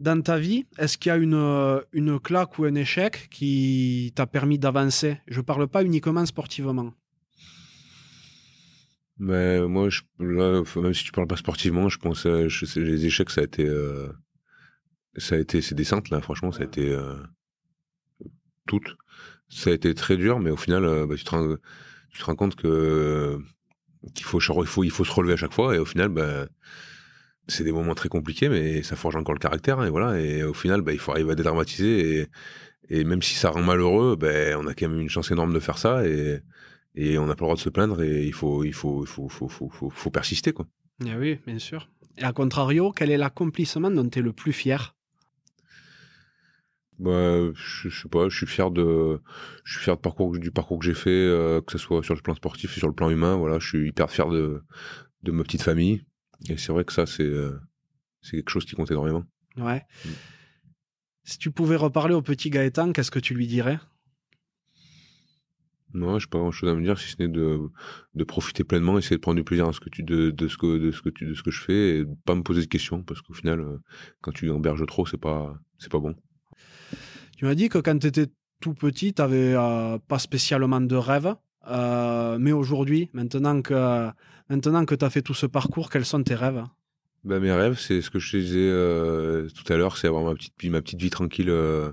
dans 0.00 0.20
ta 0.22 0.38
vie, 0.38 0.64
est-ce 0.78 0.96
qu'il 0.96 1.10
y 1.10 1.12
a 1.12 1.18
une, 1.18 1.34
euh, 1.34 1.80
une 1.92 2.18
claque 2.18 2.58
ou 2.58 2.64
un 2.64 2.74
échec 2.74 3.28
qui 3.30 4.12
t'a 4.16 4.26
permis 4.26 4.58
d'avancer? 4.58 5.18
Je 5.28 5.38
ne 5.38 5.44
parle 5.44 5.68
pas 5.68 5.84
uniquement 5.84 6.24
sportivement. 6.24 6.94
Mais 9.18 9.60
moi, 9.68 9.90
je, 9.90 10.00
même 10.18 10.94
si 10.94 11.04
tu 11.04 11.12
parles 11.12 11.26
pas 11.26 11.36
sportivement, 11.36 11.90
je 11.90 11.98
pense 11.98 12.22
que 12.22 12.80
les 12.80 13.06
échecs, 13.06 13.28
ça 13.28 13.42
a 13.42 13.44
été, 13.44 13.66
euh, 13.66 14.08
ça 15.16 15.34
a 15.34 15.38
été 15.38 15.60
ces 15.60 15.74
descentes 15.74 16.08
là. 16.08 16.22
Franchement, 16.22 16.50
ça 16.50 16.62
a 16.62 16.64
été 16.64 16.88
euh, 16.90 17.16
toutes. 18.66 18.96
Ça 19.50 19.68
a 19.68 19.74
été 19.74 19.94
très 19.94 20.16
dur, 20.16 20.40
mais 20.40 20.50
au 20.50 20.56
final, 20.56 21.06
bah, 21.06 21.16
tu, 21.16 21.24
te 21.24 21.30
rends, 21.30 21.56
tu 22.10 22.18
te 22.18 22.24
rends 22.24 22.36
compte 22.36 22.56
que 22.56 23.38
qu'il 24.14 24.24
faut, 24.24 24.40
il 24.40 24.66
faut, 24.66 24.84
il 24.84 24.90
faut 24.90 25.04
se 25.04 25.12
relever 25.12 25.34
à 25.34 25.36
chaque 25.36 25.52
fois, 25.52 25.74
et 25.74 25.78
au 25.78 25.84
final, 25.84 26.08
bah, 26.08 26.46
c'est 27.50 27.64
des 27.64 27.72
moments 27.72 27.94
très 27.94 28.08
compliqués, 28.08 28.48
mais 28.48 28.82
ça 28.82 28.96
forge 28.96 29.16
encore 29.16 29.34
le 29.34 29.38
caractère. 29.38 29.80
Hein, 29.80 29.86
et 29.86 29.90
voilà. 29.90 30.18
Et 30.20 30.42
au 30.42 30.54
final, 30.54 30.80
bah, 30.80 30.92
il 30.92 30.98
faut 30.98 31.12
arriver 31.12 31.32
à 31.32 31.34
dédramatiser. 31.34 32.20
Et, 32.20 32.26
et 32.88 33.04
même 33.04 33.22
si 33.22 33.34
ça 33.34 33.50
rend 33.50 33.62
malheureux, 33.62 34.16
ben, 34.16 34.56
on 34.56 34.66
a 34.66 34.74
quand 34.74 34.88
même 34.88 35.00
une 35.00 35.08
chance 35.08 35.30
énorme 35.30 35.52
de 35.52 35.60
faire 35.60 35.78
ça. 35.78 36.06
Et, 36.06 36.40
et 36.94 37.18
on 37.18 37.26
n'a 37.26 37.34
pas 37.34 37.44
le 37.44 37.46
droit 37.46 37.54
de 37.56 37.60
se 37.60 37.68
plaindre. 37.68 38.02
Et 38.02 38.24
il 38.24 38.32
faut, 38.32 38.64
il 38.64 38.72
faut, 38.72 39.04
il 39.04 39.08
faut, 39.08 39.28
faut, 39.28 39.48
faut, 39.48 39.90
faut, 39.90 40.10
persister. 40.10 40.52
Quoi. 40.52 40.66
Ah 41.04 41.16
oui, 41.18 41.38
bien 41.46 41.58
sûr. 41.58 41.88
Et 42.18 42.24
à 42.24 42.32
contrario, 42.32 42.92
quel 42.92 43.10
est 43.10 43.18
l'accomplissement 43.18 43.90
dont 43.90 44.08
tu 44.08 44.18
es 44.18 44.22
le 44.22 44.32
plus 44.32 44.52
fier? 44.52 44.94
Bah, 46.98 47.52
je, 47.54 47.88
je, 47.88 48.02
sais 48.02 48.08
pas, 48.10 48.28
je 48.28 48.36
suis 48.36 48.46
fier 48.46 48.70
de, 48.70 49.20
je 49.64 49.72
suis 49.72 49.84
fier 49.84 49.96
de 49.96 50.02
parcours, 50.02 50.36
du 50.38 50.50
parcours 50.50 50.78
que 50.78 50.84
j'ai 50.84 50.92
fait, 50.92 51.08
euh, 51.08 51.62
que 51.62 51.72
ce 51.72 51.78
soit 51.78 52.02
sur 52.02 52.14
le 52.14 52.20
plan 52.20 52.34
sportif 52.34 52.76
et 52.76 52.78
sur 52.78 52.88
le 52.88 52.94
plan 52.94 53.08
humain. 53.08 53.36
Voilà, 53.36 53.58
je 53.58 53.66
suis 53.66 53.88
hyper 53.88 54.10
fier 54.10 54.28
de, 54.28 54.62
de 55.22 55.32
ma 55.32 55.42
petite 55.42 55.62
famille. 55.62 56.04
Et 56.48 56.56
c'est 56.56 56.72
vrai 56.72 56.84
que 56.84 56.92
ça, 56.92 57.06
c'est 57.06 57.22
euh, 57.22 57.58
c'est 58.22 58.36
quelque 58.36 58.50
chose 58.50 58.64
qui 58.64 58.74
compte 58.74 58.90
énormément. 58.90 59.24
Ouais. 59.56 59.82
Mm. 60.04 60.08
Si 61.24 61.38
tu 61.38 61.50
pouvais 61.50 61.76
reparler 61.76 62.14
au 62.14 62.22
petit 62.22 62.50
Gaëtan, 62.50 62.92
qu'est-ce 62.92 63.10
que 63.10 63.18
tu 63.18 63.34
lui 63.34 63.46
dirais? 63.46 63.78
Non, 65.92 66.18
je 66.18 66.26
n'ai 66.26 66.30
pas 66.30 66.38
grand-chose 66.38 66.70
à 66.70 66.74
me 66.74 66.82
dire, 66.82 66.98
si 66.98 67.10
ce 67.10 67.16
n'est 67.18 67.28
de, 67.28 67.58
de 68.14 68.24
profiter 68.24 68.62
pleinement, 68.62 68.96
essayer 68.96 69.16
de 69.16 69.20
prendre 69.20 69.36
du 69.36 69.44
plaisir 69.44 69.68
à 69.68 69.72
ce 69.72 69.80
que 69.80 69.90
tu, 69.90 70.02
de, 70.02 70.30
de, 70.30 70.48
ce 70.48 70.56
que, 70.56 70.78
de, 70.78 70.92
ce 70.92 71.02
que 71.02 71.08
tu, 71.08 71.26
de 71.26 71.34
ce 71.34 71.42
que 71.42 71.50
je 71.50 71.60
fais 71.60 71.98
et 71.98 72.04
pas 72.24 72.34
me 72.34 72.42
poser 72.42 72.60
de 72.60 72.66
questions, 72.66 73.02
parce 73.02 73.20
qu'au 73.20 73.34
final, 73.34 73.60
euh, 73.60 73.78
quand 74.20 74.32
tu 74.32 74.50
emberges 74.50 74.86
trop, 74.86 75.04
c'est 75.04 75.18
pas, 75.18 75.58
c'est 75.78 75.90
pas 75.90 75.98
bon. 75.98 76.14
Tu 77.36 77.44
m'as 77.44 77.56
dit 77.56 77.68
que 77.68 77.78
quand 77.78 77.98
tu 77.98 78.06
étais 78.06 78.28
tout 78.60 78.74
petit, 78.74 79.12
tu 79.14 79.20
n'avais 79.20 79.54
euh, 79.54 79.98
pas 79.98 80.18
spécialement 80.18 80.80
de 80.80 80.96
rêve. 80.96 81.34
Euh, 81.66 82.38
mais 82.38 82.52
aujourd'hui, 82.52 83.10
maintenant 83.12 83.60
que, 83.60 84.10
maintenant 84.50 84.84
que 84.84 84.94
tu 84.94 85.04
as 85.04 85.10
fait 85.10 85.22
tout 85.22 85.34
ce 85.34 85.46
parcours, 85.46 85.88
quels 85.88 86.04
sont 86.04 86.22
tes 86.22 86.34
rêves? 86.34 86.64
Bah, 87.24 87.40
Mes 87.40 87.52
rêves, 87.52 87.78
c'est 87.78 88.02
ce 88.02 88.10
que 88.10 88.18
je 88.18 88.32
te 88.32 88.36
disais 88.36 88.58
euh, 88.58 89.48
tout 89.48 89.72
à 89.72 89.76
l'heure, 89.76 89.96
c'est 89.96 90.08
avoir 90.08 90.24
ma 90.24 90.34
petite, 90.34 90.52
ma 90.64 90.82
petite 90.82 91.00
vie 91.00 91.10
tranquille 91.10 91.50
euh, 91.50 91.92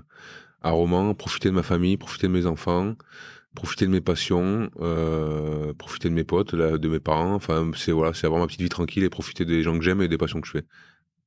à 0.60 0.70
Romans, 0.70 1.14
profiter 1.14 1.48
de 1.48 1.54
ma 1.54 1.62
famille, 1.62 1.96
profiter 1.96 2.26
de 2.26 2.32
mes 2.32 2.46
enfants, 2.46 2.94
profiter 3.54 3.86
de 3.86 3.90
mes 3.90 4.00
passions, 4.00 4.70
profiter 5.78 6.08
de 6.08 6.14
mes 6.14 6.24
potes, 6.24 6.54
de 6.54 6.88
mes 6.88 7.00
parents. 7.00 7.34
Enfin, 7.34 7.70
c'est 7.76 7.92
voilà, 7.92 8.12
avoir 8.22 8.40
ma 8.40 8.46
petite 8.46 8.60
vie 8.60 8.68
tranquille 8.68 9.04
et 9.04 9.10
profiter 9.10 9.44
des 9.44 9.62
gens 9.62 9.78
que 9.78 9.84
j'aime 9.84 10.02
et 10.02 10.08
des 10.08 10.18
passions 10.18 10.40
que 10.40 10.46
je 10.46 10.52
fais. 10.52 10.64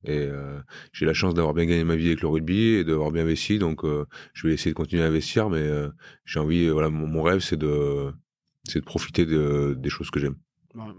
Et 0.04 0.28
j'ai 0.92 1.06
la 1.06 1.14
chance 1.14 1.32
d'avoir 1.34 1.54
bien 1.54 1.64
gagné 1.64 1.84
ma 1.84 1.96
vie 1.96 2.08
avec 2.08 2.22
le 2.22 2.28
rugby 2.28 2.74
et 2.74 2.84
d'avoir 2.84 3.10
bien 3.10 3.22
investi, 3.22 3.58
donc 3.58 3.82
je 4.34 4.46
vais 4.46 4.54
essayer 4.54 4.72
de 4.72 4.76
continuer 4.76 5.02
à 5.02 5.06
investir, 5.06 5.48
mais 5.48 5.66
j'ai 6.24 6.40
envie, 6.40 6.68
voilà, 6.68 6.90
mon 6.90 7.22
rêve 7.22 7.40
c'est 7.40 7.58
de 7.58 8.12
de 8.74 8.80
profiter 8.80 9.26
de, 9.26 9.74
des 9.78 9.90
choses 9.90 10.10
que 10.10 10.20
j'aime. 10.20 10.36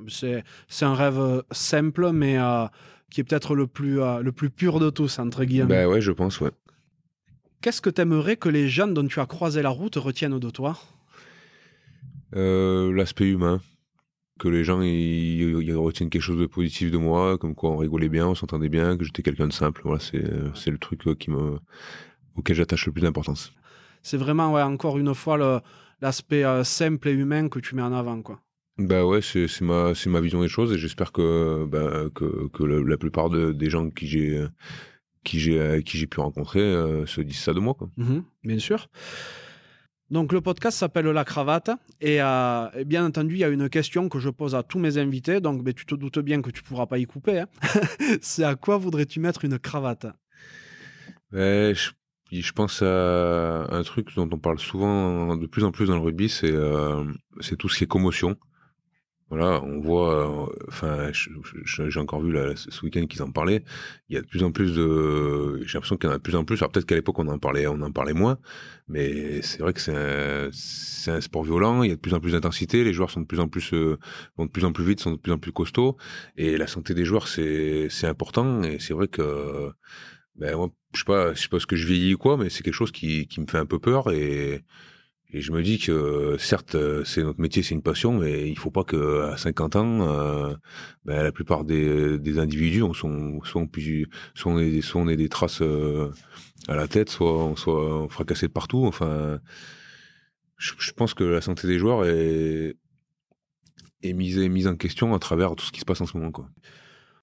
C'est, 0.07 0.43
c'est 0.67 0.85
un 0.85 0.93
rêve 0.93 1.19
euh, 1.19 1.41
simple, 1.51 2.11
mais 2.11 2.37
euh, 2.37 2.65
qui 3.09 3.21
est 3.21 3.23
peut-être 3.23 3.55
le 3.55 3.67
plus, 3.67 4.01
euh, 4.01 4.21
le 4.21 4.31
plus 4.31 4.49
pur 4.49 4.79
de 4.79 4.89
tous, 4.89 5.19
entre 5.19 5.43
guillemets. 5.45 5.67
Ben 5.67 5.87
ouais, 5.87 6.01
je 6.01 6.11
pense, 6.11 6.39
ouais. 6.41 6.51
Qu'est-ce 7.61 7.81
que 7.81 7.89
tu 7.89 8.01
aimerais 8.01 8.35
que 8.35 8.49
les 8.49 8.67
gens 8.67 8.87
dont 8.87 9.07
tu 9.07 9.19
as 9.19 9.25
croisé 9.25 9.61
la 9.61 9.69
route 9.69 9.95
retiennent 9.95 10.39
de 10.39 10.49
toi? 10.49 10.77
L'aspect 12.33 13.29
humain. 13.29 13.61
Que 14.39 14.47
les 14.47 14.63
gens 14.63 14.81
ils, 14.81 15.75
retiennent 15.75 16.09
quelque 16.09 16.23
chose 16.23 16.39
de 16.39 16.47
positif 16.47 16.89
de 16.91 16.97
moi, 16.97 17.37
comme 17.37 17.53
quoi 17.53 17.69
on 17.69 17.77
rigolait 17.77 18.09
bien, 18.09 18.27
on 18.27 18.35
s'entendait 18.35 18.67
bien, 18.67 18.97
que 18.97 19.05
j'étais 19.05 19.21
quelqu'un 19.21 19.47
de 19.47 19.53
simple. 19.53 19.81
Voilà, 19.85 19.99
c'est, 19.99 20.25
c'est 20.55 20.71
le 20.71 20.79
truc 20.79 21.03
qui 21.19 21.29
me, 21.29 21.59
auquel 22.35 22.55
j'attache 22.55 22.87
le 22.87 22.91
plus 22.91 23.01
d'importance. 23.01 23.53
C'est 24.01 24.17
vraiment, 24.17 24.51
ouais, 24.51 24.63
encore 24.63 24.97
une 24.97 25.13
fois, 25.13 25.37
le, 25.37 25.59
l'aspect 26.01 26.43
simple 26.63 27.07
et 27.07 27.13
humain 27.13 27.47
que 27.47 27.59
tu 27.59 27.75
mets 27.75 27.83
en 27.83 27.93
avant, 27.93 28.21
quoi. 28.21 28.41
Bah 28.77 29.05
ouais, 29.05 29.21
c'est 29.21 29.61
ma 29.61 29.93
ma 30.07 30.19
vision 30.19 30.41
des 30.41 30.47
choses 30.47 30.73
et 30.73 30.79
j'espère 30.79 31.11
que 31.11 31.65
bah, 31.65 32.09
que, 32.15 32.47
que 32.47 32.63
la, 32.63 32.97
plupart 32.97 33.29
de, 33.29 33.51
des 33.51 33.69
gens 33.69 33.89
qui 33.91 34.07
j'ai 34.07 34.43
qui 35.23 35.39
j'ai 35.39 35.83
qui 35.85 35.97
j'ai 35.99 36.07
pu 36.07 36.19
rencontrer 36.19 36.61
se 37.05 37.21
disent 37.21 37.39
ça 37.39 37.53
de 37.53 37.59
moi. 37.59 37.75
Quoi. 37.75 37.89
Mhm, 37.97 38.23
bien 38.43 38.57
sûr. 38.57 38.89
Donc 40.09 40.31
le 40.33 40.41
podcast 40.41 40.77
s'appelle 40.77 41.05
La 41.07 41.23
Cravate 41.23 41.71
et, 42.01 42.17
bien 42.85 43.05
entendu 43.05 43.35
il 43.35 43.39
y 43.39 43.43
a 43.43 43.49
une 43.49 43.69
question 43.69 44.09
que 44.09 44.19
je 44.19 44.29
pose 44.29 44.55
à 44.55 44.63
tous 44.63 44.79
mes 44.79 44.97
invités, 44.97 45.39
donc 45.39 45.63
ben, 45.63 45.73
tu 45.73 45.85
te 45.85 45.95
doutes 45.95 46.19
bien 46.19 46.41
que 46.41 46.49
tu 46.49 46.61
pourras 46.63 46.87
pas 46.87 46.97
y 46.97 47.05
couper. 47.05 47.39
Hein. 47.39 47.47
C'est 48.21 48.43
à 48.43 48.55
quoi 48.55 48.77
voudrais-tu 48.77 49.19
mettre 49.19 49.45
une 49.45 49.57
cravate? 49.59 50.07
Ben, 51.31 51.73
je, 51.73 51.91
je, 52.31 52.51
pense 52.51 52.81
à 52.81 53.67
un 53.71 53.83
truc 53.83 54.13
dont 54.15 54.29
on 54.31 54.37
parle 54.37 54.59
souvent 54.59 55.35
de 55.35 55.47
plus 55.47 55.63
en 55.63 55.71
plus 55.71 55.87
dans 55.87 55.95
le 55.95 56.01
rugby, 56.01 56.29
c'est 56.29 56.53
c'est 57.39 57.55
tout 57.55 57.69
ce 57.69 57.77
qui 57.77 57.83
est 57.85 57.87
commotion. 57.87 58.35
Voilà, 59.33 59.63
on 59.63 59.79
voit, 59.79 60.45
euh, 60.45 60.67
enfin, 60.67 61.09
j'ai 61.11 61.99
encore 61.99 62.21
vu 62.21 62.31
là, 62.31 62.53
ce 62.55 62.85
week-end 62.85 63.07
qu'ils 63.07 63.23
en 63.23 63.31
parlaient. 63.31 63.63
Il 64.07 64.15
y 64.15 64.19
a 64.19 64.21
de 64.21 64.27
plus 64.27 64.43
en 64.43 64.51
plus 64.51 64.75
de, 64.75 65.63
j'ai 65.65 65.73
l'impression 65.73 65.97
qu'il 65.97 66.07
y 66.07 66.11
en 66.11 66.15
a 66.15 66.19
de 66.19 66.21
plus 66.21 66.35
en 66.35 66.45
plus. 66.45 66.57
Alors 66.57 66.71
peut-être 66.71 66.85
qu'à 66.85 66.93
l'époque 66.93 67.17
on 67.17 67.27
en 67.27 67.39
parlait, 67.39 67.65
on 67.65 67.81
en 67.81 67.91
parlait 67.91 68.13
moins, 68.13 68.37
mais 68.87 69.41
c'est 69.41 69.57
vrai 69.57 69.73
que 69.73 69.81
c'est 69.81 71.09
un, 71.11 71.19
sport 71.21 71.43
violent. 71.43 71.81
Il 71.81 71.89
y 71.89 71.91
a 71.91 71.95
de 71.95 71.99
plus 71.99 72.13
en 72.13 72.19
plus 72.19 72.33
d'intensité. 72.33 72.83
Les 72.83 72.93
joueurs 72.93 73.09
sont 73.09 73.21
de 73.21 73.25
plus 73.25 73.39
en 73.39 73.47
plus, 73.47 73.73
euh, 73.73 73.97
vont 74.37 74.45
de 74.45 74.51
plus 74.51 74.65
en 74.65 74.71
plus 74.71 74.85
vite, 74.85 74.99
sont 74.99 75.11
de 75.13 75.17
plus 75.17 75.31
en 75.31 75.39
plus 75.39 75.51
costauds. 75.51 75.97
Et 76.37 76.55
la 76.55 76.67
santé 76.67 76.93
des 76.93 77.03
joueurs, 77.03 77.27
c'est, 77.27 77.87
c'est 77.89 78.05
important. 78.05 78.61
Et 78.61 78.77
c'est 78.77 78.93
vrai 78.93 79.07
que, 79.07 79.71
ben 80.35 80.55
moi, 80.55 80.69
je 80.93 80.99
sais 80.99 81.05
pas, 81.05 81.33
je 81.33 81.41
sais 81.41 81.49
pas 81.49 81.59
ce 81.59 81.65
que 81.65 81.75
je 81.75 81.87
vieillis 81.87 82.13
ou 82.13 82.19
quoi, 82.19 82.37
mais 82.37 82.49
c'est 82.51 82.61
quelque 82.61 82.75
chose 82.75 82.91
qui, 82.91 83.25
qui 83.25 83.41
me 83.41 83.47
fait 83.47 83.57
un 83.57 83.65
peu 83.65 83.79
peur 83.79 84.11
et 84.11 84.63
et 85.33 85.41
je 85.41 85.51
me 85.51 85.63
dis 85.63 85.79
que 85.79 86.35
certes, 86.37 86.77
c'est 87.05 87.23
notre 87.23 87.41
métier, 87.41 87.63
c'est 87.63 87.73
une 87.73 87.81
passion, 87.81 88.19
mais 88.19 88.47
il 88.47 88.57
faut 88.57 88.69
pas 88.69 88.83
que 88.83 89.23
à 89.31 89.35
50 89.35 89.75
ans, 89.75 90.01
euh, 90.07 90.53
ben, 91.05 91.23
la 91.23 91.31
plupart 91.31 91.65
des, 91.65 92.37
individus 92.37 92.83
on 92.83 92.93
soit 92.93 93.09
on 93.09 94.59
ait, 94.59 95.15
des 95.15 95.29
traces 95.29 95.63
euh, 95.63 96.11
à 96.67 96.75
la 96.75 96.87
tête, 96.87 97.09
soit 97.09 97.45
on 97.45 97.55
soit 97.55 98.07
fracassé 98.09 98.45
de 98.47 98.51
partout. 98.51 98.85
Enfin, 98.85 99.39
je, 100.57 100.91
pense 100.91 101.15
que 101.15 101.23
la 101.23 101.41
santé 101.41 101.67
des 101.67 101.79
joueurs 101.79 102.05
est, 102.05 102.75
mise, 104.03 104.67
en 104.67 104.75
question 104.75 105.15
à 105.15 105.19
travers 105.19 105.55
tout 105.55 105.65
ce 105.65 105.71
qui 105.71 105.79
se 105.79 105.85
passe 105.85 106.01
en 106.01 106.05
ce 106.05 106.15
moment. 106.15 106.31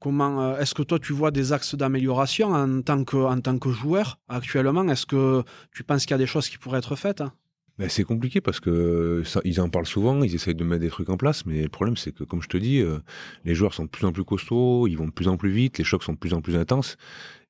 Comment 0.01 0.43
euh, 0.43 0.59
est-ce 0.59 0.75
que 0.75 0.83
toi 0.83 0.99
tu 0.99 1.13
vois 1.13 1.31
des 1.31 1.53
axes 1.53 1.77
d'amélioration 1.77 2.55
en 2.55 2.83
tant 2.83 3.05
que 3.05 3.19
en 3.19 3.41
tant 3.41 3.57
que 3.59 3.71
joueur 3.71 4.19
actuellement? 4.29 4.89
Est-ce 4.89 5.07
que 5.07 5.45
tu 5.73 5.85
penses 5.85 6.07
qu'il 6.07 6.13
y 6.13 6.15
a 6.15 6.19
des 6.19 6.27
choses 6.27 6.49
qui 6.49 6.59
pourraient 6.59 6.79
être 6.79 6.97
faites 6.97 7.23
ben, 7.81 7.89
c'est 7.89 8.05
compliqué 8.05 8.43
parce 8.43 8.61
que 8.61 9.23
ça, 9.25 9.41
ils 9.45 9.59
en 9.59 9.71
parlent 9.71 9.87
souvent, 9.87 10.23
ils 10.23 10.35
essayent 10.35 10.55
de 10.55 10.65
mettre 10.65 10.83
des 10.83 10.91
trucs 10.91 11.09
en 11.09 11.17
place, 11.17 11.47
mais 11.47 11.63
le 11.63 11.71
problème 11.71 11.97
c'est 11.97 12.13
que, 12.13 12.25
comme 12.25 12.43
je 12.43 12.49
te 12.49 12.59
dis, 12.59 12.81
euh, 12.81 12.99
les 13.47 13.55
joueurs 13.55 13.73
sont 13.73 13.85
de 13.85 13.89
plus 13.89 14.05
en 14.05 14.13
plus 14.13 14.23
costauds, 14.23 14.87
ils 14.87 14.97
vont 14.97 15.07
de 15.07 15.11
plus 15.13 15.29
en 15.29 15.39
plus 15.39 15.51
vite, 15.51 15.79
les 15.79 15.85
chocs 15.85 16.03
sont 16.03 16.13
de 16.13 16.19
plus 16.19 16.35
en 16.35 16.43
plus 16.43 16.57
intenses, 16.57 16.99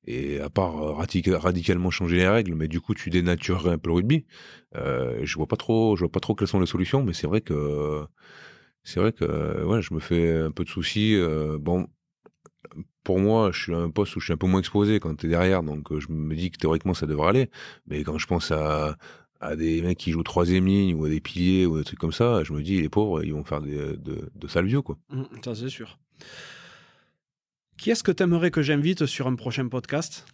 et 0.05 0.39
à 0.39 0.49
part 0.49 0.77
euh, 0.77 0.93
radicalement 0.93 1.91
changer 1.91 2.15
les 2.15 2.29
règles, 2.29 2.55
mais 2.55 2.69
du 2.69 2.79
coup 2.79 2.95
tu 2.95 3.09
dénaturerais 3.09 3.71
un 3.71 3.77
peu 3.77 3.89
le 3.89 3.95
rugby. 3.95 4.25
Euh, 4.77 5.19
je 5.23 5.35
vois 5.35 5.47
pas 5.47 5.57
trop, 5.57 5.97
je 5.97 6.05
vois 6.05 6.11
pas 6.11 6.21
trop 6.21 6.33
quelles 6.33 6.47
sont 6.47 6.61
les 6.61 6.65
solutions, 6.65 7.03
mais 7.03 7.11
c'est 7.11 7.27
vrai 7.27 7.41
que 7.41 8.05
c'est 8.83 9.01
vrai 9.01 9.11
que 9.11 9.65
ouais, 9.65 9.81
je 9.81 9.93
me 9.93 9.99
fais 9.99 10.31
un 10.37 10.51
peu 10.51 10.63
de 10.63 10.69
soucis. 10.69 11.15
Euh, 11.15 11.57
bon, 11.59 11.87
pour 13.03 13.19
moi, 13.19 13.51
je 13.51 13.61
suis 13.61 13.73
à 13.73 13.77
un 13.77 13.89
poste 13.89 14.15
où 14.15 14.19
je 14.19 14.25
suis 14.25 14.33
un 14.33 14.37
peu 14.37 14.47
moins 14.47 14.59
exposé 14.59 14.99
quand 14.99 15.15
tu 15.15 15.25
es 15.27 15.29
derrière, 15.29 15.63
donc 15.63 15.97
je 15.97 16.07
me 16.11 16.35
dis 16.35 16.51
que 16.51 16.57
théoriquement 16.57 16.93
ça 16.93 17.05
devrait 17.05 17.29
aller. 17.29 17.49
Mais 17.87 18.03
quand 18.03 18.17
je 18.17 18.27
pense 18.27 18.51
à, 18.51 18.97
à 19.41 19.55
des 19.55 19.81
mecs 19.81 19.97
qui 19.97 20.11
jouent 20.11 20.23
troisième 20.23 20.67
ligne 20.67 20.93
ou 20.93 21.05
à 21.05 21.09
des 21.09 21.19
piliers 21.19 21.65
ou 21.65 21.77
des 21.77 21.83
trucs 21.83 21.99
comme 21.99 22.13
ça, 22.13 22.43
je 22.43 22.53
me 22.53 22.61
dis, 22.61 22.81
les 22.81 22.89
pauvres, 22.89 23.23
ils 23.23 23.33
vont 23.33 23.43
faire 23.43 23.61
des, 23.61 23.75
de, 23.75 24.29
de 24.33 24.47
sales 24.47 24.67
vieux, 24.67 24.81
quoi. 24.81 24.97
Mmh, 25.09 25.23
ça, 25.43 25.55
c'est 25.55 25.69
sûr. 25.69 25.97
Qui 27.77 27.89
est-ce 27.89 28.03
que 28.03 28.11
tu 28.11 28.21
aimerais 28.21 28.51
que 28.51 28.61
j'invite 28.61 29.07
sur 29.07 29.25
un 29.27 29.35
prochain 29.35 29.67
podcast? 29.67 30.25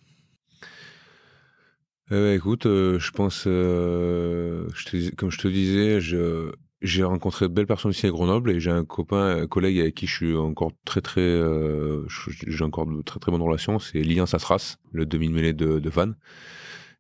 Euh, 2.12 2.36
Écoute, 2.36 2.66
euh, 2.66 3.00
je 3.00 3.12
pense, 3.12 3.46
euh, 3.48 4.68
je 4.74 5.10
comme 5.12 5.32
je 5.32 5.38
te 5.38 5.48
disais, 5.48 6.02
je, 6.02 6.52
j'ai 6.82 7.04
rencontré 7.04 7.48
de 7.48 7.54
belles 7.54 7.68
personnes 7.68 7.92
ici 7.92 8.06
à 8.06 8.10
Grenoble 8.10 8.52
et 8.52 8.60
j'ai 8.60 8.72
un 8.72 8.86
copain, 8.86 9.38
un 9.44 9.48
collègue 9.48 9.80
avec 9.80 9.96
qui 9.96 10.08
je 10.08 10.16
suis 10.16 10.36
encore 10.36 10.72
très 10.86 11.02
très, 11.02 11.22
euh, 11.22 12.06
j'ai 12.48 12.64
encore 12.64 12.86
de 12.86 13.02
très 13.02 13.20
très 13.20 13.32
bonnes 13.32 13.42
relations. 13.42 13.80
C'est 13.80 14.04
Lian 14.04 14.26
Sassras, 14.26 14.78
le 14.92 15.06
demi-mêlée 15.06 15.54
de, 15.54 15.80
de 15.80 15.90
Vannes 15.90 16.16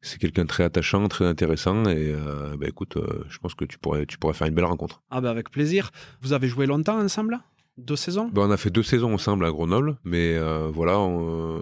c'est 0.07 0.17
quelqu'un 0.17 0.43
de 0.43 0.47
très 0.47 0.63
attachant, 0.63 1.07
très 1.07 1.25
intéressant. 1.25 1.85
Et 1.85 2.11
euh, 2.11 2.55
bah, 2.57 2.67
écoute, 2.67 2.97
euh, 2.97 3.23
je 3.29 3.37
pense 3.37 3.53
que 3.53 3.65
tu 3.65 3.77
pourrais, 3.77 4.05
tu 4.05 4.17
pourrais 4.17 4.33
faire 4.33 4.47
une 4.47 4.55
belle 4.55 4.65
rencontre. 4.65 5.01
Ah 5.11 5.21
bah 5.21 5.29
avec 5.29 5.51
plaisir. 5.51 5.91
Vous 6.21 6.33
avez 6.33 6.47
joué 6.47 6.65
longtemps 6.65 6.99
ensemble 6.99 7.39
Deux 7.77 7.95
saisons? 7.95 8.29
Bah, 8.33 8.41
On 8.45 8.51
a 8.51 8.57
fait 8.57 8.69
deux 8.69 8.83
saisons 8.83 9.13
ensemble 9.13 9.45
à 9.45 9.51
Grenoble, 9.51 9.97
mais 10.03 10.35
euh, 10.35 10.69
voilà, 10.73 10.97
on, 10.99 11.61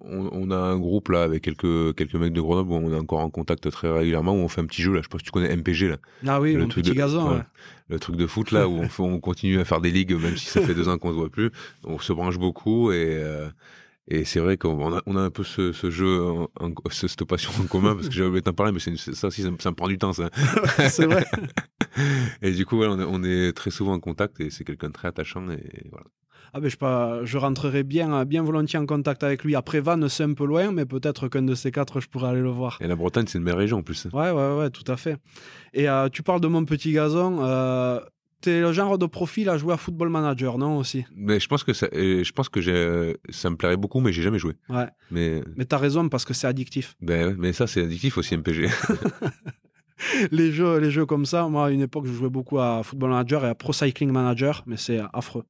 on, 0.00 0.50
a 0.50 0.56
un 0.56 0.78
groupe 0.78 1.08
là 1.08 1.22
avec 1.22 1.42
quelques, 1.42 1.94
quelques 1.94 2.14
mecs 2.14 2.32
de 2.32 2.40
Grenoble 2.40 2.72
où 2.72 2.74
on 2.74 2.92
est 2.92 2.98
encore 2.98 3.20
en 3.20 3.30
contact 3.30 3.70
très 3.70 3.90
régulièrement, 3.90 4.32
où 4.32 4.38
on 4.38 4.48
fait 4.48 4.60
un 4.60 4.66
petit 4.66 4.82
jeu 4.82 4.92
là, 4.92 5.00
je 5.02 5.08
pas 5.08 5.18
si 5.18 5.24
tu 5.24 5.30
connais 5.30 5.54
MPG 5.54 5.88
là. 5.88 5.96
Ah 6.26 6.40
oui, 6.40 6.54
le 6.54 6.66
truc 6.68 6.84
petit 6.84 6.92
de, 6.92 6.98
gazon. 6.98 7.42
Le 7.88 7.98
truc 7.98 8.16
de 8.16 8.26
foot 8.26 8.50
là 8.50 8.68
où 8.68 8.80
on, 8.82 8.88
on 9.04 9.20
continue 9.20 9.60
à 9.60 9.64
faire 9.64 9.80
des 9.80 9.90
ligues 9.90 10.14
même 10.14 10.36
si 10.36 10.46
ça 10.46 10.60
fait 10.60 10.74
deux 10.74 10.88
ans 10.88 10.98
qu'on 10.98 11.10
se 11.10 11.16
voit 11.16 11.30
plus. 11.30 11.50
On 11.84 11.98
se 11.98 12.12
branche 12.12 12.38
beaucoup 12.38 12.92
et 12.92 13.22
et 14.08 14.24
c'est 14.24 14.38
vrai 14.38 14.56
qu'on 14.56 14.96
a, 14.96 15.02
on 15.06 15.16
a 15.16 15.20
un 15.20 15.30
peu 15.30 15.42
ce, 15.42 15.72
ce 15.72 15.90
jeu, 15.90 16.22
en, 16.22 16.48
cette 16.90 17.24
passion 17.24 17.50
en 17.60 17.66
commun, 17.66 17.94
parce 17.94 18.08
que 18.08 18.14
j'avais 18.14 18.28
oublié 18.28 18.42
t'en 18.42 18.52
parler, 18.52 18.72
mais 18.72 18.78
c'est, 18.78 18.96
ça 18.96 19.26
aussi, 19.26 19.42
ça, 19.42 19.50
me 19.70 19.74
prend 19.74 19.88
du 19.88 19.98
temps, 19.98 20.12
ça. 20.12 20.30
c'est 20.88 21.06
vrai. 21.06 21.24
et 22.42 22.52
du 22.52 22.64
coup, 22.64 22.82
on, 22.82 23.00
est, 23.00 23.04
on, 23.04 23.24
est, 23.24 23.52
très 23.52 23.70
souvent 23.70 23.94
en 23.94 24.00
contact 24.00 24.40
et 24.40 24.50
c'est 24.50 24.62
quelqu'un 24.64 24.88
de 24.88 24.92
très 24.92 25.08
attachant. 25.08 25.48
Et 25.50 25.88
voilà. 25.90 26.06
Ah 26.52 26.60
ben 26.60 26.70
je, 26.70 26.76
pas, 26.76 27.24
je 27.24 27.36
rentrerai 27.36 27.82
bien, 27.82 28.24
bien 28.24 28.42
volontiers 28.42 28.78
en 28.78 28.86
contact 28.86 29.24
avec 29.24 29.42
lui. 29.42 29.56
Après 29.56 29.80
Vannes, 29.80 30.08
c'est 30.08 30.22
un 30.22 30.34
peu 30.34 30.46
loin, 30.46 30.70
mais 30.70 30.86
peut-être 30.86 31.28
qu'un 31.28 31.42
de 31.42 31.54
ces 31.54 31.72
quatre, 31.72 32.00
je 32.00 32.08
pourrais 32.08 32.28
aller 32.28 32.40
le 32.40 32.50
voir. 32.50 32.78
Et 32.80 32.86
la 32.86 32.96
Bretagne, 32.96 33.26
c'est 33.26 33.38
une 33.38 33.44
belle 33.44 33.56
région 33.56 33.78
en 33.78 33.82
plus. 33.82 34.06
Ouais, 34.12 34.30
ouais, 34.30 34.56
ouais, 34.56 34.70
tout 34.70 34.90
à 34.90 34.96
fait. 34.96 35.16
Et 35.74 35.88
euh, 35.88 36.08
tu 36.08 36.22
parles 36.22 36.40
de 36.40 36.46
mon 36.46 36.64
petit 36.64 36.92
gazon. 36.92 37.38
Euh, 37.40 38.00
T'es 38.40 38.60
le 38.60 38.72
genre 38.72 38.98
de 38.98 39.06
profil 39.06 39.48
à 39.48 39.56
jouer 39.56 39.72
à 39.74 39.76
Football 39.76 40.10
Manager, 40.10 40.58
non 40.58 40.78
aussi? 40.78 41.04
Mais 41.14 41.40
je 41.40 41.48
pense 41.48 41.64
que 41.64 41.72
ça, 41.72 41.88
je 41.92 42.32
pense 42.32 42.48
que 42.48 43.18
ça 43.30 43.50
me 43.50 43.56
plairait 43.56 43.76
beaucoup, 43.76 44.00
mais 44.00 44.12
j'ai 44.12 44.22
jamais 44.22 44.38
joué. 44.38 44.54
Ouais. 44.68 44.86
Mais 45.10 45.42
mais 45.56 45.64
t'as 45.64 45.78
raison 45.78 46.08
parce 46.08 46.24
que 46.24 46.34
c'est 46.34 46.46
addictif. 46.46 46.96
Ben, 47.00 47.34
mais 47.38 47.52
ça 47.52 47.66
c'est 47.66 47.82
addictif 47.82 48.18
aussi 48.18 48.36
MPG. 48.36 48.68
les 50.30 50.52
jeux, 50.52 50.78
les 50.78 50.90
jeux 50.90 51.06
comme 51.06 51.24
ça, 51.26 51.48
moi 51.48 51.66
à 51.66 51.70
une 51.70 51.80
époque 51.80 52.06
je 52.06 52.12
jouais 52.12 52.28
beaucoup 52.28 52.58
à 52.58 52.82
Football 52.82 53.10
Manager 53.10 53.44
et 53.44 53.48
à 53.48 53.54
Pro 53.54 53.72
Cycling 53.72 54.10
Manager, 54.10 54.62
mais 54.66 54.76
c'est 54.76 55.00
affreux. 55.12 55.44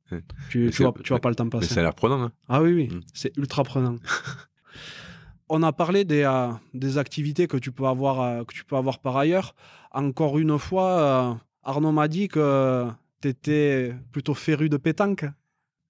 Tu, 0.50 0.70
tu, 0.70 0.82
vois, 0.82 0.94
tu 1.02 1.08
vois 1.08 1.20
pas 1.20 1.28
le 1.28 1.34
temps 1.34 1.48
passer. 1.48 1.66
Mais 1.68 1.74
ça 1.74 1.80
a 1.80 1.82
l'air 1.82 1.94
prenant. 1.94 2.22
Hein. 2.22 2.32
Ah 2.48 2.62
oui 2.62 2.72
oui, 2.72 2.88
mm. 2.88 3.00
c'est 3.12 3.36
ultra 3.36 3.64
prenant. 3.64 3.96
On 5.48 5.62
a 5.62 5.72
parlé 5.72 6.04
des, 6.04 6.22
euh, 6.22 6.50
des 6.74 6.98
activités 6.98 7.46
que 7.46 7.56
tu 7.56 7.70
peux 7.70 7.86
avoir 7.86 8.20
euh, 8.20 8.44
que 8.44 8.52
tu 8.52 8.64
peux 8.64 8.76
avoir 8.76 8.98
par 8.98 9.16
ailleurs. 9.16 9.54
Encore 9.92 10.38
une 10.38 10.58
fois 10.58 10.90
euh, 10.90 11.34
Arnaud 11.66 11.90
m'a 11.90 12.06
dit 12.06 12.28
que 12.28 12.86
tu 13.20 13.28
étais 13.28 13.92
plutôt 14.12 14.34
féru 14.34 14.68
de 14.68 14.76
pétanque. 14.76 15.24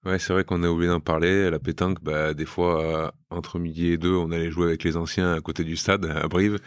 Ouais, 0.07 0.19
c'est 0.19 0.33
vrai 0.33 0.43
qu'on 0.43 0.63
a 0.63 0.69
oublié 0.69 0.89
d'en 0.89 1.01
parler. 1.01 1.51
La 1.51 1.59
pétanque, 1.59 2.03
bah, 2.03 2.33
des 2.33 2.47
fois, 2.47 3.13
entre 3.29 3.59
midi 3.59 3.89
et 3.89 3.99
deux, 3.99 4.15
on 4.15 4.31
allait 4.31 4.51
jouer 4.51 4.67
avec 4.67 4.85
les 4.85 4.97
anciens 4.97 5.35
à 5.35 5.41
côté 5.41 5.65
du 5.65 5.77
stade, 5.77 6.07
à 6.07 6.27
Brive. 6.29 6.59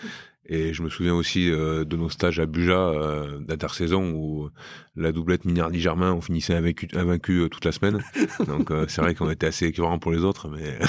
Et 0.51 0.73
je 0.73 0.81
me 0.81 0.89
souviens 0.89 1.13
aussi 1.13 1.51
euh, 1.51 1.85
de 1.85 1.95
nos 1.95 2.09
stages 2.09 2.39
à 2.39 2.47
Buja 2.47 2.73
euh, 2.73 3.37
d'intersaison 3.39 4.11
où 4.11 4.49
la 4.95 5.11
doublette 5.11 5.45
Minardi-Germain, 5.45 6.11
on 6.11 6.21
finissait 6.21 6.55
invaincu, 6.55 6.89
invaincu 6.95 7.41
euh, 7.41 7.49
toute 7.49 7.65
la 7.65 7.71
semaine. 7.71 7.99
Donc 8.47 8.71
c'est 8.87 9.01
vrai 9.01 9.13
qu'on 9.13 9.29
était 9.29 9.45
assez 9.45 9.67
équivalent 9.67 9.99
pour 9.99 10.11
les 10.11 10.23
autres, 10.23 10.49
mais 10.49 10.79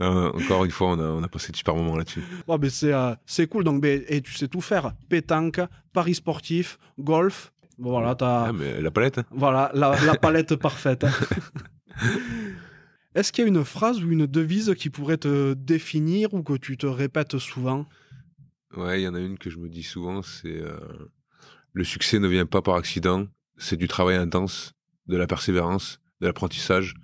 encore 0.04 0.64
une 0.64 0.72
fois, 0.72 0.88
on 0.88 0.98
a, 0.98 1.04
on 1.04 1.22
a 1.22 1.28
passé 1.28 1.52
de 1.52 1.56
super 1.56 1.76
moments 1.76 1.96
là-dessus. 1.96 2.24
Ouais, 2.48 2.56
mais 2.60 2.68
c'est 2.68 2.92
c'est 3.26 3.46
cool. 3.46 3.62
Donc, 3.62 3.84
et 3.84 4.20
tu 4.22 4.32
sais 4.32 4.48
tout 4.48 4.60
faire. 4.60 4.92
Pétanque, 5.08 5.60
paris 5.92 6.16
sportif, 6.16 6.80
golf. 6.98 7.52
voilà, 7.78 8.16
t'as. 8.16 8.46
Ah, 8.48 8.52
mais 8.52 8.80
la 8.82 8.90
palette. 8.90 9.18
Hein. 9.18 9.24
Voilà, 9.30 9.70
la, 9.74 9.94
la 10.04 10.14
palette 10.20 10.56
parfaite. 10.56 11.06
Est-ce 13.14 13.30
qu'il 13.30 13.44
y 13.44 13.46
a 13.46 13.48
une 13.48 13.64
phrase 13.64 14.02
ou 14.02 14.10
une 14.10 14.26
devise 14.26 14.74
qui 14.76 14.90
pourrait 14.90 15.18
te 15.18 15.54
définir 15.54 16.34
ou 16.34 16.42
que 16.42 16.54
tu 16.54 16.76
te 16.76 16.86
répètes 16.86 17.38
souvent? 17.38 17.86
Ouais, 18.76 19.00
il 19.00 19.04
y 19.04 19.08
en 19.08 19.14
a 19.14 19.20
une 19.20 19.38
que 19.38 19.50
je 19.50 19.58
me 19.58 19.68
dis 19.68 19.82
souvent, 19.82 20.22
c'est 20.22 20.60
euh, 20.60 20.76
le 21.72 21.84
succès 21.84 22.18
ne 22.18 22.28
vient 22.28 22.46
pas 22.46 22.62
par 22.62 22.74
accident, 22.74 23.26
c'est 23.56 23.76
du 23.76 23.88
travail 23.88 24.16
intense, 24.16 24.72
de 25.06 25.16
la 25.16 25.26
persévérance, 25.26 26.00
de 26.20 26.26
l'apprentissage, 26.26 26.94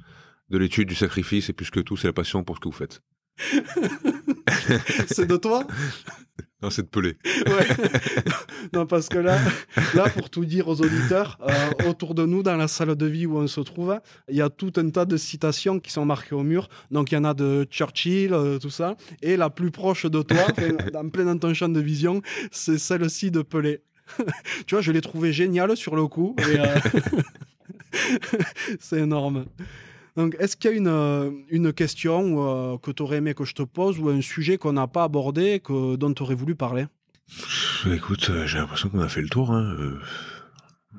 de 0.48 0.58
l'étude, 0.58 0.88
du 0.88 0.94
sacrifice, 0.94 1.48
et 1.48 1.52
plus 1.52 1.70
que 1.70 1.80
tout, 1.80 1.96
c'est 1.96 2.08
la 2.08 2.12
passion 2.12 2.42
pour 2.42 2.56
ce 2.56 2.60
que 2.60 2.68
vous 2.68 2.74
faites. 2.74 3.02
c'est 5.06 5.26
de 5.26 5.36
toi? 5.36 5.66
Non, 6.62 6.68
c'est 6.70 6.82
de 6.82 6.88
Pelé. 6.88 7.16
Ouais. 7.46 7.66
non, 8.74 8.86
parce 8.86 9.08
que 9.08 9.18
là, 9.18 9.38
là, 9.94 10.08
pour 10.11 10.28
tout 10.28 10.44
dire 10.44 10.68
aux 10.68 10.80
auditeurs, 10.80 11.38
euh, 11.42 11.88
autour 11.88 12.14
de 12.14 12.26
nous, 12.26 12.42
dans 12.42 12.56
la 12.56 12.68
salle 12.68 12.94
de 12.94 13.06
vie 13.06 13.26
où 13.26 13.38
on 13.38 13.46
se 13.46 13.61
trouve, 13.61 13.98
il 14.28 14.36
y 14.36 14.42
a 14.42 14.50
tout 14.50 14.72
un 14.76 14.90
tas 14.90 15.06
de 15.06 15.16
citations 15.16 15.80
qui 15.80 15.90
sont 15.90 16.04
marquées 16.04 16.34
au 16.34 16.42
mur. 16.42 16.68
Donc, 16.90 17.12
il 17.12 17.14
y 17.14 17.18
en 17.18 17.24
a 17.24 17.32
de 17.32 17.66
Churchill, 17.70 18.34
euh, 18.34 18.58
tout 18.58 18.70
ça. 18.70 18.96
Et 19.22 19.36
la 19.36 19.48
plus 19.48 19.70
proche 19.70 20.04
de 20.04 20.22
toi, 20.22 20.46
en 20.94 21.08
plein 21.08 21.24
dans 21.24 21.38
ton 21.38 21.54
champ 21.54 21.68
de 21.68 21.80
vision, 21.80 22.20
c'est 22.50 22.78
celle-ci 22.78 23.30
de 23.30 23.42
Pelé. 23.42 23.82
tu 24.66 24.74
vois, 24.74 24.82
je 24.82 24.92
l'ai 24.92 25.00
trouvé 25.00 25.32
géniale 25.32 25.76
sur 25.76 25.96
le 25.96 26.06
coup. 26.06 26.36
Euh, 26.40 26.76
c'est 28.80 29.00
énorme. 29.00 29.46
Donc, 30.20 30.36
est-ce 30.38 30.54
qu'il 30.54 30.70
y 30.70 30.74
a 30.74 30.76
une, 30.76 30.86
euh, 30.86 31.30
une 31.48 31.72
question 31.72 32.74
euh, 32.74 32.76
que 32.76 32.90
tu 32.90 33.02
aurais 33.02 33.16
aimé 33.16 33.32
que 33.32 33.44
je 33.46 33.54
te 33.54 33.62
pose 33.62 33.98
ou 33.98 34.10
un 34.10 34.20
sujet 34.20 34.58
qu'on 34.58 34.74
n'a 34.74 34.86
pas 34.86 35.04
abordé 35.04 35.60
que, 35.60 35.96
dont 35.96 36.12
tu 36.12 36.22
aurais 36.22 36.34
voulu 36.34 36.54
parler? 36.54 36.84
Écoute, 37.90 38.28
euh, 38.28 38.46
j'ai 38.46 38.58
l'impression 38.58 38.90
qu'on 38.90 39.00
a 39.00 39.08
fait 39.08 39.22
le 39.22 39.30
tour. 39.30 39.50
Hein. 39.50 39.94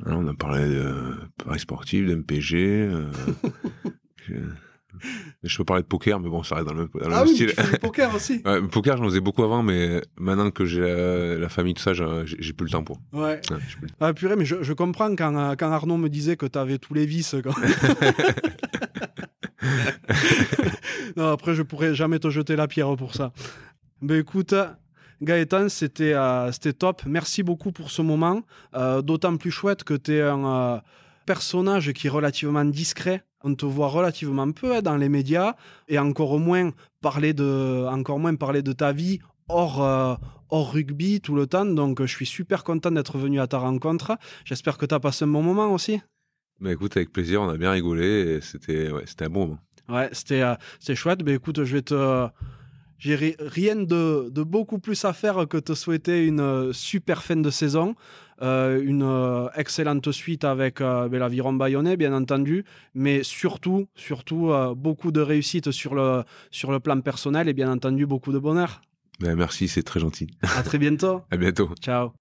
On 0.07 0.27
a 0.27 0.33
parlé 0.33 0.67
de 0.67 1.13
paris 1.45 1.59
sportif, 1.59 2.07
d'MPG. 2.07 2.55
euh, 4.31 4.43
je... 5.43 5.57
peux 5.57 5.65
parler 5.65 5.83
de 5.83 5.87
poker, 5.87 6.19
mais 6.19 6.29
bon, 6.29 6.41
ça 6.41 6.55
reste 6.55 6.67
dans 6.67 6.73
le, 6.73 6.89
dans 6.99 7.07
le 7.09 7.13
Ah 7.13 7.23
oui, 7.23 7.35
style. 7.35 7.49
fais 7.49 7.73
du 7.73 7.77
poker 7.79 8.15
aussi. 8.15 8.41
Ouais, 8.43 8.59
poker, 8.63 8.97
j'en 8.97 9.03
faisais 9.03 9.19
beaucoup 9.19 9.43
avant, 9.43 9.61
mais 9.61 10.01
maintenant 10.17 10.49
que 10.49 10.65
j'ai 10.65 10.81
la, 10.81 11.37
la 11.37 11.49
famille, 11.49 11.75
tout 11.75 11.83
ça, 11.83 11.93
j'ai 11.93 12.53
plus 12.53 12.65
le 12.65 12.71
temps 12.71 12.83
pour. 12.83 12.99
Ouais. 13.13 13.39
Ouais, 13.51 13.57
plus 13.79 13.87
Ah 13.99 14.13
purée, 14.13 14.35
mais 14.35 14.45
je, 14.45 14.63
je 14.63 14.73
comprends 14.73 15.15
quand, 15.15 15.55
quand 15.59 15.71
Arnaud 15.71 15.97
me 15.97 16.09
disait 16.09 16.37
que 16.37 16.47
tu 16.47 16.57
avais 16.57 16.79
tous 16.79 16.95
les 16.95 17.05
vices. 17.05 17.35
quand- 17.43 17.53
non, 21.15 21.31
après, 21.31 21.55
je 21.55 21.61
pourrais 21.61 21.93
jamais 21.93 22.19
te 22.19 22.29
jeter 22.29 22.55
la 22.55 22.67
pierre 22.67 22.95
pour 22.95 23.13
ça. 23.13 23.31
Ben 24.01 24.19
écoute, 24.19 24.53
Gaëtan, 25.21 25.69
c'était 25.69 26.13
euh, 26.15 26.51
top. 26.77 27.03
Merci 27.05 27.43
beaucoup 27.43 27.71
pour 27.71 27.91
ce 27.91 28.01
moment. 28.01 28.41
Euh, 28.75 29.01
D'autant 29.01 29.37
plus 29.37 29.51
chouette 29.51 29.83
que 29.83 29.93
tu 29.93 30.15
es 30.15 30.21
un 30.21 30.45
euh, 30.45 30.79
personnage 31.25 31.93
qui 31.93 32.07
est 32.07 32.09
relativement 32.09 32.65
discret. 32.65 33.23
On 33.43 33.55
te 33.55 33.65
voit 33.65 33.87
relativement 33.87 34.51
peu 34.51 34.75
hein, 34.75 34.81
dans 34.81 34.97
les 34.97 35.09
médias 35.09 35.55
et 35.87 35.99
encore 35.99 36.39
moins 36.39 36.71
parler 37.01 37.33
de, 37.33 37.85
encore 37.87 38.19
moins 38.19 38.35
parler 38.35 38.61
de 38.61 38.73
ta 38.73 38.91
vie 38.91 39.19
hors, 39.47 39.83
euh, 39.83 40.15
hors 40.49 40.71
rugby 40.71 41.21
tout 41.21 41.35
le 41.35 41.47
temps. 41.47 41.65
Donc, 41.65 42.01
je 42.01 42.13
suis 42.13 42.25
super 42.25 42.63
content 42.63 42.91
d'être 42.91 43.17
venu 43.17 43.39
à 43.39 43.47
ta 43.47 43.59
rencontre. 43.59 44.17
J'espère 44.45 44.77
que 44.77 44.85
tu 44.85 44.95
as 44.95 44.99
passé 44.99 45.25
un 45.25 45.27
bon 45.27 45.43
moment 45.43 45.71
aussi. 45.71 46.01
Bah 46.61 46.71
écoute, 46.71 46.95
avec 46.95 47.11
plaisir, 47.11 47.41
on 47.41 47.49
a 47.49 47.57
bien 47.57 47.71
rigolé 47.71 48.05
et 48.37 48.41
c'était 48.41 48.91
ouais, 48.91 49.03
un 49.21 49.29
bon 49.29 49.47
moment. 49.47 49.59
Ouais, 49.89 50.09
c'était 50.11 50.41
euh, 50.41 50.55
chouette. 50.95 51.23
Ben 51.23 51.35
écoute, 51.35 51.63
je 51.63 51.73
vais 51.75 51.81
te. 51.81 52.27
J'ai 52.99 53.15
ri- 53.15 53.35
rien 53.39 53.75
de, 53.77 54.29
de 54.29 54.43
beaucoup 54.43 54.77
plus 54.77 55.03
à 55.05 55.13
faire 55.13 55.47
que 55.47 55.57
te 55.57 55.73
souhaiter 55.73 56.23
une 56.25 56.39
euh, 56.39 56.71
super 56.71 57.23
fin 57.23 57.35
de 57.35 57.49
saison, 57.49 57.95
euh, 58.43 58.79
une 58.83 59.01
euh, 59.01 59.49
excellente 59.55 60.11
suite 60.11 60.43
avec 60.43 60.81
euh, 60.81 61.09
ben, 61.09 61.19
l'aviron 61.19 61.53
bayonnais, 61.53 61.97
bien 61.97 62.13
entendu, 62.13 62.63
mais 62.93 63.23
surtout, 63.23 63.87
surtout 63.95 64.51
beaucoup 64.77 65.11
de 65.11 65.21
réussite 65.21 65.71
sur 65.71 65.95
le, 65.95 66.23
sur 66.51 66.71
le 66.71 66.79
plan 66.79 67.01
personnel 67.01 67.49
et 67.49 67.53
bien 67.53 67.71
entendu 67.71 68.05
beaucoup 68.05 68.31
de 68.31 68.39
bonheur. 68.39 68.81
Bah, 69.19 69.35
merci, 69.35 69.67
c'est 69.67 69.83
très 69.83 69.99
gentil. 69.99 70.27
À 70.55 70.61
très 70.61 70.77
bientôt. 70.77 71.21
À 71.31 71.37
bientôt. 71.37 71.69
Ciao. 71.81 72.20